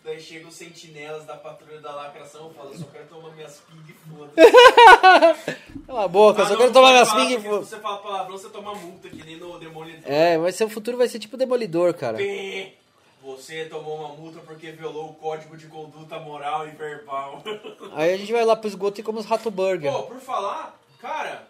Daí 0.04 0.20
chegam 0.20 0.48
os 0.48 0.54
sentinelas 0.54 1.26
da 1.26 1.36
patrulha 1.36 1.80
da 1.80 1.94
lacração 1.94 2.50
e 2.50 2.54
falam, 2.54 2.74
só 2.74 2.84
quero 2.86 3.06
tomar 3.08 3.34
minhas 3.34 3.60
ping 3.68 3.82
e 3.92 3.92
foda-se. 4.08 5.52
Cala 5.86 6.04
a 6.04 6.08
boca, 6.08 6.42
Ah, 6.42 6.46
só 6.46 6.52
não, 6.52 6.58
quero 6.60 6.72
tomar 6.72 6.90
minhas 6.92 7.10
falar, 7.10 7.26
ping. 7.26 7.34
porque 7.42 7.64
Se 7.64 7.70
você 7.70 7.80
fala 7.80 7.98
palavrão, 7.98 8.38
você 8.38 8.48
toma 8.48 8.74
multa, 8.74 9.08
que 9.10 9.22
nem 9.24 9.36
no 9.36 9.58
Demolidor. 9.58 10.02
É, 10.10 10.52
ser 10.52 10.64
o 10.64 10.68
futuro 10.70 10.96
vai 10.96 11.08
ser 11.08 11.18
tipo 11.18 11.36
demolidor, 11.36 11.92
cara. 11.94 12.16
Pê, 12.16 12.77
Você 13.28 13.66
tomou 13.66 13.98
uma 13.98 14.08
multa 14.16 14.40
porque 14.40 14.72
violou 14.72 15.10
o 15.10 15.14
código 15.14 15.54
de 15.54 15.66
conduta 15.66 16.18
moral 16.18 16.66
e 16.66 16.70
verbal. 16.70 17.42
Aí 17.92 18.14
a 18.14 18.16
gente 18.16 18.32
vai 18.32 18.42
lá 18.42 18.56
pro 18.56 18.66
esgoto 18.66 18.98
e 19.02 19.04
come 19.04 19.18
os 19.18 19.26
rato 19.26 19.50
burger. 19.50 19.92
Pô, 19.92 20.04
por 20.04 20.18
falar, 20.18 20.80
cara, 20.98 21.46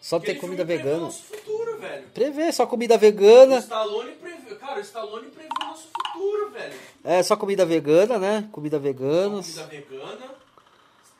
Só 0.00 0.20
tem 0.20 0.28
aquele 0.30 0.40
comida 0.40 0.62
o 0.62 0.66
vegana. 0.66 1.00
nosso 1.00 1.24
futuro, 1.24 1.76
velho. 1.78 2.06
Prevê, 2.14 2.52
só 2.52 2.66
comida 2.66 2.94
O 2.94 2.98
vegana. 3.00 3.58
Stallone 3.58 4.12
prevê, 4.12 4.54
cara, 4.54 4.78
o 4.78 4.80
Stallone 4.80 5.28
prevê 5.32 5.48
o 5.60 5.64
nosso 5.64 5.88
futuro, 5.88 6.50
velho. 6.50 6.78
É, 7.02 7.20
só 7.24 7.36
comida 7.36 7.66
vegana, 7.66 8.16
né? 8.16 8.48
Comida 8.52 8.78
vegana. 8.78 9.42
Comida 9.42 9.64
vegana. 9.64 10.30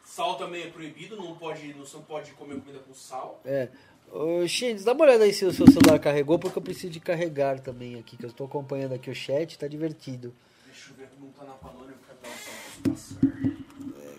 Sal 0.05 0.37
também 0.37 0.63
é 0.63 0.67
proibido, 0.69 1.17
não 1.17 1.35
pode, 1.35 1.75
não 1.75 2.03
pode 2.03 2.31
comer 2.35 2.61
comida 2.61 2.79
com 2.87 2.95
sal. 2.95 3.41
É. 3.45 3.69
Ô, 4.15 4.45
dá 4.85 4.93
uma 4.93 5.05
olhada 5.07 5.25
aí 5.25 5.33
se 5.33 5.43
o 5.47 5.53
seu 5.53 5.67
celular 5.67 5.99
carregou, 5.99 6.39
porque 6.39 6.59
eu 6.59 6.63
preciso 6.63 6.93
de 6.93 7.01
carregar 7.01 7.61
também 7.61 7.99
aqui, 7.99 8.15
que 8.15 8.25
eu 8.27 8.29
estou 8.29 8.47
acompanhando 8.47 8.93
aqui 8.93 9.11
o 9.11 9.15
chat, 9.15 9.59
tá 9.59 9.67
divertido. 9.67 10.35
Deixa 10.67 10.91
eu 10.91 10.97
ver 10.97 11.09
como 11.19 11.33
tá 11.33 11.45
na 11.45 11.55
panônia, 11.55 11.95
tá 12.07 12.91
passar. 12.91 13.21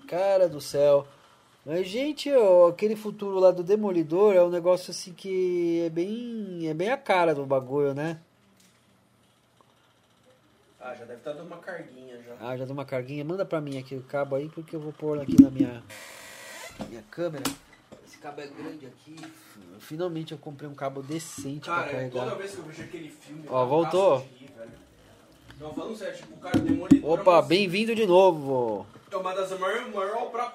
Cara 0.08 0.50
do 0.50 0.60
céu. 0.60 1.08
Mas, 1.64 1.88
gente, 1.88 2.32
ó, 2.34 2.70
aquele 2.70 2.96
futuro 2.96 3.40
lá 3.40 3.52
do 3.52 3.64
Demolidor 3.64 4.36
é 4.36 4.44
um 4.44 4.50
negócio 4.50 4.90
assim 4.90 5.14
que 5.14 5.84
é 5.86 5.90
bem, 5.92 6.68
é 6.68 6.74
bem 6.74 6.90
a 6.90 6.98
cara 6.98 7.36
do 7.36 7.46
bagulho, 7.46 7.94
né? 7.94 8.20
Ah, 10.82 10.96
já 10.96 11.06
deve 11.06 11.20
estar 11.20 11.34
dando 11.34 11.46
uma 11.46 11.60
carguinha 11.60 12.20
já. 12.22 12.36
Ah, 12.40 12.58
já 12.58 12.66
deu 12.66 12.74
uma 12.74 12.84
carguinha. 12.84 13.24
Manda 13.24 13.46
pra 13.46 13.62
mim 13.62 13.78
aqui 13.78 13.96
o 13.96 14.02
cabo 14.02 14.36
aí, 14.36 14.50
porque 14.50 14.76
eu 14.76 14.80
vou 14.80 14.92
pôr 14.92 15.22
aqui 15.22 15.40
na 15.40 15.52
minha, 15.52 15.84
minha 16.90 17.04
câmera. 17.12 17.44
Cabo 18.24 18.40
é 18.40 18.48
grande 18.48 18.86
aqui. 18.86 19.18
Finalmente 19.80 20.32
eu 20.32 20.38
comprei 20.38 20.70
um 20.70 20.74
cabo 20.74 21.04
decente 21.04 21.66
pra 21.66 21.76
Cara, 21.76 21.92
carregar. 21.92 22.24
toda 22.24 22.36
vez 22.36 22.52
que 22.52 22.58
eu 22.58 22.64
vejo 22.64 22.82
aquele 22.84 23.10
filme, 23.10 23.44
Ó, 23.50 23.66
voltou. 23.66 24.20
rir. 24.40 24.50
Não, 25.60 25.74
falando 25.74 25.98
sério, 25.98 26.16
tipo, 26.16 26.34
o 26.36 26.38
cara 26.38 26.58
demolidor. 26.58 27.10
Opa, 27.20 27.42
bem-vindo 27.42 27.94
de 27.94 28.08
novo. 28.08 28.88
É 29.12 29.18
uma 29.18 29.34
das 29.36 29.52
maiores 29.60 29.94
maior 29.94 30.16
obra. 30.24 30.54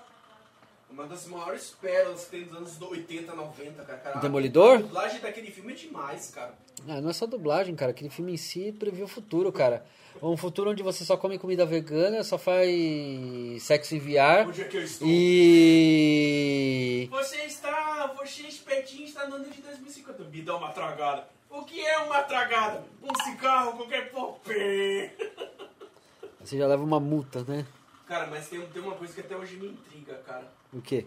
Uma 0.98 1.06
das 1.06 1.26
maiores 1.28 1.70
pérolas 1.80 2.24
que 2.24 2.30
tem 2.32 2.42
dos 2.42 2.56
anos 2.56 2.82
80, 2.82 3.32
90, 3.32 3.84
cara. 3.84 3.98
cara 4.00 4.18
Demolidor? 4.18 4.78
A 4.78 4.82
dublagem 4.82 5.20
daquele 5.20 5.48
filme 5.48 5.72
é 5.72 5.76
demais, 5.76 6.30
cara. 6.30 6.52
Ah, 6.88 7.00
não 7.00 7.10
é 7.10 7.12
só 7.12 7.24
dublagem, 7.24 7.76
cara. 7.76 7.92
Aquele 7.92 8.10
filme 8.10 8.32
em 8.32 8.36
si 8.36 8.72
previu 8.72 9.04
o 9.04 9.08
futuro, 9.08 9.52
cara. 9.52 9.86
Um 10.20 10.36
futuro 10.36 10.72
onde 10.72 10.82
você 10.82 11.04
só 11.04 11.16
come 11.16 11.38
comida 11.38 11.64
vegana, 11.64 12.24
só 12.24 12.36
faz 12.36 13.62
sexo 13.62 13.94
em 13.94 14.00
VR. 14.00 14.48
Onde 14.48 14.60
é 14.60 14.64
que 14.64 14.76
eu 14.76 14.82
estou? 14.82 15.06
E. 15.08 15.48
Você 17.12 17.44
está, 17.44 18.12
você 18.18 18.42
espertinho 18.48 19.04
está 19.04 19.24
no 19.28 19.36
ano 19.36 19.48
de 19.48 19.62
2050. 19.62 20.24
Me 20.24 20.42
dá 20.42 20.56
uma 20.56 20.72
tragada. 20.72 21.28
O 21.48 21.62
que 21.62 21.80
é 21.80 21.98
uma 21.98 22.24
tragada? 22.24 22.84
Um 23.00 23.14
cigarro, 23.22 23.76
qualquer 23.76 24.10
popê. 24.10 25.12
Você 26.40 26.58
já 26.58 26.66
leva 26.66 26.82
uma 26.82 26.98
multa, 26.98 27.44
né? 27.44 27.64
Cara, 28.08 28.26
mas 28.26 28.48
tem, 28.48 28.60
tem 28.68 28.82
uma 28.82 28.94
coisa 28.94 29.12
que 29.12 29.20
até 29.20 29.36
hoje 29.36 29.56
me 29.56 29.68
intriga, 29.68 30.14
cara. 30.26 30.50
O 30.72 30.80
quê? 30.80 31.04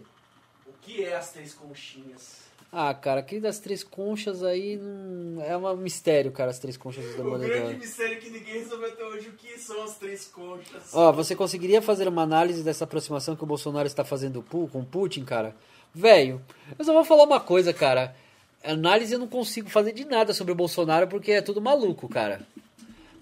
O 0.64 0.72
que 0.80 1.04
é 1.04 1.16
as 1.16 1.32
três 1.32 1.52
conchinhas? 1.52 2.42
Ah, 2.70 2.94
cara, 2.94 3.20
aquele 3.20 3.40
das 3.40 3.58
três 3.58 3.84
conchas 3.84 4.42
aí 4.42 4.76
não... 4.76 5.42
é 5.44 5.56
um 5.56 5.76
mistério, 5.76 6.32
cara, 6.32 6.50
as 6.50 6.58
três 6.58 6.76
conchas 6.76 7.04
do 7.16 7.34
O 7.34 7.38
grande 7.38 7.74
mistério 7.74 8.18
que 8.18 8.30
ninguém 8.30 8.54
resolveu 8.54 8.88
até 8.88 9.04
hoje, 9.04 9.28
o 9.28 9.32
que 9.32 9.58
são 9.58 9.82
as 9.82 9.96
três 9.98 10.26
conchas? 10.26 10.94
Ó, 10.94 11.12
você 11.12 11.36
conseguiria 11.36 11.82
fazer 11.82 12.08
uma 12.08 12.22
análise 12.22 12.62
dessa 12.62 12.84
aproximação 12.84 13.36
que 13.36 13.42
o 13.42 13.46
Bolsonaro 13.46 13.86
está 13.86 14.04
fazendo 14.04 14.42
com 14.42 14.64
o 14.72 14.86
Putin, 14.86 15.24
cara? 15.24 15.54
Velho, 15.94 16.40
eu 16.78 16.84
só 16.84 16.94
vou 16.94 17.04
falar 17.04 17.24
uma 17.24 17.40
coisa, 17.40 17.74
cara. 17.74 18.16
Análise 18.64 19.12
eu 19.12 19.18
não 19.18 19.28
consigo 19.28 19.68
fazer 19.68 19.92
de 19.92 20.06
nada 20.06 20.32
sobre 20.32 20.52
o 20.52 20.56
Bolsonaro 20.56 21.08
porque 21.08 21.32
é 21.32 21.42
tudo 21.42 21.60
maluco, 21.60 22.08
cara. 22.08 22.40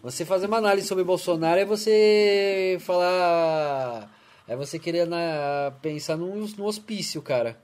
Você 0.03 0.25
fazer 0.25 0.47
uma 0.47 0.57
análise 0.57 0.87
sobre 0.89 1.05
Bolsonaro 1.05 1.61
é 1.61 1.65
você 1.65 2.79
falar. 2.81 4.11
É 4.49 4.57
você 4.57 4.79
querer 4.79 5.07
na- 5.07 5.73
pensar 5.83 6.17
num, 6.17 6.47
num 6.57 6.65
hospício, 6.65 7.21
cara. 7.23 7.57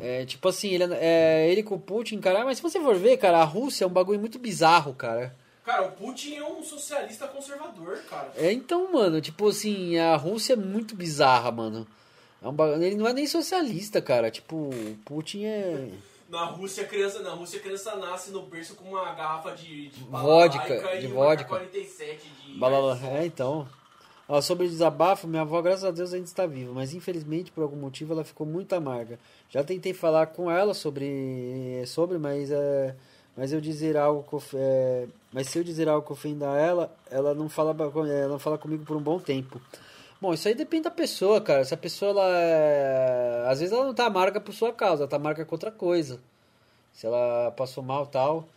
É 0.00 0.24
tipo 0.24 0.48
assim, 0.48 0.68
ele, 0.68 0.84
é, 0.94 1.48
ele 1.50 1.62
com 1.62 1.74
o 1.74 1.80
Putin, 1.80 2.20
cara. 2.20 2.44
Mas 2.44 2.58
se 2.58 2.62
você 2.62 2.78
for 2.80 2.94
ver, 2.96 3.16
cara, 3.16 3.38
a 3.40 3.44
Rússia 3.44 3.84
é 3.84 3.86
um 3.86 3.90
bagulho 3.90 4.20
muito 4.20 4.38
bizarro, 4.38 4.94
cara. 4.94 5.34
Cara, 5.64 5.86
o 5.86 5.92
Putin 5.92 6.34
é 6.36 6.44
um 6.44 6.62
socialista 6.62 7.26
conservador, 7.28 7.98
cara. 8.10 8.32
É, 8.36 8.52
então, 8.52 8.92
mano, 8.92 9.20
tipo 9.20 9.48
assim, 9.48 9.96
a 9.96 10.14
Rússia 10.16 10.52
é 10.52 10.56
muito 10.56 10.94
bizarra, 10.94 11.50
mano. 11.50 11.86
É 12.42 12.48
um 12.48 12.82
Ele 12.82 12.96
não 12.96 13.06
é 13.08 13.12
nem 13.12 13.26
socialista, 13.26 14.02
cara. 14.02 14.30
Tipo, 14.30 14.56
o 14.56 14.98
Putin 15.04 15.44
é. 15.44 15.88
Na 16.32 16.46
Rússia, 16.46 16.84
a 16.84 16.86
criança, 16.86 17.18
na 17.20 17.32
Rússia, 17.32 17.60
criança 17.60 17.94
nasce 17.94 18.30
no 18.30 18.40
berço 18.40 18.74
com 18.74 18.88
uma 18.88 19.12
garrafa 19.12 19.50
de, 19.54 19.90
de 19.90 20.02
Vodka, 20.04 20.98
de 20.98 21.06
vodka. 21.08 21.46
uma 21.46 21.58
47 21.58 22.26
de... 22.26 22.58
Balala... 22.58 22.98
É, 23.04 23.26
então. 23.26 23.68
Ó, 24.26 24.40
sobre 24.40 24.64
o 24.64 24.68
desabafo, 24.70 25.28
minha 25.28 25.42
avó, 25.42 25.60
graças 25.60 25.84
a 25.84 25.90
Deus, 25.90 26.14
ainda 26.14 26.24
está 26.24 26.46
viva, 26.46 26.72
mas 26.72 26.94
infelizmente, 26.94 27.52
por 27.52 27.60
algum 27.60 27.76
motivo, 27.76 28.14
ela 28.14 28.24
ficou 28.24 28.46
muito 28.46 28.72
amarga. 28.72 29.18
Já 29.50 29.62
tentei 29.62 29.92
falar 29.92 30.28
com 30.28 30.50
ela 30.50 30.72
sobre, 30.72 31.84
sobre 31.86 32.16
mas, 32.16 32.50
é, 32.50 32.96
mas 33.36 33.52
eu 33.52 33.60
dizer 33.60 33.98
algo 33.98 34.22
que 34.22 34.56
é, 34.56 35.06
mas 35.34 35.48
se 35.48 35.58
eu 35.58 35.62
dizer 35.62 35.86
algo 35.86 36.06
que 36.06 36.14
ofenda 36.14 36.46
ela, 36.56 36.90
ela 37.10 37.34
não 37.34 37.50
fala, 37.50 37.76
ela 37.78 38.28
não 38.28 38.38
fala 38.38 38.56
comigo 38.56 38.86
por 38.86 38.96
um 38.96 39.02
bom 39.02 39.20
tempo. 39.20 39.60
Bom, 40.22 40.32
isso 40.32 40.46
aí 40.46 40.54
depende 40.54 40.84
da 40.84 40.90
pessoa, 40.92 41.40
cara. 41.40 41.64
Se 41.64 41.74
a 41.74 41.76
pessoa, 41.76 42.12
ela 42.12 42.28
é... 42.28 43.44
às 43.48 43.58
vezes 43.58 43.74
ela 43.74 43.84
não 43.84 43.92
tá 43.92 44.06
amarga 44.06 44.40
por 44.40 44.54
sua 44.54 44.72
causa, 44.72 45.02
ela 45.02 45.10
tá 45.10 45.16
amarga 45.16 45.44
com 45.44 45.52
outra 45.52 45.72
coisa. 45.72 46.20
Se 46.92 47.08
ela 47.08 47.50
passou 47.56 47.82
mal 47.82 48.06
tal. 48.06 48.48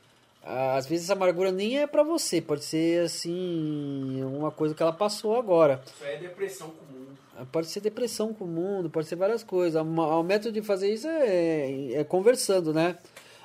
Às 0.43 0.85
vezes 0.85 1.05
essa 1.05 1.13
amargura 1.13 1.51
nem 1.51 1.79
é 1.79 1.87
pra 1.87 2.03
você, 2.03 2.39
pode 2.39 2.63
ser 2.63 3.05
assim, 3.05 4.23
uma 4.23 4.51
coisa 4.51 4.75
que 4.75 4.83
ela 4.83 4.93
passou 4.93 5.35
agora. 5.35 5.81
Isso 5.87 6.03
aí 6.03 6.13
é 6.13 6.17
depressão 6.19 6.69
comum. 6.69 7.45
Pode 7.51 7.65
ser 7.65 7.79
depressão 7.79 8.31
com 8.31 8.45
o 8.45 8.47
mundo, 8.47 8.87
pode 8.87 9.07
ser 9.07 9.15
várias 9.15 9.43
coisas. 9.43 9.81
O 9.81 10.21
método 10.21 10.51
de 10.51 10.61
fazer 10.61 10.93
isso 10.93 11.07
é, 11.07 11.93
é 11.93 12.03
conversando, 12.03 12.75
né? 12.75 12.95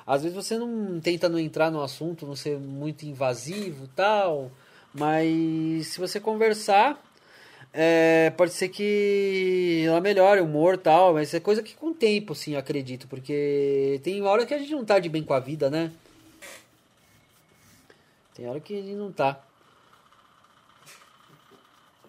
Às 0.05 0.21
vezes 0.21 0.35
você 0.35 0.59
não 0.59 0.99
tenta 0.99 1.27
não 1.27 1.39
entrar 1.39 1.71
no 1.71 1.81
assunto, 1.81 2.27
não 2.27 2.35
ser 2.35 2.59
muito 2.59 3.03
invasivo 3.03 3.89
tal, 3.95 4.51
mas 4.93 5.87
se 5.87 5.99
você 5.99 6.19
conversar, 6.19 7.01
é, 7.73 8.31
pode 8.31 8.51
ser 8.51 8.69
que 8.69 9.83
ela 9.87 10.01
melhore 10.01 10.41
o 10.41 10.45
humor 10.45 10.77
tal, 10.77 11.13
mas 11.13 11.33
é 11.33 11.39
coisa 11.39 11.63
que 11.63 11.75
com 11.75 11.87
o 11.87 11.93
tempo, 11.93 12.35
sim, 12.35 12.55
acredito, 12.55 13.07
porque 13.07 13.99
tem 14.03 14.21
hora 14.23 14.45
que 14.45 14.53
a 14.53 14.57
gente 14.57 14.71
não 14.71 14.83
tá 14.83 14.99
de 14.99 15.07
bem 15.07 15.23
com 15.23 15.33
a 15.33 15.39
vida, 15.39 15.69
né? 15.69 15.91
Tem 18.33 18.47
hora 18.47 18.59
que 18.59 18.73
a 18.73 18.81
gente 18.81 18.95
não 18.95 19.11
tá. 19.11 19.41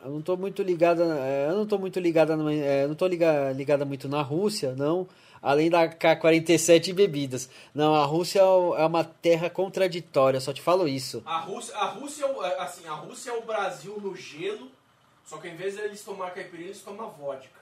Eu 0.04 0.10
não 0.10 0.22
tô 0.22 0.36
muito 0.36 0.62
ligada, 0.64 1.04
é, 1.20 1.48
eu 1.48 1.56
não 1.56 1.66
tô 1.66 1.78
muito 1.78 2.00
ligada, 2.00 2.34
é, 2.52 2.84
eu 2.84 2.88
não 2.88 2.94
tô 2.96 3.06
liga, 3.06 3.52
ligada 3.52 3.84
muito 3.84 4.08
na 4.08 4.20
Rússia, 4.20 4.74
não. 4.74 5.06
Além 5.40 5.70
da 5.70 5.88
K47 5.88 6.88
e 6.88 6.92
bebidas. 6.92 7.48
Não, 7.74 7.94
a 7.94 8.04
Rússia 8.04 8.40
é 8.40 8.84
uma 8.86 9.04
terra 9.04 9.50
contraditória, 9.50 10.40
só 10.40 10.52
te 10.52 10.62
falo 10.62 10.88
isso. 10.88 11.22
A 11.24 11.40
Rússia, 11.40 11.76
a 11.76 11.86
Rússia, 11.86 12.24
é 12.24 12.46
é, 12.46 12.60
assim, 12.60 12.86
a 12.86 12.94
Rússia 12.94 13.30
é 13.30 13.34
o 13.34 13.42
Brasil 13.42 13.98
no 14.00 14.14
gelo, 14.14 14.70
só 15.24 15.38
que 15.38 15.48
ao 15.48 15.54
invés 15.54 15.74
de 15.74 15.80
eles 15.82 16.02
tomar 16.02 16.30
caipirinha, 16.30 16.68
eles 16.68 16.82
tomam 16.82 17.10
vodka. 17.10 17.60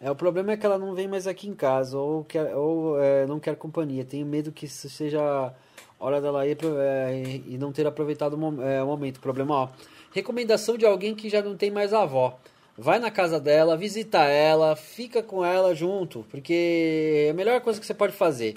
É, 0.00 0.10
o 0.10 0.14
problema 0.14 0.52
é 0.52 0.56
que 0.56 0.64
ela 0.64 0.78
não 0.78 0.94
vem 0.94 1.06
mais 1.06 1.26
aqui 1.26 1.46
em 1.46 1.54
casa, 1.54 1.98
ou, 1.98 2.24
quer, 2.24 2.56
ou 2.56 2.98
é, 2.98 3.26
não 3.26 3.38
quer 3.38 3.54
companhia. 3.56 4.04
Tenho 4.04 4.24
medo 4.24 4.50
que 4.50 4.64
isso 4.64 4.88
seja 4.88 5.52
hora 5.98 6.20
dela 6.20 6.46
ir 6.46 6.56
é, 6.78 7.42
e 7.46 7.58
não 7.58 7.70
ter 7.70 7.86
aproveitado 7.86 8.34
o 8.34 8.62
é, 8.62 8.82
o 8.82 8.86
momento. 8.86 9.20
Problema, 9.20 9.54
ó. 9.54 9.68
Recomendação 10.10 10.78
de 10.78 10.86
alguém 10.86 11.14
que 11.14 11.28
já 11.28 11.42
não 11.42 11.56
tem 11.56 11.70
mais 11.70 11.92
avó. 11.92 12.38
Vai 12.76 12.98
na 12.98 13.10
casa 13.10 13.38
dela, 13.38 13.76
visita 13.76 14.20
ela, 14.24 14.74
fica 14.74 15.22
com 15.22 15.44
ela 15.44 15.74
junto, 15.74 16.24
porque 16.30 17.26
é 17.26 17.30
a 17.30 17.34
melhor 17.34 17.60
coisa 17.60 17.78
que 17.78 17.84
você 17.84 17.92
pode 17.92 18.14
fazer. 18.14 18.54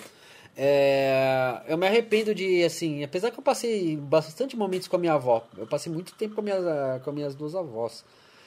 É, 0.55 1.61
eu 1.67 1.77
me 1.77 1.85
arrependo 1.85 2.33
de, 2.33 2.63
assim, 2.63 3.03
apesar 3.03 3.31
que 3.31 3.39
eu 3.39 3.43
passei 3.43 3.97
bastante 3.97 4.55
momentos 4.55 4.87
com 4.87 4.95
a 4.95 4.99
minha 4.99 5.13
avó, 5.13 5.45
eu 5.57 5.67
passei 5.67 5.91
muito 5.91 6.15
tempo 6.15 6.35
com, 6.35 6.41
a 6.41 6.43
minha, 6.43 7.01
com 7.03 7.09
as 7.09 7.15
minhas 7.15 7.35
duas 7.35 7.53
avós. 7.53 8.05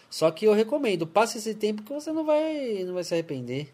Só 0.09 0.31
que 0.31 0.47
eu 0.47 0.53
recomendo, 0.53 1.07
passe 1.07 1.39
esse 1.39 1.55
tempo 1.55 1.83
que 1.83 1.93
você 1.93 2.13
não 2.13 2.25
vai, 2.25 2.85
não 2.85 2.95
vai 2.95 3.05
se 3.05 3.15
arrepender. 3.15 3.73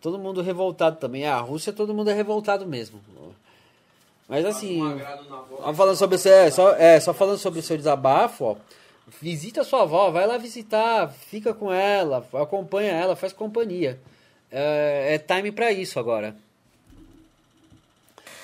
Todo 0.00 0.18
mundo 0.18 0.42
revoltado 0.42 0.96
também. 0.96 1.26
Ah, 1.26 1.36
a 1.36 1.40
Rússia 1.40 1.72
todo 1.72 1.94
mundo 1.94 2.10
é 2.10 2.14
revoltado 2.14 2.66
mesmo. 2.66 3.00
Mas 4.28 4.44
assim, 4.44 4.80
falando 5.74 5.96
sobre 5.96 6.16
é, 6.28 6.50
só, 6.50 6.72
é, 6.72 6.98
só 6.98 7.12
falando 7.12 7.38
sobre 7.38 7.60
o 7.60 7.62
seu 7.62 7.76
desabafo, 7.76 8.44
ó. 8.44 8.56
Visita 9.20 9.64
sua 9.64 9.82
avó, 9.82 10.10
vai 10.10 10.26
lá 10.26 10.38
visitar, 10.38 11.12
fica 11.12 11.52
com 11.52 11.72
ela, 11.72 12.26
acompanha 12.32 12.92
ela, 12.92 13.14
faz 13.14 13.32
companhia. 13.32 14.00
É, 14.50 15.14
é 15.14 15.18
time 15.18 15.52
pra 15.52 15.70
isso 15.70 15.98
agora. 15.98 16.34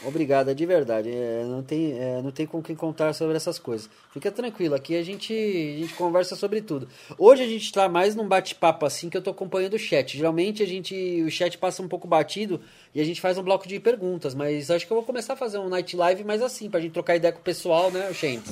Obrigado, 0.04 0.50
é 0.50 0.54
de 0.54 0.64
verdade. 0.64 1.10
É, 1.10 1.44
não, 1.44 1.62
tem, 1.62 1.98
é, 1.98 2.22
não 2.22 2.30
tem 2.30 2.46
com 2.46 2.62
quem 2.62 2.76
contar 2.76 3.12
sobre 3.12 3.36
essas 3.36 3.58
coisas. 3.58 3.90
Fica 4.12 4.30
tranquilo, 4.30 4.74
aqui 4.74 4.96
a 4.96 5.02
gente, 5.02 5.32
a 5.32 5.80
gente 5.80 5.94
conversa 5.94 6.36
sobre 6.36 6.60
tudo. 6.60 6.88
Hoje 7.18 7.42
a 7.42 7.46
gente 7.46 7.72
tá 7.72 7.88
mais 7.88 8.14
num 8.14 8.26
bate-papo 8.26 8.86
assim 8.86 9.10
que 9.10 9.16
eu 9.16 9.22
tô 9.22 9.30
acompanhando 9.30 9.74
o 9.74 9.78
chat. 9.78 10.16
Geralmente 10.16 10.62
a 10.62 10.66
gente, 10.66 10.94
o 11.22 11.30
chat 11.30 11.58
passa 11.58 11.82
um 11.82 11.88
pouco 11.88 12.06
batido 12.06 12.60
e 12.94 13.00
a 13.00 13.04
gente 13.04 13.20
faz 13.20 13.36
um 13.38 13.42
bloco 13.42 13.66
de 13.66 13.80
perguntas, 13.80 14.34
mas 14.34 14.70
acho 14.70 14.86
que 14.86 14.92
eu 14.92 14.96
vou 14.96 15.04
começar 15.04 15.32
a 15.32 15.36
fazer 15.36 15.58
um 15.58 15.68
night 15.68 15.96
live 15.96 16.22
mais 16.24 16.42
assim, 16.42 16.70
pra 16.70 16.80
gente 16.80 16.92
trocar 16.92 17.16
ideia 17.16 17.32
com 17.32 17.40
o 17.40 17.42
pessoal, 17.44 17.90
né, 17.90 18.12
gente? 18.12 18.50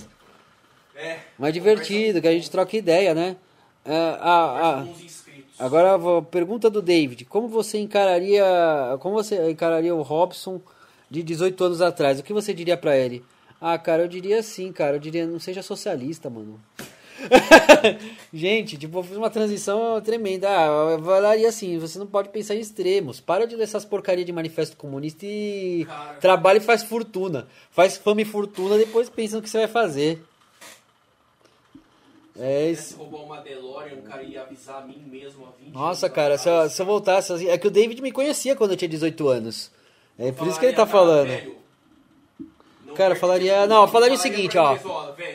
É, 0.96 1.18
Mais 1.38 1.52
divertido, 1.52 2.20
que 2.20 2.28
a 2.28 2.32
gente 2.32 2.50
troca 2.50 2.76
ideia, 2.76 3.14
né? 3.14 3.36
Ah, 3.84 4.18
ah, 4.20 4.86
inscritos. 5.00 5.54
Agora 5.58 5.94
a 5.94 6.22
pergunta 6.22 6.68
do 6.68 6.82
David: 6.82 7.24
Como 7.26 7.46
você 7.46 7.78
encararia, 7.78 8.44
como 8.98 9.14
você 9.14 9.50
encararia 9.50 9.94
o 9.94 10.02
Robson 10.02 10.60
de 11.10 11.22
18 11.22 11.64
anos 11.64 11.80
atrás? 11.80 12.18
O 12.18 12.22
que 12.22 12.32
você 12.32 12.52
diria 12.52 12.76
pra 12.76 12.96
ele? 12.96 13.24
Ah, 13.60 13.78
cara, 13.78 14.02
eu 14.02 14.08
diria 14.08 14.38
assim, 14.40 14.70
cara, 14.72 14.96
eu 14.96 15.00
diria 15.00 15.26
não 15.26 15.40
seja 15.40 15.62
socialista, 15.62 16.28
mano. 16.28 16.60
Gente, 18.32 18.76
tipo, 18.76 18.98
eu 18.98 19.02
fiz 19.02 19.16
uma 19.16 19.30
transição 19.30 20.00
tremenda. 20.02 20.48
Ah, 20.48 20.92
eu 20.92 21.02
falaria 21.02 21.48
assim, 21.48 21.78
você 21.78 21.98
não 21.98 22.06
pode 22.06 22.28
pensar 22.28 22.54
em 22.54 22.60
extremos. 22.60 23.20
Para 23.20 23.46
de 23.46 23.56
ler 23.56 23.64
essas 23.64 23.84
porcaria 23.84 24.24
de 24.24 24.32
manifesto 24.32 24.76
comunista 24.76 25.24
e 25.24 25.84
Cara. 25.86 26.14
trabalha 26.14 26.58
e 26.58 26.60
faz 26.60 26.82
fortuna. 26.82 27.48
Faz 27.70 27.96
fama 27.96 28.20
e 28.20 28.24
fortuna, 28.24 28.76
depois 28.76 29.08
pensa 29.08 29.36
no 29.36 29.42
que 29.42 29.48
você 29.48 29.58
vai 29.58 29.68
fazer. 29.68 30.22
É 32.38 32.66
Se 32.66 32.72
isso. 32.90 32.96
roubar 32.98 33.22
uma 33.22 33.40
DeLorean, 33.40 33.94
o 33.96 34.02
cara 34.02 34.22
ia 34.22 34.42
avisar 34.42 34.82
a 34.82 34.86
mim 34.86 35.02
mesmo 35.10 35.46
há 35.46 35.50
20 35.58 35.72
Nossa, 35.72 36.10
cara, 36.10 36.36
se 36.36 36.48
eu, 36.50 36.68
se 36.68 36.82
eu 36.82 36.84
voltasse. 36.86 37.48
É 37.48 37.56
que 37.56 37.66
o 37.66 37.70
David 37.70 38.02
me 38.02 38.12
conhecia 38.12 38.54
quando 38.54 38.72
eu 38.72 38.76
tinha 38.76 38.88
18 38.90 39.26
anos. 39.28 39.70
É 40.18 40.32
por 40.32 40.46
isso 40.48 40.58
que 40.58 40.66
ele 40.66 40.76
tá 40.76 40.86
falando. 40.86 41.28
velho, 41.28 41.56
Cara, 42.94 43.14
falaria- 43.14 43.52
tempo- 43.60 43.68
não, 43.68 43.82
eu 43.82 43.88
falaria 43.88 44.14
o 44.14 44.18
seguinte, 44.18 44.56
ó. 44.56 44.74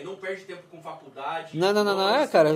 Não 0.03 0.15
perde 0.15 0.45
tempo 0.45 0.63
com 0.71 0.81
faculdade. 0.81 1.55
Não, 1.55 1.71
não, 1.71 1.83
não, 1.83 1.95
não, 1.95 2.09
é, 2.15 2.25
cara. 2.27 2.49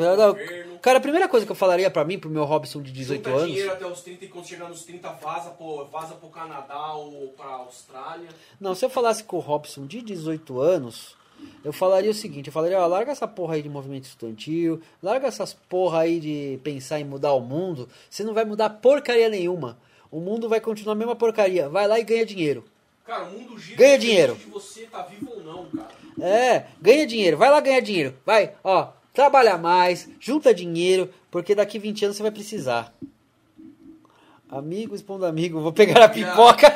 Cara, 0.81 0.97
a 0.97 1.01
primeira 1.01 1.27
coisa 1.29 1.45
que 1.45 1.51
eu 1.51 1.55
falaria 1.55 1.91
pra 1.91 2.03
mim, 2.03 2.17
pro 2.17 2.27
meu 2.29 2.43
Robson 2.43 2.81
de 2.81 2.91
18 2.91 3.23
Junta 3.29 3.37
anos. 3.37 3.45
dinheiro 3.47 3.71
até 3.71 3.85
os 3.85 4.01
30 4.01 4.25
e 4.25 4.27
quando 4.27 4.47
chegar 4.47 4.67
nos 4.67 4.83
30 4.83 5.09
vaza 5.11 5.51
pro, 5.51 5.85
vaza 5.85 6.15
pro 6.15 6.29
Canadá 6.29 6.93
ou 6.93 7.27
pra 7.37 7.45
Austrália. 7.45 8.29
Não, 8.59 8.73
se 8.73 8.83
eu 8.83 8.89
falasse 8.89 9.23
com 9.23 9.37
o 9.37 9.41
Robson 9.41 9.85
de 9.85 10.01
18 10.01 10.59
anos, 10.59 11.15
eu 11.63 11.71
falaria 11.71 12.09
o 12.09 12.13
seguinte, 12.13 12.47
eu 12.47 12.53
falaria, 12.53 12.79
ó, 12.79 12.87
larga 12.87 13.11
essa 13.11 13.27
porra 13.27 13.55
aí 13.55 13.61
de 13.61 13.69
movimento 13.69 14.05
estudantil, 14.05 14.81
larga 15.03 15.27
essas 15.27 15.53
porra 15.53 15.99
aí 15.99 16.19
de 16.19 16.59
pensar 16.63 16.99
em 16.99 17.03
mudar 17.03 17.33
o 17.33 17.41
mundo, 17.41 17.87
você 18.09 18.23
não 18.23 18.33
vai 18.33 18.45
mudar 18.45 18.69
porcaria 18.71 19.29
nenhuma. 19.29 19.77
O 20.15 20.21
mundo 20.21 20.47
vai 20.47 20.61
continuar 20.61 20.93
a 20.93 20.95
mesma 20.95 21.13
porcaria. 21.13 21.67
Vai 21.67 21.89
lá 21.89 21.99
e 21.99 22.03
ganha 22.05 22.25
dinheiro. 22.25 22.63
Cara, 23.05 23.25
o 23.25 23.31
mundo 23.31 23.59
gira 23.59 23.77
Ganha 23.77 23.97
dinheiro. 23.99 24.35
de 24.35 24.45
você 24.45 24.83
tá 24.83 25.01
vivo 25.01 25.29
ou 25.29 25.43
não, 25.43 25.65
cara. 25.65 25.89
É, 26.21 26.67
ganha 26.81 27.05
dinheiro, 27.05 27.35
vai 27.35 27.49
lá 27.49 27.59
ganhar 27.59 27.81
dinheiro. 27.81 28.15
Vai, 28.25 28.53
ó, 28.63 28.93
trabalha 29.13 29.57
mais, 29.57 30.09
junta 30.17 30.53
dinheiro, 30.53 31.13
porque 31.29 31.53
daqui 31.53 31.77
20 31.77 32.05
anos 32.05 32.15
você 32.15 32.23
vai 32.23 32.31
precisar. 32.31 32.93
Amigo, 34.49 34.95
expondo 34.95 35.25
amigo, 35.25 35.59
vou 35.59 35.73
pegar 35.73 36.01
a 36.05 36.07
pipoca. 36.07 36.73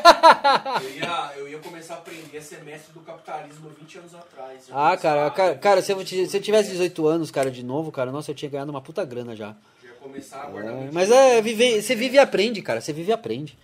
Eu 0.83 0.89
ia, 0.97 1.31
eu 1.37 1.47
ia 1.47 1.59
começar 1.59 1.93
a 1.93 1.97
aprender 1.99 2.41
semestre 2.41 2.91
do 2.91 2.99
capitalismo 2.99 3.69
20 3.79 3.99
anos 3.99 4.15
atrás. 4.15 4.65
Ah, 4.69 4.97
cara, 4.97 5.31
cara, 5.31 5.55
cara, 5.55 5.81
se 5.81 5.93
eu, 5.93 6.05
se 6.05 6.35
eu 6.35 6.41
tivesse 6.41 6.71
18 6.71 7.07
anos, 7.07 7.31
cara, 7.31 7.49
de 7.49 7.63
novo, 7.63 7.89
cara, 7.89 8.11
nossa, 8.11 8.31
eu 8.31 8.35
tinha 8.35 8.51
ganhado 8.51 8.69
uma 8.69 8.81
puta 8.81 9.05
grana 9.05 9.33
já. 9.33 9.55
Começar 10.01 10.43
a 10.43 10.45
guardar 10.47 10.73
É, 10.73 10.89
mas 10.91 11.11
é, 11.11 11.41
viver, 11.41 11.81
você 11.81 11.95
vive 11.95 12.15
e 12.15 12.19
aprende, 12.19 12.61
cara, 12.61 12.81
você 12.81 12.93
vive 12.93 13.09
e 13.09 13.13
aprende. 13.13 13.57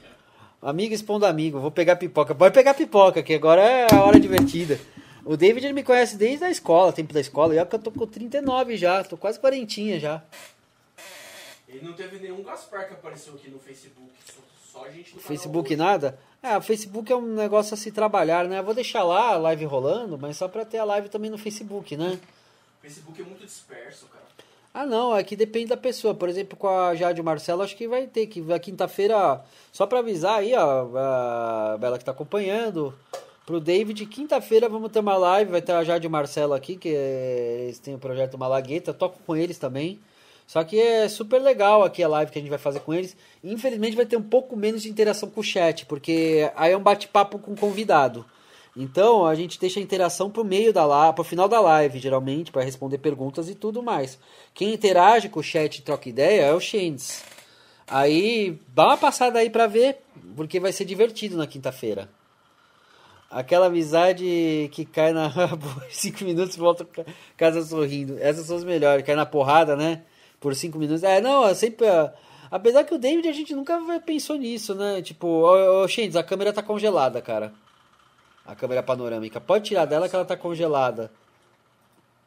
Amigo 0.61 0.93
expondo 0.93 1.25
amigo, 1.25 1.59
vou 1.59 1.71
pegar 1.71 1.95
pipoca. 1.95 2.33
Pode 2.33 2.53
pegar 2.53 2.73
pipoca, 2.73 3.21
que 3.21 3.33
agora 3.33 3.61
é 3.61 3.87
a 3.93 4.03
hora 4.03 4.19
divertida. 4.19 4.79
O 5.23 5.35
David 5.35 5.65
ele 5.65 5.73
me 5.73 5.83
conhece 5.83 6.17
desde 6.17 6.45
a 6.45 6.51
escola, 6.51 6.93
tempo 6.93 7.13
da 7.13 7.19
escola, 7.19 7.53
e 7.53 7.57
olha 7.57 7.65
que 7.65 7.75
eu 7.75 7.79
tô 7.79 7.91
com 7.91 8.05
39 8.05 8.77
já, 8.77 9.03
tô 9.03 9.17
quase 9.17 9.39
quarentinha 9.39 9.99
já. 9.99 10.23
Ele 11.67 11.83
não 11.83 11.93
teve 11.93 12.19
nenhum 12.19 12.43
Gaspar 12.43 12.87
que 12.87 12.93
apareceu 12.93 13.33
aqui 13.33 13.49
no 13.49 13.59
Facebook. 13.59 14.11
Só, 14.71 14.85
gente 14.89 15.13
do 15.13 15.21
canal 15.21 15.27
Facebook 15.27 15.67
hoje. 15.67 15.75
nada? 15.75 16.19
É, 16.43 16.57
o 16.57 16.61
Facebook 16.61 17.11
é 17.11 17.15
um 17.15 17.33
negócio 17.33 17.73
a 17.73 17.77
se 17.77 17.91
trabalhar, 17.91 18.47
né? 18.47 18.59
Eu 18.59 18.63
vou 18.63 18.73
deixar 18.73 19.03
lá 19.03 19.33
a 19.33 19.37
live 19.37 19.65
rolando, 19.65 20.17
mas 20.17 20.37
só 20.37 20.47
pra 20.47 20.63
ter 20.63 20.77
a 20.77 20.83
live 20.83 21.09
também 21.09 21.31
no 21.31 21.37
Facebook, 21.37 21.97
né? 21.97 22.19
O 22.79 22.81
Facebook 22.81 23.19
é 23.19 23.25
muito 23.25 23.43
disperso, 23.43 24.05
cara. 24.07 24.24
Ah, 24.77 24.85
não, 24.85 25.23
que 25.23 25.37
depende 25.37 25.67
da 25.67 25.77
pessoa. 25.77 26.13
Por 26.13 26.27
exemplo, 26.27 26.57
com 26.57 26.67
a 26.67 26.93
Jade 26.95 27.23
Marcelo, 27.23 27.61
acho 27.61 27.77
que 27.77 27.87
vai 27.87 28.07
ter 28.07 28.27
que 28.27 28.43
a 28.51 28.59
quinta-feira, 28.59 29.41
só 29.71 29.87
pra 29.87 29.99
avisar 29.99 30.39
aí, 30.39 30.53
ó, 30.53 30.87
a 30.97 31.77
Bela 31.79 31.97
que 31.97 32.03
tá 32.03 32.11
acompanhando, 32.11 32.93
pro 33.45 33.61
David, 33.61 34.05
quinta-feira 34.05 34.67
vamos 34.67 34.91
ter 34.91 34.99
uma 34.99 35.15
live, 35.15 35.49
vai 35.49 35.61
ter 35.61 35.71
a 35.71 35.81
Jade 35.81 36.09
Marcelo 36.09 36.53
aqui, 36.53 36.75
que 36.75 36.89
é- 36.89 37.59
eles 37.63 37.79
têm 37.79 37.95
o 37.95 37.97
projeto 37.97 38.37
Malagueta, 38.37 38.93
toco 38.93 39.17
com 39.25 39.33
eles 39.33 39.57
também. 39.57 39.97
Só 40.45 40.61
que 40.61 40.77
é 40.77 41.07
super 41.07 41.41
legal 41.41 41.81
aqui 41.81 42.03
a 42.03 42.07
live 42.09 42.29
que 42.29 42.37
a 42.37 42.41
gente 42.41 42.49
vai 42.49 42.59
fazer 42.59 42.81
com 42.81 42.93
eles. 42.93 43.15
Infelizmente 43.41 43.95
vai 43.95 44.05
ter 44.05 44.17
um 44.17 44.23
pouco 44.23 44.57
menos 44.57 44.83
de 44.83 44.89
interação 44.89 45.29
com 45.29 45.39
o 45.39 45.43
chat, 45.43 45.85
porque 45.85 46.51
aí 46.53 46.73
é 46.73 46.77
um 46.77 46.83
bate-papo 46.83 47.39
com 47.39 47.55
convidado. 47.55 48.25
Então 48.75 49.25
a 49.25 49.33
gente 49.35 49.59
deixa 49.59 49.79
a 49.79 49.83
interação 49.83 50.29
pro 50.29 50.43
meio 50.43 50.73
da 50.73 50.85
live, 50.85 51.15
pro 51.15 51.23
final 51.23 51.47
da 51.47 51.61
live, 51.61 51.97
geralmente, 51.97 52.51
para 52.51 52.63
responder 52.63 52.97
perguntas 52.97 53.49
e 53.49 53.55
tudo 53.55 53.81
mais. 53.81 54.19
Quem 54.53 54.73
interage 54.73 55.29
com 55.29 55.39
o 55.39 55.43
chat 55.43 55.77
e 55.77 55.81
troca 55.81 56.09
ideia 56.09 56.41
é 56.41 56.53
o 56.53 56.59
Shendes. 56.59 57.23
Aí 57.87 58.59
dá 58.73 58.87
uma 58.87 58.97
passada 58.97 59.39
aí 59.39 59.49
pra 59.49 59.67
ver, 59.67 59.99
porque 60.35 60.59
vai 60.59 60.73
ser 60.73 60.85
divertido 60.85 61.37
na 61.37 61.47
quinta-feira. 61.47 62.09
Aquela 63.29 63.67
amizade 63.67 64.69
que 64.73 64.85
cai 64.85 65.13
na 65.13 65.31
cinco 65.89 66.23
minutos 66.25 66.55
e 66.55 66.59
volta 66.59 66.87
casa 67.37 67.61
sorrindo. 67.61 68.17
Essas 68.19 68.45
são 68.45 68.57
as 68.57 68.63
melhores, 68.63 69.05
cai 69.05 69.15
na 69.15 69.25
porrada, 69.25 69.75
né? 69.75 70.03
Por 70.39 70.53
cinco 70.53 70.77
minutos. 70.77 71.03
É, 71.03 71.21
não, 71.21 71.47
é 71.47 71.53
sempre. 71.53 71.87
ah, 71.87 72.13
Apesar 72.51 72.83
que 72.83 72.93
o 72.93 72.97
David 72.97 73.27
a 73.27 73.33
gente 73.33 73.55
nunca 73.55 73.79
pensou 74.05 74.37
nisso, 74.37 74.75
né? 74.75 75.01
Tipo, 75.01 75.27
ô, 75.27 75.83
ô 75.83 75.85
a 76.19 76.23
câmera 76.23 76.53
tá 76.53 76.61
congelada, 76.61 77.21
cara. 77.21 77.53
A 78.45 78.55
câmera 78.55 78.83
panorâmica. 78.83 79.41
Pode 79.41 79.65
tirar 79.65 79.85
dela 79.85 80.07
que 80.07 80.15
ela 80.15 80.25
tá 80.25 80.37
congelada. 80.37 81.11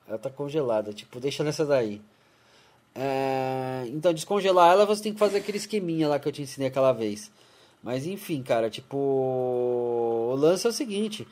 Ela 0.09 0.19
tá 0.19 0.31
congelada. 0.31 0.93
Tipo, 0.93 1.21
deixa 1.21 1.45
nessa 1.45 1.65
daí. 1.65 2.01
É, 2.95 3.85
Então, 3.89 4.13
descongelar 4.13 4.73
ela, 4.73 4.87
você 4.87 5.03
tem 5.03 5.13
que 5.13 5.19
fazer 5.19 5.39
aquele 5.39 5.59
esqueminha 5.59 6.09
lá 6.09 6.19
que 6.19 6.29
eu 6.29 6.33
te 6.33 6.43
ensinei 6.43 6.69
aquela 6.69 6.93
vez. 6.93 7.31
Mas 7.83 8.07
enfim, 8.07 8.43
cara, 8.43 8.69
tipo. 8.71 8.97
O 8.97 10.35
lance 10.37 10.67
é 10.67 10.71
o 10.71 10.73
seguinte: 10.73 11.27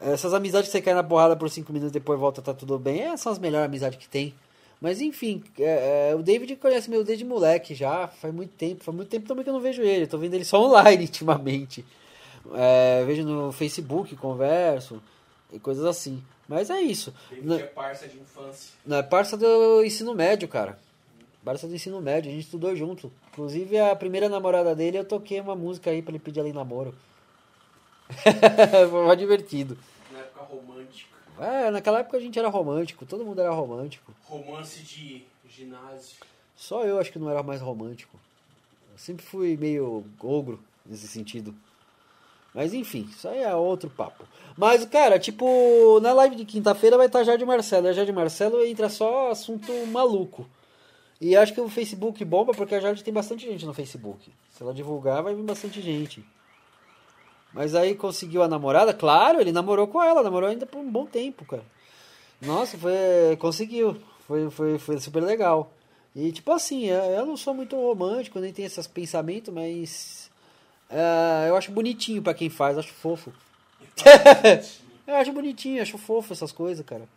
essas 0.00 0.32
amizades 0.32 0.68
que 0.68 0.72
você 0.72 0.82
cai 0.82 0.94
na 0.94 1.04
porrada 1.04 1.36
por 1.36 1.50
5 1.50 1.72
minutos 1.72 1.92
depois 1.92 2.18
volta, 2.18 2.40
tá 2.40 2.54
tudo 2.54 2.78
bem. 2.78 3.02
Essas 3.02 3.20
são 3.20 3.32
as 3.32 3.38
melhores 3.38 3.66
amizades 3.66 3.98
que 3.98 4.08
tem. 4.08 4.34
Mas 4.80 5.00
enfim, 5.00 5.44
é, 5.58 6.10
é, 6.12 6.14
o 6.14 6.22
David 6.22 6.56
conhece 6.56 6.88
meu 6.88 7.04
desde 7.04 7.24
moleque 7.24 7.74
já, 7.74 8.08
faz 8.08 8.32
muito 8.32 8.54
tempo. 8.56 8.82
Faz 8.82 8.96
muito 8.96 9.10
tempo 9.10 9.28
também 9.28 9.44
que 9.44 9.50
eu 9.50 9.54
não 9.54 9.60
vejo 9.60 9.82
ele. 9.82 10.06
Tô 10.06 10.16
vendo 10.16 10.34
ele 10.34 10.44
só 10.44 10.62
online 10.62 11.04
ultimamente. 11.06 11.84
É, 12.54 13.04
vejo 13.04 13.22
no 13.24 13.52
Facebook, 13.52 14.16
converso 14.16 15.02
e 15.52 15.58
coisas 15.58 15.84
assim. 15.84 16.22
Mas 16.48 16.68
é 16.70 16.80
isso. 16.80 17.14
Na- 17.42 17.56
é 17.60 17.62
parça 17.64 18.08
de 18.08 18.18
infância. 18.18 18.72
não, 18.84 18.96
é 18.96 19.02
parça 19.02 19.36
do 19.36 19.84
ensino 19.84 20.14
médio, 20.14 20.48
cara. 20.48 20.78
Parça 21.44 21.66
do 21.66 21.74
ensino 21.74 22.00
médio, 22.00 22.30
a 22.30 22.34
gente 22.34 22.44
estudou 22.44 22.74
junto. 22.76 23.10
Inclusive, 23.32 23.78
a 23.78 23.94
primeira 23.96 24.28
namorada 24.28 24.74
dele, 24.74 24.98
eu 24.98 25.04
toquei 25.04 25.40
uma 25.40 25.54
música 25.56 25.90
aí 25.90 26.02
pra 26.02 26.10
ele 26.12 26.18
pedir 26.18 26.44
em 26.44 26.52
namoro. 26.52 26.94
Foi 28.90 29.16
divertido. 29.16 29.78
Na 30.12 30.18
época 30.18 30.40
romântica. 30.44 31.10
É, 31.38 31.70
naquela 31.70 32.00
época 32.00 32.16
a 32.16 32.20
gente 32.20 32.38
era 32.38 32.48
romântico, 32.48 33.06
todo 33.06 33.24
mundo 33.24 33.40
era 33.40 33.50
romântico. 33.50 34.12
Romance 34.24 34.82
de 34.82 35.24
ginásio. 35.48 36.16
Só 36.56 36.84
eu 36.84 36.98
acho 36.98 37.10
que 37.12 37.18
não 37.18 37.30
era 37.30 37.42
mais 37.42 37.60
romântico. 37.62 38.18
Eu 38.92 38.98
sempre 38.98 39.24
fui 39.24 39.56
meio 39.56 40.04
ogro 40.20 40.60
nesse 40.84 41.08
sentido. 41.08 41.54
Mas 42.54 42.74
enfim, 42.74 43.08
isso 43.10 43.28
aí 43.28 43.42
é 43.42 43.54
outro 43.54 43.88
papo. 43.88 44.24
Mas, 44.56 44.84
cara, 44.84 45.18
tipo, 45.18 46.00
na 46.00 46.12
live 46.12 46.36
de 46.36 46.44
quinta-feira 46.44 46.96
vai 46.96 47.06
estar 47.06 47.22
Jade 47.22 47.44
Marcelo. 47.44 47.88
A 47.88 47.92
Jade 47.92 48.12
Marcelo 48.12 48.64
entra 48.64 48.88
só 48.88 49.30
assunto 49.30 49.72
maluco. 49.86 50.46
E 51.20 51.36
acho 51.36 51.52
que 51.54 51.60
o 51.60 51.68
Facebook 51.68 52.24
bomba 52.24 52.52
porque 52.52 52.74
a 52.74 52.80
Jade 52.80 53.04
tem 53.04 53.12
bastante 53.14 53.46
gente 53.46 53.66
no 53.66 53.74
Facebook. 53.74 54.32
Se 54.50 54.62
ela 54.62 54.74
divulgar, 54.74 55.22
vai 55.22 55.34
vir 55.34 55.42
bastante 55.42 55.80
gente. 55.80 56.24
Mas 57.52 57.74
aí 57.74 57.94
conseguiu 57.94 58.42
a 58.42 58.48
namorada? 58.48 58.94
Claro, 58.94 59.40
ele 59.40 59.52
namorou 59.52 59.86
com 59.86 60.02
ela, 60.02 60.22
namorou 60.22 60.48
ainda 60.48 60.66
por 60.66 60.78
um 60.78 60.90
bom 60.90 61.06
tempo, 61.06 61.44
cara. 61.44 61.64
Nossa, 62.40 62.78
foi. 62.78 63.36
Conseguiu. 63.38 63.96
Foi, 64.26 64.50
foi, 64.50 64.78
foi 64.78 64.98
super 64.98 65.22
legal. 65.22 65.72
E 66.14 66.32
tipo 66.32 66.52
assim, 66.52 66.86
eu 66.86 67.26
não 67.26 67.36
sou 67.36 67.54
muito 67.54 67.76
romântico, 67.76 68.40
nem 68.40 68.52
tenho 68.52 68.66
esses 68.66 68.86
pensamentos, 68.86 69.52
mas. 69.52 70.19
É, 70.90 71.48
eu 71.48 71.56
acho 71.56 71.70
bonitinho 71.70 72.22
pra 72.22 72.34
quem 72.34 72.50
faz, 72.50 72.76
acho 72.76 72.92
fofo. 72.92 73.32
eu 75.06 75.14
acho 75.14 75.32
bonitinho, 75.32 75.80
acho 75.80 75.96
fofo 75.96 76.32
essas 76.32 76.52
coisas, 76.52 76.84
cara. 76.84 77.08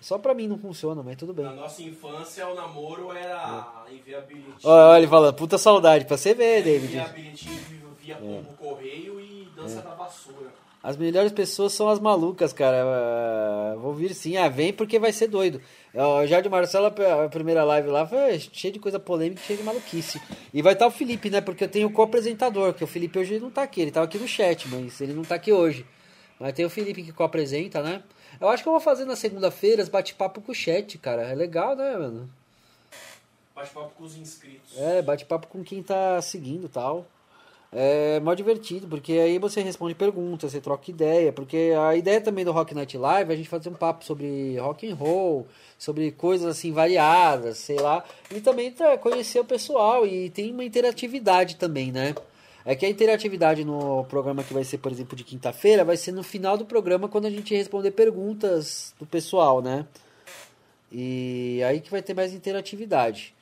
Só 0.00 0.18
pra 0.18 0.32
mim 0.32 0.48
não 0.48 0.58
funciona, 0.58 1.02
mas 1.02 1.16
tudo 1.16 1.34
bem. 1.34 1.44
Na 1.44 1.52
nossa 1.52 1.82
infância, 1.82 2.48
o 2.48 2.54
namoro 2.54 3.12
era 3.12 3.84
enviar 3.92 4.22
bilhetinho. 4.22 4.56
Olha, 4.64 4.98
ele 4.98 5.06
falando, 5.06 5.34
puta 5.34 5.58
saudade, 5.58 6.06
pra 6.06 6.16
você 6.16 6.32
ver, 6.32 6.62
David. 6.62 6.86
Enviar 6.86 7.12
bilhetinho 7.12 7.60
via 8.00 8.16
pombo 8.16 8.54
correio 8.54 9.20
e 9.20 9.48
dança 9.54 9.82
da 9.82 9.94
vassoura. 9.94 10.50
As 10.82 10.96
melhores 10.96 11.30
pessoas 11.30 11.74
são 11.74 11.90
as 11.90 12.00
malucas, 12.00 12.54
cara. 12.54 12.82
Ah, 12.82 13.76
vou 13.76 13.92
vir 13.92 14.14
sim. 14.14 14.36
Ah, 14.38 14.48
vem 14.48 14.72
porque 14.72 14.98
vai 14.98 15.12
ser 15.12 15.28
doido. 15.28 15.60
O 15.94 16.26
Jardim 16.26 16.48
Marcelo, 16.48 16.86
a 16.86 17.28
primeira 17.28 17.62
live 17.64 17.88
lá, 17.88 18.06
foi 18.06 18.38
cheio 18.38 18.72
de 18.72 18.78
coisa 18.78 18.98
polêmica, 18.98 19.42
cheio 19.42 19.58
de 19.58 19.64
maluquice. 19.64 20.20
E 20.54 20.62
vai 20.62 20.72
estar 20.72 20.86
o 20.86 20.90
Felipe, 20.90 21.28
né? 21.28 21.42
Porque 21.42 21.64
eu 21.64 21.68
tenho 21.68 21.88
o 21.88 21.92
co-apresentador, 21.92 22.72
que 22.72 22.82
o 22.82 22.86
Felipe 22.86 23.18
hoje 23.18 23.38
não 23.38 23.50
tá 23.50 23.62
aqui. 23.62 23.82
Ele 23.82 23.90
tava 23.90 24.06
aqui 24.06 24.16
no 24.16 24.26
chat, 24.26 24.66
mas 24.68 25.00
ele 25.02 25.12
não 25.12 25.22
tá 25.22 25.34
aqui 25.34 25.52
hoje. 25.52 25.84
Mas 26.38 26.54
tem 26.54 26.64
o 26.64 26.70
Felipe 26.70 27.02
que 27.02 27.12
co-apresenta, 27.12 27.82
né? 27.82 28.02
Eu 28.40 28.48
acho 28.48 28.62
que 28.62 28.68
eu 28.68 28.72
vou 28.72 28.80
fazer 28.80 29.04
na 29.04 29.16
segunda-feira 29.16 29.84
bate-papo 29.84 30.40
com 30.40 30.52
o 30.52 30.54
chat, 30.54 30.96
cara. 30.96 31.22
É 31.22 31.34
legal, 31.34 31.76
né, 31.76 31.94
mano? 31.94 32.30
Bate-papo 33.54 33.90
com 33.98 34.04
os 34.04 34.16
inscritos. 34.16 34.78
É, 34.78 35.02
bate-papo 35.02 35.46
com 35.48 35.62
quem 35.62 35.82
tá 35.82 36.22
seguindo 36.22 36.64
e 36.64 36.68
tal. 36.70 37.06
É 37.72 38.18
mó 38.18 38.34
divertido, 38.34 38.88
porque 38.88 39.12
aí 39.12 39.38
você 39.38 39.60
responde 39.62 39.94
perguntas, 39.94 40.50
você 40.50 40.60
troca 40.60 40.90
ideia, 40.90 41.32
porque 41.32 41.72
a 41.80 41.94
ideia 41.94 42.20
também 42.20 42.44
do 42.44 42.50
Rock 42.50 42.74
Night 42.74 42.98
Live 42.98 43.30
é 43.30 43.34
a 43.34 43.36
gente 43.36 43.48
fazer 43.48 43.68
um 43.68 43.74
papo 43.74 44.04
sobre 44.04 44.58
rock 44.58 44.90
and 44.90 44.94
roll, 44.96 45.46
sobre 45.78 46.10
coisas 46.10 46.48
assim 46.48 46.72
variadas, 46.72 47.58
sei 47.58 47.78
lá, 47.78 48.04
e 48.34 48.40
também 48.40 48.74
conhecer 49.00 49.38
o 49.38 49.44
pessoal 49.44 50.04
e 50.04 50.30
tem 50.30 50.50
uma 50.52 50.64
interatividade 50.64 51.56
também, 51.56 51.92
né? 51.92 52.14
É 52.64 52.74
que 52.74 52.84
a 52.84 52.90
interatividade 52.90 53.64
no 53.64 54.04
programa 54.04 54.42
que 54.42 54.52
vai 54.52 54.64
ser, 54.64 54.78
por 54.78 54.90
exemplo, 54.90 55.16
de 55.16 55.22
quinta-feira, 55.24 55.84
vai 55.84 55.96
ser 55.96 56.12
no 56.12 56.24
final 56.24 56.58
do 56.58 56.64
programa 56.64 57.08
quando 57.08 57.26
a 57.26 57.30
gente 57.30 57.54
responder 57.54 57.92
perguntas 57.92 58.92
do 58.98 59.06
pessoal, 59.06 59.62
né? 59.62 59.86
E 60.90 61.62
aí 61.64 61.80
que 61.80 61.90
vai 61.90 62.02
ter 62.02 62.14
mais 62.14 62.34
interatividade. 62.34 63.32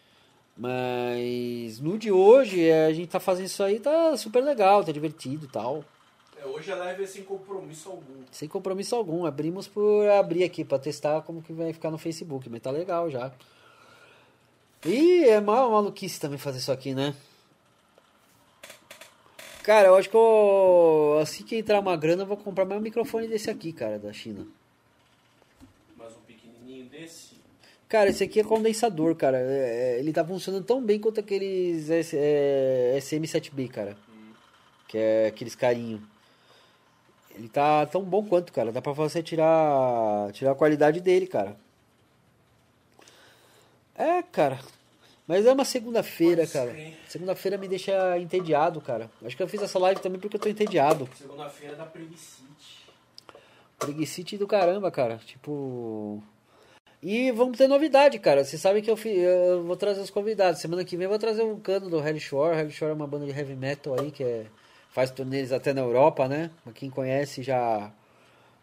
Mas 0.59 1.79
no 1.79 1.97
de 1.97 2.11
hoje, 2.11 2.69
é, 2.69 2.87
a 2.87 2.93
gente 2.93 3.09
tá 3.09 3.21
fazendo 3.21 3.47
isso 3.47 3.63
aí, 3.63 3.79
tá 3.79 4.17
super 4.17 4.43
legal, 4.43 4.83
tá 4.83 4.91
divertido 4.91 5.47
e 5.47 5.49
tal. 5.49 5.85
É, 6.37 6.45
hoje 6.45 6.73
a 6.73 6.77
live 6.77 7.05
é 7.05 7.07
sem 7.07 7.23
compromisso 7.23 7.89
algum. 7.89 8.25
Sem 8.33 8.49
compromisso 8.49 8.97
algum. 8.97 9.25
Abrimos 9.25 9.69
por 9.69 10.09
abrir 10.11 10.43
aqui 10.43 10.65
pra 10.65 10.79
testar 10.79 11.23
como 11.23 11.43
que 11.43 11.53
vai 11.53 11.73
ficar 11.73 11.93
no 11.93 11.99
Facebook, 11.99 12.51
mas 12.51 12.61
tá 12.61 12.73
legal 12.73 13.09
já. 13.09 13.33
E 14.85 15.25
é 15.25 15.41
mal 15.41 15.71
maluquice 15.71 16.21
também 16.21 16.39
fazer 16.39 16.59
isso 16.59 16.73
aqui, 16.73 16.93
né? 16.93 17.15
Cara, 19.63 19.89
eu 19.89 19.97
acho 19.97 20.11
que 20.11 20.17
eu, 20.17 21.19
assim 21.21 21.45
que 21.45 21.57
entrar 21.57 21.79
uma 21.79 21.97
grana, 21.97 22.23
eu 22.23 22.27
vou 22.27 22.37
comprar 22.37 22.65
mais 22.65 22.81
um 22.81 22.85
microfone 22.85 23.29
desse 23.29 23.49
aqui, 23.49 23.73
cara, 23.73 23.99
da 23.99 24.13
China. 24.13 24.47
esse? 27.09 27.39
Cara, 27.89 28.11
esse 28.11 28.23
aqui 28.23 28.41
é 28.41 28.45
condensador, 28.45 29.15
cara. 29.17 29.39
É, 29.39 29.97
é, 29.97 29.99
ele 29.99 30.13
tá 30.13 30.25
funcionando 30.25 30.65
tão 30.65 30.85
bem 30.85 31.01
quanto 31.01 31.21
aqueles 31.21 31.89
é, 31.89 32.99
SM7B, 32.99 33.69
cara. 33.71 33.97
Que 34.87 34.99
é 34.99 35.27
aqueles 35.29 35.55
carinho. 35.55 36.03
Ele 37.35 37.49
tá 37.49 37.87
tão 37.87 38.03
bom 38.03 38.27
quanto, 38.27 38.53
cara. 38.53 38.73
Dá 38.73 38.83
pra 38.83 38.93
você 38.93 39.23
tirar, 39.23 40.31
tirar 40.33 40.53
a 40.53 40.55
qualidade 40.55 41.01
dele, 41.01 41.27
cara. 41.27 41.57
É, 43.95 44.23
cara. 44.23 44.59
Mas 45.27 45.47
é 45.47 45.53
uma 45.53 45.65
segunda-feira, 45.65 46.47
cara. 46.47 46.75
Segunda-feira 47.07 47.57
me 47.57 47.69
deixa 47.69 48.19
entediado, 48.19 48.81
cara. 48.81 49.11
Acho 49.25 49.37
que 49.37 49.43
eu 49.43 49.49
fiz 49.49 49.63
essa 49.63 49.79
live 49.79 50.01
também 50.01 50.21
porque 50.21 50.37
eu 50.37 50.41
tô 50.41 50.49
entediado. 50.49 51.09
Segunda-feira 51.17 51.77
da 51.77 51.85
Preguicite. 51.87 52.89
Preguicite 53.79 54.37
do 54.37 54.47
caramba, 54.47 54.91
cara. 54.91 55.19
Tipo. 55.19 56.23
E 57.03 57.31
vamos 57.31 57.57
ter 57.57 57.69
novidade, 57.69 58.19
cara. 58.19 58.45
Você 58.45 58.59
sabe 58.59 58.83
que 58.83 58.91
eu, 58.91 58.97
fi- 58.97 59.17
eu 59.19 59.63
vou 59.63 59.77
trazer 59.77 60.01
os 60.01 60.11
convidados. 60.11 60.61
Semana 60.61 60.85
que 60.85 60.97
vem 60.97 61.05
eu 61.05 61.11
vou 61.11 61.19
trazer 61.19 61.43
um 61.43 61.59
cano 61.61 61.89
do 61.89 61.99
Hell 62.05 62.19
Shore. 62.19 62.57
Hell 62.59 62.71
Shore 62.71 62.91
é 62.91 62.95
uma 62.95 63.07
banda 63.07 63.25
de 63.25 63.31
heavy 63.39 63.55
metal 63.55 63.95
aí 63.99 64.11
que 64.11 64.25
é- 64.25 64.47
faz 64.91 65.11
turnês 65.11 65.53
até 65.53 65.73
na 65.73 65.81
Europa, 65.81 66.27
né? 66.27 66.51
Quem 66.75 66.91
conhece 66.91 67.43
já 67.43 67.91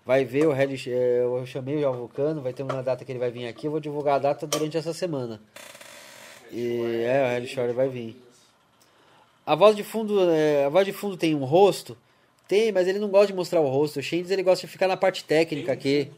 vai 0.06 0.26
ver 0.26 0.48
o 0.48 0.54
Hell 0.54 0.76
Sh- 0.78 0.88
é, 0.90 1.20
Eu 1.24 1.46
chamei 1.46 1.80
já 1.80 1.90
o 1.90 1.94
Vulcano, 1.94 2.42
vai 2.42 2.52
ter 2.52 2.64
uma 2.64 2.84
data 2.84 3.06
que 3.06 3.12
ele 3.12 3.20
vai 3.20 3.32
vir 3.32 3.48
aqui. 3.48 3.68
Eu 3.68 3.72
vou 3.72 3.80
divulgar 3.80 4.16
a 4.16 4.20
data 4.20 4.46
durante 4.46 4.76
essa 4.76 4.94
semana. 4.94 5.40
E 6.52 7.04
é, 7.06 7.24
o 7.24 7.38
Hell 7.40 7.48
Shore 7.48 7.72
vai 7.72 7.88
vir. 7.88 8.22
A 9.46 9.56
voz 9.56 9.76
de 9.78 9.84
fundo, 9.84 10.30
é, 10.30 10.66
a 10.66 10.70
voz 10.70 10.86
de 10.86 10.92
fundo 10.92 11.16
tem 11.16 11.34
um 11.36 11.46
rosto? 11.46 11.96
Tem, 12.50 12.72
mas 12.72 12.86
ele 12.88 13.00
não 13.00 13.08
gosta 13.08 13.28
de 13.28 13.34
mostrar 13.34 13.62
o 13.62 13.68
rosto. 13.70 14.00
O 14.00 14.04
Shendes 14.04 14.30
ele 14.30 14.44
gosta 14.44 14.66
de 14.68 14.72
ficar 14.72 14.88
na 14.90 14.98
parte 14.98 15.24
técnica 15.24 15.72
aqui. 15.72 16.12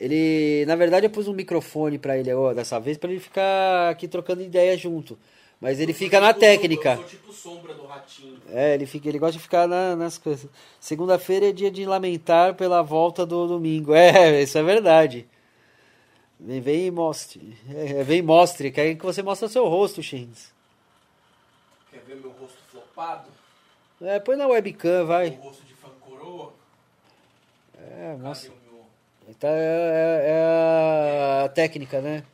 Ele, 0.00 0.64
na 0.66 0.76
verdade, 0.76 1.06
eu 1.06 1.10
pus 1.10 1.28
um 1.28 1.34
microfone 1.34 1.98
pra 1.98 2.16
ele 2.16 2.32
ó, 2.32 2.54
dessa 2.54 2.80
vez 2.80 2.96
pra 2.96 3.10
ele 3.10 3.20
ficar 3.20 3.90
aqui 3.90 4.08
trocando 4.08 4.42
ideia 4.42 4.76
junto. 4.76 5.18
Mas 5.60 5.78
ele 5.78 5.92
fica 5.92 6.18
na 6.18 6.32
técnica. 6.32 6.92
Eu 6.92 6.96
sou 6.96 7.04
tipo 7.04 7.32
sombra 7.34 7.74
do 7.74 7.84
ratinho. 7.84 8.40
É, 8.50 8.72
ele 8.72 8.86
fica, 8.86 9.10
ele 9.10 9.18
gosta 9.18 9.32
de 9.34 9.40
ficar 9.40 9.68
na- 9.68 9.94
nas 9.94 10.16
coisas. 10.16 10.48
Segunda-feira 10.80 11.50
é 11.50 11.52
dia 11.52 11.70
de 11.70 11.84
lamentar 11.84 12.54
pela 12.54 12.80
volta 12.82 13.26
do 13.26 13.46
domingo. 13.46 13.92
É, 13.94 14.40
isso 14.42 14.56
é 14.56 14.62
verdade. 14.62 15.28
Vem, 16.38 16.62
vem 16.62 16.86
e 16.86 16.90
mostre. 16.90 17.54
É, 17.68 18.02
vem 18.02 18.20
e 18.20 18.22
mostre. 18.22 18.70
Quer 18.70 18.94
que 18.94 19.04
você 19.04 19.22
mostre 19.22 19.44
o 19.44 19.50
seu 19.50 19.68
rosto, 19.68 20.02
Shendes. 20.02 20.50
Quer 21.92 22.00
ver 22.06 22.16
meu 22.16 22.30
rosto 22.30 22.56
flopado? 22.70 23.28
É, 24.00 24.18
põe 24.18 24.36
na 24.36 24.46
webcam, 24.46 25.04
vai. 25.04 25.28
Meu 25.32 25.40
rosto 25.40 25.62
de 25.66 25.74
fã 25.74 25.88
coroa? 26.00 26.54
É, 27.78 28.16
mostra. 28.16 28.50
O 29.30 29.32
meu... 29.32 29.34
Tá, 29.38 29.48
é, 29.48 29.52
é- 29.52 31.40
é 31.42 31.44
a 31.44 31.48
técnica, 31.48 32.00
né? 32.00 32.24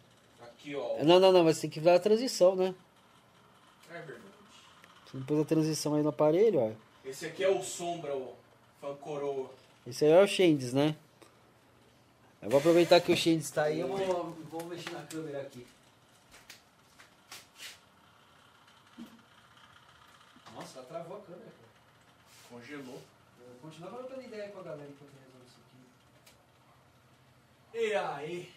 Aqui, 0.43 0.75
ó. 0.75 1.03
Não, 1.05 1.21
não, 1.21 1.33
não, 1.33 1.45
mas 1.45 1.61
tem 1.61 1.71
que 1.71 1.81
dar 1.81 1.95
a 1.95 2.01
transição, 2.01 2.57
né? 2.57 2.75
É 3.91 3.95
verdade. 3.95 4.21
Você 5.13 5.19
pôs 5.27 5.41
a 5.41 5.45
transição 5.45 5.95
aí 5.95 6.03
no 6.03 6.09
aparelho, 6.09 6.61
ó. 6.61 6.71
Esse 7.09 7.27
aqui 7.27 7.45
é 7.45 7.49
o 7.49 7.63
sombra, 7.63 8.15
o 8.17 8.35
fã 8.81 8.95
coroa. 8.97 9.51
Esse 9.87 10.05
aí 10.05 10.11
é 10.11 10.21
o 10.23 10.27
Shendes, 10.27 10.73
né? 10.73 10.97
Eu 12.43 12.51
vou 12.51 12.59
aproveitar 12.59 13.01
que 13.01 13.13
o 13.13 13.17
Shendes 13.17 13.51
tá 13.51 13.65
aí, 13.65 13.81
eu 13.81 13.89
vou, 13.89 14.37
vou 14.51 14.65
mexer 14.67 14.91
na 14.91 15.03
câmera 15.03 15.41
aqui. 15.41 15.67
Nossa, 20.55 20.79
ela 20.79 20.87
travou 20.89 21.19
a 21.19 21.21
câmera, 21.21 21.45
cara. 21.45 21.71
Congelou. 22.51 23.01
Continua 23.63 23.91
trocando 23.91 24.23
ideia 24.23 24.49
com 24.51 24.61
a 24.61 24.63
galera 24.63 24.89
enquanto 24.89 25.11
eu 25.13 25.21
resolvo 25.25 25.47
isso 25.47 25.57
aqui. 25.61 25.77
E 27.79 27.93
aí? 27.95 28.51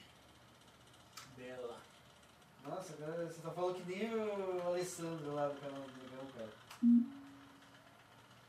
Bela. 1.36 1.78
Nossa, 2.64 2.94
cara, 2.94 3.26
você 3.26 3.42
tá 3.42 3.52
falando 3.52 3.76
que 3.76 3.92
nem 3.92 4.16
o 4.16 4.66
Alessandro 4.66 5.36
lá 5.36 5.50
do 5.50 5.60
canal 5.60 5.82
do 5.82 5.92
Negão, 6.02 6.26
cara. 6.38 6.50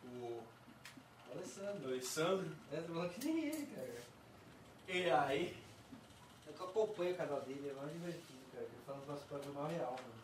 O 0.05 0.09
O 0.09 1.33
Alessandro. 1.33 1.89
Alessandro. 1.89 2.57
É, 2.71 2.77
você 2.77 2.87
falou 2.87 3.09
que 3.09 3.25
nem 3.25 3.47
ele, 3.47 3.67
cara. 3.67 3.97
E 4.87 5.11
aí? 5.11 5.57
É 6.49 6.53
que 6.53 6.61
eu 6.61 6.67
acompanho 6.69 7.15
o 7.15 7.17
canal 7.17 7.41
dele, 7.41 7.69
é 7.69 7.73
mais 7.73 7.93
divertido, 7.93 8.39
cara. 8.53 8.65
Ele 8.65 8.83
fala 8.87 9.41
do 9.41 9.53
mal 9.53 9.67
real, 9.67 9.91
mano. 9.91 10.21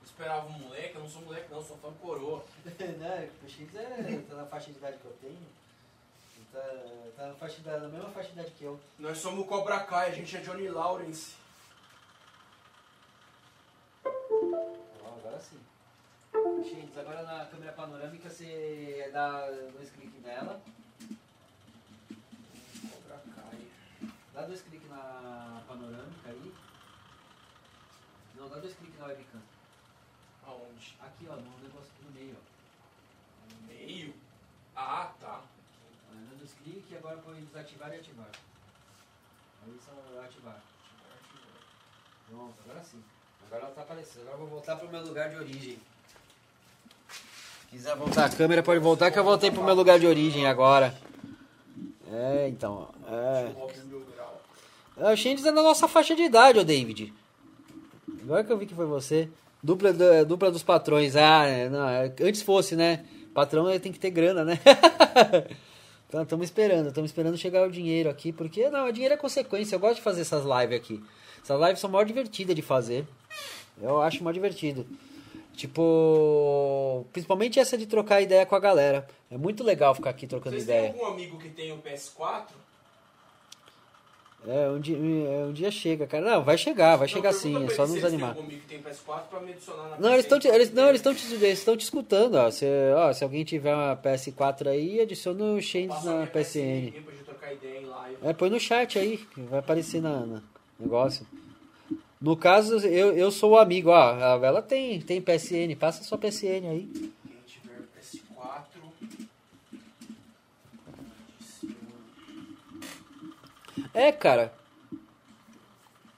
Eu 0.00 0.04
esperava 0.06 0.48
um 0.48 0.58
moleque, 0.60 0.94
eu 0.94 1.02
não 1.02 1.10
sou 1.10 1.20
moleque 1.20 1.50
não, 1.50 1.62
sou 1.62 1.76
fã 1.76 1.92
coroa. 1.92 2.42
né? 2.64 3.30
O 3.44 3.46
X 3.46 3.74
é, 3.74 4.24
tá 4.30 4.34
na 4.34 4.46
faixa 4.46 4.72
de 4.72 4.78
idade 4.78 4.96
que 4.96 5.04
eu 5.04 5.16
tenho. 5.20 5.65
Ele 6.56 7.12
Tá, 7.12 7.22
tá 7.22 7.26
na, 7.28 7.34
faixa 7.34 7.60
idade, 7.60 7.82
na 7.82 7.88
mesma 7.88 8.10
faixa 8.10 8.28
de 8.28 8.38
idade 8.38 8.50
que 8.52 8.64
eu. 8.64 8.80
Nós 8.98 9.18
somos 9.18 9.40
o 9.40 9.44
Cobra 9.44 9.80
Kai, 9.80 10.08
a 10.08 10.14
gente 10.14 10.36
é 10.36 10.40
Johnny 10.40 10.68
Lawrence. 10.68 11.34
Agora 14.04 15.38
sim. 15.40 15.60
X, 16.64 16.98
agora 16.98 17.22
na 17.22 17.44
câmera 17.46 17.72
panorâmica 17.72 18.30
você 18.30 19.10
dá 19.12 19.50
dois 19.50 19.90
cliques 19.90 20.22
nela. 20.22 20.60
Cobra 22.90 23.22
Kai. 23.34 23.66
Dá 24.32 24.42
dois 24.42 24.62
cliques 24.62 24.88
na 24.88 25.62
panorâmica 25.68 26.30
aí. 26.30 26.54
Não, 28.34 28.48
dá 28.48 28.56
dois 28.56 28.74
cliques 28.74 28.98
na 28.98 29.06
webcam. 29.06 29.40
Aonde? 30.46 30.96
Aqui, 31.00 31.26
ó, 31.28 31.36
no 31.36 31.58
negócio 31.58 31.90
aqui 31.92 32.04
no 32.04 32.10
meio, 32.12 32.36
ó. 32.36 33.54
No 33.54 33.66
meio? 33.66 34.14
Ah, 34.74 35.12
tá. 35.20 35.42
Cliques 36.66 36.90
e 36.90 36.96
agora 36.96 37.16
põe 37.24 37.36
desativar 37.42 37.92
e 37.94 37.96
ativar. 37.96 38.26
Aí 39.64 39.72
só 39.84 40.20
ativar. 40.20 40.60
Pronto, 42.28 42.54
agora 42.64 42.82
sim. 42.82 43.00
Agora 43.46 43.62
ela 43.66 43.72
tá 43.72 43.82
aparecendo. 43.82 44.22
Agora 44.22 44.34
eu 44.34 44.38
vou 44.40 44.48
voltar 44.48 44.74
pro 44.74 44.88
meu 44.88 45.00
lugar 45.04 45.30
de 45.30 45.36
origem. 45.36 45.78
Se 47.08 47.66
quiser 47.70 47.94
voltar 47.94 48.24
a 48.24 48.28
câmera, 48.28 48.64
pode 48.64 48.80
voltar 48.80 49.12
que 49.12 49.18
eu 49.18 49.22
voltei 49.22 49.52
pro 49.52 49.62
meu 49.62 49.76
lugar 49.76 50.00
de 50.00 50.08
origem 50.08 50.44
agora. 50.44 50.92
É, 52.12 52.48
então. 52.48 52.92
É. 53.06 53.44
Mil 53.84 54.04
Grau. 54.12 54.42
É, 54.96 55.12
O 55.12 55.12
é 55.12 55.52
da 55.52 55.62
nossa 55.62 55.86
faixa 55.86 56.16
de 56.16 56.22
idade, 56.22 56.58
ô 56.58 56.64
David. 56.64 57.12
Agora 58.22 58.42
que 58.42 58.52
eu 58.52 58.58
vi 58.58 58.66
que 58.66 58.74
foi 58.74 58.86
você. 58.86 59.28
Dupla, 59.62 59.92
do- 59.92 60.24
dupla 60.26 60.50
dos 60.50 60.64
patrões. 60.64 61.14
Ah, 61.14 61.44
é, 61.46 61.68
não, 61.68 61.88
é, 61.88 62.12
antes 62.22 62.42
fosse, 62.42 62.74
né? 62.74 63.06
Patrão 63.32 63.68
é, 63.68 63.78
tem 63.78 63.92
que 63.92 64.00
ter 64.00 64.10
grana, 64.10 64.44
né? 64.44 64.58
então, 66.08 66.22
estamos 66.22 66.44
esperando. 66.44 66.88
Estamos 66.88 67.10
esperando 67.10 67.36
chegar 67.36 67.66
o 67.66 67.70
dinheiro 67.70 68.08
aqui. 68.08 68.32
Porque, 68.32 68.68
não, 68.70 68.88
o 68.88 68.92
dinheiro 68.92 69.14
é 69.14 69.16
consequência. 69.16 69.74
Eu 69.74 69.80
gosto 69.80 69.96
de 69.96 70.02
fazer 70.02 70.20
essas 70.22 70.44
lives 70.44 70.76
aqui. 70.78 71.02
Essas 71.42 71.60
lives 71.60 71.80
são 71.80 71.90
maior 71.90 72.04
divertidas 72.04 72.54
de 72.54 72.62
fazer. 72.62 73.06
Eu 73.80 74.00
acho 74.00 74.22
mó 74.22 74.30
divertido. 74.32 74.86
Tipo, 75.54 77.06
principalmente 77.12 77.58
essa 77.58 77.78
de 77.78 77.86
trocar 77.86 78.20
ideia 78.20 78.44
com 78.44 78.54
a 78.54 78.60
galera. 78.60 79.08
É 79.30 79.38
muito 79.38 79.64
legal 79.64 79.94
ficar 79.94 80.10
aqui 80.10 80.26
trocando 80.26 80.54
Vocês 80.54 80.64
ideia. 80.64 80.92
têm 80.92 81.00
algum 81.00 81.14
amigo 81.14 81.38
que 81.38 81.48
tem 81.48 81.72
o 81.72 81.78
PS4? 81.78 82.48
É, 84.48 84.68
um 84.70 84.78
dia, 84.78 84.96
um 84.96 85.52
dia 85.52 85.70
chega, 85.72 86.06
cara. 86.06 86.24
Não, 86.24 86.44
vai 86.44 86.56
chegar, 86.56 86.94
vai 86.96 87.08
Não, 87.08 87.14
chegar 87.14 87.32
sim, 87.32 87.64
é 87.64 87.70
só 87.70 87.84
nos 87.84 88.04
animar. 88.04 88.30
algum 88.30 88.42
amigo 88.42 88.60
que 88.60 88.68
tem 88.68 88.80
PS4 88.80 89.22
pra 89.28 89.40
me 89.40 89.52
adicionar 89.52 89.88
na 89.88 89.98
Não, 89.98 90.12
eles 90.12 90.24
estão 90.24 90.38
eles, 90.48 90.72
não, 90.72 90.88
eles 90.88 91.00
estão 91.00 91.12
te, 91.12 91.34
eles 91.34 91.58
te 91.76 91.82
escutando, 91.82 92.36
ó. 92.36 92.48
Se, 92.50 92.64
ó. 92.94 93.12
se 93.12 93.24
alguém 93.24 93.44
tiver 93.44 93.74
uma 93.74 93.96
PS4 93.96 94.68
aí, 94.68 95.00
adiciona 95.00 95.42
o 95.44 95.60
passa 95.60 96.04
na 96.04 96.26
PSN. 96.28 96.92
É, 98.22 98.32
põe 98.32 98.48
no 98.48 98.60
chat 98.60 98.98
aí, 98.98 99.18
que 99.18 99.40
vai 99.40 99.58
aparecer 99.58 100.00
na, 100.00 100.24
na 100.24 100.42
negócio. 100.78 101.26
No 102.20 102.36
caso, 102.36 102.76
eu, 102.86 103.16
eu 103.16 103.30
sou 103.32 103.52
o 103.52 103.58
amigo, 103.58 103.90
ó. 103.90 104.12
A 104.12 104.36
Vela 104.38 104.62
tem, 104.62 105.00
tem 105.00 105.20
PSN, 105.20 105.74
passa 105.78 106.04
sua 106.04 106.18
PSN 106.18 106.68
aí. 106.70 106.88
Quem 106.88 107.12
tiver 107.46 107.82
PS4. 107.98 108.76
É, 113.96 114.12
cara. 114.12 114.52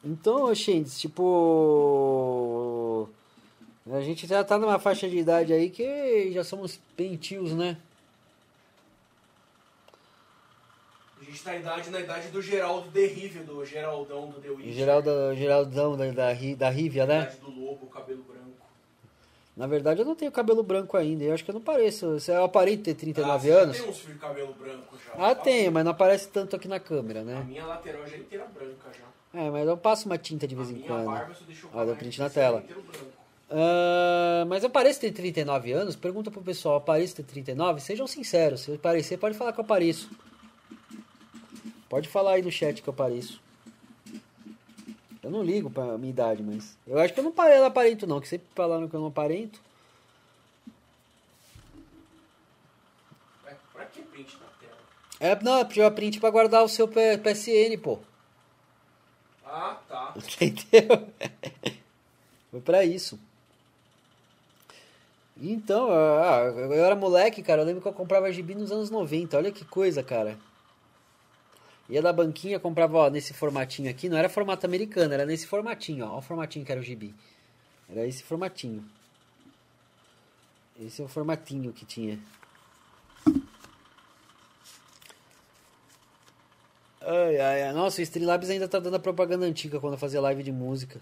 Então, 0.05 0.53
Shands, 0.53 1.01
tipo. 1.01 2.29
A 3.89 4.01
gente 4.01 4.27
já 4.27 4.43
tá 4.43 4.59
numa 4.59 4.81
faixa 4.81 5.09
de 5.09 5.17
idade 5.17 5.53
aí 5.53 5.71
que 5.71 6.33
já 6.33 6.43
somos 6.43 6.81
bem 6.97 7.17
tios, 7.17 7.53
né? 7.55 7.77
A 11.21 11.25
gente 11.25 11.41
tá 11.43 11.53
na 11.53 11.59
idade, 11.59 11.91
na 11.91 12.01
idade 12.01 12.29
do 12.29 12.43
Geraldo 12.43 12.91
Derrível, 12.91 13.45
do 13.45 13.65
Geraldão 13.65 14.29
do 14.29 14.41
The 14.41 14.49
Witcher. 14.49 14.73
Geraldo, 14.73 15.11
Geraldão 15.37 15.97
da, 15.97 16.11
da, 16.11 16.35
da 16.57 16.71
Rívia, 16.71 17.07
né? 17.07 17.23
Idade 17.23 17.37
do 17.37 17.51
lobo, 17.51 17.87
cabelo 17.87 18.25
branco. 18.25 18.38
Na 19.59 19.67
verdade, 19.67 20.01
eu 20.01 20.07
não 20.07 20.15
tenho 20.15 20.31
cabelo 20.31 20.63
branco 20.63 20.97
ainda. 20.97 21.25
Eu 21.25 21.35
acho 21.35 21.45
que 21.45 21.51
eu 21.51 21.55
não 21.55 21.61
pareço. 21.61 22.17
Eu 22.29 22.45
aparento 22.45 22.85
ter 22.85 22.95
39 22.95 23.29
Ah, 23.33 23.39
você 23.41 23.51
anos. 23.61 23.77
Já 23.77 23.83
tem 23.83 23.91
uns 23.91 23.99
fios 23.99 24.13
de 24.15 24.19
cabelo 24.21 24.55
branco 24.55 24.97
já. 25.05 25.13
Ah, 25.15 25.35
Tá? 25.35 25.43
tenho, 25.43 25.73
mas 25.73 25.85
não 25.85 25.91
aparece 25.91 26.29
tanto 26.29 26.55
aqui 26.55 26.69
na 26.69 26.79
câmera, 26.79 27.23
A 27.23 27.25
né? 27.25 27.45
minha 27.45 27.67
lateral 27.67 28.07
já 28.07 28.15
é 28.15 28.21
inteira 28.21 28.47
branca 28.47 28.89
já. 28.97 29.41
É, 29.41 29.51
mas 29.51 29.67
eu 29.67 29.77
passo 29.77 30.07
uma 30.07 30.17
tinta 30.17 30.47
de 30.47 30.55
A 30.55 30.59
vez 30.59 30.71
em 30.71 30.79
quando. 30.81 31.07
barba 31.07 31.35
Ó, 31.75 31.85
dá 31.85 31.93
print 31.97 32.21
na 32.21 32.31
tela. 32.31 32.63
Ah, 33.51 34.45
mas 34.47 34.63
eu 34.63 34.71
pareço 34.71 35.01
ter 35.01 35.11
39 35.11 35.73
anos? 35.73 35.97
Pergunta 35.97 36.31
pro 36.31 36.41
pessoal, 36.41 36.77
eu 36.77 36.81
pareço 36.81 37.17
ter 37.17 37.25
39? 37.25 37.81
Sejam 37.81 38.07
sinceros, 38.07 38.61
se 38.61 38.71
eu 38.71 38.79
parecer, 38.79 39.19
pode 39.19 39.37
falar 39.37 39.53
que 39.53 39.59
eu 39.61 39.65
pareço. 39.65 40.09
Pode 41.89 42.09
falar 42.09 42.35
aí 42.35 42.43
no 42.43 42.51
chat 42.53 42.81
que 42.81 42.89
eu 42.89 42.95
pareço. 42.95 43.41
Eu 45.23 45.31
não 45.31 45.43
ligo 45.43 45.69
pra 45.69 45.99
minha 45.99 46.11
idade, 46.11 46.43
mas. 46.43 46.77
Eu 46.87 46.99
acho 46.99 47.13
que 47.13 47.21
eu 47.21 47.25
não 47.25 47.33
parei 47.33 47.63
aparento, 47.65 48.07
não, 48.07 48.21
que 48.21 48.29
sempre 48.29 48.47
falaram 48.55 48.89
que 48.89 48.95
eu 48.95 49.01
não 49.01 49.09
aparento. 49.09 49.61
É, 53.47 53.55
pra 53.73 53.85
que 53.87 54.03
print 54.03 54.37
na 54.39 54.47
tela? 54.61 54.79
É, 55.19 55.43
não, 55.43 55.59
é 55.59 55.65
tirar 55.65 55.91
print 55.91 56.21
pra 56.21 56.31
guardar 56.31 56.63
o 56.63 56.69
seu 56.69 56.87
PSN, 56.87 57.77
pô. 57.83 57.99
Ah, 59.45 59.79
tá. 59.89 60.15
Entendeu? 60.41 61.09
Foi 62.51 62.61
pra 62.61 62.85
isso. 62.85 63.19
Então, 65.41 65.89
ah, 65.91 66.43
eu 66.45 66.73
era 66.73 66.97
moleque, 66.97 67.43
cara. 67.43 67.63
Eu 67.63 67.67
lembro 67.67 67.81
que 67.81 67.89
eu 67.89 67.93
comprava 67.93 68.31
gibi 68.33 68.55
nos 68.55 68.73
anos 68.73 68.91
90. 68.91 69.37
Olha 69.37 69.53
que 69.53 69.65
coisa, 69.65 70.03
cara. 70.03 70.37
Ia 71.89 72.03
da 72.03 72.13
banquinha, 72.13 72.61
comprava, 72.61 72.99
ó, 72.99 73.11
nesse 73.11 73.33
formatinho 73.33 73.91
aqui. 73.91 74.09
Não 74.09 74.19
era 74.19 74.29
formato 74.29 74.67
americano, 74.67 75.15
era 75.15 75.25
nesse 75.25 75.47
formatinho, 75.47 76.05
ó. 76.05 76.11
Olha 76.11 76.19
o 76.19 76.23
formatinho 76.23 76.65
que 76.65 76.73
era 76.73 76.81
o 76.81 76.85
gibi. 76.85 77.15
Era 77.89 78.07
esse 78.07 78.23
formatinho. 78.23 78.85
Esse 80.79 81.01
é 81.01 81.05
o 81.05 81.09
formatinho 81.09 81.73
que 81.73 81.87
tinha. 81.87 82.19
Ai, 87.01 87.41
ai. 87.41 87.73
Nossa, 87.73 88.01
o 88.01 88.03
Streamlabs 88.03 88.51
ainda 88.51 88.69
tá 88.69 88.79
dando 88.79 88.97
a 88.97 89.01
propaganda 89.01 89.47
antiga 89.47 89.81
quando 89.81 89.95
eu 89.95 89.99
fazia 89.99 90.21
live 90.21 90.43
de 90.43 90.53
música. 90.53 91.01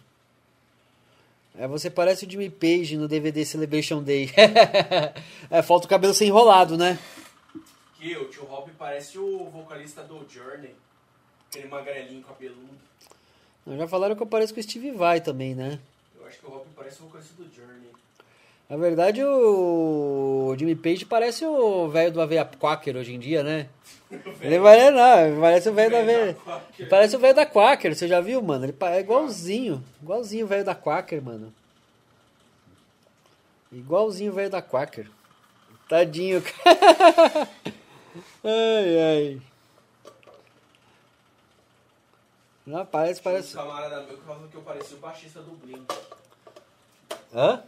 É, 1.58 1.66
você 1.66 1.90
parece 1.90 2.26
o 2.26 2.30
Jimmy 2.30 2.48
Page 2.48 2.96
no 2.96 3.08
DVD 3.08 3.44
Celebration 3.44 4.02
Day. 4.02 4.30
é, 5.50 5.62
falta 5.62 5.86
o 5.86 5.88
cabelo 5.88 6.14
ser 6.14 6.26
enrolado, 6.26 6.76
né? 6.76 6.98
Que 8.06 8.16
o 8.16 8.28
tio 8.28 8.44
Rob 8.44 8.70
parece 8.78 9.18
o 9.18 9.50
vocalista 9.50 10.00
do 10.00 10.24
Journey. 10.30 10.72
Aquele 11.48 11.66
magrelinho 11.66 12.22
cabeludo. 12.22 12.78
Já 13.66 13.88
falaram 13.88 14.14
que 14.14 14.22
eu 14.22 14.28
pareço 14.28 14.54
com 14.54 14.60
o 14.60 14.62
Steve 14.62 14.92
Vai 14.92 15.20
também, 15.20 15.56
né? 15.56 15.80
Eu 16.16 16.24
acho 16.24 16.38
que 16.38 16.46
o 16.46 16.50
Rob 16.50 16.66
parece 16.76 17.02
o 17.02 17.06
vocalista 17.06 17.34
do 17.34 17.52
Journey. 17.52 17.90
Na 18.70 18.76
verdade, 18.76 19.24
o 19.24 20.54
Jimmy 20.56 20.76
Page 20.76 21.04
parece 21.04 21.44
o 21.44 21.88
velho 21.88 22.12
do 22.12 22.20
Aveia 22.20 22.44
Quaker 22.44 22.96
hoje 22.96 23.12
em 23.12 23.18
dia, 23.18 23.42
né? 23.42 23.68
Ele 24.40 24.60
vai, 24.60 24.88
não, 24.92 25.40
parece 25.40 25.68
o 25.68 25.74
velho 25.74 25.90
da 25.90 25.98
Aveia. 25.98 26.36
Parece 26.88 27.16
o 27.16 27.18
velho 27.18 27.34
da 27.34 27.44
Quaker, 27.44 27.92
você 27.92 28.06
já 28.06 28.20
viu, 28.20 28.40
mano? 28.40 28.66
Ele 28.66 28.74
é 28.82 29.00
igualzinho. 29.00 29.82
Igualzinho 30.00 30.44
o 30.44 30.48
velho 30.48 30.64
da 30.64 30.76
Quaker, 30.76 31.20
mano. 31.20 31.52
Igualzinho 33.72 34.30
o 34.30 34.34
velho 34.36 34.50
da 34.50 34.62
Quaker. 34.62 35.10
Tadinho, 35.88 36.40
cara. 36.40 37.48
Ai, 38.44 38.98
ai. 38.98 39.42
Não, 42.66 42.84
parece, 42.84 43.20
Tinha 43.20 43.32
uns 43.32 43.36
parece. 43.36 43.54
camarada 43.54 44.02
meu 44.02 44.16
que 44.18 44.24
falavam 44.24 44.48
que 44.48 44.56
eu 44.56 44.62
parecia 44.62 44.96
o 44.96 45.00
baixista 45.00 45.40
do 45.40 45.52
Blink. 45.52 45.86
Hã? 47.32 47.62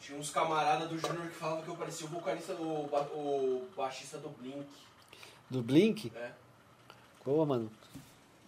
Tinha 0.00 0.18
uns 0.18 0.30
camaradas 0.30 0.88
do 0.88 0.98
Júnior 0.98 1.28
que 1.28 1.34
falavam 1.34 1.62
que 1.64 1.68
eu 1.70 1.76
parecia 1.76 2.06
o 2.06 2.10
vocalista, 2.10 2.52
o, 2.54 2.86
ba- 2.90 3.08
o 3.14 3.66
baixista 3.76 4.18
do 4.18 4.28
Blink. 4.28 4.66
Do 5.50 5.62
Blink? 5.62 6.12
É. 6.14 6.30
Boa, 7.24 7.44
mano. 7.46 7.70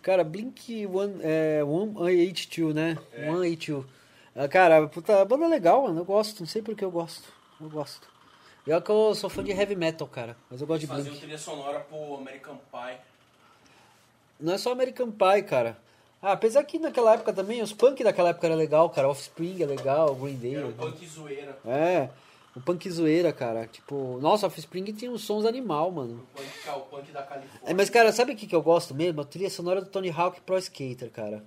Cara, 0.02 0.22
Blink 0.22 0.86
One, 0.86 1.18
é, 1.22 1.60
182, 1.64 2.74
né? 2.74 2.98
É. 3.12 3.24
182. 3.24 3.84
Ah, 4.36 4.46
Cara, 4.48 4.86
puta, 4.86 5.24
banda 5.24 5.48
legal, 5.48 5.82
mano. 5.82 6.00
Eu 6.00 6.04
gosto, 6.04 6.40
não 6.40 6.46
sei 6.46 6.62
por 6.62 6.76
que 6.76 6.84
eu 6.84 6.90
gosto. 6.90 7.32
Eu 7.60 7.68
gosto. 7.70 8.06
E 8.66 8.72
é 8.72 8.80
que 8.80 8.90
eu 8.90 9.14
sou 9.14 9.30
fã 9.30 9.44
de 9.44 9.52
heavy 9.52 9.76
metal, 9.76 10.08
cara. 10.08 10.36
Mas 10.50 10.60
eu 10.60 10.66
gosto 10.66 10.80
de 10.80 10.86
Faziam 10.86 11.04
Blink. 11.06 11.20
trilha 11.20 11.38
sonora 11.38 11.80
pro 11.80 12.16
American 12.16 12.56
Pie. 12.72 12.96
Não 14.40 14.52
é 14.54 14.58
só 14.58 14.72
American 14.72 15.10
Pie, 15.10 15.42
cara. 15.44 15.78
Ah, 16.20 16.32
apesar 16.32 16.64
que 16.64 16.78
naquela 16.78 17.14
época 17.14 17.32
também, 17.32 17.62
os 17.62 17.72
punk 17.72 18.02
daquela 18.02 18.30
época 18.30 18.46
era 18.46 18.56
legal, 18.56 18.90
cara. 18.90 19.08
Offspring 19.08 19.62
é 19.62 19.66
legal, 19.66 20.14
Green 20.16 20.36
Day. 20.36 20.54
é 20.54 20.58
Era 20.58 20.66
um 20.66 20.70
legal. 20.70 20.90
punk 20.90 21.06
zoeira. 21.06 21.58
É, 21.64 22.08
o 22.56 22.60
punk 22.60 22.90
zoeira, 22.90 23.32
cara. 23.32 23.66
Tipo, 23.68 24.18
nossa, 24.20 24.46
Offspring 24.48 24.84
tinha 24.92 25.10
uns 25.12 25.22
sons 25.22 25.44
animal, 25.44 25.92
mano. 25.92 26.26
O 26.34 26.36
punk, 26.36 26.68
o 26.76 26.80
punk 26.80 27.12
da 27.12 27.22
Califórnia. 27.22 27.70
É, 27.70 27.72
mas, 27.74 27.88
cara, 27.88 28.10
sabe 28.12 28.32
o 28.32 28.36
que, 28.36 28.46
que 28.48 28.56
eu 28.56 28.62
gosto 28.62 28.94
mesmo? 28.94 29.20
A 29.20 29.24
trilha 29.24 29.48
sonora 29.50 29.80
do 29.80 29.88
Tony 29.88 30.10
Hawk 30.10 30.40
Pro 30.40 30.58
Skater, 30.58 31.10
cara. 31.10 31.44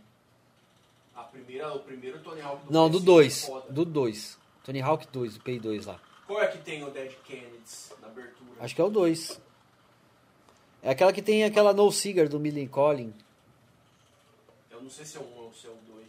A 1.15 1.23
primeira, 1.23 1.73
o 1.75 1.79
primeiro 1.79 2.19
Tony 2.19 2.41
Hawk 2.41 2.65
do 2.65 2.71
Não, 2.71 2.89
do 2.89 2.99
PS1 3.01 3.03
2. 3.03 3.49
é. 3.49 3.71
Do 3.73 3.85
2. 3.85 4.37
Tony 4.63 4.81
Hawk 4.81 5.07
2, 5.11 5.35
o 5.35 5.41
Play 5.41 5.59
2 5.59 5.85
lá. 5.87 5.99
Qual 6.29 6.43
é 6.43 6.47
que 6.47 6.59
tem 6.59 6.83
o 6.83 6.91
Dead 6.91 7.11
Kennedys 7.25 7.91
na 7.99 8.05
abertura? 8.07 8.51
Acho 8.59 8.75
que 8.75 8.79
é 8.81 8.83
o 8.83 8.89
2. 8.91 9.41
É 10.83 10.91
aquela 10.91 11.11
que 11.11 11.23
tem 11.23 11.43
aquela 11.43 11.73
No 11.73 11.91
Cigar 11.91 12.29
do 12.29 12.39
Millie 12.39 12.67
Collin. 12.67 13.11
Eu 14.69 14.79
não 14.83 14.91
sei 14.91 15.05
se 15.05 15.17
é 15.17 15.19
o 15.19 15.23
1 15.23 15.39
ou 15.39 15.51
se 15.51 15.65
é 15.65 15.71
o 15.71 15.73
2. 15.91 16.07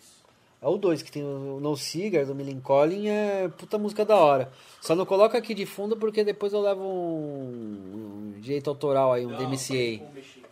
É 0.60 0.68
o 0.68 0.76
2 0.76 1.02
que 1.02 1.10
tem 1.10 1.24
o 1.24 1.58
No 1.58 1.74
Cigar 1.74 2.26
do 2.26 2.34
Millie 2.34 2.60
Collin. 2.60 3.08
É 3.08 3.48
puta 3.48 3.78
música 3.78 4.04
da 4.04 4.16
hora. 4.16 4.52
Só 4.82 4.94
não 4.94 5.06
coloca 5.06 5.38
aqui 5.38 5.54
de 5.54 5.64
fundo 5.64 5.96
porque 5.96 6.22
depois 6.22 6.52
eu 6.52 6.60
levo 6.60 6.82
um, 6.82 8.34
um 8.36 8.40
direito 8.40 8.68
autoral 8.68 9.14
aí, 9.14 9.24
um 9.24 9.30
Não, 9.30 9.38
DMCA. 9.38 9.48
Mexer 9.48 10.40
aqui. 10.40 10.44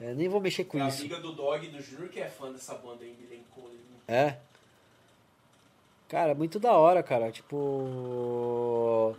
É, 0.00 0.14
nem 0.14 0.28
vou 0.28 0.40
mexer 0.40 0.64
com 0.64 0.78
É 0.78 0.82
a 0.82 0.88
isso. 0.88 0.98
amiga 0.98 1.20
do 1.20 1.30
Dog 1.32 1.64
do 1.68 1.80
Junior 1.80 2.08
que 2.08 2.18
é 2.18 2.28
fã 2.28 2.50
dessa 2.50 2.74
banda 2.74 3.04
aí, 3.04 3.16
Millen 3.20 3.44
Cole. 3.54 3.78
É. 4.08 4.38
Cara, 6.12 6.34
muito 6.34 6.60
da 6.60 6.72
hora, 6.74 7.02
cara. 7.02 7.32
Tipo. 7.32 9.16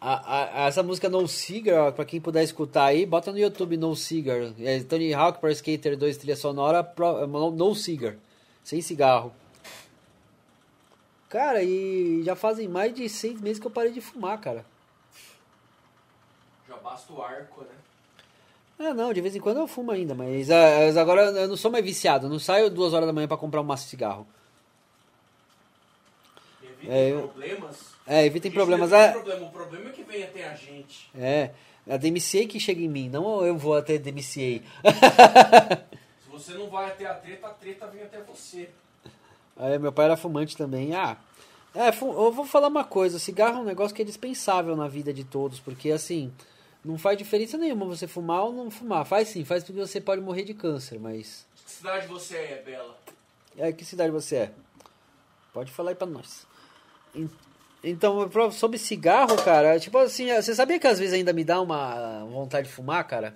a- 0.00 0.64
a- 0.64 0.66
essa 0.66 0.82
música 0.82 1.08
No 1.08 1.28
Cigar, 1.28 1.92
pra 1.92 2.04
quem 2.04 2.20
puder 2.20 2.42
escutar 2.42 2.86
aí, 2.86 3.06
bota 3.06 3.30
no 3.30 3.38
YouTube 3.38 3.76
No 3.76 3.94
Cigar. 3.94 4.52
É 4.58 4.82
Tony 4.82 5.14
Hawk 5.14 5.38
Pro 5.38 5.48
Skater 5.52 5.96
2 5.96 6.16
trilha 6.16 6.34
sonora 6.34 6.82
pro- 6.82 7.24
No 7.28 7.74
Cigar. 7.76 8.16
Sem 8.64 8.80
cigarro. 8.82 9.32
Cara, 11.28 11.62
e 11.62 12.22
já 12.24 12.34
fazem 12.34 12.66
mais 12.66 12.92
de 12.92 13.08
seis 13.08 13.40
meses 13.40 13.60
que 13.60 13.66
eu 13.68 13.70
parei 13.70 13.92
de 13.92 14.00
fumar, 14.00 14.40
cara. 14.40 14.64
Já 16.68 16.76
basta 16.78 17.12
o 17.12 17.22
arco, 17.22 17.60
né? 17.62 17.68
Ah, 18.80 18.92
não, 18.94 19.12
de 19.12 19.20
vez 19.20 19.36
em 19.36 19.40
quando 19.40 19.58
eu 19.58 19.68
fumo 19.68 19.92
ainda, 19.92 20.12
mas, 20.12 20.50
ah, 20.50 20.78
mas 20.80 20.96
agora 20.96 21.22
eu 21.30 21.46
não 21.46 21.56
sou 21.56 21.70
mais 21.70 21.84
viciado. 21.84 22.26
Eu 22.26 22.30
não 22.30 22.40
saio 22.40 22.68
duas 22.68 22.92
horas 22.92 23.06
da 23.06 23.12
manhã 23.12 23.28
pra 23.28 23.36
comprar 23.36 23.60
um 23.60 23.64
maço 23.64 23.84
de 23.84 23.90
cigarro. 23.90 24.26
Evita 26.82 26.94
É, 26.94 27.12
problemas. 27.20 27.92
É, 28.06 28.26
evitem 28.26 28.50
problemas. 28.52 28.92
Ah, 28.92 29.12
problema. 29.12 29.46
O 29.46 29.50
problema 29.50 29.88
é 29.88 29.92
que 29.92 30.02
vem 30.02 30.24
até 30.24 30.48
a 30.48 30.54
gente. 30.54 31.10
É, 31.14 31.50
a 31.88 31.96
DMCA 31.96 32.46
que 32.46 32.60
chega 32.60 32.80
em 32.82 32.88
mim, 32.88 33.08
não 33.08 33.44
eu 33.44 33.56
vou 33.56 33.76
até 33.76 33.98
DMCA. 33.98 34.62
Se 36.22 36.30
você 36.30 36.54
não 36.54 36.68
vai 36.68 36.86
até 36.86 37.06
a 37.06 37.14
treta, 37.14 37.46
a 37.46 37.50
treta 37.50 37.86
vem 37.86 38.02
até 38.02 38.20
você. 38.22 38.68
Aí, 39.56 39.78
meu 39.78 39.92
pai 39.92 40.06
era 40.06 40.16
fumante 40.16 40.56
também. 40.56 40.94
Ah, 40.94 41.16
é, 41.74 41.88
eu 41.88 42.32
vou 42.32 42.44
falar 42.44 42.68
uma 42.68 42.84
coisa: 42.84 43.18
cigarro 43.18 43.58
é 43.58 43.60
um 43.60 43.64
negócio 43.64 43.94
que 43.94 44.02
é 44.02 44.04
dispensável 44.04 44.76
na 44.76 44.88
vida 44.88 45.12
de 45.12 45.24
todos, 45.24 45.60
porque 45.60 45.90
assim, 45.90 46.32
não 46.84 46.98
faz 46.98 47.16
diferença 47.16 47.56
nenhuma 47.56 47.86
você 47.86 48.06
fumar 48.06 48.42
ou 48.44 48.52
não 48.52 48.70
fumar. 48.70 49.06
Faz 49.06 49.28
sim, 49.28 49.44
faz 49.44 49.62
porque 49.62 49.80
você 49.80 50.00
pode 50.00 50.20
morrer 50.20 50.42
de 50.44 50.54
câncer, 50.54 50.98
mas. 50.98 51.46
Que 51.64 51.70
cidade 51.70 52.06
você 52.08 52.36
é, 52.36 52.62
Bela? 52.64 52.98
É, 53.56 53.72
que 53.72 53.84
cidade 53.84 54.10
você 54.10 54.36
é? 54.36 54.52
Pode 55.52 55.70
falar 55.70 55.90
aí 55.90 55.94
pra 55.94 56.06
nós. 56.06 56.46
En- 57.14 57.28
Então, 57.84 58.30
sobre 58.52 58.78
cigarro, 58.78 59.36
cara, 59.44 59.78
tipo 59.80 59.98
assim, 59.98 60.32
você 60.34 60.54
sabia 60.54 60.78
que 60.78 60.86
às 60.86 60.98
vezes 61.00 61.14
ainda 61.14 61.32
me 61.32 61.42
dá 61.44 61.60
uma 61.60 62.24
vontade 62.26 62.68
de 62.68 62.72
fumar, 62.74 63.04
cara? 63.06 63.34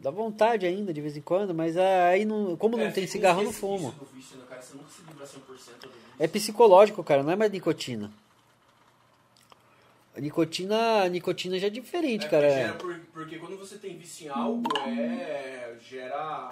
Dá 0.00 0.10
vontade 0.10 0.66
ainda 0.66 0.92
de 0.92 1.00
vez 1.00 1.16
em 1.16 1.20
quando, 1.22 1.54
mas 1.54 1.76
ah, 1.76 2.08
aí 2.08 2.24
não, 2.24 2.56
como 2.56 2.76
não 2.76 2.84
É, 2.86 2.90
tem 2.90 3.04
fica 3.04 3.12
cigarro, 3.12 3.40
eu 3.40 3.44
não 3.44 3.52
fumo. 3.52 3.94
vício 4.14 4.36
né, 4.38 4.44
cara? 4.48 4.62
Você 4.62 4.74
nunca 4.74 4.88
se 4.90 5.02
livra 5.02 5.26
100% 5.26 5.80
do 5.82 5.88
vício. 5.88 6.04
É 6.18 6.26
psicológico, 6.28 7.02
cara, 7.04 7.22
não 7.22 7.30
é 7.32 7.36
mais 7.36 7.50
nicotina. 7.50 8.10
A 10.16 10.20
nicotina, 10.20 11.02
a 11.02 11.08
nicotina 11.08 11.58
já 11.58 11.66
é 11.66 11.70
diferente, 11.70 12.26
É, 12.26 12.30
cara. 12.30 12.74
porque, 12.78 13.00
gera 13.00 13.00
porque 13.12 13.38
quando 13.38 13.58
você 13.58 13.76
tem 13.76 13.98
vício 13.98 14.26
em 14.26 14.30
algo, 14.30 14.62
é. 14.78 15.74
gera. 15.82 16.50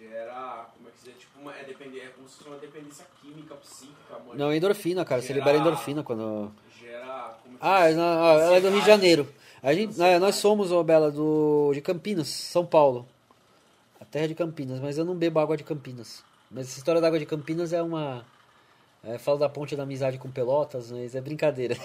Gera. 0.00 0.66
como 0.76 0.88
é 0.88 0.92
que 0.92 0.98
dizer? 0.98 1.12
Tipo, 1.18 1.40
uma, 1.40 1.54
é, 1.56 1.64
depender, 1.64 2.00
é 2.00 2.08
como 2.08 2.28
se 2.28 2.36
fosse 2.38 2.48
uma 2.48 2.58
dependência 2.58 3.06
química, 3.20 3.54
psíquica, 3.56 4.18
mano. 4.26 4.34
Não, 4.38 4.50
é 4.50 4.56
endorfina, 4.56 5.04
cara. 5.04 5.20
Você 5.20 5.28
Gera- 5.28 5.38
libera 5.40 5.58
endorfina 5.58 6.02
quando. 6.02 6.50
Gera. 6.78 7.36
Como 7.42 7.56
é 7.56 7.58
que 7.58 7.64
Ah, 7.66 7.90
não, 7.92 8.24
ah, 8.24 8.32
ela 8.42 8.56
é 8.56 8.60
do 8.60 8.70
Rio 8.70 8.80
de. 8.80 8.86
Janeiro. 8.86 9.28
A 9.62 9.74
gente, 9.74 9.98
nós 10.18 10.36
somos, 10.36 10.72
ô 10.72 10.82
Bela, 10.82 11.10
do, 11.10 11.70
de 11.74 11.80
Campinas, 11.82 12.28
São 12.28 12.64
Paulo. 12.64 13.06
A 14.00 14.04
terra 14.06 14.26
de 14.28 14.34
Campinas, 14.34 14.80
mas 14.80 14.96
eu 14.96 15.04
não 15.04 15.14
bebo 15.14 15.38
água 15.38 15.56
de 15.56 15.62
Campinas. 15.64 16.22
Mas 16.50 16.68
essa 16.68 16.78
história 16.78 17.00
da 17.00 17.06
água 17.06 17.18
de 17.18 17.26
Campinas 17.26 17.72
é 17.72 17.82
uma. 17.82 18.24
É, 19.04 19.18
falo 19.18 19.38
da 19.38 19.48
ponte 19.48 19.76
da 19.76 19.82
amizade 19.84 20.18
com 20.18 20.30
Pelotas, 20.30 20.90
mas 20.90 21.14
é 21.14 21.20
brincadeira. 21.20 21.76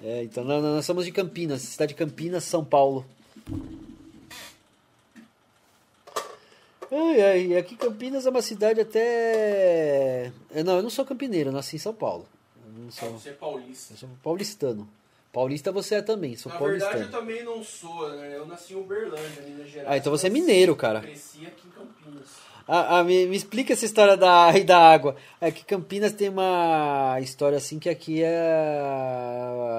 É, 0.00 0.22
então 0.22 0.44
nós, 0.44 0.62
nós 0.62 0.86
somos 0.86 1.04
de 1.04 1.10
Campinas, 1.10 1.60
cidade 1.62 1.88
de 1.92 1.98
Campinas, 1.98 2.44
São 2.44 2.64
Paulo. 2.64 3.04
Ai, 6.90 7.20
ai, 7.22 7.56
aqui 7.56 7.76
Campinas 7.76 8.24
é 8.26 8.30
uma 8.30 8.40
cidade 8.42 8.80
até. 8.80 10.32
é, 10.54 10.62
Não, 10.62 10.76
eu 10.76 10.82
não 10.82 10.90
sou 10.90 11.04
campineiro, 11.04 11.50
eu 11.50 11.52
nasci 11.52 11.76
em 11.76 11.78
São 11.78 11.92
Paulo. 11.94 12.26
Eu 12.66 12.84
não 12.84 12.90
sou. 12.90 13.10
você 13.12 13.28
é 13.30 13.32
paulista. 13.32 13.92
Eu 13.94 13.98
sou 13.98 14.08
paulistano. 14.22 14.88
Paulista 15.30 15.70
você 15.70 15.96
é 15.96 16.02
também, 16.02 16.34
sou 16.36 16.50
Na 16.50 16.58
paulistano. 16.58 16.92
verdade, 16.94 17.14
eu 17.14 17.20
também 17.20 17.44
não 17.44 17.62
sou, 17.62 18.08
né? 18.16 18.34
Eu 18.34 18.46
nasci 18.46 18.72
em 18.72 18.76
Uberlândia, 18.76 19.42
Minas 19.46 19.68
Gerais. 19.68 19.88
Ah, 19.90 19.96
então 19.98 20.10
você 20.10 20.28
é 20.28 20.30
mineiro, 20.30 20.74
cara. 20.74 21.00
Cresci 21.00 21.46
aqui 21.46 21.68
em 21.68 21.70
Campinas. 21.70 22.28
Ah, 22.66 22.98
ah, 22.98 23.04
me, 23.04 23.26
me 23.26 23.36
explica 23.36 23.72
essa 23.72 23.84
história 23.84 24.16
da, 24.16 24.50
da 24.52 24.78
água. 24.78 25.16
É 25.40 25.50
que 25.50 25.64
Campinas 25.64 26.12
tem 26.12 26.28
uma 26.30 27.18
história 27.20 27.56
assim 27.58 27.78
que 27.78 27.88
aqui 27.88 28.22
é. 28.22 28.80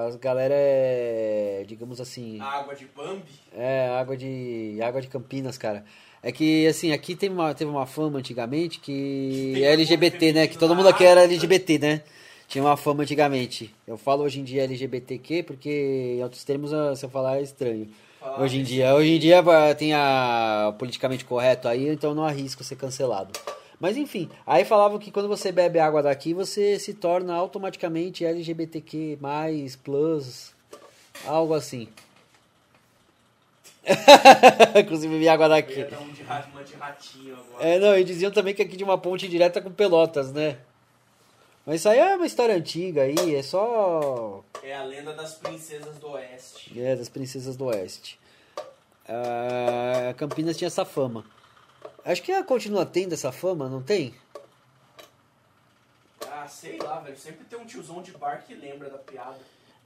As 0.08 0.16
galera 0.16 0.54
é. 0.56 1.64
Digamos 1.66 2.00
assim. 2.00 2.40
A 2.40 2.44
água 2.44 2.74
de 2.74 2.86
Bambi. 2.86 3.22
É, 3.56 3.88
água 3.88 4.16
de. 4.16 4.80
Água 4.82 5.00
de 5.00 5.08
Campinas, 5.08 5.56
cara. 5.58 5.84
É 6.22 6.30
que, 6.30 6.66
assim, 6.66 6.92
aqui 6.92 7.14
teve 7.14 7.34
uma, 7.34 7.54
teve 7.54 7.70
uma 7.70 7.86
fama 7.86 8.18
antigamente 8.18 8.78
que 8.78 9.54
é 9.56 9.72
LGBT, 9.72 10.32
né? 10.32 10.46
Que 10.46 10.58
todo 10.58 10.74
mundo 10.76 10.88
aqui 10.88 11.04
era 11.04 11.22
LGBT, 11.22 11.78
né? 11.78 12.02
Tinha 12.46 12.62
uma 12.62 12.76
fama 12.76 13.04
antigamente. 13.04 13.74
Eu 13.86 13.96
falo 13.96 14.24
hoje 14.24 14.40
em 14.40 14.44
dia 14.44 14.64
LGBTQ 14.64 15.44
porque 15.44 16.16
em 16.18 16.22
outros 16.22 16.44
termos, 16.44 16.72
ah, 16.74 16.94
se 16.94 17.04
eu 17.04 17.08
falar, 17.08 17.38
é 17.38 17.42
estranho. 17.42 17.88
Falar 18.18 18.42
Hoje 18.42 18.56
em 18.58 18.62
desse 18.62 18.74
dia, 18.74 18.94
hoje 18.94 19.12
em 19.12 19.18
dia 19.18 19.38
ah, 19.38 19.74
tem 19.74 19.94
a 19.94 20.74
politicamente 20.78 21.24
correto 21.24 21.68
aí, 21.68 21.88
então 21.88 22.14
não 22.14 22.24
arrisco 22.24 22.62
ser 22.62 22.76
cancelado. 22.76 23.32
Mas 23.80 23.96
enfim, 23.96 24.28
aí 24.46 24.62
falavam 24.62 24.98
que 24.98 25.10
quando 25.10 25.26
você 25.26 25.50
bebe 25.50 25.78
água 25.78 26.02
daqui, 26.02 26.34
você 26.34 26.78
se 26.78 26.92
torna 26.92 27.34
automaticamente 27.34 28.26
LGBTQ+, 28.26 29.18
plus, 29.82 30.52
algo 31.24 31.54
assim. 31.54 31.88
Inclusive 34.78 35.14
bebi 35.14 35.28
água 35.28 35.48
daqui. 35.48 35.82
um 35.84 36.12
de 36.12 36.22
uma 36.22 36.62
de 36.62 36.74
ratinho 36.74 37.34
agora. 37.34 37.68
É, 37.68 37.78
não, 37.78 37.96
e 37.98 38.04
diziam 38.04 38.30
também 38.30 38.54
que 38.54 38.62
aqui 38.62 38.76
tinha 38.76 38.88
uma 38.88 38.98
ponte 38.98 39.28
direta 39.28 39.60
com 39.60 39.70
Pelotas, 39.70 40.32
né? 40.32 40.58
Mas 41.64 41.76
isso 41.76 41.88
aí 41.88 41.98
é 41.98 42.16
uma 42.16 42.26
história 42.26 42.54
antiga 42.54 43.02
aí, 43.02 43.34
é 43.34 43.42
só 43.42 44.42
É 44.62 44.74
a 44.74 44.82
lenda 44.82 45.12
das 45.12 45.34
princesas 45.34 45.98
do 45.98 46.10
oeste. 46.10 46.78
É, 46.78 46.96
das 46.96 47.08
princesas 47.08 47.56
do 47.56 47.66
oeste. 47.66 48.18
Ah, 49.08 50.14
Campinas 50.16 50.56
tinha 50.56 50.68
essa 50.68 50.84
fama. 50.84 51.24
Acho 52.04 52.22
que 52.22 52.32
ela 52.32 52.44
continua 52.44 52.86
tendo 52.86 53.12
essa 53.12 53.32
fama, 53.32 53.68
não 53.68 53.82
tem? 53.82 54.14
Ah, 56.30 56.46
sei 56.48 56.78
lá, 56.78 57.00
velho. 57.00 57.18
Sempre 57.18 57.44
tem 57.44 57.58
um 57.58 57.66
tiozão 57.66 58.00
de 58.02 58.12
bar 58.12 58.44
que 58.46 58.54
lembra 58.54 58.88
da 58.88 58.98
piada. 58.98 59.38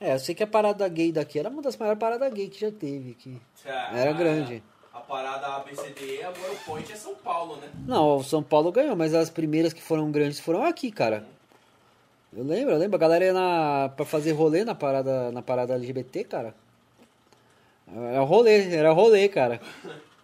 É, 0.05 0.13
eu 0.13 0.19
sei 0.19 0.35
que 0.35 0.43
a 0.43 0.47
parada 0.47 0.87
gay 0.87 1.11
daqui 1.11 1.39
era 1.39 1.49
uma 1.49 1.63
das 1.63 1.79
maiores 1.79 1.99
paradas 1.99 2.31
gay 2.35 2.47
que 2.47 2.61
já 2.61 2.71
teve 2.71 3.13
aqui. 3.13 3.41
Ah, 3.65 3.99
Era 3.99 4.13
grande. 4.13 4.63
A 4.93 5.01
parada 5.01 5.47
ABCDE, 5.57 6.23
agora 6.23 6.53
o 6.53 6.57
point 6.57 6.93
é 6.93 6.95
São 6.95 7.15
Paulo, 7.15 7.57
né? 7.57 7.71
Não, 7.87 8.19
o 8.19 8.23
São 8.23 8.43
Paulo 8.43 8.71
ganhou, 8.71 8.95
mas 8.95 9.15
as 9.15 9.31
primeiras 9.31 9.73
que 9.73 9.81
foram 9.83 10.11
grandes 10.11 10.39
foram 10.39 10.63
aqui, 10.63 10.93
cara. 10.93 11.25
Eu 12.37 12.45
lembro, 12.45 12.75
eu 12.75 12.79
lembro, 12.79 12.97
a 12.97 12.99
galera 12.99 13.25
ia 13.25 13.33
na, 13.33 13.89
pra 13.97 14.05
fazer 14.05 14.33
rolê 14.33 14.63
na 14.63 14.75
parada, 14.75 15.33
na 15.33 15.41
parada 15.41 15.75
LGBT, 15.75 16.25
cara. 16.25 16.55
Era 17.91 18.21
rolê, 18.21 18.75
era 18.75 18.93
rolê, 18.93 19.27
cara. 19.29 19.59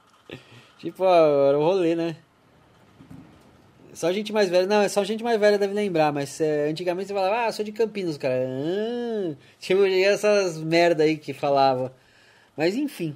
tipo, 0.78 1.04
era 1.06 1.56
rolê, 1.56 1.94
né? 1.94 2.16
Só 4.00 4.10
gente 4.14 4.32
mais 4.32 4.48
velha, 4.48 4.66
não, 4.66 4.88
só 4.88 5.04
gente 5.04 5.22
mais 5.22 5.38
velha 5.38 5.58
deve 5.58 5.74
lembrar, 5.74 6.10
mas 6.10 6.40
é, 6.40 6.70
antigamente 6.70 7.08
você 7.08 7.12
falava, 7.12 7.44
ah, 7.44 7.52
sou 7.52 7.62
de 7.62 7.70
Campinas, 7.70 8.16
cara. 8.16 8.46
Ah, 8.48 9.36
tipo, 9.60 9.84
essas 9.84 10.56
merda 10.56 11.02
aí 11.02 11.18
que 11.18 11.34
falava. 11.34 11.94
Mas 12.56 12.76
enfim. 12.76 13.14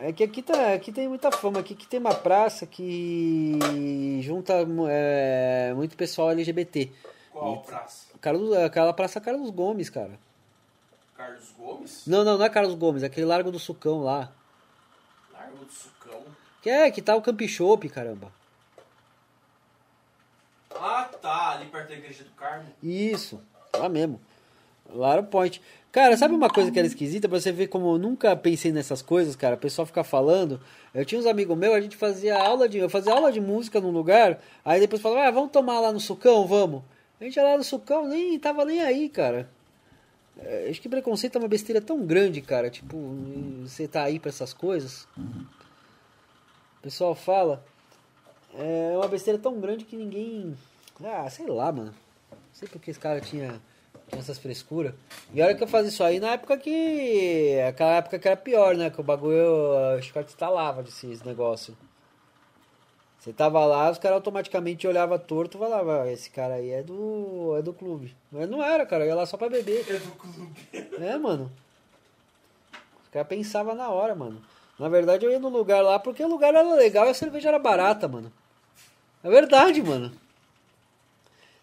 É 0.00 0.12
que 0.12 0.22
aqui, 0.22 0.40
tá, 0.40 0.72
aqui 0.72 0.92
tem 0.92 1.08
muita 1.08 1.32
fama, 1.32 1.58
aqui 1.58 1.74
que 1.74 1.84
tem 1.84 1.98
uma 1.98 2.14
praça 2.14 2.64
que 2.64 3.58
junta 4.22 4.64
é, 4.88 5.72
muito 5.74 5.96
pessoal 5.96 6.30
LGBT. 6.30 6.92
Qual 7.32 7.62
praça? 7.62 8.06
Carlos, 8.20 8.56
aquela 8.56 8.92
praça 8.92 9.20
Carlos 9.20 9.50
Gomes, 9.50 9.90
cara. 9.90 10.12
Carlos 11.16 11.52
Gomes? 11.58 12.06
Não, 12.06 12.22
não, 12.22 12.38
não 12.38 12.44
é 12.44 12.48
Carlos 12.48 12.76
Gomes, 12.76 13.02
é 13.02 13.06
aquele 13.06 13.26
Largo 13.26 13.50
do 13.50 13.58
Sucão 13.58 14.04
lá. 14.04 14.30
Largo 15.32 15.64
do 15.64 15.72
Sucão. 15.72 16.22
Que 16.62 16.70
é, 16.70 16.88
que 16.88 17.02
tá 17.02 17.16
o 17.16 17.22
Camp 17.22 17.40
Shop, 17.48 17.88
caramba. 17.88 18.37
Ah, 20.80 21.10
tá. 21.20 21.52
Ali 21.52 21.66
perto 21.66 21.88
da 21.88 21.94
Igreja 21.94 22.24
do 22.24 22.30
Carmo. 22.30 22.66
Isso, 22.82 23.40
lá 23.74 23.88
mesmo. 23.88 24.20
Lá 24.90 25.12
era 25.12 25.20
o 25.20 25.26
point. 25.26 25.60
Cara, 25.90 26.16
sabe 26.16 26.34
uma 26.34 26.50
coisa 26.50 26.70
que 26.70 26.78
era 26.78 26.86
esquisita? 26.86 27.28
Pra 27.28 27.40
você 27.40 27.50
ver 27.50 27.68
como 27.68 27.94
eu 27.94 27.98
nunca 27.98 28.36
pensei 28.36 28.70
nessas 28.72 29.02
coisas, 29.02 29.34
cara. 29.34 29.54
O 29.54 29.58
pessoal 29.58 29.86
fica 29.86 30.04
falando. 30.04 30.60
Eu 30.94 31.04
tinha 31.04 31.18
uns 31.18 31.26
amigos 31.26 31.56
meus, 31.56 31.74
a 31.74 31.80
gente 31.80 31.96
fazia 31.96 32.38
aula 32.38 32.68
de. 32.68 32.78
Eu 32.78 32.90
fazia 32.90 33.12
aula 33.12 33.32
de 33.32 33.40
música 33.40 33.80
num 33.80 33.90
lugar. 33.90 34.40
Aí 34.64 34.80
depois 34.80 35.00
falava, 35.02 35.26
ah, 35.26 35.30
vamos 35.30 35.50
tomar 35.50 35.80
lá 35.80 35.92
no 35.92 36.00
sucão, 36.00 36.46
vamos. 36.46 36.82
A 37.20 37.24
gente 37.24 37.36
ia 37.36 37.42
lá 37.42 37.56
no 37.56 37.64
sucão, 37.64 38.06
nem 38.06 38.38
tava 38.38 38.64
nem 38.64 38.80
aí, 38.80 39.08
cara. 39.08 39.50
É, 40.38 40.68
acho 40.70 40.80
que 40.80 40.88
preconceito 40.88 41.36
é 41.36 41.38
uma 41.38 41.48
besteira 41.48 41.80
tão 41.80 42.06
grande, 42.06 42.40
cara. 42.40 42.70
Tipo, 42.70 42.96
você 43.62 43.88
tá 43.88 44.04
aí 44.04 44.18
pra 44.20 44.28
essas 44.28 44.52
coisas. 44.52 45.08
O 45.16 46.82
pessoal 46.82 47.14
fala. 47.14 47.64
É 48.54 48.96
uma 48.96 49.08
besteira 49.08 49.38
tão 49.38 49.58
grande 49.60 49.84
que 49.84 49.96
ninguém. 49.96 50.56
Ah, 51.04 51.28
sei 51.30 51.46
lá, 51.46 51.70
mano. 51.70 51.94
Não 52.30 52.38
sei 52.52 52.68
porque 52.68 52.90
esse 52.90 52.98
cara 52.98 53.20
tinha, 53.20 53.60
tinha 54.08 54.20
essas 54.20 54.38
frescuras. 54.38 54.92
E 55.32 55.40
olha 55.40 55.54
que 55.54 55.62
eu 55.62 55.68
fazia 55.68 55.90
isso 55.90 56.02
aí 56.02 56.18
na 56.18 56.30
época 56.32 56.56
que. 56.56 57.58
Aquela 57.68 57.92
época 57.96 58.18
que 58.18 58.26
era 58.26 58.36
pior, 58.36 58.74
né? 58.76 58.90
Que 58.90 59.00
o 59.00 59.04
bagulho. 59.04 59.76
Acho 59.96 60.12
que 60.12 60.18
instalava 60.20 60.82
desses 60.82 61.22
negócios. 61.22 61.76
Você 63.18 63.32
tava 63.32 63.64
lá, 63.64 63.90
os 63.90 63.98
caras 63.98 64.16
automaticamente 64.16 64.86
olhavam 64.86 65.18
torto 65.18 65.56
e 65.56 65.60
falavam, 65.60 66.02
"Ah, 66.02 66.10
esse 66.10 66.30
cara 66.30 66.54
aí 66.54 66.70
é 66.70 66.82
do. 66.82 67.56
é 67.58 67.62
do 67.62 67.72
clube. 67.72 68.16
Mas 68.30 68.48
não 68.48 68.62
era, 68.62 68.86
cara, 68.86 69.04
eu 69.04 69.08
ia 69.08 69.14
lá 69.14 69.26
só 69.26 69.36
pra 69.36 69.48
beber. 69.48 69.84
É 69.88 69.98
do 69.98 70.12
clube. 70.12 70.52
É, 71.00 71.16
mano. 71.16 71.50
Os 73.04 73.08
caras 73.10 73.28
pensavam 73.28 73.74
na 73.74 73.88
hora, 73.88 74.14
mano. 74.14 74.40
Na 74.78 74.88
verdade, 74.88 75.24
eu 75.24 75.30
ia 75.30 75.38
no 75.38 75.48
lugar 75.48 75.82
lá 75.82 75.98
porque 75.98 76.22
o 76.24 76.28
lugar 76.28 76.54
era 76.54 76.62
legal 76.74 77.06
e 77.06 77.10
a 77.10 77.14
cerveja 77.14 77.48
era 77.48 77.58
barata, 77.58 78.06
mano. 78.06 78.32
É 79.22 79.30
verdade, 79.30 79.82
mano. 79.82 80.12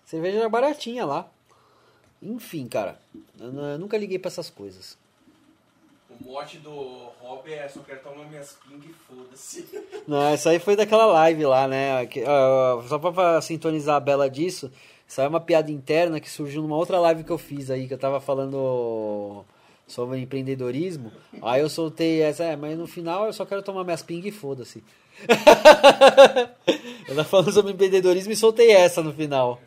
Cerveja 0.05 0.39
era 0.39 0.49
baratinha 0.49 1.05
lá. 1.05 1.27
Enfim, 2.21 2.67
cara. 2.67 2.99
Eu, 3.39 3.53
eu 3.53 3.79
nunca 3.79 3.97
liguei 3.97 4.19
pra 4.19 4.29
essas 4.29 4.49
coisas. 4.49 4.97
O 6.09 6.31
mote 6.31 6.57
do 6.59 6.71
Rob 7.19 7.51
é 7.51 7.67
só 7.67 7.81
quero 7.81 7.99
tomar 7.99 8.25
minhas 8.25 8.57
ping 8.63 8.81
e 8.87 8.93
foda-se. 8.93 9.67
Não, 10.07 10.33
isso 10.33 10.47
aí 10.47 10.59
foi 10.59 10.75
daquela 10.75 11.05
live 11.05 11.45
lá, 11.45 11.67
né? 11.67 12.05
Que, 12.05 12.23
ó, 12.23 12.81
só 12.83 12.97
pra, 12.99 13.41
sintonizar 13.41 13.97
a 13.97 13.99
Bela 13.99 14.29
disso, 14.29 14.71
isso 15.07 15.19
aí 15.19 15.25
é 15.25 15.29
uma 15.29 15.41
piada 15.41 15.71
interna 15.71 16.19
que 16.19 16.29
surgiu 16.29 16.61
numa 16.61 16.77
outra 16.77 16.99
live 16.99 17.23
que 17.23 17.31
eu 17.31 17.37
fiz 17.37 17.69
aí, 17.69 17.87
que 17.87 17.93
eu 17.93 17.97
tava 17.97 18.21
falando 18.21 19.43
sobre 19.87 20.19
empreendedorismo. 20.19 21.11
Aí 21.41 21.61
eu 21.61 21.69
soltei 21.69 22.21
essa, 22.21 22.43
é, 22.43 22.55
mas 22.55 22.77
no 22.77 22.87
final 22.87 23.25
eu 23.25 23.33
só 23.33 23.45
quero 23.45 23.61
tomar 23.61 23.83
minhas 23.83 24.01
ping 24.01 24.25
e 24.25 24.31
foda-se. 24.31 24.83
eu 27.07 27.15
tava 27.15 27.23
falando 27.23 27.51
sobre 27.51 27.73
empreendedorismo 27.73 28.31
e 28.31 28.35
soltei 28.35 28.71
essa 28.71 29.01
no 29.03 29.11
final. 29.13 29.59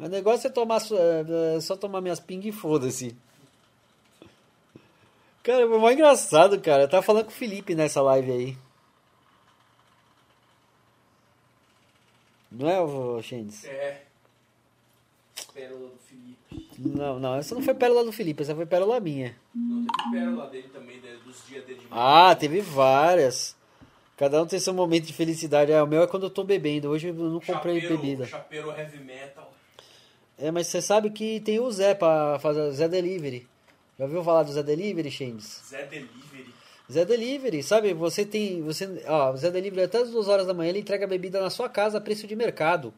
O 0.00 0.08
negócio 0.08 0.46
é 0.46 0.50
tomar 0.50 0.80
su- 0.80 0.96
é 0.96 1.60
só 1.60 1.76
tomar 1.76 2.00
minhas 2.00 2.18
ping 2.20 2.40
e 2.46 2.52
foda-se. 2.52 3.14
Cara, 5.42 5.66
foi 5.68 5.78
mó 5.78 5.90
engraçado, 5.90 6.60
cara. 6.60 6.84
Eu 6.84 6.88
tava 6.88 7.02
falando 7.02 7.24
com 7.24 7.30
o 7.30 7.34
Felipe 7.34 7.74
nessa 7.74 8.00
live 8.02 8.30
aí. 8.32 8.56
Não 12.50 12.68
é, 12.68 12.80
ô, 12.80 13.20
Xendes? 13.22 13.64
É. 13.64 14.02
Pérola 15.54 15.88
do 15.88 15.98
Felipe. 15.98 16.68
Não, 16.78 17.18
não, 17.20 17.34
essa 17.36 17.54
não 17.54 17.62
foi 17.62 17.74
pérola 17.74 18.04
do 18.04 18.12
Felipe, 18.12 18.42
essa 18.42 18.54
foi 18.54 18.66
pérola 18.66 18.98
minha. 19.00 19.36
Não 19.54 19.86
teve 19.86 20.10
pérola 20.10 20.46
dele 20.48 20.68
também, 20.68 21.00
né, 21.00 21.16
dos 21.24 21.46
dias 21.46 21.64
dele 21.64 21.80
de 21.80 21.86
Ah, 21.90 22.34
teve 22.34 22.60
várias. 22.60 23.56
Cada 24.16 24.42
um 24.42 24.46
tem 24.46 24.58
seu 24.60 24.74
momento 24.74 25.06
de 25.06 25.12
felicidade. 25.14 25.72
É, 25.72 25.82
o 25.82 25.86
meu 25.86 26.02
é 26.02 26.06
quando 26.06 26.24
eu 26.24 26.30
tô 26.30 26.44
bebendo. 26.44 26.90
Hoje 26.90 27.08
eu 27.08 27.14
não 27.14 27.40
comprei 27.40 27.80
Chapeiro- 27.80 27.88
bebida. 27.96 28.26
Chapeiro 28.26 28.70
heavy 28.70 28.98
metal. 29.02 29.49
É, 30.40 30.50
mas 30.50 30.68
você 30.68 30.80
sabe 30.80 31.10
que 31.10 31.38
tem 31.40 31.60
o 31.60 31.70
Zé 31.70 31.94
pra 31.94 32.38
fazer 32.38 32.70
Zé 32.70 32.88
Delivery. 32.88 33.46
Já 33.98 34.06
ouviu 34.06 34.24
falar 34.24 34.42
do 34.42 34.52
Zé 34.52 34.62
Delivery, 34.62 35.10
Xendes? 35.10 35.62
Zé 35.68 35.84
Delivery. 35.84 36.54
Zé 36.90 37.04
Delivery, 37.04 37.62
sabe? 37.62 37.92
Você 37.92 38.24
tem. 38.24 38.62
Você, 38.62 39.04
ó, 39.06 39.36
Zé 39.36 39.50
Delivery 39.50 39.82
até 39.82 39.98
as 39.98 40.10
duas 40.10 40.28
horas 40.28 40.46
da 40.46 40.54
manhã 40.54 40.70
ele 40.70 40.78
entrega 40.78 41.06
bebida 41.06 41.40
na 41.40 41.50
sua 41.50 41.68
casa 41.68 41.98
a 41.98 42.00
preço 42.00 42.26
de 42.26 42.34
mercado. 42.34 42.92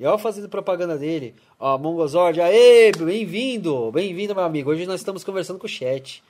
E 0.00 0.04
ó, 0.04 0.18
fazendo 0.18 0.48
propaganda 0.48 0.98
dele. 0.98 1.34
Ó, 1.58 1.78
Mongozord, 1.78 2.40
aê, 2.40 2.90
bem-vindo! 2.92 3.92
Bem-vindo, 3.92 4.34
meu 4.34 4.44
amigo. 4.44 4.70
Hoje 4.70 4.84
nós 4.84 5.00
estamos 5.00 5.22
conversando 5.22 5.58
com 5.58 5.66
o 5.66 5.68
chat. 5.68 6.22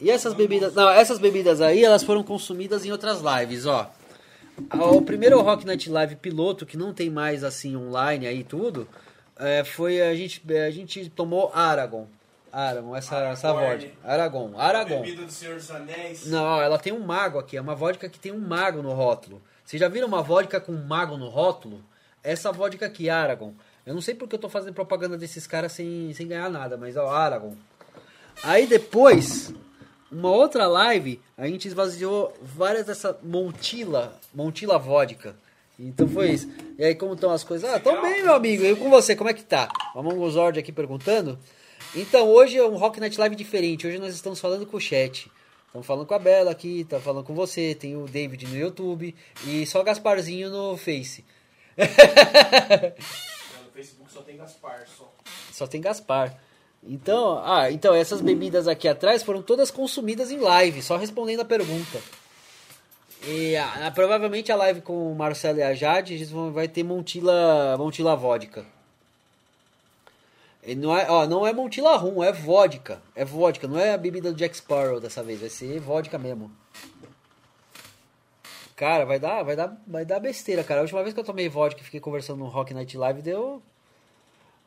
E 0.00 0.10
essas 0.10 0.32
bebidas. 0.32 0.74
Não, 0.74 0.88
essas 0.90 1.18
bebidas 1.18 1.60
aí, 1.60 1.84
elas 1.84 2.04
foram 2.04 2.22
consumidas 2.22 2.84
em 2.84 2.92
outras 2.92 3.20
lives, 3.20 3.66
ó. 3.66 3.90
O 4.72 5.02
primeiro 5.02 5.40
Rock 5.40 5.66
Night 5.66 5.90
Live 5.90 6.16
piloto, 6.16 6.64
que 6.64 6.76
não 6.76 6.94
tem 6.94 7.10
mais 7.10 7.42
assim 7.42 7.76
online 7.76 8.26
aí 8.26 8.44
tudo, 8.44 8.86
é, 9.38 9.64
foi 9.64 10.00
a 10.00 10.14
gente, 10.14 10.42
a 10.52 10.70
gente 10.70 11.08
tomou 11.10 11.50
Aragon. 11.54 12.06
Aragon, 12.52 12.94
essa, 12.94 13.16
essa 13.18 13.48
Aragorn. 13.48 13.86
vodka. 13.86 14.08
Aragon, 14.08 14.52
Aragon. 14.56 15.00
bebida 15.02 15.24
do 15.24 15.32
Senhor 15.32 15.56
dos 15.56 15.70
Anéis. 15.70 16.26
Não, 16.26 16.60
ela 16.62 16.78
tem 16.78 16.92
um 16.92 17.00
mago 17.00 17.38
aqui. 17.38 17.56
É 17.56 17.60
uma 17.60 17.74
vodka 17.74 18.08
que 18.08 18.18
tem 18.18 18.30
um 18.30 18.38
mago 18.38 18.80
no 18.80 18.92
rótulo. 18.92 19.42
Vocês 19.64 19.80
já 19.80 19.88
viram 19.88 20.06
uma 20.06 20.22
vodka 20.22 20.60
com 20.60 20.70
um 20.70 20.84
mago 20.84 21.16
no 21.16 21.28
rótulo? 21.28 21.82
Essa 22.22 22.52
vodka 22.52 22.86
aqui, 22.86 23.10
Aragon. 23.10 23.52
Eu 23.84 23.92
não 23.92 24.00
sei 24.00 24.14
porque 24.14 24.36
eu 24.36 24.38
tô 24.38 24.48
fazendo 24.48 24.72
propaganda 24.72 25.18
desses 25.18 25.46
caras 25.46 25.72
sem, 25.72 26.12
sem 26.14 26.28
ganhar 26.28 26.48
nada, 26.48 26.76
mas 26.76 26.96
ó, 26.96 27.08
Aragon. 27.08 27.56
Aí 28.42 28.66
depois, 28.66 29.52
uma 30.10 30.30
outra 30.30 30.66
live, 30.66 31.20
a 31.36 31.46
gente 31.46 31.66
esvaziou 31.66 32.32
várias 32.40 32.86
dessa 32.86 33.18
Montila, 33.22 34.16
Montila 34.32 34.78
vodka. 34.78 35.34
Então 35.78 36.08
foi 36.08 36.30
isso. 36.30 36.48
E 36.78 36.84
aí, 36.84 36.94
como 36.94 37.14
estão 37.14 37.30
as 37.30 37.42
coisas? 37.42 37.68
Ah, 37.68 37.80
tão 37.80 38.00
bem, 38.00 38.22
meu 38.22 38.34
amigo. 38.34 38.64
E 38.64 38.76
com 38.76 38.88
você, 38.90 39.16
como 39.16 39.30
é 39.30 39.34
que 39.34 39.42
tá? 39.42 39.68
Vamos 39.94 40.14
o 40.14 40.30
Zord 40.30 40.58
aqui 40.58 40.72
perguntando. 40.72 41.38
Então, 41.94 42.28
hoje 42.28 42.56
é 42.56 42.64
um 42.64 42.76
Rock 42.76 43.00
Night 43.00 43.18
Live 43.18 43.36
diferente. 43.36 43.86
Hoje 43.86 43.98
nós 43.98 44.14
estamos 44.14 44.40
falando 44.40 44.66
com 44.66 44.76
o 44.76 44.80
chat. 44.80 45.30
Estamos 45.66 45.88
falando 45.88 46.06
com 46.06 46.14
a 46.14 46.18
Bela 46.20 46.52
aqui, 46.52 46.84
tá 46.84 47.00
falando 47.00 47.24
com 47.24 47.34
você, 47.34 47.74
tem 47.74 47.96
o 47.96 48.06
David 48.06 48.46
no 48.46 48.56
YouTube 48.56 49.12
e 49.44 49.66
só 49.66 49.82
Gasparzinho 49.82 50.48
no 50.48 50.76
Face. 50.76 51.24
No 51.76 53.72
Facebook 53.72 54.12
só 54.12 54.22
tem 54.22 54.36
Gaspar, 54.36 54.86
só. 54.86 55.12
Só 55.50 55.66
tem 55.66 55.80
Gaspar. 55.80 56.38
Então, 56.80 57.42
ah, 57.44 57.72
então 57.72 57.92
essas 57.92 58.20
bebidas 58.20 58.68
aqui 58.68 58.86
atrás 58.86 59.24
foram 59.24 59.42
todas 59.42 59.72
consumidas 59.72 60.30
em 60.30 60.38
live, 60.38 60.80
só 60.80 60.96
respondendo 60.96 61.40
a 61.40 61.44
pergunta. 61.44 62.00
E 63.26 63.56
ah, 63.56 63.90
provavelmente 63.94 64.52
a 64.52 64.56
live 64.56 64.80
com 64.82 65.10
o 65.10 65.14
Marcelo 65.14 65.58
e 65.58 65.62
a 65.62 65.74
Jade 65.74 66.24
vai 66.52 66.68
ter 66.68 66.82
Montila, 66.82 67.76
Montila 67.78 68.14
vodka. 68.14 68.66
E 70.62 70.74
não 70.74 70.96
é, 70.96 71.10
ó, 71.10 71.26
não 71.26 71.46
é 71.46 71.52
Montila 71.52 71.96
rum, 71.96 72.22
é 72.22 72.32
vodka. 72.32 73.02
É 73.14 73.24
vodka, 73.24 73.66
não 73.66 73.78
é 73.78 73.94
a 73.94 73.98
bebida 73.98 74.32
do 74.32 74.36
Jack 74.36 74.56
Sparrow 74.56 75.00
dessa 75.00 75.22
vez, 75.22 75.40
vai 75.40 75.48
ser 75.50 75.80
vodka 75.80 76.18
mesmo. 76.18 76.50
Cara, 78.76 79.04
vai 79.04 79.18
dar, 79.18 79.42
vai 79.42 79.56
dar, 79.56 79.80
vai 79.86 80.04
dar 80.04 80.20
besteira, 80.20 80.64
cara. 80.64 80.80
A 80.80 80.82
última 80.82 81.02
vez 81.02 81.14
que 81.14 81.20
eu 81.20 81.24
tomei 81.24 81.48
vodka 81.48 81.80
e 81.80 81.84
fiquei 81.84 82.00
conversando 82.00 82.38
no 82.40 82.48
Rock 82.48 82.74
Night 82.74 82.96
Live, 82.96 83.22
deu 83.22 83.62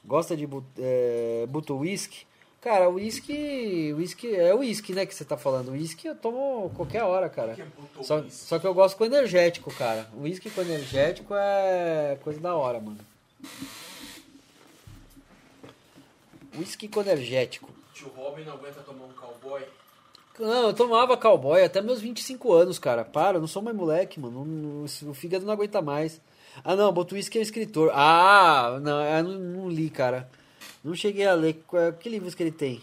gosta 0.07 0.37
de 0.37 0.47
but, 0.47 0.63
é, 0.79 1.45
buto 1.47 1.77
whisky. 1.77 2.25
Cara, 2.67 2.89
whisky, 2.89 3.93
whisky 3.93 4.35
é 4.35 4.53
whisky, 4.53 4.91
né, 4.91 5.05
que 5.05 5.15
você 5.15 5.23
tá 5.23 5.37
falando. 5.37 5.71
Whisky 5.71 6.05
eu 6.05 6.15
tomo 6.17 6.69
qualquer 6.75 7.01
hora, 7.01 7.29
cara. 7.29 7.53
É 7.57 8.03
Só, 8.03 8.21
só 8.29 8.59
que 8.59 8.67
eu 8.67 8.73
gosto 8.73 8.97
com 8.97 9.05
energético, 9.05 9.73
cara. 9.73 10.05
Whisky 10.19 10.49
com 10.49 10.59
energético 10.59 11.33
é 11.33 12.17
coisa 12.21 12.41
da 12.41 12.53
hora, 12.53 12.81
mano. 12.81 12.97
Whisky 16.57 16.89
com 16.89 16.99
energético. 16.99 17.69
Tio 17.93 18.09
Robin 18.13 18.43
não 18.43 18.55
aguenta 18.55 18.81
tomar 18.81 19.05
um 19.05 19.13
cowboy. 19.13 19.61
Não, 20.37 20.67
eu 20.67 20.73
tomava 20.73 21.15
cowboy 21.15 21.63
até 21.63 21.79
meus 21.81 22.01
25 22.01 22.51
anos, 22.51 22.77
cara. 22.77 23.05
Para, 23.05 23.37
eu 23.37 23.41
não 23.41 23.47
sou 23.47 23.61
mais 23.61 23.77
moleque, 23.77 24.19
mano. 24.19 24.43
Não- 24.43 24.85
não- 24.85 25.11
o 25.11 25.13
fígado 25.13 25.45
não 25.45 25.53
aguenta 25.53 25.81
mais. 25.81 26.19
Ah, 26.65 26.75
não, 26.75 26.91
Botuísque 26.91 27.39
é 27.39 27.41
escritor. 27.41 27.91
Ah, 27.93 28.77
não, 28.81 29.01
eu 29.05 29.23
não, 29.23 29.31
não 29.39 29.69
li, 29.69 29.89
cara. 29.89 30.29
Não 30.83 30.95
cheguei 30.95 31.25
a 31.25 31.33
ler. 31.33 31.61
Qual- 31.67 31.93
Que 31.93 32.09
livros 32.09 32.33
que 32.35 32.43
ele 32.43 32.51
tem? 32.51 32.81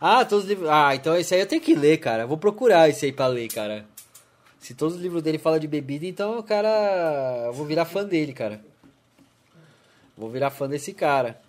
Ah, 0.00 0.24
todos 0.24 0.44
os 0.44 0.48
livros. 0.50 0.68
Ah, 0.68 0.94
então 0.94 1.16
esse 1.16 1.34
aí 1.34 1.40
eu 1.40 1.46
tenho 1.46 1.60
que 1.62 1.74
ler, 1.74 1.98
cara. 1.98 2.26
Vou 2.26 2.36
procurar 2.38 2.88
esse 2.88 3.04
aí 3.06 3.12
pra 3.12 3.26
ler, 3.26 3.48
cara. 3.48 3.84
Se 4.60 4.74
todos 4.74 4.96
os 4.96 5.00
livros 5.02 5.22
dele 5.22 5.38
falam 5.38 5.58
de 5.58 5.66
bebida, 5.68 6.04
então 6.06 6.38
o 6.38 6.42
cara. 6.42 7.44
Eu 7.46 7.52
vou 7.52 7.64
virar 7.66 7.84
fã 7.84 8.04
dele, 8.04 8.32
cara. 8.32 8.60
Vou 10.16 10.28
virar 10.30 10.50
fã 10.50 10.68
desse 10.68 10.92
cara. 10.92 11.40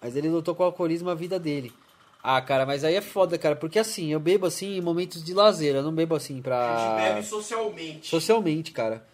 Mas 0.00 0.14
ele 0.16 0.28
lutou 0.28 0.54
com 0.54 0.62
o 0.62 0.66
alcoolismo 0.66 1.10
a 1.10 1.14
vida 1.14 1.38
dele. 1.38 1.72
Ah, 2.22 2.40
cara, 2.40 2.64
mas 2.66 2.84
aí 2.84 2.94
é 2.94 3.00
foda, 3.00 3.36
cara. 3.38 3.56
Porque 3.56 3.78
assim, 3.78 4.12
eu 4.12 4.20
bebo 4.20 4.46
assim 4.46 4.76
em 4.76 4.80
momentos 4.80 5.22
de 5.24 5.34
lazer. 5.34 5.74
Eu 5.74 5.82
não 5.82 5.92
bebo 5.92 6.14
assim 6.14 6.38
A 6.38 6.42
pra. 6.42 6.78
gente 6.78 7.02
bebe 7.14 7.26
socialmente. 7.26 8.06
Socialmente, 8.08 8.72
cara. 8.72 9.04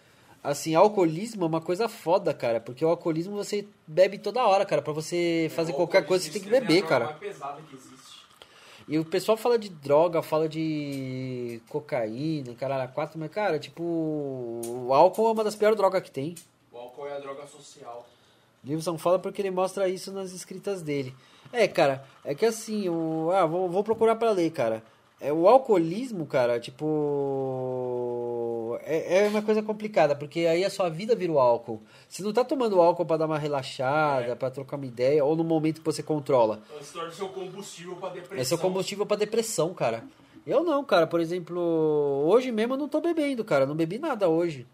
Assim, 0.45 0.75
alcoolismo 0.75 1.43
é 1.43 1.47
uma 1.47 1.59
coisa 1.59 1.89
foda, 1.89 2.33
cara. 2.33 2.59
Porque 2.59 2.85
o 2.85 2.87
alcoolismo 2.89 3.35
você 3.35 3.67
bebe 3.87 4.19
toda 4.19 4.45
hora, 4.45 4.63
cara. 4.63 4.81
Pra 4.81 4.93
você 4.93 5.51
fazer 5.55 5.71
O 5.71 5.75
qualquer 5.75 6.05
coisa, 6.05 6.23
você 6.23 6.31
tem 6.31 6.41
que 6.41 6.53
é 6.53 6.57
a 6.57 6.61
beber, 6.61 6.83
cara. 6.83 7.05
mais 7.05 7.17
pesada 7.17 7.61
que 7.67 7.75
existe. 7.75 7.95
E 8.87 8.99
o 8.99 9.03
pessoal 9.05 9.35
fala 9.35 9.57
de 9.57 9.69
droga, 9.69 10.21
fala 10.21 10.47
de 10.47 11.59
cocaína, 11.67 12.53
caralho, 12.53 12.91
quatro, 12.93 13.17
mas, 13.19 13.31
cara, 13.31 13.57
tipo, 13.57 13.81
o 13.81 14.93
álcool 14.93 15.29
é 15.29 15.31
uma 15.31 15.43
das 15.43 15.55
piores 15.55 15.75
drogas 15.75 16.03
que 16.03 16.11
tem. 16.11 16.35
O 16.71 16.77
álcool 16.77 17.07
é 17.07 17.15
a 17.15 17.19
droga 17.19 17.47
social. 17.47 18.05
Gibson 18.63 18.99
fala 18.99 19.17
porque 19.17 19.41
ele 19.41 19.49
mostra 19.49 19.89
isso 19.89 20.11
nas 20.11 20.31
escritas 20.31 20.83
dele. 20.83 21.15
É, 21.51 21.67
cara, 21.67 22.05
é 22.23 22.35
que 22.35 22.45
assim, 22.45 22.87
o, 22.87 23.31
ah, 23.31 23.47
vou, 23.47 23.67
vou 23.67 23.83
procurar 23.83 24.15
pra 24.15 24.29
ler, 24.29 24.51
cara. 24.51 24.83
É, 25.19 25.33
o 25.33 25.47
alcoolismo, 25.47 26.25
cara, 26.27 26.59
tipo. 26.59 26.85
É, 28.83 29.25
é 29.25 29.27
uma 29.27 29.41
coisa 29.41 29.61
complicada, 29.61 30.15
porque 30.15 30.41
aí 30.41 30.63
a 30.65 30.69
sua 30.69 30.89
vida 30.89 31.15
vira 31.15 31.31
o 31.31 31.39
álcool. 31.39 31.81
Você 32.09 32.21
não 32.23 32.33
tá 32.33 32.43
tomando 32.43 32.79
álcool 32.81 33.05
pra 33.05 33.17
dar 33.17 33.25
uma 33.25 33.37
relaxada, 33.39 34.31
É. 34.31 34.35
pra 34.35 34.49
trocar 34.51 34.77
uma 34.77 34.85
ideia, 34.85 35.23
ou 35.23 35.35
no 35.35 35.43
momento 35.43 35.79
que 35.79 35.85
você 35.85 36.01
controla. 36.03 36.61
Se 36.81 36.93
torna 36.93 37.11
seu 37.11 37.29
combustível 37.29 37.95
pra 37.95 38.09
depressão. 38.09 38.37
É 38.37 38.43
seu 38.43 38.57
combustível 38.57 39.05
pra 39.05 39.17
depressão, 39.17 39.73
cara. 39.73 40.03
Eu 40.45 40.63
não, 40.63 40.83
cara. 40.83 41.07
Por 41.07 41.19
exemplo, 41.19 41.59
hoje 42.27 42.51
mesmo 42.51 42.73
eu 42.73 42.77
não 42.77 42.87
tô 42.87 43.01
bebendo, 43.01 43.43
cara. 43.43 43.65
Não 43.65 43.75
bebi 43.75 43.97
nada 43.97 44.29
hoje. 44.29 44.67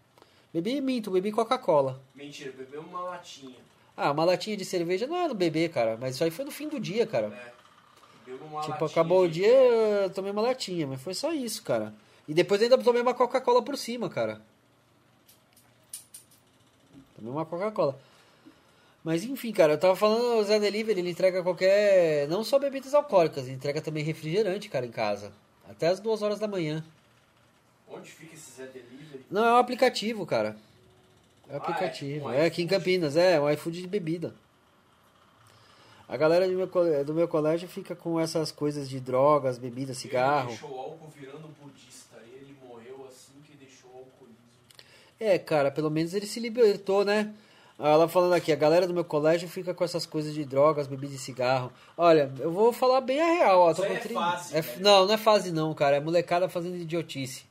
Bebi 0.52 0.80
minto, 0.82 1.10
bebi 1.10 1.32
Coca-Cola. 1.32 2.00
Mentira, 2.14 2.52
bebeu 2.52 2.82
uma 2.82 3.00
latinha. 3.00 3.56
Ah, 3.96 4.10
uma 4.10 4.24
latinha 4.24 4.56
de 4.56 4.64
cerveja 4.66 5.06
não 5.06 5.16
é 5.16 5.28
no 5.28 5.34
beber, 5.34 5.70
cara. 5.70 5.96
Mas 6.00 6.14
isso 6.14 6.24
aí 6.24 6.30
foi 6.30 6.44
no 6.44 6.50
fim 6.50 6.68
do 6.68 6.78
dia, 6.78 7.06
cara. 7.06 7.26
É. 7.28 7.52
Bebeu 8.30 8.46
uma 8.46 8.60
tipo, 8.60 8.72
latinha 8.72 8.86
acabou 8.90 9.22
o 9.24 9.28
dia, 9.28 9.48
eu 9.48 10.10
tomei 10.10 10.30
uma 10.30 10.42
latinha, 10.42 10.86
mas 10.86 11.00
foi 11.00 11.14
só 11.14 11.32
isso, 11.32 11.62
cara. 11.62 11.94
E 12.28 12.34
depois 12.34 12.62
ainda 12.62 12.78
tomei 12.78 13.02
uma 13.02 13.14
Coca-Cola 13.14 13.62
por 13.62 13.76
cima, 13.76 14.08
cara. 14.08 14.40
Tomei 17.16 17.30
uma 17.32 17.44
Coca-Cola. 17.44 17.98
Mas 19.04 19.24
enfim, 19.24 19.52
cara, 19.52 19.72
eu 19.72 19.78
tava 19.78 19.96
falando, 19.96 20.38
o 20.38 20.44
Zé 20.44 20.60
Delivery, 20.60 21.00
ele 21.00 21.10
entrega 21.10 21.42
qualquer. 21.42 22.28
Não 22.28 22.44
só 22.44 22.58
bebidas 22.58 22.94
alcoólicas, 22.94 23.44
ele 23.46 23.54
entrega 23.56 23.80
também 23.80 24.04
refrigerante, 24.04 24.68
cara, 24.68 24.86
em 24.86 24.90
casa. 24.92 25.32
Até 25.68 25.88
as 25.88 25.98
duas 25.98 26.22
horas 26.22 26.38
da 26.38 26.46
manhã. 26.46 26.84
Onde 27.88 28.08
fica 28.10 28.34
esse 28.34 28.52
Zé 28.52 28.66
Delivery? 28.66 29.26
Não, 29.30 29.44
é 29.44 29.52
um 29.54 29.56
aplicativo, 29.56 30.24
cara. 30.24 30.56
É 31.48 31.52
um 31.52 31.54
Ah, 31.54 31.54
é? 31.54 31.56
aplicativo. 31.56 32.26
Um 32.26 32.32
é, 32.32 32.46
aqui 32.46 32.62
em. 32.62 32.66
Campinas, 32.68 33.16
é, 33.16 33.40
um 33.40 33.50
iFood 33.50 33.80
de 33.82 33.88
bebida. 33.88 34.34
A 36.08 36.16
galera 36.16 36.46
do 36.46 36.54
meu, 36.54 37.04
do 37.04 37.14
meu 37.14 37.26
colégio 37.26 37.68
fica 37.68 37.96
com 37.96 38.20
essas 38.20 38.52
coisas 38.52 38.88
de 38.88 39.00
drogas, 39.00 39.58
bebidas, 39.58 39.96
cigarro. 39.98 40.50
Ele 40.50 40.58
deixou 40.58 40.76
o 40.76 40.78
álcool 40.80 41.08
virando 41.08 41.48
budista. 41.60 42.18
Ele 42.26 42.54
morreu 42.62 43.06
assim 43.08 43.32
que 43.46 43.56
deixou 43.56 43.90
o 43.90 43.96
alcoolismo. 43.98 44.36
É, 45.22 45.38
cara, 45.38 45.70
pelo 45.70 45.88
menos 45.88 46.14
ele 46.14 46.26
se 46.26 46.40
libertou, 46.40 47.04
né? 47.04 47.32
Ela 47.78 48.08
falando 48.08 48.32
aqui, 48.34 48.52
a 48.52 48.56
galera 48.56 48.86
do 48.88 48.94
meu 48.94 49.04
colégio 49.04 49.48
fica 49.48 49.72
com 49.72 49.84
essas 49.84 50.04
coisas 50.04 50.34
de 50.34 50.44
drogas, 50.44 50.88
bebida 50.88 51.14
e 51.14 51.18
cigarro. 51.18 51.72
Olha, 51.96 52.30
eu 52.40 52.50
vou 52.50 52.72
falar 52.72 53.00
bem 53.00 53.20
a 53.20 53.26
real, 53.26 53.60
ó. 53.60 53.74
tô 53.74 53.82
Isso 53.82 53.90
com 53.90 53.96
é 53.96 54.00
30 54.00 54.20
fase, 54.20 54.56
é- 54.56 54.60
velho. 54.60 54.80
Não, 54.82 55.06
não 55.06 55.14
é 55.14 55.16
fase 55.16 55.52
não, 55.52 55.72
cara. 55.74 55.96
É 55.96 56.00
molecada 56.00 56.48
fazendo 56.48 56.76
idiotice. 56.76 57.44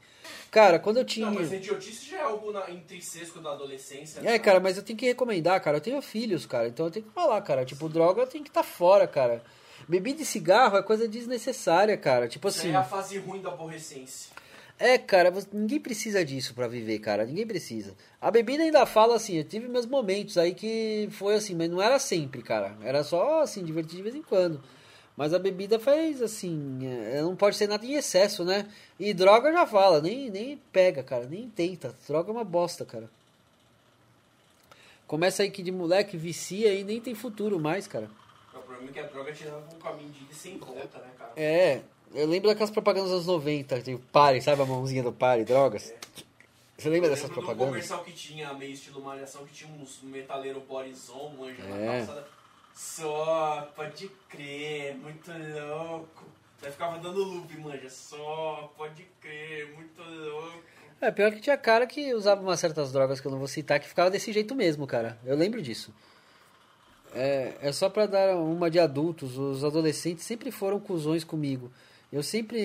Cara, 0.52 0.80
quando 0.80 0.98
eu 0.98 1.06
tinha. 1.06 1.28
Não, 1.28 1.34
mas 1.34 1.52
idiotice 1.54 2.10
já 2.10 2.18
é 2.18 2.22
algo 2.24 2.52
na, 2.52 2.70
intrínseco 2.70 3.40
da 3.40 3.52
adolescência. 3.52 4.20
É, 4.22 4.38
cara, 4.38 4.60
mas 4.60 4.76
eu 4.76 4.84
tenho 4.84 5.00
que 5.00 5.06
recomendar, 5.06 5.62
cara. 5.62 5.78
Eu 5.78 5.82
tenho 5.82 6.02
filhos, 6.02 6.46
cara. 6.46 6.68
Então 6.68 6.88
eu 6.88 6.92
tenho 6.92 7.06
que 7.06 7.12
falar, 7.14 7.42
cara. 7.42 7.64
Tipo, 7.64 7.88
droga 7.88 8.28
tem 8.28 8.44
que 8.44 8.50
estar 8.50 8.64
fora, 8.64 9.08
cara. 9.08 9.42
Bebida 9.88 10.22
e 10.22 10.26
cigarro 10.26 10.78
é 10.78 10.84
coisa 10.84 11.08
desnecessária, 11.08 11.96
cara. 11.98 12.28
Tipo 12.28 12.50
Isso 12.50 12.60
assim. 12.60 12.72
é 12.72 12.76
a 12.76 12.84
fase 12.84 13.18
ruim 13.18 13.42
da 13.42 13.50
aborrecência. 13.50 14.41
É, 14.84 14.98
cara, 14.98 15.32
ninguém 15.54 15.80
precisa 15.80 16.26
disso 16.26 16.56
pra 16.56 16.68
viver, 16.68 16.98
cara. 16.98 17.24
Ninguém 17.24 17.46
precisa. 17.46 17.94
A 18.20 18.32
bebida 18.32 18.64
ainda 18.64 18.84
fala 18.84 19.16
assim, 19.16 19.36
eu 19.38 19.44
tive 19.44 19.68
meus 19.68 19.86
momentos 19.86 20.40
aí 20.40 20.56
que 20.56 21.08
foi 21.12 21.36
assim, 21.36 21.54
mas 21.54 21.70
não 21.70 21.80
era 21.80 22.00
sempre, 22.00 22.42
cara. 22.42 22.76
Era 22.82 23.04
só 23.04 23.44
assim, 23.44 23.64
divertir 23.64 23.98
de 23.98 24.02
vez 24.02 24.16
em 24.16 24.24
quando. 24.24 24.60
Mas 25.16 25.36
a 25.36 25.40
bebida 25.40 25.78
faz 25.78 26.20
assim, 26.20 26.80
é, 26.84 27.22
não 27.22 27.36
pode 27.36 27.58
ser 27.58 27.68
nada 27.68 27.86
em 27.86 27.94
excesso, 27.94 28.44
né? 28.44 28.68
E 29.00 29.14
droga 29.14 29.54
já 29.54 29.68
fala, 29.68 30.02
nem, 30.02 30.32
nem 30.32 30.60
pega, 30.74 31.04
cara, 31.04 31.28
nem 31.28 31.48
tenta. 31.48 31.96
Droga 32.08 32.32
é 32.32 32.34
uma 32.34 32.44
bosta, 32.44 32.84
cara. 32.84 33.08
Começa 35.06 35.44
aí 35.44 35.52
que 35.52 35.62
de 35.62 35.72
moleque 35.72 36.18
vicia 36.18 36.74
e 36.74 36.84
nem 36.84 37.00
tem 37.00 37.14
futuro 37.14 37.60
mais, 37.60 37.86
cara. 37.86 38.10
O 38.52 38.58
problema 38.62 38.90
é 38.90 38.94
que 38.94 39.00
a 39.00 39.04
droga 39.04 39.32
te 39.32 39.44
leva 39.44 39.62
pra 39.62 39.78
um 39.78 39.80
caminho 39.80 40.10
de 40.10 40.34
sem 40.34 40.58
volta, 40.58 40.98
né, 40.98 41.12
cara? 41.20 41.34
É, 41.38 41.82
eu 42.14 42.28
lembro 42.28 42.50
daquelas 42.50 42.72
propagandas 42.72 43.10
dos 43.12 43.20
anos 43.20 43.28
90, 43.28 43.82
tipo, 43.82 44.00
pare, 44.12 44.42
sabe 44.42 44.62
a 44.62 44.66
mãozinha 44.66 45.04
do 45.04 45.12
pare, 45.12 45.44
drogas? 45.44 45.94
Você 46.78 46.90
lembra 46.90 47.10
dessas 47.10 47.30
um 47.30 47.34
propagandas? 47.34 47.68
comercial 47.68 48.04
que 48.04 48.12
tinha 48.12 48.54
meio 48.54 48.72
estilo 48.74 49.02
malhação, 49.02 49.46
que 49.46 49.54
tinha 49.54 49.70
uns 49.72 50.00
metaleiro 50.02 50.60
borizão, 50.62 51.30
manja 51.38 51.62
É. 51.62 51.68
na 51.68 51.98
calçada. 51.98 52.28
Só, 52.74 53.72
pode 53.76 54.10
crer, 54.30 54.96
muito 54.96 55.30
louco. 55.32 56.26
Daí 56.62 56.72
ficava 56.72 56.98
dando 56.98 57.24
loop, 57.24 57.56
manja. 57.60 57.90
Só, 57.90 58.72
pode 58.78 59.04
crer, 59.20 59.74
muito 59.76 60.02
louco. 60.02 60.64
É, 61.00 61.12
pior 61.12 61.32
que 61.32 61.40
tinha 61.42 61.58
cara 61.58 61.86
que 61.86 62.14
usava 62.14 62.42
umas 62.42 62.60
certas 62.60 62.92
drogas 62.92 63.20
que 63.20 63.28
eu 63.28 63.32
não 63.32 63.40
vou 63.40 63.48
citar 63.48 63.80
que 63.80 63.88
ficava 63.88 64.10
desse 64.10 64.32
jeito 64.32 64.56
mesmo, 64.56 64.86
cara. 64.88 65.18
Eu 65.26 65.36
lembro 65.36 65.62
disso. 65.62 65.94
É, 67.14 67.54
é 67.62 67.72
só 67.72 67.90
pra 67.90 68.06
dar 68.06 68.36
uma 68.38 68.70
de 68.72 68.80
adultos. 68.80 69.38
Os 69.38 69.64
adolescentes 69.64 70.24
sempre 70.26 70.52
foram 70.52 70.80
cuzões 70.80 71.24
comigo. 71.24 71.72
Eu 72.12 72.22
sempre. 72.22 72.60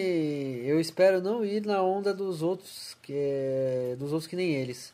Eu 0.65 0.81
espero 0.81 1.23
não 1.23 1.45
ir 1.45 1.65
na 1.65 1.81
onda 1.83 2.13
dos 2.13 2.43
outros 2.43 2.97
que 3.01 3.13
é, 3.15 3.95
dos 3.99 4.13
outros 4.13 4.27
que 4.27 4.35
nem 4.35 4.53
eles. 4.55 4.93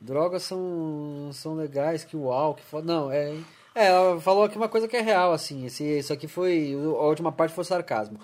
Drogas 0.00 0.42
são, 0.42 1.30
são 1.32 1.54
legais, 1.54 2.04
que 2.04 2.16
uau, 2.16 2.54
que 2.54 2.62
foda. 2.62 2.86
Não, 2.86 3.10
é. 3.10 3.34
É, 3.74 3.86
ela 3.86 4.20
falou 4.20 4.44
aqui 4.44 4.56
uma 4.56 4.68
coisa 4.68 4.88
que 4.88 4.96
é 4.96 5.00
real, 5.00 5.32
assim. 5.32 5.64
Esse, 5.66 5.84
isso 5.98 6.12
aqui 6.12 6.28
foi. 6.28 6.72
A 6.74 7.04
última 7.04 7.32
parte 7.32 7.54
foi 7.54 7.64
sarcasmo. 7.64 8.18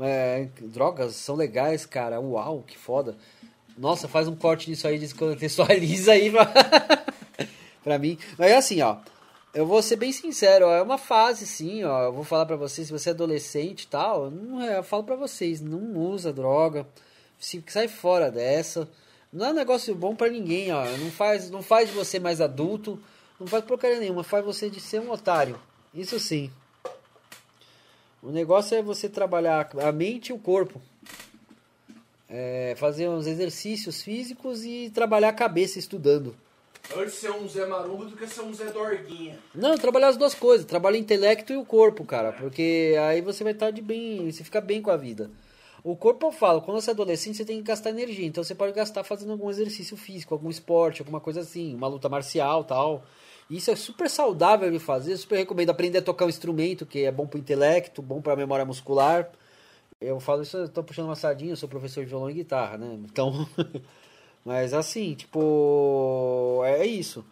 É, 0.00 0.48
drogas 0.60 1.14
são 1.16 1.34
legais, 1.36 1.84
cara. 1.84 2.20
Uau, 2.20 2.62
que 2.66 2.78
foda. 2.78 3.16
Nossa, 3.76 4.08
faz 4.08 4.28
um 4.28 4.36
corte 4.36 4.70
nisso 4.70 4.86
aí, 4.86 4.98
descontextualiza 4.98 6.12
aí 6.12 6.30
pra, 6.30 6.46
pra 7.82 7.98
mim. 7.98 8.18
Mas 8.38 8.50
é 8.50 8.56
assim, 8.56 8.80
ó. 8.82 8.96
Eu 9.54 9.66
vou 9.66 9.82
ser 9.82 9.96
bem 9.96 10.10
sincero, 10.12 10.66
ó, 10.66 10.74
é 10.74 10.80
uma 10.80 10.96
fase, 10.96 11.46
sim, 11.46 11.84
ó. 11.84 12.04
Eu 12.04 12.12
vou 12.12 12.24
falar 12.24 12.46
pra 12.46 12.56
vocês, 12.56 12.86
se 12.86 12.92
você 12.92 13.10
é 13.10 13.12
adolescente 13.12 13.82
e 13.82 13.86
tal, 13.86 14.30
não 14.30 14.62
é, 14.62 14.78
eu 14.78 14.82
falo 14.82 15.04
pra 15.04 15.14
vocês, 15.14 15.60
não 15.60 15.94
usa 15.94 16.32
droga. 16.32 16.86
Se 17.38 17.62
sai 17.68 17.86
fora 17.86 18.30
dessa. 18.30 18.88
Não 19.30 19.46
é 19.46 19.50
um 19.50 19.54
negócio 19.54 19.94
bom 19.94 20.16
para 20.16 20.30
ninguém, 20.30 20.72
ó. 20.72 20.84
Não 20.96 21.10
faz, 21.10 21.50
não 21.50 21.62
faz 21.62 21.90
você 21.90 22.18
mais 22.18 22.40
adulto, 22.40 22.98
não 23.38 23.46
faz 23.46 23.64
porcaria 23.64 24.00
nenhuma, 24.00 24.24
faz 24.24 24.44
você 24.44 24.70
de 24.70 24.80
ser 24.80 25.00
um 25.00 25.10
otário. 25.10 25.60
Isso 25.92 26.18
sim. 26.18 26.50
O 28.22 28.30
negócio 28.30 28.76
é 28.76 28.82
você 28.82 29.08
trabalhar 29.08 29.68
a 29.82 29.92
mente 29.92 30.28
e 30.28 30.32
o 30.32 30.38
corpo. 30.38 30.80
É, 32.28 32.74
fazer 32.78 33.08
uns 33.08 33.26
exercícios 33.26 34.00
físicos 34.00 34.64
e 34.64 34.90
trabalhar 34.94 35.28
a 35.28 35.34
cabeça 35.34 35.78
estudando. 35.78 36.34
Antes 36.96 37.14
ser 37.14 37.30
um 37.30 37.48
Zé 37.48 37.64
Marumba 37.66 38.04
do 38.04 38.16
que 38.16 38.26
ser 38.26 38.42
um 38.42 38.52
Zé 38.52 38.66
Dorguinha. 38.66 39.38
Não, 39.54 39.76
trabalhar 39.78 40.08
as 40.08 40.16
duas 40.16 40.34
coisas, 40.34 40.66
trabalhar 40.66 40.98
o 40.98 41.00
intelecto 41.00 41.52
e 41.52 41.56
o 41.56 41.64
corpo, 41.64 42.04
cara, 42.04 42.32
porque 42.32 42.94
aí 43.08 43.20
você 43.20 43.44
vai 43.44 43.52
estar 43.52 43.70
de 43.70 43.80
bem, 43.80 44.30
você 44.30 44.44
fica 44.44 44.60
bem 44.60 44.82
com 44.82 44.90
a 44.90 44.96
vida. 44.96 45.30
O 45.84 45.96
corpo, 45.96 46.26
eu 46.26 46.32
falo, 46.32 46.62
quando 46.62 46.80
você 46.80 46.90
é 46.90 46.92
adolescente, 46.92 47.36
você 47.36 47.44
tem 47.44 47.56
que 47.56 47.64
gastar 47.64 47.90
energia. 47.90 48.26
Então 48.26 48.44
você 48.44 48.54
pode 48.54 48.72
gastar 48.72 49.02
fazendo 49.02 49.32
algum 49.32 49.50
exercício 49.50 49.96
físico, 49.96 50.32
algum 50.32 50.48
esporte, 50.48 51.00
alguma 51.00 51.20
coisa 51.20 51.40
assim, 51.40 51.74
uma 51.74 51.88
luta 51.88 52.08
marcial 52.08 52.62
tal. 52.62 53.04
Isso 53.50 53.70
é 53.70 53.76
super 53.76 54.08
saudável 54.08 54.70
de 54.70 54.78
fazer, 54.78 55.16
super 55.16 55.36
recomendo 55.36 55.70
aprender 55.70 55.98
a 55.98 56.02
tocar 56.02 56.26
um 56.26 56.28
instrumento, 56.28 56.86
que 56.86 57.04
é 57.04 57.10
bom 57.10 57.26
para 57.26 57.36
o 57.36 57.40
intelecto, 57.40 58.00
bom 58.00 58.20
para 58.20 58.34
a 58.34 58.36
memória 58.36 58.64
muscular. 58.64 59.28
Eu 60.00 60.20
falo 60.20 60.42
isso, 60.42 60.56
eu 60.56 60.68
tô 60.68 60.84
puxando 60.84 61.06
uma 61.06 61.16
sardinha, 61.16 61.52
eu 61.52 61.56
sou 61.56 61.68
professor 61.68 62.04
de 62.04 62.10
violão 62.10 62.30
e 62.30 62.34
guitarra, 62.34 62.78
né? 62.78 62.98
Então, 63.04 63.46
mas 64.44 64.74
assim, 64.74 65.14
tipo, 65.14 66.62
é 66.64 66.86
isso. 66.86 67.24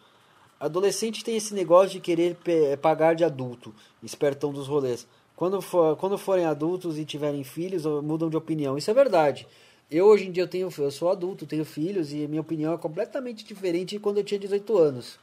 Adolescente 0.59 1.23
tem 1.23 1.35
esse 1.35 1.53
negócio 1.53 1.91
de 1.91 1.99
querer 1.99 2.37
pagar 2.81 3.15
de 3.15 3.23
adulto, 3.23 3.73
espertão 4.03 4.53
dos 4.53 4.67
rolês. 4.67 5.07
Quando, 5.35 5.59
for, 5.61 5.97
quando 5.97 6.17
forem 6.17 6.45
adultos 6.45 6.99
e 6.99 7.05
tiverem 7.05 7.43
filhos, 7.43 7.85
mudam 8.03 8.29
de 8.29 8.37
opinião. 8.37 8.77
Isso 8.77 8.91
é 8.91 8.93
verdade. 8.93 9.47
Eu 9.89 10.05
hoje 10.05 10.27
em 10.27 10.31
dia 10.31 10.43
eu 10.43 10.47
tenho, 10.47 10.69
eu 10.77 10.91
sou 10.91 11.09
adulto, 11.09 11.45
tenho 11.45 11.65
filhos 11.65 12.13
e 12.13 12.27
minha 12.27 12.41
opinião 12.41 12.73
é 12.73 12.77
completamente 12.77 13.43
diferente 13.43 13.95
de 13.95 13.99
quando 13.99 14.19
eu 14.19 14.23
tinha 14.23 14.39
18 14.39 14.77
anos. 14.77 15.19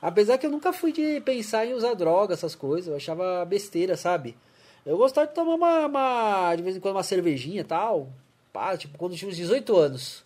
Apesar 0.00 0.38
que 0.38 0.46
eu 0.46 0.50
nunca 0.50 0.72
fui 0.72 0.90
de 0.90 1.20
pensar 1.20 1.66
em 1.66 1.74
usar 1.74 1.94
droga, 1.94 2.34
essas 2.34 2.54
coisas, 2.54 2.88
eu 2.88 2.96
achava 2.96 3.44
besteira, 3.44 3.96
sabe? 3.96 4.36
Eu 4.86 4.96
gostava 4.96 5.26
de 5.26 5.34
tomar 5.34 5.54
uma, 5.54 5.86
uma 5.86 6.56
de 6.56 6.62
vez 6.62 6.76
em 6.76 6.80
quando 6.80 6.96
uma 6.96 7.02
cervejinha 7.02 7.60
e 7.60 7.64
tal, 7.64 8.08
pá, 8.52 8.76
tipo 8.76 8.96
quando 8.96 9.12
eu 9.12 9.18
tinha 9.18 9.30
uns 9.30 9.36
18 9.36 9.76
anos. 9.76 10.24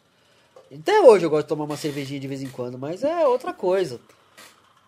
Até 0.74 1.00
hoje 1.02 1.26
eu 1.26 1.30
gosto 1.30 1.44
de 1.44 1.48
tomar 1.48 1.64
uma 1.64 1.76
cervejinha 1.76 2.18
de 2.18 2.26
vez 2.26 2.42
em 2.42 2.48
quando, 2.48 2.78
mas 2.78 3.04
é 3.04 3.26
outra 3.26 3.52
coisa. 3.52 4.00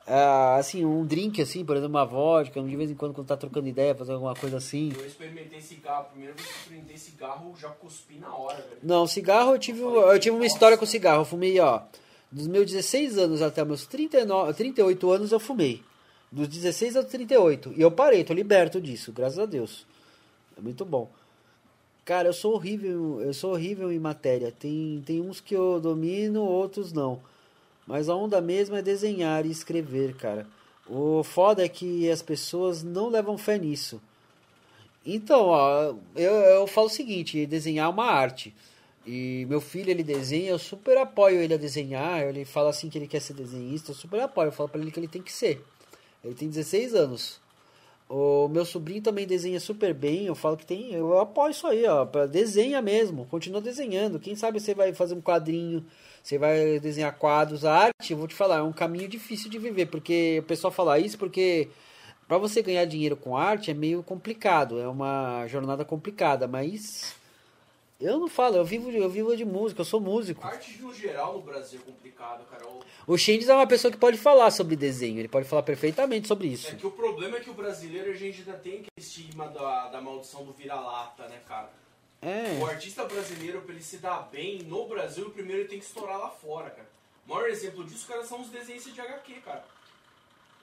É, 0.07 0.59
assim, 0.59 0.85
um 0.85 1.05
drink 1.05 1.41
assim, 1.41 1.65
por 1.65 1.77
exemplo, 1.77 1.97
uma 1.97 2.05
vodka, 2.05 2.63
de 2.63 2.77
vez 2.77 2.91
em 2.91 2.95
quando 2.95 3.15
quando 3.15 3.27
tá 3.27 3.37
trocando 3.37 3.69
ideia, 3.69 3.95
fazer 3.95 4.13
alguma 4.13 4.35
coisa 4.35 4.59
assim. 4.59 4.93
Eu 4.97 5.07
experimentei 5.07 5.61
cigarro, 5.61 6.03
a 6.03 6.05
primeira 6.05 6.35
vez 6.35 6.47
que 6.47 6.53
eu 6.53 6.59
experimentei 6.59 6.97
cigarro, 6.97 7.55
já 7.59 7.69
cuspi 7.69 8.17
na 8.17 8.35
hora, 8.35 8.57
velho. 8.57 8.79
Não, 8.83 9.07
cigarro 9.07 9.53
eu 9.53 9.59
tive, 9.59 9.81
eu, 9.81 9.95
eu 9.95 10.19
tive 10.19 10.37
uma 10.37 10.47
história 10.47 10.77
com 10.77 10.87
cigarro. 10.87 11.23
Eu 11.23 11.25
fumei, 11.25 11.59
ó, 11.61 11.83
dos 12.31 12.47
meus 12.47 12.71
16 12.71 13.19
anos 13.19 13.43
até 13.43 13.65
meus 13.65 13.87
39, 13.87 14.53
38 14.55 15.11
anos 15.11 15.33
eu 15.33 15.41
fumei. 15.41 15.83
Dos 16.31 16.49
16 16.49 16.97
aos 16.97 17.07
38. 17.07 17.75
E 17.77 17.81
eu 17.81 17.91
parei, 17.91 18.25
tô 18.25 18.35
liberto 18.35 18.81
disso, 18.81 19.13
graças 19.13 19.39
a 19.39 19.47
Deus. 19.47 19.87
É 20.57 20.61
muito 20.61 20.85
bom. 20.85 21.11
Cara, 22.05 22.29
eu 22.29 22.33
sou 22.35 22.55
horrível, 22.55 23.21
eu 23.23 23.33
sou 23.33 23.53
horrível 23.53 23.91
em 23.91 23.99
matéria. 23.99 24.53
Tem, 24.53 25.03
tem 25.07 25.21
uns 25.21 25.41
que 25.41 25.55
eu 25.55 25.81
domino, 25.81 26.43
outros 26.43 26.93
não. 26.93 27.21
Mas 27.87 28.09
a 28.09 28.15
onda 28.15 28.41
mesmo 28.41 28.77
é 28.77 28.83
desenhar 28.83 29.47
e 29.47 29.51
escrever, 29.51 30.15
cara. 30.15 30.47
O 30.87 31.23
foda 31.25 31.65
é 31.65 31.69
que 31.69 32.11
as 32.11 32.21
pessoas 32.21 32.83
não 32.83 33.09
levam 33.09 33.39
fé 33.39 33.59
nisso. 33.59 34.01
Então, 35.05 35.47
ó, 35.49 35.95
eu, 36.15 36.33
eu 36.33 36.67
falo 36.67 36.89
o 36.89 36.91
seguinte, 36.91 37.47
desenhar 37.47 37.87
é 37.87 37.91
uma 37.91 38.07
arte. 38.07 38.55
E 39.07 39.47
meu 39.49 39.61
filho, 39.61 39.91
ele 39.91 40.03
desenha, 40.03 40.51
eu 40.51 40.59
super 40.59 40.97
apoio 40.99 41.41
ele 41.41 41.55
a 41.55 41.59
desenhar. 41.59 42.23
Ele 42.23 42.45
fala 42.45 42.71
assim 42.71 42.91
que 42.91 42.99
ele 42.99 43.09
quer 43.09 43.21
ser 43.21 43.35
desenhista, 43.35 43.93
eu 43.93 43.95
super 43.95 44.21
apoio. 44.21 44.49
Eu 44.49 44.53
falo 44.53 44.69
para 44.69 44.81
ele 44.81 44.91
que 44.91 45.01
ele 45.01 45.09
tem 45.09 45.23
que 45.23 45.33
ser. 45.33 45.65
Ele 46.23 46.35
tem 46.35 46.49
16 46.49 46.95
anos. 46.95 47.41
O 48.09 48.49
meu 48.49 48.65
sobrinho 48.65 49.03
também 49.03 49.27
desenha 49.27 49.59
super 49.59 49.95
bem. 49.95 50.27
Eu 50.27 50.35
falo 50.35 50.57
que 50.57 50.67
tem. 50.67 50.93
Eu 50.93 51.19
apoio 51.19 51.51
isso 51.51 51.67
aí, 51.67 51.85
ó. 51.87 52.05
Desenha 52.27 52.81
mesmo. 52.83 53.27
Continua 53.27 53.61
desenhando. 53.61 54.21
Quem 54.21 54.37
sabe 54.37 54.61
você 54.61 54.75
vai 54.75 54.93
fazer 54.93 55.15
um 55.15 55.23
quadrinho 55.23 55.85
você 56.25 56.39
vai 56.39 56.81
desenhar 56.81 57.15
quadros, 57.19 57.67
a 57.67 57.75
arte, 57.75 58.13
eu 58.13 58.17
vou 58.17 58.27
te 58.27 58.35
falar, 58.35 58.57
é 58.57 58.63
um 58.63 58.73
caminho 58.73 59.07
difícil 59.07 59.51
de 59.51 59.59
viver, 59.59 59.87
porque 59.87 60.39
o 60.41 60.45
pessoal 60.45 60.73
fala 60.73 60.99
isso 60.99 61.19
porque 61.19 61.69
para 62.27 62.39
você 62.39 62.63
ganhar 62.63 62.87
dinheiro 62.87 63.15
com 63.15 63.37
arte 63.37 63.71
é 63.71 63.75
meio 63.75 64.03
complicado, 64.03 64.81
é 64.81 64.89
uma 64.89 65.47
jornada 65.49 65.85
complicada, 65.85 66.49
mas 66.49 67.15
eu 68.05 68.19
não 68.19 68.29
falo, 68.29 68.57
eu 68.57 68.65
vivo, 68.65 68.91
eu 68.91 69.09
vivo 69.09 69.37
de 69.37 69.45
música, 69.45 69.81
eu 69.81 69.85
sou 69.85 70.01
músico. 70.01 70.47
Arte 70.47 70.81
no 70.83 70.93
geral 70.93 71.35
no 71.35 71.41
Brasil 71.41 71.81
é 71.83 71.91
complicado, 71.91 72.45
cara. 72.51 72.65
O 73.07 73.17
Shendes 73.17 73.49
é 73.49 73.55
uma 73.55 73.67
pessoa 73.67 73.91
que 73.91 73.99
pode 73.99 74.19
falar 74.19 74.51
sobre 74.51 74.77
desenho, 74.77 75.19
ele 75.19 75.29
pode 75.29 75.49
falar 75.49 75.63
perfeitamente 75.63 76.29
sobre 76.29 76.49
isso. 76.49 76.69
É 76.69 76.75
que 76.75 76.87
o 76.87 76.91
problema 76.91 77.39
é 77.39 77.41
que 77.41 77.51
o 77.51 77.55
brasileiro, 77.55 78.11
a 78.11 78.15
gente 78.15 78.41
ainda 78.41 78.55
tem 78.55 78.75
aquele 78.75 78.89
estigma 78.99 79.49
da, 79.49 79.89
da 79.89 80.01
maldição 80.01 80.45
do 80.45 80.53
vira-lata, 80.53 81.27
né, 81.29 81.41
cara? 81.49 81.71
É. 82.21 82.59
O 82.61 82.67
artista 82.67 83.05
brasileiro, 83.05 83.61
pra 83.63 83.75
ele 83.75 83.83
se 83.83 83.99
dar 83.99 84.29
bem 84.31 84.63
no 84.63 84.87
Brasil, 84.87 85.31
primeiro 85.31 85.63
ele 85.63 85.69
tem 85.69 85.79
que 85.79 85.85
estourar 85.85 86.19
lá 86.19 86.31
fora, 86.31 86.71
cara. 86.71 86.89
O 87.27 87.35
maior 87.35 87.49
exemplo 87.49 87.85
disso, 87.85 88.07
cara, 88.07 88.25
são 88.25 88.41
os 88.41 88.49
desenhos 88.49 88.85
de 88.85 89.01
HQ, 89.01 89.35
cara. 89.41 89.65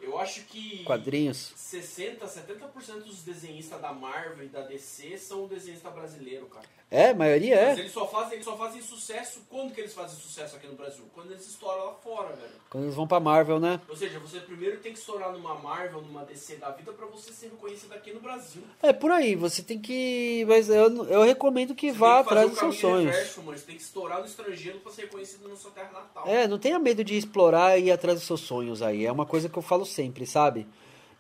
Eu 0.02 0.18
acho 0.20 0.44
que. 0.46 0.84
Quadrinhos. 0.84 1.54
60, 1.56 2.26
70% 2.26 3.04
dos 3.04 3.22
desenhistas 3.24 3.80
da 3.80 3.94
Marvel 3.94 4.44
e 4.46 4.50
da 4.50 4.62
DC 4.62 5.18
são 5.18 5.48
desenhista 5.48 5.90
brasileiro, 5.90 6.48
cara. 6.48 6.66
É, 6.90 7.12
a 7.12 7.14
maioria 7.14 7.56
é. 7.56 7.70
Mas 7.70 7.80
eles 7.80 7.92
só, 7.94 8.06
fazem, 8.06 8.34
eles 8.34 8.44
só 8.44 8.58
fazem 8.58 8.82
sucesso. 8.82 9.44
Quando 9.50 9.74
que 9.74 9.80
eles 9.80 9.94
fazem 9.94 10.20
sucesso 10.20 10.58
aqui 10.58 10.68
no 10.68 10.76
Brasil? 10.76 11.06
Quando 11.14 11.32
eles 11.32 11.48
estouram 11.48 11.86
lá 11.86 11.94
fora, 11.94 12.36
velho. 12.36 12.52
Quando 12.70 12.84
eles 12.84 12.96
vão 12.96 13.08
pra 13.08 13.18
Marvel, 13.18 13.62
né? 13.62 13.80
Ou 13.88 13.96
seja, 13.96 14.20
você 14.20 14.42
primeiro 14.42 14.78
tem 14.80 14.92
que 14.92 15.00
estourar 15.00 15.32
numa 15.32 15.56
Marvel, 15.56 16.02
numa 16.02 16.26
DC 16.26 16.58
da 16.58 16.70
vida 16.72 16.92
pra 16.92 17.06
você 17.06 17.32
ser 17.32 17.46
reconhecido 17.46 17.94
aqui 17.94 18.12
no 18.12 18.20
Brasil. 18.20 18.62
É, 18.84 18.92
por 18.92 19.10
aí. 19.10 19.36
Você 19.36 19.62
tem 19.62 19.80
que. 19.80 20.44
Mas 20.50 20.68
eu, 20.68 21.06
eu 21.06 21.22
recomendo 21.24 21.74
que 21.74 21.92
Você 21.94 21.98
vá 21.98 22.16
que 22.22 22.28
atrás 22.28 22.50
dos 22.50 22.60
seus 22.60 22.78
sonhos. 22.78 23.16
reverso, 23.16 23.42
mano. 23.42 23.58
Você 23.58 23.66
tem 23.66 23.78
que 23.78 23.84
estourar 23.84 24.20
no 24.20 24.26
estrangeiro 24.26 24.80
pra 24.80 24.92
ser 24.92 25.04
reconhecido 25.04 25.48
na 25.48 25.56
sua 25.56 25.72
terra 25.72 25.92
natal. 25.94 26.28
É, 26.28 26.46
não 26.46 26.60
tenha 26.60 26.78
medo 26.78 27.06
de 27.06 27.16
explorar 27.16 27.80
e 27.80 27.86
ir 27.86 27.92
atrás 27.92 28.18
dos 28.20 28.28
seus 28.28 28.42
sonhos 28.42 28.82
aí. 28.82 29.06
É 29.06 29.12
uma 29.12 29.26
coisa 29.26 29.48
que 29.48 29.58
eu 29.58 29.62
falo 29.64 29.86
sempre, 29.92 30.26
sabe? 30.26 30.68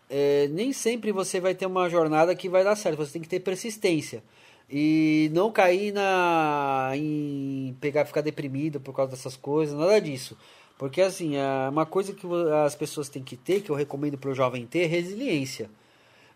É, 0.09 0.47
nem 0.49 0.73
sempre 0.73 1.11
você 1.11 1.39
vai 1.39 1.55
ter 1.55 1.65
uma 1.65 1.89
jornada 1.89 2.35
que 2.35 2.49
vai 2.49 2.63
dar 2.63 2.75
certo. 2.75 2.97
Você 2.97 3.13
tem 3.13 3.21
que 3.21 3.29
ter 3.29 3.39
persistência. 3.39 4.23
E 4.69 5.29
não 5.33 5.51
cair 5.51 5.91
na 5.93 6.91
em 6.95 7.75
pegar 7.81 8.05
ficar 8.05 8.21
deprimido 8.21 8.79
por 8.79 8.95
causa 8.95 9.11
dessas 9.11 9.35
coisas, 9.35 9.77
nada 9.77 9.99
disso. 9.99 10.37
Porque 10.77 11.01
assim, 11.01 11.35
é 11.35 11.69
uma 11.69 11.85
coisa 11.85 12.13
que 12.13 12.25
as 12.65 12.75
pessoas 12.75 13.09
têm 13.09 13.23
que 13.23 13.35
ter, 13.37 13.61
que 13.61 13.69
eu 13.69 13.75
recomendo 13.75 14.17
para 14.17 14.31
o 14.31 14.35
jovem 14.35 14.65
ter, 14.65 14.83
é 14.83 14.85
resiliência. 14.85 15.69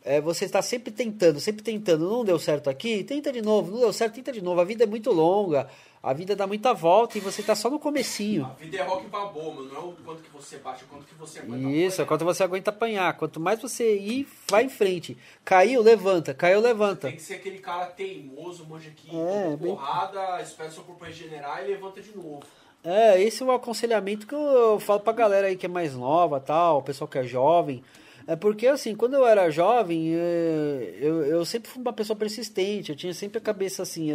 É, 0.07 0.21
você 0.21 0.45
está 0.45 0.61
sempre 0.61 0.91
tentando, 0.91 1.39
sempre 1.39 1.63
tentando, 1.63 2.07
não 2.07 2.23
deu 2.23 2.37
certo 2.37 2.69
aqui, 2.69 3.03
tenta 3.03 3.31
de 3.31 3.41
novo, 3.41 3.71
não 3.71 3.79
deu 3.79 3.91
certo, 3.91 4.13
tenta 4.13 4.31
de 4.31 4.39
novo. 4.39 4.61
A 4.61 4.63
vida 4.63 4.83
é 4.83 4.87
muito 4.87 5.11
longa, 5.11 5.67
a 6.03 6.13
vida 6.13 6.35
dá 6.35 6.45
muita 6.45 6.75
volta 6.75 7.17
e 7.17 7.21
você 7.21 7.41
está 7.41 7.55
só 7.55 7.71
no 7.71 7.79
comecinho. 7.79 8.45
A 8.45 8.49
vida 8.53 8.77
é 8.77 8.83
rock 8.83 9.07
mano. 9.09 9.63
Não 9.67 9.75
é 9.75 9.79
o 9.79 9.93
quanto 10.05 10.21
que 10.21 10.29
você 10.29 10.57
bate, 10.57 10.83
é 10.83 10.85
o 10.85 10.89
quanto 10.89 11.07
que 11.07 11.15
você 11.15 11.39
aguenta 11.39 11.57
Isso, 11.57 12.01
é 12.01 12.03
apanhar. 12.03 12.07
quanto 12.07 12.23
você 12.25 12.43
aguenta 12.43 12.69
apanhar. 12.69 13.17
Quanto 13.17 13.39
mais 13.39 13.59
você 13.59 13.97
ir, 13.97 14.27
vai 14.47 14.65
em 14.65 14.69
frente. 14.69 15.17
Caiu, 15.43 15.81
levanta. 15.81 16.35
Caiu, 16.35 16.59
levanta. 16.59 17.07
Tem 17.07 17.15
que 17.17 17.23
ser 17.23 17.33
aquele 17.33 17.57
cara 17.57 17.87
teimoso, 17.87 18.63
manja 18.69 18.91
que 18.95 19.09
É, 19.09 19.57
bem- 19.57 19.71
porrada, 19.71 20.39
espera 20.39 20.69
seu 20.69 20.83
corpo 20.83 21.03
regenerar 21.03 21.63
e 21.63 21.67
levanta 21.71 21.99
de 21.99 22.15
novo. 22.15 22.43
É, 22.83 23.19
esse 23.19 23.41
é 23.41 23.45
o 23.47 23.51
aconselhamento 23.51 24.27
que 24.27 24.35
eu 24.35 24.79
falo 24.79 24.99
pra 24.99 25.11
galera 25.13 25.47
aí 25.47 25.55
que 25.57 25.65
é 25.65 25.69
mais 25.69 25.95
nova, 25.95 26.39
tal, 26.39 26.77
o 26.77 26.83
pessoal 26.83 27.07
que 27.07 27.17
é 27.17 27.23
jovem. 27.23 27.83
É 28.27 28.35
porque, 28.35 28.65
assim, 28.65 28.95
quando 28.95 29.13
eu 29.13 29.25
era 29.25 29.51
jovem, 29.51 30.13
eh, 30.15 30.97
eu, 30.99 31.23
eu 31.25 31.45
sempre 31.45 31.69
fui 31.69 31.79
uma 31.79 31.93
pessoa 31.93 32.17
persistente, 32.17 32.89
eu 32.91 32.95
tinha 32.95 33.13
sempre 33.13 33.37
a 33.37 33.41
cabeça 33.41 33.83
assim. 33.83 34.09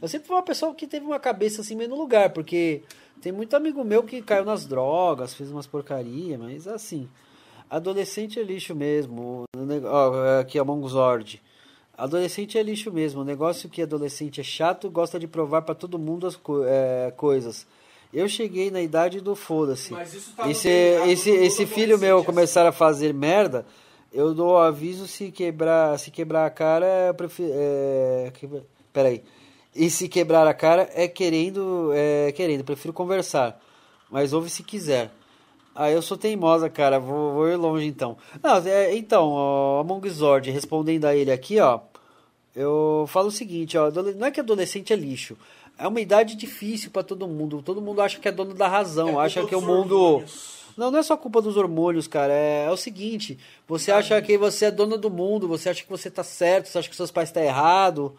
Eu 0.00 0.06
sempre 0.08 0.28
fui 0.28 0.36
uma 0.36 0.42
pessoa 0.44 0.72
que 0.74 0.86
teve 0.86 1.04
uma 1.04 1.18
cabeça 1.18 1.60
assim 1.60 1.74
meio 1.74 1.90
no 1.90 1.96
lugar, 1.96 2.30
porque 2.32 2.82
tem 3.20 3.32
muito 3.32 3.56
amigo 3.56 3.82
meu 3.82 4.04
que 4.04 4.22
caiu 4.22 4.44
nas 4.44 4.64
drogas, 4.64 5.34
fez 5.34 5.50
umas 5.50 5.66
porcaria, 5.66 6.38
mas 6.38 6.68
assim. 6.68 7.08
Adolescente 7.68 8.38
é 8.38 8.42
lixo 8.44 8.74
mesmo. 8.76 9.42
Aqui 10.40 10.56
é 10.58 10.62
Mongozord. 10.62 11.42
Adolescente 11.96 12.56
é 12.56 12.62
lixo 12.62 12.92
mesmo. 12.92 13.22
O 13.22 13.24
negócio 13.24 13.68
que 13.68 13.82
adolescente 13.82 14.40
é 14.40 14.44
chato, 14.44 14.88
gosta 14.88 15.18
de 15.18 15.26
provar 15.26 15.62
pra 15.62 15.74
todo 15.74 15.98
mundo 15.98 16.28
as 16.28 16.36
co- 16.36 16.64
é, 16.64 17.12
coisas. 17.16 17.66
Eu 18.12 18.28
cheguei 18.28 18.70
na 18.70 18.80
idade 18.80 19.20
do 19.20 19.34
foda-se. 19.34 19.92
Mas 19.92 20.14
isso 20.14 20.32
tá 20.34 20.48
Esse, 20.48 20.68
DNA 20.68 21.06
esse, 21.08 21.30
esse 21.30 21.66
filho 21.66 21.98
meu 21.98 22.24
começar 22.24 22.66
a 22.66 22.72
fazer 22.72 23.12
merda, 23.12 23.66
Eu 24.12 24.32
dou 24.32 24.56
aviso 24.56 25.06
se 25.06 25.30
quebrar, 25.30 25.98
se 25.98 26.10
quebrar 26.10 26.46
a 26.46 26.50
cara, 26.50 26.86
eu 27.08 27.14
prefiro. 27.14 27.50
É, 27.52 28.32
quebra, 28.34 28.64
peraí. 28.92 29.22
E 29.74 29.90
se 29.90 30.08
quebrar 30.08 30.46
a 30.46 30.54
cara 30.54 30.88
é 30.94 31.06
querendo, 31.06 31.90
é 31.94 32.32
querendo, 32.32 32.64
prefiro 32.64 32.92
conversar. 32.92 33.60
Mas 34.10 34.32
ouve 34.32 34.48
se 34.48 34.62
quiser. 34.62 35.10
Ah, 35.74 35.90
eu 35.90 36.02
sou 36.02 36.16
teimosa, 36.16 36.68
cara. 36.68 36.98
Vou, 36.98 37.34
vou 37.34 37.48
ir 37.48 37.56
longe 37.56 37.86
então. 37.86 38.16
Não, 38.42 38.56
é, 38.66 38.96
então, 38.96 39.28
ó, 39.28 39.80
Among 39.80 40.08
Zord, 40.08 40.50
respondendo 40.50 41.04
a 41.04 41.14
ele 41.14 41.30
aqui, 41.30 41.60
ó. 41.60 41.80
Eu 42.56 43.04
falo 43.06 43.28
o 43.28 43.30
seguinte, 43.30 43.78
ó. 43.78 43.88
Não 44.16 44.26
é 44.26 44.30
que 44.32 44.40
adolescente 44.40 44.92
é 44.92 44.96
lixo. 44.96 45.36
É 45.78 45.86
uma 45.86 46.00
idade 46.00 46.34
difícil 46.34 46.90
para 46.90 47.04
todo 47.04 47.28
mundo. 47.28 47.62
Todo 47.62 47.80
mundo 47.80 48.02
acha 48.02 48.18
que 48.18 48.26
é 48.26 48.32
dono 48.32 48.52
da 48.52 48.66
razão. 48.66 49.20
É 49.20 49.26
acha 49.26 49.46
que 49.46 49.54
o 49.54 49.60
mundo. 49.60 49.96
Hormônios. 49.96 50.58
Não, 50.76 50.92
não 50.92 50.98
é 51.00 51.02
só 51.02 51.16
culpa 51.16 51.42
dos 51.42 51.56
hormônios, 51.56 52.06
cara. 52.06 52.32
É, 52.32 52.66
é 52.66 52.70
o 52.70 52.76
seguinte: 52.76 53.38
você 53.66 53.90
acha 53.90 54.20
que 54.22 54.38
você 54.38 54.66
é 54.66 54.70
dona 54.70 54.96
do 54.96 55.10
mundo, 55.10 55.48
você 55.48 55.68
acha 55.68 55.82
que 55.82 55.90
você 55.90 56.10
tá 56.10 56.22
certo, 56.22 56.66
você 56.66 56.78
acha 56.78 56.88
que 56.88 56.94
seus 56.94 57.10
pais 57.10 57.28
estão 57.28 57.42
tá 57.42 57.48
errado. 57.48 58.16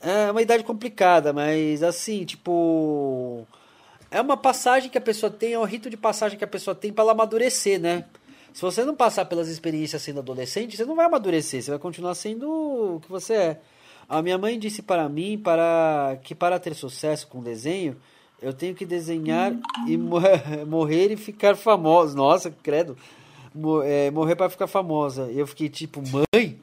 É 0.00 0.30
uma 0.30 0.40
idade 0.40 0.64
complicada, 0.64 1.32
mas 1.32 1.82
assim, 1.82 2.24
tipo. 2.24 3.46
É 4.10 4.20
uma 4.22 4.38
passagem 4.38 4.88
que 4.88 4.96
a 4.96 5.02
pessoa 5.02 5.30
tem, 5.30 5.52
é 5.52 5.58
um 5.58 5.64
rito 5.64 5.90
de 5.90 5.96
passagem 5.96 6.38
que 6.38 6.44
a 6.44 6.48
pessoa 6.48 6.74
tem 6.74 6.90
para 6.90 7.04
ela 7.04 7.12
amadurecer, 7.12 7.78
né? 7.78 8.06
Se 8.54 8.62
você 8.62 8.84
não 8.84 8.96
passar 8.96 9.26
pelas 9.26 9.48
experiências 9.48 10.00
sendo 10.00 10.20
adolescente, 10.20 10.78
você 10.78 10.84
não 10.86 10.96
vai 10.96 11.04
amadurecer, 11.04 11.62
você 11.62 11.70
vai 11.70 11.78
continuar 11.78 12.14
sendo 12.14 12.50
o 12.96 13.00
que 13.00 13.10
você 13.10 13.34
é. 13.34 13.60
A 14.08 14.22
minha 14.22 14.38
mãe 14.38 14.58
disse 14.58 14.80
para 14.80 15.08
mim 15.08 15.36
para 15.36 16.18
que 16.22 16.34
para 16.34 16.58
ter 16.58 16.74
sucesso 16.74 17.26
com 17.28 17.42
desenho, 17.42 17.96
eu 18.40 18.52
tenho 18.54 18.74
que 18.74 18.86
desenhar 18.86 19.52
e 19.86 19.96
morrer 20.66 21.12
e 21.12 21.16
ficar 21.16 21.56
famosa. 21.56 22.16
Nossa, 22.16 22.50
credo. 22.50 22.96
É, 23.84 24.10
morrer 24.10 24.36
para 24.36 24.48
ficar 24.48 24.66
famosa. 24.66 25.30
E 25.30 25.38
eu 25.38 25.46
fiquei 25.46 25.68
tipo, 25.68 26.02
mãe? 26.08 26.58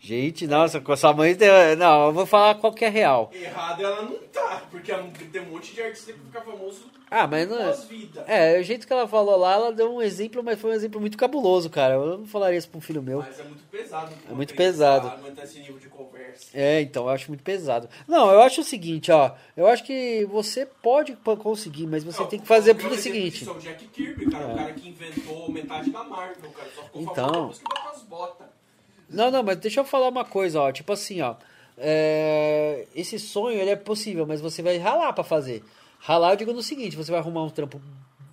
Gente, 0.00 0.46
nossa, 0.46 0.80
com 0.80 0.92
a 0.92 0.96
sua 0.96 1.12
mãe. 1.12 1.36
Não, 1.78 2.06
eu 2.06 2.12
vou 2.12 2.26
falar 2.26 2.54
qual 2.54 2.72
que 2.72 2.84
é 2.84 2.88
real. 2.88 3.30
Errado 3.32 3.84
ela 3.84 4.02
não 4.02 4.16
tá, 4.32 4.62
porque 4.70 4.92
tem 5.30 5.42
um 5.42 5.50
monte 5.50 5.74
de 5.74 5.82
artista 5.82 6.12
que 6.12 6.18
fica 6.18 6.40
famoso 6.40 6.90
ah, 7.10 7.26
mas 7.26 7.48
não 7.48 7.58
é. 7.58 8.54
É, 8.54 8.60
o 8.60 8.62
jeito 8.62 8.86
que 8.86 8.92
ela 8.92 9.08
falou 9.08 9.36
lá, 9.36 9.54
ela 9.54 9.72
deu 9.72 9.92
um 9.92 10.00
exemplo, 10.00 10.44
mas 10.44 10.60
foi 10.60 10.70
um 10.70 10.74
exemplo 10.74 11.00
muito 11.00 11.18
cabuloso, 11.18 11.68
cara. 11.68 11.94
Eu 11.94 12.18
não 12.18 12.26
falaria 12.26 12.56
isso 12.56 12.68
pra 12.68 12.78
um 12.78 12.80
filho 12.80 13.02
meu. 13.02 13.18
Mas 13.18 13.40
é 13.40 13.42
muito 13.42 13.64
pesado. 13.64 14.12
É 14.30 14.32
muito 14.32 14.54
pesado. 14.54 15.08
Aguentar 15.08 15.44
esse 15.44 15.58
nível 15.58 15.76
de 15.78 15.88
conversa. 15.88 16.46
É, 16.54 16.80
então, 16.80 17.04
eu 17.04 17.08
acho 17.08 17.28
muito 17.28 17.42
pesado. 17.42 17.88
Não, 18.06 18.30
eu 18.30 18.40
acho 18.40 18.60
o 18.60 18.64
seguinte, 18.64 19.10
ó. 19.10 19.32
Eu 19.56 19.66
acho 19.66 19.82
que 19.82 20.24
você 20.26 20.64
pode 20.64 21.16
conseguir, 21.16 21.88
mas 21.88 22.04
você 22.04 22.20
não, 22.20 22.28
tem 22.28 22.38
que 22.38 22.46
fazer 22.46 22.76
o 22.76 22.96
seguinte. 22.96 23.46
É 23.46 23.50
o 23.50 23.58
Jack 23.58 23.88
Kirby, 23.88 24.30
cara. 24.30 24.44
É. 24.44 24.52
O 24.52 24.56
cara 24.56 24.72
que 24.74 24.88
inventou 24.88 25.50
metade 25.50 25.90
da 25.90 26.04
Marvel, 26.04 26.50
cara. 26.52 26.70
Só 26.76 26.82
ficou 26.84 27.02
então... 27.02 27.32
famoso 27.34 27.60
botou 27.64 27.90
as 27.90 28.02
botas. 28.04 28.59
Não, 29.10 29.30
não, 29.30 29.42
mas 29.42 29.58
deixa 29.58 29.80
eu 29.80 29.84
falar 29.84 30.08
uma 30.08 30.24
coisa, 30.24 30.60
ó. 30.60 30.72
Tipo 30.72 30.92
assim, 30.92 31.20
ó. 31.20 31.34
É... 31.76 32.86
Esse 32.94 33.18
sonho, 33.18 33.58
ele 33.58 33.70
é 33.70 33.76
possível, 33.76 34.26
mas 34.26 34.40
você 34.40 34.62
vai 34.62 34.78
ralar 34.78 35.12
para 35.12 35.24
fazer. 35.24 35.64
Ralar, 35.98 36.32
eu 36.32 36.36
digo 36.36 36.52
no 36.52 36.62
seguinte: 36.62 36.96
você 36.96 37.10
vai 37.10 37.20
arrumar 37.20 37.42
um 37.42 37.50
trampo, 37.50 37.80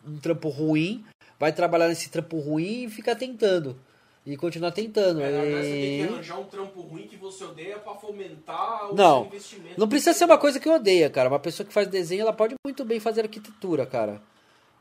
um 0.05 0.17
trampo 0.17 0.49
ruim, 0.49 1.03
vai 1.39 1.51
trabalhar 1.51 1.87
nesse 1.87 2.09
trampo 2.09 2.37
ruim 2.39 2.83
e 2.83 2.89
ficar 2.89 3.15
tentando. 3.15 3.77
E 4.25 4.35
continuar 4.35 4.71
tentando. 4.71 5.21
É, 5.21 5.29
e... 5.29 5.51
Você 5.55 5.69
tem 5.71 6.07
que 6.07 6.13
arranjar 6.13 6.39
um 6.39 6.43
trampo 6.43 6.81
ruim 6.81 7.07
que 7.07 7.15
você 7.15 7.45
odeia 7.45 7.79
para 7.79 7.95
fomentar 7.95 8.91
o 8.91 8.95
não, 8.95 9.25
investimento. 9.25 9.79
Não 9.79 9.87
precisa 9.87 10.13
ser 10.13 10.25
uma 10.25 10.37
coisa 10.37 10.59
que 10.59 10.69
odeia, 10.69 11.09
cara. 11.09 11.29
Uma 11.29 11.39
pessoa 11.39 11.65
que 11.65 11.71
faz 11.71 11.87
desenho, 11.87 12.23
ela 12.23 12.33
pode 12.33 12.53
muito 12.65 12.83
bem 12.83 12.99
fazer 12.99 13.21
arquitetura, 13.21 13.85
cara. 13.85 14.21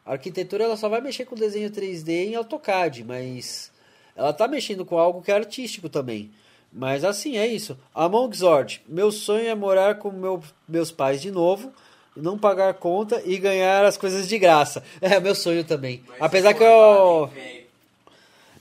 A 0.04 0.12
arquitetura, 0.12 0.64
ela 0.64 0.76
só 0.76 0.88
vai 0.88 1.00
mexer 1.00 1.24
com 1.26 1.36
desenho 1.36 1.70
3D 1.70 2.08
em 2.08 2.34
AutoCAD, 2.34 3.04
mas 3.04 3.70
ela 4.16 4.32
tá 4.32 4.48
mexendo 4.48 4.84
com 4.84 4.98
algo 4.98 5.22
que 5.22 5.30
é 5.30 5.34
artístico 5.34 5.88
também. 5.88 6.30
Mas 6.72 7.04
assim, 7.04 7.36
é 7.36 7.46
isso. 7.46 7.78
Among 7.94 8.36
Zord, 8.36 8.82
meu 8.88 9.12
sonho 9.12 9.46
é 9.46 9.54
morar 9.54 9.96
com 9.96 10.10
meu, 10.10 10.42
meus 10.68 10.90
pais 10.90 11.20
de 11.22 11.30
novo 11.30 11.72
não 12.16 12.38
pagar 12.38 12.72
conta 12.74 13.22
e 13.24 13.36
ganhar 13.36 13.84
as 13.84 13.96
coisas 13.96 14.26
de 14.26 14.38
graça. 14.38 14.82
É 15.00 15.20
meu 15.20 15.34
sonho 15.34 15.62
também. 15.62 16.02
Mas 16.08 16.22
Apesar 16.22 16.54
que 16.54 16.64
eu. 16.64 17.30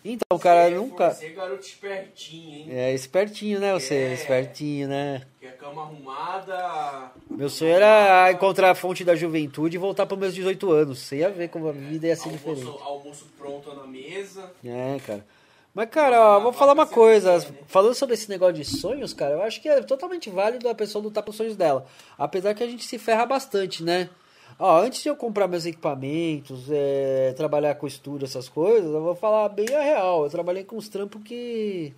Então, 0.04 0.38
cara, 0.38 0.70
você 0.70 0.76
nunca. 0.76 1.12
Você 1.12 1.26
é 1.26 1.30
garoto 1.30 1.66
espertinho, 1.66 2.54
hein? 2.54 2.68
É, 2.70 2.94
espertinho, 2.94 3.60
né? 3.60 3.74
Você, 3.74 3.96
é, 3.96 4.14
espertinho, 4.14 4.88
né? 4.88 5.24
Que 5.40 5.48
a 5.48 5.54
cama 5.54 5.82
arrumada. 5.82 7.12
Meu 7.28 7.50
sonho 7.50 7.72
era 7.72 8.32
encontrar 8.32 8.70
a 8.70 8.76
fonte 8.76 9.04
da 9.04 9.16
juventude 9.16 9.78
e 9.78 9.80
voltar 9.80 10.06
para 10.06 10.16
meus 10.16 10.36
18 10.36 10.72
anos. 10.72 11.00
Você 11.00 11.18
ia 11.18 11.30
ver 11.32 11.50
como 11.50 11.70
a 11.70 11.72
vida 11.72 12.06
ia 12.06 12.16
ser 12.16 12.30
almoço, 12.30 12.56
diferente. 12.56 12.84
Almoço 12.84 13.26
pronto 13.36 13.74
na 13.74 13.88
mesa. 13.88 14.52
É, 14.64 15.00
cara. 15.00 15.26
Mas, 15.76 15.90
cara, 15.90 16.38
ó, 16.38 16.40
vou 16.40 16.54
falar 16.54 16.72
uma 16.72 16.88
coisa. 16.88 17.42
Falando 17.68 17.94
sobre 17.94 18.14
esse 18.14 18.30
negócio 18.30 18.56
de 18.56 18.64
sonhos, 18.64 19.14
cara, 19.14 19.34
eu 19.34 19.44
acho 19.44 19.62
que 19.62 19.68
é 19.68 19.82
totalmente 19.84 20.30
válido 20.30 20.70
a 20.70 20.74
pessoa 20.74 21.04
lutar 21.04 21.22
pelos 21.22 21.36
sonhos 21.36 21.58
dela. 21.58 21.86
Apesar 22.18 22.54
que 22.54 22.64
a 22.64 22.68
gente 22.68 22.86
se 22.86 22.98
ferra 22.98 23.26
bastante, 23.26 23.84
né? 23.84 24.10
Ó, 24.58 24.82
antes 24.82 25.04
de 25.04 25.10
eu 25.10 25.18
comprar 25.18 25.50
meus 25.50 25.66
equipamentos, 25.66 26.68
é, 26.72 27.34
trabalhar 27.36 27.76
com 27.76 27.86
estudo, 27.86 28.24
essas 28.24 28.48
coisas, 28.48 28.90
eu 28.90 29.02
vou 29.02 29.16
falar 29.16 29.50
bem 29.50 29.68
a 29.76 29.82
real. 29.82 30.24
Eu 30.24 30.30
trabalhei 30.30 30.64
com 30.64 30.78
uns 30.78 30.88
trampos 30.88 31.22
que. 31.24 31.94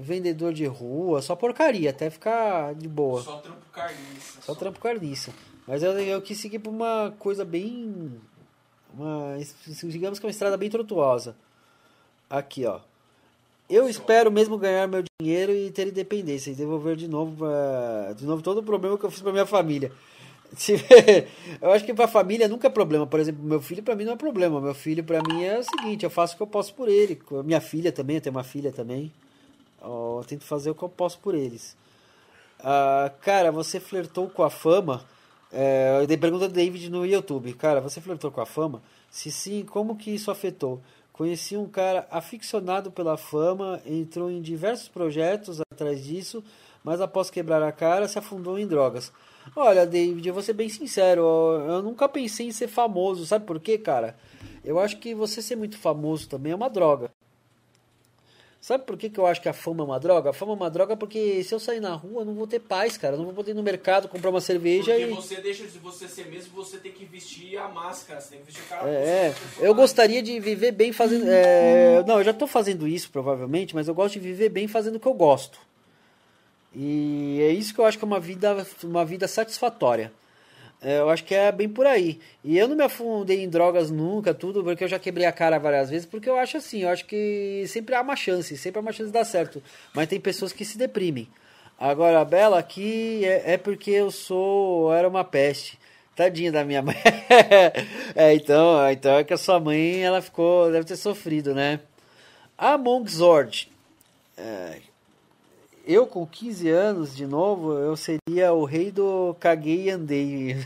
Vendedor 0.00 0.52
de 0.52 0.66
rua, 0.66 1.22
só 1.22 1.34
porcaria, 1.34 1.88
até 1.88 2.10
ficar 2.10 2.74
de 2.74 2.86
boa. 2.86 3.22
Só 3.22 3.38
trampo 3.38 3.64
carniça. 3.72 4.40
Só, 4.42 4.52
só. 4.52 4.54
trampo 4.54 4.78
carniça. 4.78 5.32
Mas 5.66 5.82
eu, 5.82 5.98
eu 5.98 6.20
quis 6.20 6.38
seguir 6.38 6.58
por 6.58 6.68
uma 6.68 7.14
coisa 7.18 7.46
bem. 7.46 8.20
Uma, 8.92 9.38
digamos 9.84 10.18
que 10.18 10.26
uma 10.26 10.30
estrada 10.30 10.58
bem 10.58 10.68
tortuosa. 10.68 11.34
Aqui, 12.32 12.64
ó. 12.64 12.80
Eu 13.68 13.86
espero 13.86 14.32
mesmo 14.32 14.56
ganhar 14.56 14.88
meu 14.88 15.04
dinheiro 15.20 15.52
e 15.52 15.70
ter 15.70 15.86
independência 15.86 16.50
e 16.50 16.54
devolver 16.54 16.96
de 16.96 17.06
novo, 17.06 17.36
pra, 17.36 18.14
de 18.14 18.24
novo 18.24 18.40
todo 18.40 18.58
o 18.58 18.62
problema 18.62 18.96
que 18.96 19.04
eu 19.04 19.10
fiz 19.10 19.20
para 19.20 19.32
minha 19.32 19.44
família. 19.44 19.92
eu 21.60 21.72
acho 21.72 21.84
que 21.84 21.92
para 21.92 22.06
a 22.06 22.08
família 22.08 22.48
nunca 22.48 22.68
é 22.68 22.70
problema. 22.70 23.06
Por 23.06 23.20
exemplo, 23.20 23.44
meu 23.44 23.60
filho 23.60 23.82
para 23.82 23.94
mim 23.94 24.04
não 24.04 24.14
é 24.14 24.16
problema. 24.16 24.62
Meu 24.62 24.72
filho 24.72 25.04
para 25.04 25.20
mim 25.22 25.44
é 25.44 25.58
o 25.58 25.62
seguinte: 25.62 26.04
eu 26.04 26.10
faço 26.10 26.32
o 26.32 26.36
que 26.38 26.42
eu 26.42 26.46
posso 26.46 26.72
por 26.72 26.88
ele. 26.88 27.20
Minha 27.44 27.60
filha 27.60 27.92
também, 27.92 28.16
eu 28.16 28.22
tenho 28.22 28.34
uma 28.34 28.44
filha 28.44 28.72
também. 28.72 29.12
Eu 29.82 30.24
tento 30.26 30.44
fazer 30.44 30.70
o 30.70 30.74
que 30.74 30.82
eu 30.82 30.88
posso 30.88 31.18
por 31.18 31.34
eles. 31.34 31.76
Ah, 32.60 33.12
cara, 33.20 33.52
você 33.52 33.78
flertou 33.78 34.30
com 34.30 34.42
a 34.42 34.48
fama? 34.48 35.04
É, 35.52 35.98
eu 36.00 36.06
dei 36.06 36.16
pergunta 36.16 36.48
do 36.48 36.54
David 36.54 36.90
no 36.90 37.04
YouTube. 37.04 37.52
Cara, 37.52 37.82
você 37.82 38.00
flertou 38.00 38.30
com 38.30 38.40
a 38.40 38.46
fama? 38.46 38.82
Se 39.10 39.30
sim, 39.30 39.66
como 39.66 39.96
que 39.96 40.10
isso 40.10 40.30
afetou? 40.30 40.80
Conheci 41.12 41.56
um 41.56 41.66
cara 41.66 42.06
aficionado 42.10 42.90
pela 42.90 43.16
fama, 43.16 43.80
entrou 43.84 44.30
em 44.30 44.40
diversos 44.40 44.88
projetos 44.88 45.60
atrás 45.72 46.02
disso, 46.02 46.42
mas 46.82 47.00
após 47.00 47.30
quebrar 47.30 47.62
a 47.62 47.70
cara 47.70 48.08
se 48.08 48.18
afundou 48.18 48.58
em 48.58 48.66
drogas. 48.66 49.12
Olha, 49.54 49.86
David, 49.86 50.26
eu 50.26 50.34
vou 50.34 50.42
ser 50.42 50.54
bem 50.54 50.68
sincero, 50.68 51.22
eu 51.66 51.82
nunca 51.82 52.08
pensei 52.08 52.46
em 52.46 52.52
ser 52.52 52.68
famoso, 52.68 53.26
sabe 53.26 53.44
por 53.44 53.60
quê, 53.60 53.76
cara? 53.76 54.16
Eu 54.64 54.78
acho 54.78 54.98
que 54.98 55.14
você 55.14 55.42
ser 55.42 55.56
muito 55.56 55.76
famoso 55.76 56.28
também 56.28 56.52
é 56.52 56.56
uma 56.56 56.70
droga. 56.70 57.10
Sabe 58.62 58.84
por 58.84 58.96
que, 58.96 59.10
que 59.10 59.18
eu 59.18 59.26
acho 59.26 59.42
que 59.42 59.48
a 59.48 59.52
fama 59.52 59.82
é 59.82 59.86
uma 59.86 59.98
droga? 59.98 60.30
A 60.30 60.32
fama 60.32 60.52
é 60.52 60.54
uma 60.54 60.70
droga 60.70 60.96
porque 60.96 61.42
se 61.42 61.52
eu 61.52 61.58
sair 61.58 61.80
na 61.80 61.96
rua, 61.96 62.22
eu 62.22 62.24
não 62.24 62.32
vou 62.32 62.46
ter 62.46 62.60
paz, 62.60 62.96
cara. 62.96 63.14
Eu 63.14 63.18
não 63.18 63.24
vou 63.24 63.34
poder 63.34 63.50
ir 63.50 63.54
no 63.54 63.62
mercado 63.62 64.06
comprar 64.06 64.30
uma 64.30 64.40
cerveja 64.40 64.92
porque 64.92 65.10
e. 65.10 65.14
você 65.14 65.40
deixa 65.40 65.66
de 65.66 65.78
você 65.80 66.06
ser 66.06 66.26
mesmo, 66.28 66.54
você 66.54 66.78
tem 66.78 66.92
que 66.92 67.04
vestir 67.04 67.58
a 67.58 67.66
máscara, 67.66 68.20
você 68.20 68.30
tem 68.30 68.38
que 68.38 68.46
vestir 68.46 68.62
cara. 68.68 68.88
É, 68.88 69.34
eu 69.58 69.74
gostaria 69.74 70.22
de 70.22 70.38
viver 70.38 70.70
bem 70.70 70.92
fazendo. 70.92 71.24
É... 71.26 72.04
Não, 72.06 72.18
eu 72.18 72.24
já 72.24 72.30
estou 72.30 72.46
fazendo 72.46 72.86
isso 72.86 73.10
provavelmente, 73.10 73.74
mas 73.74 73.88
eu 73.88 73.94
gosto 73.96 74.12
de 74.14 74.20
viver 74.20 74.48
bem 74.48 74.68
fazendo 74.68 74.94
o 74.94 75.00
que 75.00 75.08
eu 75.08 75.14
gosto. 75.14 75.58
E 76.72 77.40
é 77.42 77.50
isso 77.50 77.74
que 77.74 77.80
eu 77.80 77.84
acho 77.84 77.98
que 77.98 78.04
é 78.04 78.06
uma 78.06 78.20
vida, 78.20 78.64
uma 78.84 79.04
vida 79.04 79.26
satisfatória. 79.26 80.12
É, 80.82 80.98
eu 80.98 81.08
acho 81.08 81.24
que 81.24 81.34
é 81.34 81.52
bem 81.52 81.68
por 81.68 81.86
aí. 81.86 82.18
E 82.42 82.58
eu 82.58 82.66
não 82.66 82.74
me 82.74 82.82
afundei 82.82 83.44
em 83.44 83.48
drogas 83.48 83.88
nunca, 83.90 84.34
tudo, 84.34 84.64
porque 84.64 84.82
eu 84.82 84.88
já 84.88 84.98
quebrei 84.98 85.26
a 85.26 85.32
cara 85.32 85.58
várias 85.58 85.88
vezes, 85.88 86.06
porque 86.06 86.28
eu 86.28 86.36
acho 86.36 86.56
assim, 86.56 86.80
eu 86.82 86.88
acho 86.88 87.04
que 87.06 87.64
sempre 87.68 87.94
há 87.94 88.00
uma 88.00 88.16
chance, 88.16 88.56
sempre 88.56 88.78
há 88.78 88.82
uma 88.82 88.92
chance 88.92 89.06
de 89.06 89.12
dar 89.12 89.24
certo. 89.24 89.62
Mas 89.94 90.08
tem 90.08 90.20
pessoas 90.20 90.52
que 90.52 90.64
se 90.64 90.76
deprimem. 90.76 91.28
Agora, 91.78 92.20
a 92.20 92.24
Bela 92.24 92.58
aqui 92.58 93.24
é, 93.24 93.54
é 93.54 93.56
porque 93.56 93.90
eu 93.90 94.10
sou. 94.10 94.92
Era 94.92 95.08
uma 95.08 95.24
peste. 95.24 95.78
Tadinha 96.14 96.52
da 96.52 96.64
minha 96.64 96.82
mãe. 96.82 96.96
é, 98.14 98.34
então, 98.34 98.90
então 98.90 99.18
é 99.18 99.24
que 99.24 99.32
a 99.32 99.38
sua 99.38 99.58
mãe 99.58 100.02
ela 100.02 100.20
ficou. 100.20 100.70
Deve 100.70 100.84
ter 100.84 100.96
sofrido, 100.96 101.54
né? 101.54 101.80
A 102.58 102.76
Monk 102.76 103.10
Zord. 103.10 103.68
É, 104.36 104.78
eu 105.86 106.06
com 106.06 106.26
15 106.26 106.68
anos, 106.68 107.16
de 107.16 107.26
novo, 107.26 107.72
eu 107.74 107.96
seria 107.96 108.52
o 108.52 108.64
rei 108.64 108.90
do 108.90 109.34
caguei 109.40 109.84
e 109.84 109.90
andei. 109.90 110.56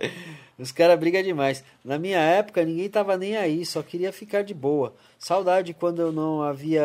Os 0.58 0.70
caras 0.70 0.98
brigam 0.98 1.22
demais. 1.22 1.64
Na 1.82 1.98
minha 1.98 2.18
época, 2.18 2.62
ninguém 2.62 2.88
tava 2.88 3.16
nem 3.16 3.34
aí, 3.36 3.64
só 3.64 3.82
queria 3.82 4.12
ficar 4.12 4.42
de 4.42 4.52
boa. 4.52 4.94
Saudade 5.18 5.72
quando 5.72 6.02
eu 6.02 6.12
não 6.12 6.42
havia, 6.42 6.84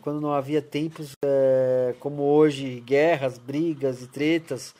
quando 0.00 0.20
não 0.20 0.32
havia 0.32 0.62
tempos 0.62 1.12
é, 1.24 1.94
como 1.98 2.22
hoje, 2.22 2.80
guerras, 2.86 3.36
brigas 3.36 4.02
e 4.02 4.06
tretas. 4.06 4.74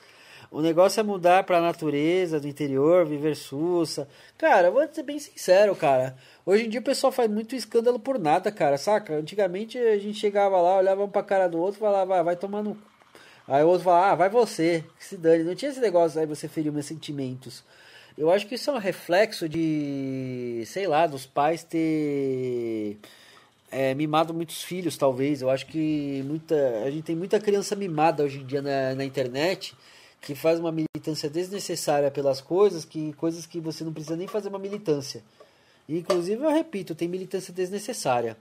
O 0.50 0.62
negócio 0.62 0.98
é 0.98 1.02
mudar 1.02 1.44
pra 1.44 1.60
natureza 1.60 2.40
do 2.40 2.48
interior, 2.48 3.04
viver 3.04 3.36
sussa. 3.36 4.08
Cara, 4.38 4.70
vou 4.70 4.86
ser 4.90 5.02
bem 5.02 5.18
sincero, 5.18 5.76
cara. 5.76 6.16
Hoje 6.46 6.64
em 6.64 6.68
dia 6.70 6.80
o 6.80 6.82
pessoal 6.82 7.12
faz 7.12 7.30
muito 7.30 7.54
escândalo 7.54 7.98
por 7.98 8.18
nada, 8.18 8.50
cara, 8.50 8.78
saca? 8.78 9.14
Antigamente 9.14 9.76
a 9.76 9.98
gente 9.98 10.18
chegava 10.18 10.58
lá, 10.60 10.78
olhava 10.78 11.04
um 11.04 11.08
pra 11.08 11.22
cara 11.22 11.48
do 11.48 11.58
outro 11.58 11.78
e 11.78 11.80
falava, 11.80 12.06
vai, 12.06 12.22
vai 12.22 12.36
tomar 12.36 12.62
no. 12.62 12.78
Aí 13.46 13.62
o 13.62 13.68
outro 13.68 13.84
falava, 13.84 14.12
ah, 14.12 14.14
vai 14.14 14.30
você, 14.30 14.84
que 14.98 15.04
se 15.04 15.16
dane. 15.18 15.44
Não 15.44 15.54
tinha 15.54 15.70
esse 15.70 15.80
negócio 15.80 16.18
aí 16.18 16.26
você 16.26 16.48
ferir 16.48 16.72
meus 16.72 16.86
sentimentos. 16.86 17.62
Eu 18.16 18.30
acho 18.30 18.46
que 18.46 18.54
isso 18.54 18.70
é 18.70 18.72
um 18.72 18.78
reflexo 18.78 19.48
de, 19.48 20.62
sei 20.66 20.86
lá, 20.86 21.06
dos 21.06 21.26
pais 21.26 21.62
ter 21.62 22.98
é, 23.70 23.94
mimado 23.94 24.32
muitos 24.32 24.62
filhos, 24.62 24.96
talvez. 24.96 25.42
Eu 25.42 25.50
acho 25.50 25.66
que 25.66 26.22
muita, 26.26 26.82
a 26.84 26.90
gente 26.90 27.04
tem 27.04 27.16
muita 27.16 27.38
criança 27.38 27.76
mimada 27.76 28.24
hoje 28.24 28.40
em 28.40 28.46
dia 28.46 28.62
na, 28.62 28.94
na 28.94 29.04
internet 29.04 29.74
que 30.20 30.34
faz 30.34 30.58
uma 30.58 30.72
militância 30.72 31.30
desnecessária 31.30 32.10
pelas 32.10 32.40
coisas, 32.40 32.84
que 32.84 33.12
coisas 33.14 33.46
que 33.46 33.60
você 33.60 33.84
não 33.84 33.92
precisa 33.92 34.16
nem 34.16 34.26
fazer 34.26 34.48
uma 34.48 34.58
militância. 34.58 35.22
E, 35.88 35.98
inclusive, 35.98 36.44
eu 36.44 36.50
repito, 36.50 36.94
tem 36.94 37.08
militância 37.08 37.52
desnecessária. 37.52 38.36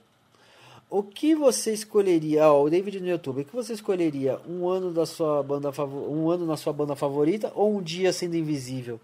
O 0.90 1.04
que 1.04 1.36
você 1.36 1.74
escolheria, 1.74 2.50
ó, 2.50 2.64
o 2.64 2.70
David 2.70 3.02
no 3.02 3.10
YouTube, 3.10 3.42
o 3.42 3.46
que 3.46 3.56
você 3.56 3.74
escolheria? 3.74 4.40
Um 4.48 4.68
ano 4.70 4.94
da 4.94 5.06
sua 5.06 5.44
banda 5.44 5.70
um 6.10 6.30
ano 6.30 6.46
na 6.46 6.56
sua 6.56 6.72
banda 6.72 6.96
favorita 6.96 7.52
ou 7.56 7.78
um 7.78 7.82
dia 7.82 8.14
sendo 8.14 8.36
invisível? 8.36 9.00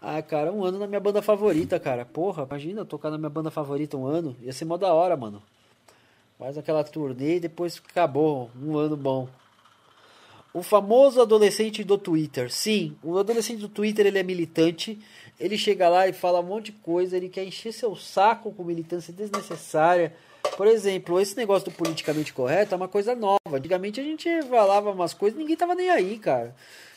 Ah, 0.00 0.20
cara, 0.20 0.52
um 0.52 0.64
ano 0.64 0.80
na 0.80 0.86
minha 0.88 0.98
banda 0.98 1.22
favorita, 1.22 1.78
cara. 1.78 2.04
Porra, 2.04 2.42
imagina 2.42 2.84
tocar 2.84 3.08
na 3.08 3.16
minha 3.16 3.30
banda 3.30 3.52
favorita 3.52 3.96
um 3.96 4.04
ano. 4.04 4.36
Ia 4.42 4.52
ser 4.52 4.64
mó 4.64 4.76
da 4.76 4.92
hora, 4.92 5.16
mano. 5.16 5.40
Faz 6.40 6.58
aquela 6.58 6.82
turnê 6.82 7.36
e 7.36 7.40
depois 7.40 7.80
acabou. 7.88 8.50
Um 8.60 8.76
ano 8.76 8.96
bom. 8.96 9.28
O 10.54 10.62
famoso 10.62 11.20
adolescente 11.20 11.82
do 11.82 11.96
Twitter. 11.96 12.52
Sim, 12.52 12.96
o 13.02 13.16
adolescente 13.16 13.60
do 13.60 13.68
Twitter 13.68 14.06
ele 14.06 14.18
é 14.18 14.22
militante. 14.22 14.98
Ele 15.40 15.56
chega 15.56 15.88
lá 15.88 16.06
e 16.06 16.12
fala 16.12 16.40
um 16.40 16.44
monte 16.44 16.66
de 16.66 16.72
coisa. 16.72 17.16
Ele 17.16 17.28
quer 17.28 17.44
encher 17.44 17.72
seu 17.72 17.96
saco 17.96 18.52
com 18.52 18.62
militância 18.62 19.12
desnecessária. 19.12 20.14
Por 20.56 20.66
exemplo, 20.66 21.18
esse 21.18 21.36
negócio 21.36 21.70
do 21.70 21.74
politicamente 21.74 22.34
correto 22.34 22.74
é 22.74 22.76
uma 22.76 22.88
coisa 22.88 23.14
nova. 23.14 23.38
Antigamente 23.50 24.00
a 24.00 24.04
gente 24.04 24.28
falava 24.42 24.90
umas 24.90 25.14
coisas 25.14 25.38
ninguém 25.38 25.56
tava 25.56 25.74
nem 25.74 25.88
aí, 25.88 26.18
cara. 26.18 26.54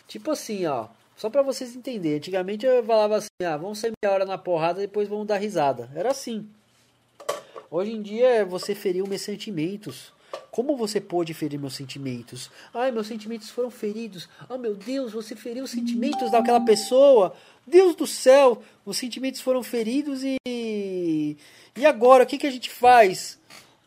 Tipo 0.08 0.32
assim, 0.32 0.66
ó. 0.66 0.88
Só 1.16 1.30
para 1.30 1.42
vocês 1.42 1.76
entenderem. 1.76 2.18
Antigamente 2.18 2.66
eu 2.66 2.84
falava 2.84 3.16
assim: 3.16 3.30
ah, 3.44 3.56
vamos 3.56 3.80
sair 3.80 3.94
meia 4.04 4.14
hora 4.14 4.26
na 4.26 4.38
porrada 4.38 4.82
depois 4.82 5.08
vamos 5.08 5.28
dar 5.28 5.38
risada. 5.38 5.90
Era 5.96 6.12
assim. 6.12 6.48
Hoje 7.72 7.92
em 7.92 8.02
dia 8.02 8.28
é 8.28 8.46
você 8.46 8.76
feriu 8.76 9.08
meus 9.08 9.22
sentimentos. 9.22 10.14
Como 10.56 10.78
você 10.78 11.02
pôde 11.02 11.34
ferir 11.34 11.60
meus 11.60 11.76
sentimentos? 11.76 12.50
Ai, 12.74 12.90
meus 12.90 13.08
sentimentos 13.08 13.50
foram 13.50 13.70
feridos. 13.70 14.30
Oh, 14.48 14.58
meu 14.58 14.74
Deus, 14.74 15.12
você 15.12 15.36
feriu 15.36 15.66
os 15.66 15.72
sentimentos 15.72 16.32
daquela 16.32 16.62
pessoa. 16.62 17.34
Deus 17.68 17.94
do 17.94 18.08
céu, 18.08 18.62
os 18.86 18.96
sentimentos 18.96 19.42
foram 19.42 19.62
feridos 19.62 20.22
e. 20.24 21.38
E 21.76 21.86
agora, 21.86 22.24
o 22.24 22.26
que, 22.26 22.38
que 22.38 22.48
a 22.48 22.52
gente 22.52 22.70
faz? 22.70 23.38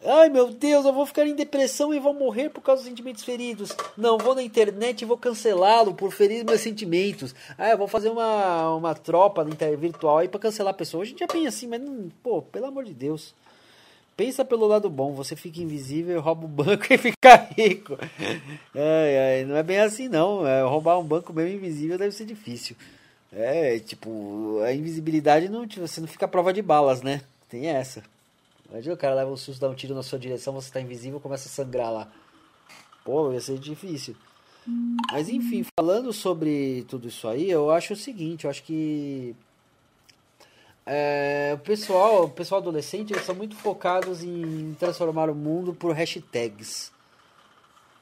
Ai 0.05 0.28
meu 0.28 0.51
Deus, 0.51 0.85
eu 0.85 0.93
vou 0.93 1.07
ficar 1.07 1.27
em 1.27 1.35
depressão 1.35 1.95
e 1.95 1.99
vou 1.99 2.12
morrer 2.12 2.51
por 2.51 2.61
causa 2.61 2.82
dos 2.82 2.90
sentimentos 2.90 3.24
feridos. 3.24 3.74
Não, 3.97 4.19
vou 4.19 4.35
na 4.35 4.43
internet 4.43 5.01
e 5.01 5.07
vou 5.07 5.16
cancelá-lo 5.16 5.95
por 5.95 6.12
ferir 6.12 6.45
meus 6.45 6.61
sentimentos. 6.61 7.35
Ah, 7.57 7.70
eu 7.70 7.78
vou 7.78 7.89
fazer 7.89 8.11
uma, 8.11 8.74
uma 8.74 8.95
tropa 8.95 9.43
virtual 9.43 10.19
aí 10.19 10.28
para 10.28 10.39
cancelar 10.39 10.74
a 10.74 10.77
pessoa. 10.77 11.03
A 11.03 11.07
gente 11.07 11.20
já 11.20 11.27
pensa 11.27 11.49
assim, 11.49 11.66
mas 11.66 11.81
não, 11.81 12.11
pô, 12.23 12.43
pelo 12.43 12.66
amor 12.66 12.85
de 12.85 12.93
Deus. 12.93 13.35
Pensa 14.19 14.45
pelo 14.45 14.66
lado 14.66 14.90
bom, 14.90 15.15
você 15.15 15.36
fica 15.36 15.62
invisível, 15.62 16.20
rouba 16.20 16.45
o 16.45 16.49
banco 16.49 16.85
e 16.93 16.99
fica 16.99 17.36
rico. 17.57 17.97
Não 19.47 19.57
é 19.57 19.62
bem 19.62 19.78
assim 19.78 20.09
não. 20.09 20.45
É, 20.45 20.61
roubar 20.65 20.99
um 20.99 21.05
banco 21.05 21.32
mesmo 21.32 21.55
invisível 21.55 21.97
deve 21.97 22.11
ser 22.11 22.24
difícil. 22.24 22.74
É, 23.32 23.78
tipo, 23.78 24.61
a 24.65 24.73
invisibilidade 24.73 25.49
não, 25.49 25.65
você 25.69 26.01
não 26.01 26.09
fica 26.09 26.24
à 26.24 26.28
prova 26.28 26.53
de 26.53 26.61
balas, 26.61 27.01
né? 27.01 27.20
Tem 27.49 27.69
essa. 27.69 28.03
Imagina 28.69 28.97
o 28.97 28.99
cara 28.99 29.15
leva 29.15 29.31
um 29.31 29.36
susto, 29.36 29.61
dá 29.61 29.69
um 29.69 29.74
tiro 29.74 29.95
na 29.95 30.03
sua 30.03 30.19
direção, 30.19 30.53
você 30.53 30.73
tá 30.73 30.81
invisível 30.81 31.20
começa 31.20 31.49
a 31.49 31.53
sangrar 31.53 31.93
lá. 31.93 32.09
Pô, 33.05 33.32
ia 33.32 33.40
ser 33.40 33.57
difícil. 33.57 34.16
Mas 35.12 35.28
enfim, 35.28 35.65
falando 35.78 36.12
sobre 36.12 36.85
tudo 36.89 37.07
isso 37.07 37.28
aí, 37.28 37.49
eu 37.49 37.70
acho 37.70 37.93
o 37.93 37.97
seguinte, 37.97 38.47
eu 38.47 38.51
acho 38.51 38.65
que 38.65 39.36
é, 40.89 41.52
o 41.55 41.59
pessoal, 41.59 42.24
o 42.24 42.31
pessoal 42.31 42.60
adolescente, 42.60 43.12
eles 43.12 43.24
são 43.24 43.35
muito 43.35 43.55
focados 43.55 44.23
em 44.23 44.74
transformar 44.78 45.28
o 45.28 45.35
mundo 45.35 45.74
por 45.74 45.94
hashtags. 45.94 46.90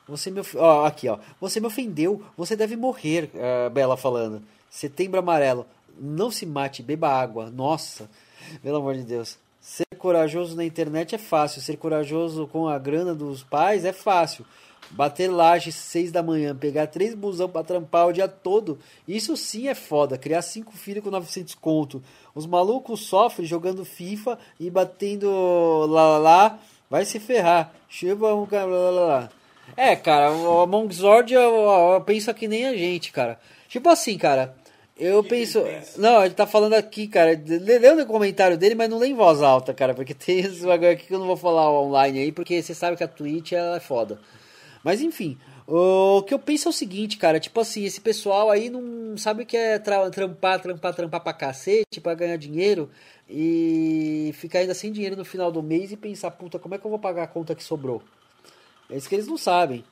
Você 0.08 0.30
me, 0.30 0.40
ó, 0.54 0.86
aqui, 0.86 1.08
ó. 1.08 1.18
Você 1.40 1.58
me 1.58 1.66
ofendeu, 1.66 2.22
você 2.36 2.54
deve 2.54 2.76
morrer, 2.76 3.30
a 3.66 3.68
Bela 3.68 3.96
falando. 3.96 4.40
Setembro 4.70 5.18
amarelo. 5.18 5.66
Não 5.98 6.30
se 6.30 6.46
mate, 6.46 6.82
beba 6.82 7.08
água. 7.08 7.50
Nossa, 7.50 8.08
pelo 8.62 8.76
amor 8.76 8.94
de 8.94 9.02
Deus. 9.02 9.36
Ser 9.60 9.86
corajoso 9.98 10.54
na 10.54 10.64
internet 10.64 11.16
é 11.16 11.18
fácil, 11.18 11.60
ser 11.60 11.76
corajoso 11.76 12.46
com 12.46 12.68
a 12.68 12.78
grana 12.78 13.14
dos 13.14 13.42
pais 13.42 13.84
é 13.84 13.92
fácil. 13.92 14.46
Bater 14.90 15.28
laje 15.28 15.72
seis 15.72 16.12
da 16.12 16.22
manhã, 16.22 16.54
pegar 16.54 16.86
três 16.86 17.14
busão 17.14 17.48
para 17.48 17.64
trampar 17.64 18.06
o 18.06 18.12
dia 18.12 18.28
todo, 18.28 18.78
isso 19.06 19.36
sim 19.36 19.68
é 19.68 19.74
foda. 19.74 20.16
Criar 20.16 20.42
cinco 20.42 20.72
filhos 20.72 21.02
com 21.02 21.10
900 21.10 21.54
conto. 21.56 22.02
Os 22.34 22.46
malucos 22.46 23.00
sofrem 23.00 23.46
jogando 23.46 23.84
FIFA 23.84 24.38
e 24.60 24.70
batendo 24.70 25.28
lá 25.88 26.10
lá 26.10 26.18
lá, 26.18 26.58
vai 26.88 27.04
se 27.04 27.18
ferrar. 27.18 27.72
Chuva 27.88 28.34
um 28.34 28.46
lá, 28.50 28.64
lá, 28.64 28.90
lá. 28.90 29.28
É, 29.76 29.96
cara, 29.96 30.32
o 30.32 30.60
Among 30.60 30.94
Zord 30.94 31.34
penso 32.04 32.32
que 32.32 32.46
nem 32.46 32.66
a 32.66 32.76
gente, 32.76 33.10
cara. 33.10 33.38
Tipo 33.68 33.88
assim, 33.88 34.16
cara, 34.16 34.54
eu 34.98 35.22
que 35.22 35.30
penso. 35.30 35.62
Que 35.62 36.00
não, 36.00 36.24
ele 36.24 36.34
tá 36.34 36.46
falando 36.46 36.74
aqui, 36.74 37.06
cara. 37.08 37.38
Lê 37.46 38.02
o 38.02 38.06
comentário 38.06 38.56
dele, 38.56 38.74
mas 38.74 38.88
não 38.88 38.98
lê 38.98 39.08
em 39.08 39.14
voz 39.14 39.42
alta, 39.42 39.74
cara. 39.74 39.94
Porque 39.94 40.14
tem 40.14 40.40
isso 40.40 40.70
agora 40.70 40.92
aqui 40.92 41.06
que 41.06 41.14
eu 41.14 41.18
não 41.18 41.26
vou 41.26 41.36
falar 41.36 41.70
online 41.70 42.20
aí, 42.20 42.32
porque 42.32 42.62
você 42.62 42.74
sabe 42.74 42.96
que 42.96 43.04
a 43.04 43.08
Twitch 43.08 43.52
ela 43.52 43.76
é 43.76 43.80
foda. 43.80 44.18
Mas 44.86 45.02
enfim, 45.02 45.36
o 45.66 46.22
que 46.22 46.32
eu 46.32 46.38
penso 46.38 46.68
é 46.68 46.70
o 46.70 46.72
seguinte, 46.72 47.16
cara. 47.16 47.40
Tipo 47.40 47.58
assim, 47.58 47.82
esse 47.82 48.00
pessoal 48.00 48.52
aí 48.52 48.70
não 48.70 49.18
sabe 49.18 49.42
o 49.42 49.46
que 49.46 49.56
é 49.56 49.80
tra 49.80 50.08
trampar, 50.10 50.62
trampar, 50.62 50.94
trampar 50.94 51.20
pra 51.24 51.32
cacete, 51.32 52.00
pra 52.00 52.14
ganhar 52.14 52.36
dinheiro 52.36 52.88
e 53.28 54.30
ficar 54.34 54.60
ainda 54.60 54.74
sem 54.74 54.92
dinheiro 54.92 55.16
no 55.16 55.24
final 55.24 55.50
do 55.50 55.60
mês 55.60 55.90
e 55.90 55.96
pensar, 55.96 56.30
puta, 56.30 56.56
como 56.56 56.76
é 56.76 56.78
que 56.78 56.86
eu 56.86 56.90
vou 56.90 57.00
pagar 57.00 57.24
a 57.24 57.26
conta 57.26 57.52
que 57.52 57.64
sobrou? 57.64 58.00
É 58.88 58.96
isso 58.96 59.08
que 59.08 59.16
eles 59.16 59.26
não 59.26 59.36
sabem. 59.36 59.82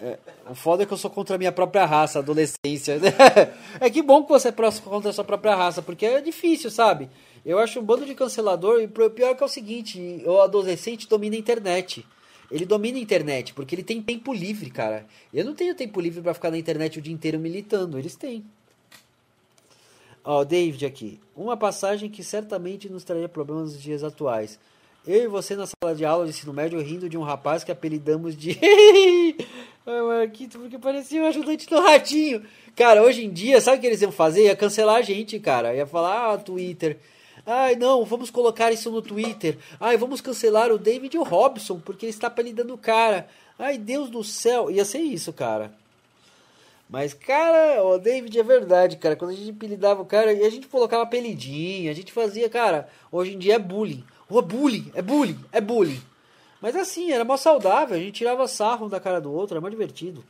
É, 0.00 0.16
o 0.48 0.54
foda 0.54 0.84
é 0.84 0.86
que 0.86 0.92
eu 0.92 0.96
sou 0.96 1.10
contra 1.10 1.34
a 1.34 1.38
minha 1.38 1.50
própria 1.50 1.84
raça, 1.84 2.20
adolescência. 2.20 3.00
é 3.80 3.90
que 3.90 4.00
bom 4.00 4.22
que 4.22 4.28
você 4.28 4.50
é 4.50 4.52
contra 4.84 5.10
a 5.10 5.12
sua 5.12 5.24
própria 5.24 5.56
raça, 5.56 5.82
porque 5.82 6.06
é 6.06 6.20
difícil, 6.20 6.70
sabe? 6.70 7.10
Eu 7.44 7.58
acho 7.58 7.80
um 7.80 7.82
bando 7.82 8.06
de 8.06 8.14
cancelador, 8.14 8.80
e 8.80 8.84
o 8.84 9.10
pior 9.10 9.30
é 9.30 9.34
que 9.34 9.42
é 9.42 9.46
o 9.46 9.48
seguinte, 9.48 10.22
o 10.24 10.40
adolescente 10.40 11.08
domina 11.08 11.34
a 11.34 11.38
internet. 11.40 12.06
Ele 12.52 12.66
domina 12.66 12.98
a 12.98 13.00
internet, 13.00 13.54
porque 13.54 13.74
ele 13.74 13.82
tem 13.82 14.02
tempo 14.02 14.30
livre, 14.30 14.70
cara. 14.70 15.06
Eu 15.32 15.42
não 15.42 15.54
tenho 15.54 15.74
tempo 15.74 15.98
livre 15.98 16.20
para 16.20 16.34
ficar 16.34 16.50
na 16.50 16.58
internet 16.58 16.98
o 16.98 17.02
dia 17.02 17.12
inteiro 17.12 17.38
militando, 17.38 17.98
eles 17.98 18.14
têm. 18.14 18.44
Ó, 20.22 20.40
oh, 20.40 20.44
David 20.44 20.84
aqui. 20.84 21.18
Uma 21.34 21.56
passagem 21.56 22.10
que 22.10 22.22
certamente 22.22 22.90
nos 22.90 23.04
traria 23.04 23.28
problemas 23.28 23.72
nos 23.72 23.82
dias 23.82 24.04
atuais. 24.04 24.58
Eu 25.06 25.24
e 25.24 25.26
você 25.26 25.56
na 25.56 25.66
sala 25.66 25.96
de 25.96 26.04
aula 26.04 26.24
de 26.24 26.30
ensino 26.30 26.52
médio 26.52 26.80
rindo 26.80 27.08
de 27.08 27.16
um 27.16 27.22
rapaz 27.22 27.64
que 27.64 27.72
apelidamos 27.72 28.36
de. 28.36 28.56
Ai, 29.84 30.00
Marquito, 30.02 30.60
porque 30.60 30.78
parecia 30.78 31.22
um 31.22 31.26
ajudante 31.26 31.66
do 31.66 31.80
ratinho. 31.80 32.44
Cara, 32.76 33.02
hoje 33.02 33.24
em 33.24 33.30
dia, 33.30 33.60
sabe 33.60 33.78
o 33.78 33.80
que 33.80 33.86
eles 33.86 34.02
iam 34.02 34.12
fazer? 34.12 34.44
Ia 34.44 34.54
cancelar 34.54 34.96
a 34.96 35.02
gente, 35.02 35.40
cara. 35.40 35.74
Ia 35.74 35.86
falar, 35.86 36.34
ah, 36.34 36.38
Twitter. 36.38 36.98
Ai, 37.44 37.74
não, 37.74 38.04
vamos 38.04 38.30
colocar 38.30 38.70
isso 38.70 38.90
no 38.90 39.02
Twitter. 39.02 39.58
Ai, 39.80 39.96
vamos 39.96 40.20
cancelar 40.20 40.70
o 40.70 40.78
David 40.78 41.16
Robson, 41.18 41.80
porque 41.80 42.06
ele 42.06 42.10
está 42.10 42.28
apelidando 42.28 42.74
o 42.74 42.78
cara. 42.78 43.28
Ai, 43.58 43.76
Deus 43.78 44.10
do 44.10 44.22
céu. 44.22 44.70
Ia 44.70 44.84
ser 44.84 45.00
isso, 45.00 45.32
cara. 45.32 45.72
Mas, 46.88 47.14
cara, 47.14 47.82
o 47.82 47.98
David 47.98 48.38
é 48.38 48.42
verdade, 48.42 48.96
cara. 48.96 49.16
Quando 49.16 49.30
a 49.30 49.34
gente 49.34 49.50
apelidava 49.50 50.02
o 50.02 50.04
cara, 50.04 50.30
a 50.30 50.50
gente 50.50 50.68
colocava 50.68 51.02
apelidinho, 51.02 51.90
a 51.90 51.94
gente 51.94 52.12
fazia, 52.12 52.50
cara, 52.50 52.88
hoje 53.10 53.32
em 53.34 53.38
dia 53.38 53.54
é 53.54 53.58
bullying. 53.58 54.04
Oh, 54.28 54.42
bullying, 54.42 54.92
é 54.94 55.00
bullying, 55.00 55.38
é 55.50 55.60
bullying. 55.60 56.02
Mas 56.60 56.76
assim, 56.76 57.10
era 57.10 57.24
mó 57.24 57.36
saudável, 57.36 57.96
a 57.96 57.98
gente 57.98 58.12
tirava 58.12 58.46
sarro 58.46 58.86
um 58.86 58.88
da 58.88 59.00
cara 59.00 59.20
do 59.20 59.32
outro, 59.32 59.54
era 59.54 59.60
mó 59.60 59.68
divertido. 59.68 60.22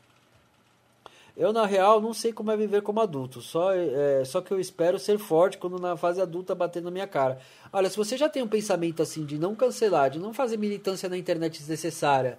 Eu, 1.36 1.52
na 1.52 1.64
real, 1.64 2.00
não 2.00 2.12
sei 2.12 2.32
como 2.32 2.50
é 2.50 2.56
viver 2.56 2.82
como 2.82 3.00
adulto, 3.00 3.40
só, 3.40 3.72
é, 3.72 4.22
só 4.24 4.42
que 4.42 4.52
eu 4.52 4.60
espero 4.60 4.98
ser 4.98 5.18
forte 5.18 5.56
quando 5.56 5.78
na 5.78 5.96
fase 5.96 6.20
adulta 6.20 6.54
bater 6.54 6.82
na 6.82 6.90
minha 6.90 7.06
cara. 7.06 7.38
Olha, 7.72 7.88
se 7.88 7.96
você 7.96 8.18
já 8.18 8.28
tem 8.28 8.42
um 8.42 8.48
pensamento 8.48 9.02
assim 9.02 9.24
de 9.24 9.38
não 9.38 9.54
cancelar, 9.54 10.10
de 10.10 10.18
não 10.18 10.34
fazer 10.34 10.58
militância 10.58 11.08
na 11.08 11.16
internet 11.16 11.58
desnecessária, 11.58 12.38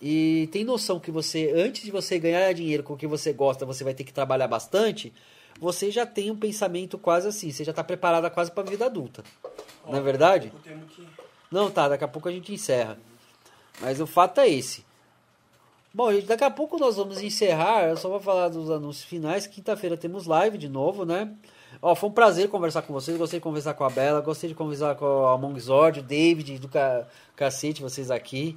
e 0.00 0.48
tem 0.50 0.64
noção 0.64 0.98
que 0.98 1.10
você, 1.10 1.52
antes 1.54 1.82
de 1.82 1.90
você 1.90 2.18
ganhar 2.18 2.50
dinheiro 2.54 2.82
com 2.82 2.94
o 2.94 2.96
que 2.96 3.06
você 3.06 3.32
gosta, 3.32 3.66
você 3.66 3.84
vai 3.84 3.92
ter 3.92 4.04
que 4.04 4.12
trabalhar 4.12 4.48
bastante, 4.48 5.12
você 5.60 5.90
já 5.90 6.06
tem 6.06 6.30
um 6.30 6.36
pensamento 6.36 6.96
quase 6.96 7.28
assim, 7.28 7.50
você 7.52 7.62
já 7.62 7.72
está 7.72 7.84
preparada 7.84 8.30
quase 8.30 8.50
para 8.50 8.62
a 8.62 8.70
vida 8.70 8.86
adulta. 8.86 9.22
Ó, 9.84 9.92
não 9.92 9.98
é 9.98 10.00
verdade? 10.00 10.50
Que... 10.62 11.06
Não, 11.50 11.70
tá, 11.70 11.88
daqui 11.90 12.04
a 12.04 12.08
pouco 12.08 12.28
a 12.28 12.32
gente 12.32 12.50
encerra. 12.54 12.96
Mas 13.82 14.00
o 14.00 14.06
fato 14.06 14.40
é 14.40 14.48
esse. 14.48 14.88
Bom, 15.92 16.08
daqui 16.20 16.44
a 16.44 16.50
pouco 16.50 16.78
nós 16.78 16.96
vamos 16.96 17.20
encerrar. 17.20 17.88
Eu 17.88 17.96
só 17.96 18.08
vou 18.08 18.20
falar 18.20 18.48
dos 18.48 18.70
anúncios 18.70 19.04
finais. 19.04 19.48
Quinta-feira 19.48 19.96
temos 19.96 20.24
live 20.24 20.56
de 20.56 20.68
novo, 20.68 21.04
né? 21.04 21.32
Ó, 21.82 21.96
foi 21.96 22.08
um 22.08 22.12
prazer 22.12 22.48
conversar 22.48 22.82
com 22.82 22.92
vocês. 22.92 23.16
Gostei 23.18 23.40
de 23.40 23.42
conversar 23.42 23.74
com 23.74 23.82
a 23.82 23.90
Bela, 23.90 24.20
gostei 24.20 24.48
de 24.48 24.54
conversar 24.54 24.94
com 24.94 25.26
a 25.26 25.36
Mongzord, 25.36 25.98
o 25.98 26.02
David, 26.02 26.60
do 26.60 26.68
ca... 26.68 27.06
cacete, 27.34 27.82
vocês 27.82 28.08
aqui. 28.08 28.56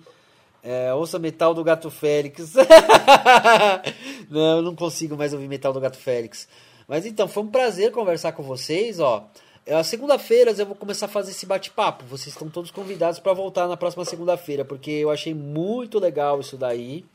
É, 0.61 0.93
ouça 0.93 1.17
metal 1.17 1.55
do 1.55 1.63
Gato 1.63 1.89
Félix. 1.89 2.53
não, 4.29 4.57
eu 4.57 4.61
não 4.61 4.75
consigo 4.75 5.17
mais 5.17 5.33
ouvir 5.33 5.47
metal 5.47 5.73
do 5.73 5.79
Gato 5.79 5.97
Félix. 5.97 6.47
Mas 6.87 7.03
então, 7.03 7.27
foi 7.27 7.43
um 7.43 7.47
prazer 7.47 7.91
conversar 7.91 8.33
com 8.33 8.43
vocês, 8.43 8.99
ó. 8.99 9.27
É, 9.65 9.75
As 9.75 9.87
segunda-feiras 9.87 10.59
eu 10.59 10.65
vou 10.65 10.75
começar 10.75 11.05
a 11.05 11.09
fazer 11.09 11.31
esse 11.31 11.45
bate-papo. 11.45 12.05
Vocês 12.05 12.33
estão 12.33 12.49
todos 12.49 12.71
convidados 12.71 13.19
para 13.19 13.33
voltar 13.33 13.67
na 13.67 13.77
próxima 13.77 14.05
segunda-feira, 14.05 14.65
porque 14.65 14.91
eu 14.91 15.09
achei 15.09 15.33
muito 15.33 15.99
legal 15.99 16.39
isso 16.39 16.57
daí. 16.57 17.05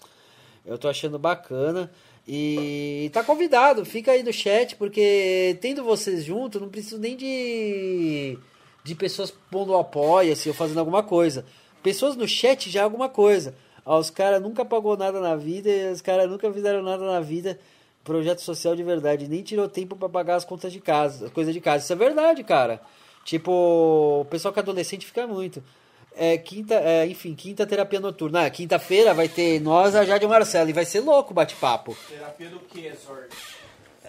Eu 0.64 0.78
tô 0.78 0.88
achando 0.88 1.18
bacana. 1.18 1.90
E 2.26 3.10
tá 3.12 3.24
convidado, 3.24 3.86
fica 3.86 4.12
aí 4.12 4.22
no 4.22 4.32
chat, 4.32 4.76
porque 4.76 5.56
tendo 5.62 5.82
vocês 5.82 6.24
junto, 6.24 6.60
não 6.60 6.68
preciso 6.68 6.98
nem 6.98 7.16
de, 7.16 8.38
de 8.84 8.94
pessoas 8.94 9.32
pondo 9.50 9.74
apoia-se 9.74 10.46
ou 10.46 10.54
fazendo 10.54 10.78
alguma 10.78 11.02
coisa. 11.02 11.46
Pessoas 11.82 12.16
no 12.16 12.28
chat 12.28 12.68
já 12.70 12.80
é 12.80 12.82
alguma 12.82 13.08
coisa. 13.08 13.54
Ah, 13.84 13.96
os 13.96 14.10
caras 14.10 14.42
nunca 14.42 14.62
pagou 14.62 14.94
nada 14.94 15.20
na 15.20 15.36
vida, 15.36 15.70
os 15.90 16.02
caras 16.02 16.28
nunca 16.28 16.52
fizeram 16.52 16.82
nada 16.82 17.06
na 17.06 17.20
vida. 17.20 17.58
Projeto 18.08 18.40
social 18.40 18.74
de 18.74 18.82
verdade, 18.82 19.28
nem 19.28 19.42
tirou 19.42 19.68
tempo 19.68 19.94
para 19.94 20.08
pagar 20.08 20.36
as 20.36 20.44
contas 20.46 20.72
de 20.72 20.80
casa, 20.80 21.26
as 21.26 21.30
coisas 21.30 21.52
de 21.52 21.60
casa. 21.60 21.84
Isso 21.84 21.92
é 21.92 21.96
verdade, 21.96 22.42
cara. 22.42 22.80
Tipo, 23.22 24.22
o 24.22 24.24
pessoal 24.30 24.50
que 24.50 24.58
é 24.58 24.62
adolescente 24.62 25.04
fica 25.04 25.26
muito. 25.26 25.62
É, 26.16 26.38
quinta, 26.38 26.72
é, 26.76 27.06
enfim, 27.06 27.34
quinta 27.34 27.66
terapia 27.66 28.00
noturna. 28.00 28.46
Ah, 28.46 28.50
quinta-feira 28.50 29.12
vai 29.12 29.28
ter 29.28 29.60
nós, 29.60 29.94
a 29.94 30.06
Jade 30.06 30.24
e 30.24 30.26
o 30.26 30.30
Marcelo. 30.30 30.70
E 30.70 30.72
vai 30.72 30.86
ser 30.86 31.00
louco 31.00 31.32
o 31.32 31.34
bate-papo. 31.34 31.94
Terapia 32.08 32.48
do 32.48 32.60
que, 32.60 32.90
Zord? 32.94 33.28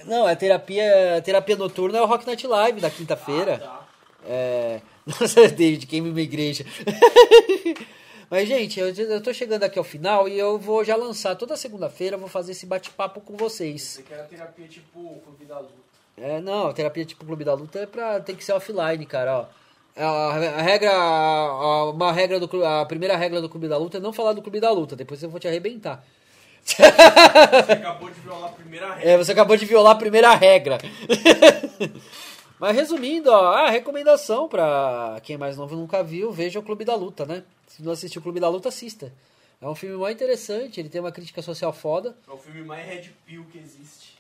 Não, 0.05 0.30
é 0.30 0.34
terapia, 0.34 1.21
terapia 1.26 1.57
noturna 1.57 1.97
é 1.97 2.01
o 2.01 2.05
Rock 2.05 2.26
Night 2.26 2.47
Live 2.47 2.80
da 2.80 2.89
quinta-feira. 2.89 3.55
Ah, 3.61 3.67
tá. 3.67 3.88
É. 4.26 4.80
Nossa, 5.05 5.45
David, 5.49 5.85
queima 5.88 6.07
uma 6.07 6.21
igreja. 6.21 6.65
Mas, 8.30 8.47
gente, 8.47 8.80
eu, 8.80 8.89
eu 8.93 9.22
tô 9.22 9.34
chegando 9.34 9.64
aqui 9.64 9.80
ao 9.80 9.84
final 9.84 10.27
e 10.27 10.38
eu 10.38 10.57
vou 10.60 10.84
já 10.84 10.95
lançar 10.95 11.35
toda 11.35 11.57
segunda-feira, 11.57 12.15
eu 12.15 12.19
vou 12.19 12.30
fazer 12.30 12.51
esse 12.51 12.65
bate-papo 12.65 13.19
com 13.22 13.35
vocês. 13.35 13.81
Você 13.81 14.03
quer 14.03 14.19
a 14.19 14.23
terapia 14.23 14.68
tipo 14.68 15.19
Clube 15.26 15.45
da 15.45 15.60
Luta. 15.60 15.73
É, 16.18 16.39
não, 16.39 16.72
terapia 16.73 17.06
tipo 17.06 17.26
Clube 17.26 17.43
da 17.43 17.53
Luta 17.53 17.80
é 17.80 17.85
pra. 17.85 18.19
tem 18.19 18.35
que 18.35 18.43
ser 18.43 18.51
offline, 18.53 19.06
cara, 19.06 19.39
ó. 19.39 19.45
A, 20.01 20.61
regra. 20.61 20.91
a- 20.93 21.89
uma 21.89 22.11
regra 22.11 22.39
do 22.39 22.65
A 22.65 22.85
primeira 22.85 23.18
regra 23.18 23.41
do 23.41 23.49
Clube 23.49 23.68
da 23.68 23.77
Luta 23.77 23.97
é 23.97 23.99
não 23.99 24.14
falar 24.14 24.34
do 24.34 24.41
Clube 24.41 24.60
da 24.60 24.72
Luta, 24.72 24.95
depois 24.95 25.22
eu 25.23 25.30
vou 25.30 25.39
te 25.39 25.47
arrebentar. 25.47 26.06
Você 26.64 26.84
acabou 27.72 28.10
de 28.11 28.19
violar 28.19 28.49
a 28.49 28.53
primeira 28.53 28.93
regra. 28.93 29.10
É, 29.11 29.18
você 29.18 29.31
acabou 29.31 29.57
de 29.57 29.65
violar 29.65 29.93
a 29.93 29.95
primeira 29.97 30.35
regra. 30.35 30.77
Mas 32.60 32.76
resumindo, 32.76 33.31
ó, 33.31 33.53
a 33.53 33.69
recomendação 33.69 34.49
pra 34.49 35.19
quem 35.23 35.36
é 35.36 35.38
mais 35.38 35.56
novo 35.56 35.76
nunca 35.76 36.03
viu, 36.03 36.31
veja 36.31 36.60
o 36.60 36.64
Clube 36.64 36.84
da 36.84 36.95
Luta, 36.95 37.26
né? 37.26 37.44
Se 37.68 37.81
não 37.81 37.91
assistiu 37.91 38.19
o 38.19 38.23
Clube 38.23 38.40
da 38.40 38.49
Luta, 38.49 38.69
assista. 38.69 39.14
É 39.61 39.68
um 39.68 39.76
filme 39.76 39.95
muito 39.95 40.15
interessante, 40.15 40.80
ele 40.80 40.90
tem 40.90 41.02
uma 41.02 41.11
crítica 41.11 41.41
social 41.41 41.72
foda. 41.72 42.15
É 42.27 42.31
o 42.31 42.38
filme 42.38 42.64
mais 42.64 42.86
Red 42.86 43.11
Pill 43.26 43.45
que 43.52 43.57
existe. 43.57 44.18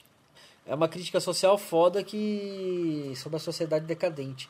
É 0.65 0.75
uma 0.75 0.87
crítica 0.87 1.19
social 1.19 1.57
foda 1.57 2.03
que. 2.03 3.13
sobre 3.15 3.37
a 3.37 3.39
sociedade 3.39 3.85
decadente. 3.85 4.49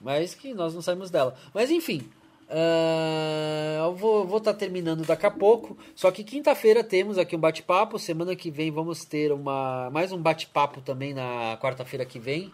Mas 0.00 0.34
que 0.34 0.52
nós 0.52 0.74
não 0.74 0.82
saímos 0.82 1.10
dela. 1.10 1.36
Mas 1.54 1.70
enfim. 1.70 2.10
ah, 2.50 3.84
eu 3.84 3.94
vou 3.94 4.38
estar 4.38 4.54
terminando 4.54 5.06
daqui 5.06 5.24
a 5.24 5.30
pouco. 5.30 5.76
Só 5.94 6.10
que 6.10 6.24
quinta-feira 6.24 6.82
temos 6.82 7.16
aqui 7.16 7.36
um 7.36 7.38
bate-papo. 7.38 7.98
Semana 7.98 8.34
que 8.34 8.50
vem 8.50 8.70
vamos 8.70 9.04
ter 9.04 9.32
uma 9.32 9.88
mais 9.90 10.10
um 10.12 10.18
bate-papo 10.20 10.80
também 10.80 11.14
na 11.14 11.56
quarta-feira 11.60 12.04
que 12.04 12.18
vem. 12.18 12.52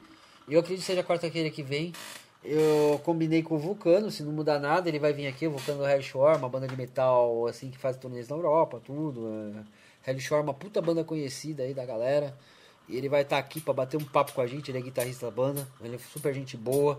Eu 0.48 0.60
acredito 0.60 0.80
que 0.80 0.86
seja 0.86 1.02
quarta-feira 1.02 1.50
que 1.50 1.62
vem. 1.62 1.92
Eu 2.44 3.00
combinei 3.04 3.42
com 3.42 3.56
o 3.56 3.58
Vulcano, 3.58 4.10
se 4.10 4.22
não 4.22 4.32
mudar 4.32 4.58
nada, 4.58 4.88
ele 4.88 4.98
vai 4.98 5.12
vir 5.12 5.26
aqui, 5.26 5.46
o 5.46 5.50
Vulcano 5.50 5.78
do 5.78 5.88
Hell 5.88 6.00
Shore, 6.00 6.38
uma 6.38 6.48
banda 6.48 6.68
de 6.68 6.76
metal 6.76 7.46
assim 7.46 7.70
que 7.70 7.76
faz 7.76 7.96
turnês 7.96 8.28
na 8.28 8.36
Europa, 8.36 8.80
tudo. 8.84 9.28
É. 10.06 10.10
Hell 10.10 10.20
Shore, 10.20 10.42
uma 10.42 10.54
puta 10.54 10.80
banda 10.80 11.02
conhecida 11.02 11.64
aí 11.64 11.74
da 11.74 11.84
galera. 11.84 12.36
E 12.88 12.96
ele 12.96 13.08
vai 13.08 13.22
estar 13.22 13.38
aqui 13.38 13.60
para 13.60 13.74
bater 13.74 13.96
um 13.96 14.04
papo 14.04 14.32
com 14.32 14.40
a 14.40 14.46
gente, 14.46 14.70
ele 14.70 14.78
é 14.78 14.80
guitarrista 14.80 15.26
da 15.26 15.32
banda, 15.32 15.66
ele 15.82 15.96
é 15.96 15.98
super 15.98 16.32
gente 16.32 16.56
boa. 16.56 16.96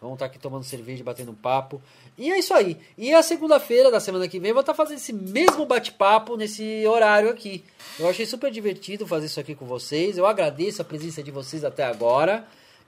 Vamos 0.00 0.16
estar 0.16 0.26
aqui 0.26 0.38
tomando 0.38 0.64
cerveja, 0.64 1.04
batendo 1.04 1.32
papo. 1.32 1.80
E 2.18 2.30
é 2.30 2.38
isso 2.38 2.52
aí. 2.52 2.76
E 2.98 3.14
a 3.14 3.22
segunda-feira 3.22 3.88
da 3.88 4.00
semana 4.00 4.26
que 4.26 4.40
vem 4.40 4.52
vou 4.52 4.60
estar 4.60 4.74
fazendo 4.74 4.96
esse 4.96 5.12
mesmo 5.12 5.64
bate-papo 5.64 6.36
nesse 6.36 6.84
horário 6.88 7.30
aqui. 7.30 7.64
Eu 8.00 8.08
achei 8.08 8.26
super 8.26 8.50
divertido 8.50 9.06
fazer 9.06 9.26
isso 9.26 9.38
aqui 9.38 9.54
com 9.54 9.64
vocês. 9.64 10.18
Eu 10.18 10.26
agradeço 10.26 10.82
a 10.82 10.84
presença 10.84 11.22
de 11.22 11.30
vocês 11.30 11.64
até 11.64 11.84
agora. 11.84 12.44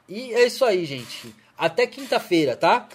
E 0.08 0.34
é 0.34 0.46
isso 0.46 0.64
aí, 0.64 0.84
gente. 0.84 1.34
Até 1.56 1.86
quinta-feira, 1.86 2.56
tá? 2.56 2.88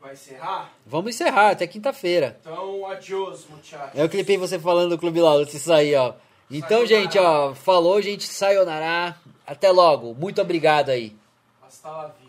Vai 0.00 0.12
encerrar? 0.12 0.72
Vamos 0.86 1.14
encerrar, 1.14 1.50
até 1.50 1.66
quinta-feira. 1.66 2.38
Então, 2.40 2.86
adiós, 2.86 3.46
muchachos. 3.48 3.98
Eu 3.98 4.08
clipei 4.08 4.36
você 4.36 4.58
falando 4.58 4.90
do 4.90 4.98
Clube 4.98 5.20
Laluta, 5.20 5.56
isso 5.56 5.72
aí, 5.72 5.94
ó. 5.94 6.14
Então, 6.50 6.86
Sayonara. 6.86 6.86
gente, 6.86 7.18
ó, 7.18 7.54
falou, 7.54 8.02
gente, 8.02 8.24
sayonara. 8.24 9.16
Até 9.46 9.70
logo. 9.70 10.14
Muito 10.14 10.40
obrigado 10.42 10.90
aí. 10.90 11.16
Hasta 11.66 11.90
la 11.90 12.08
vista. 12.08 12.23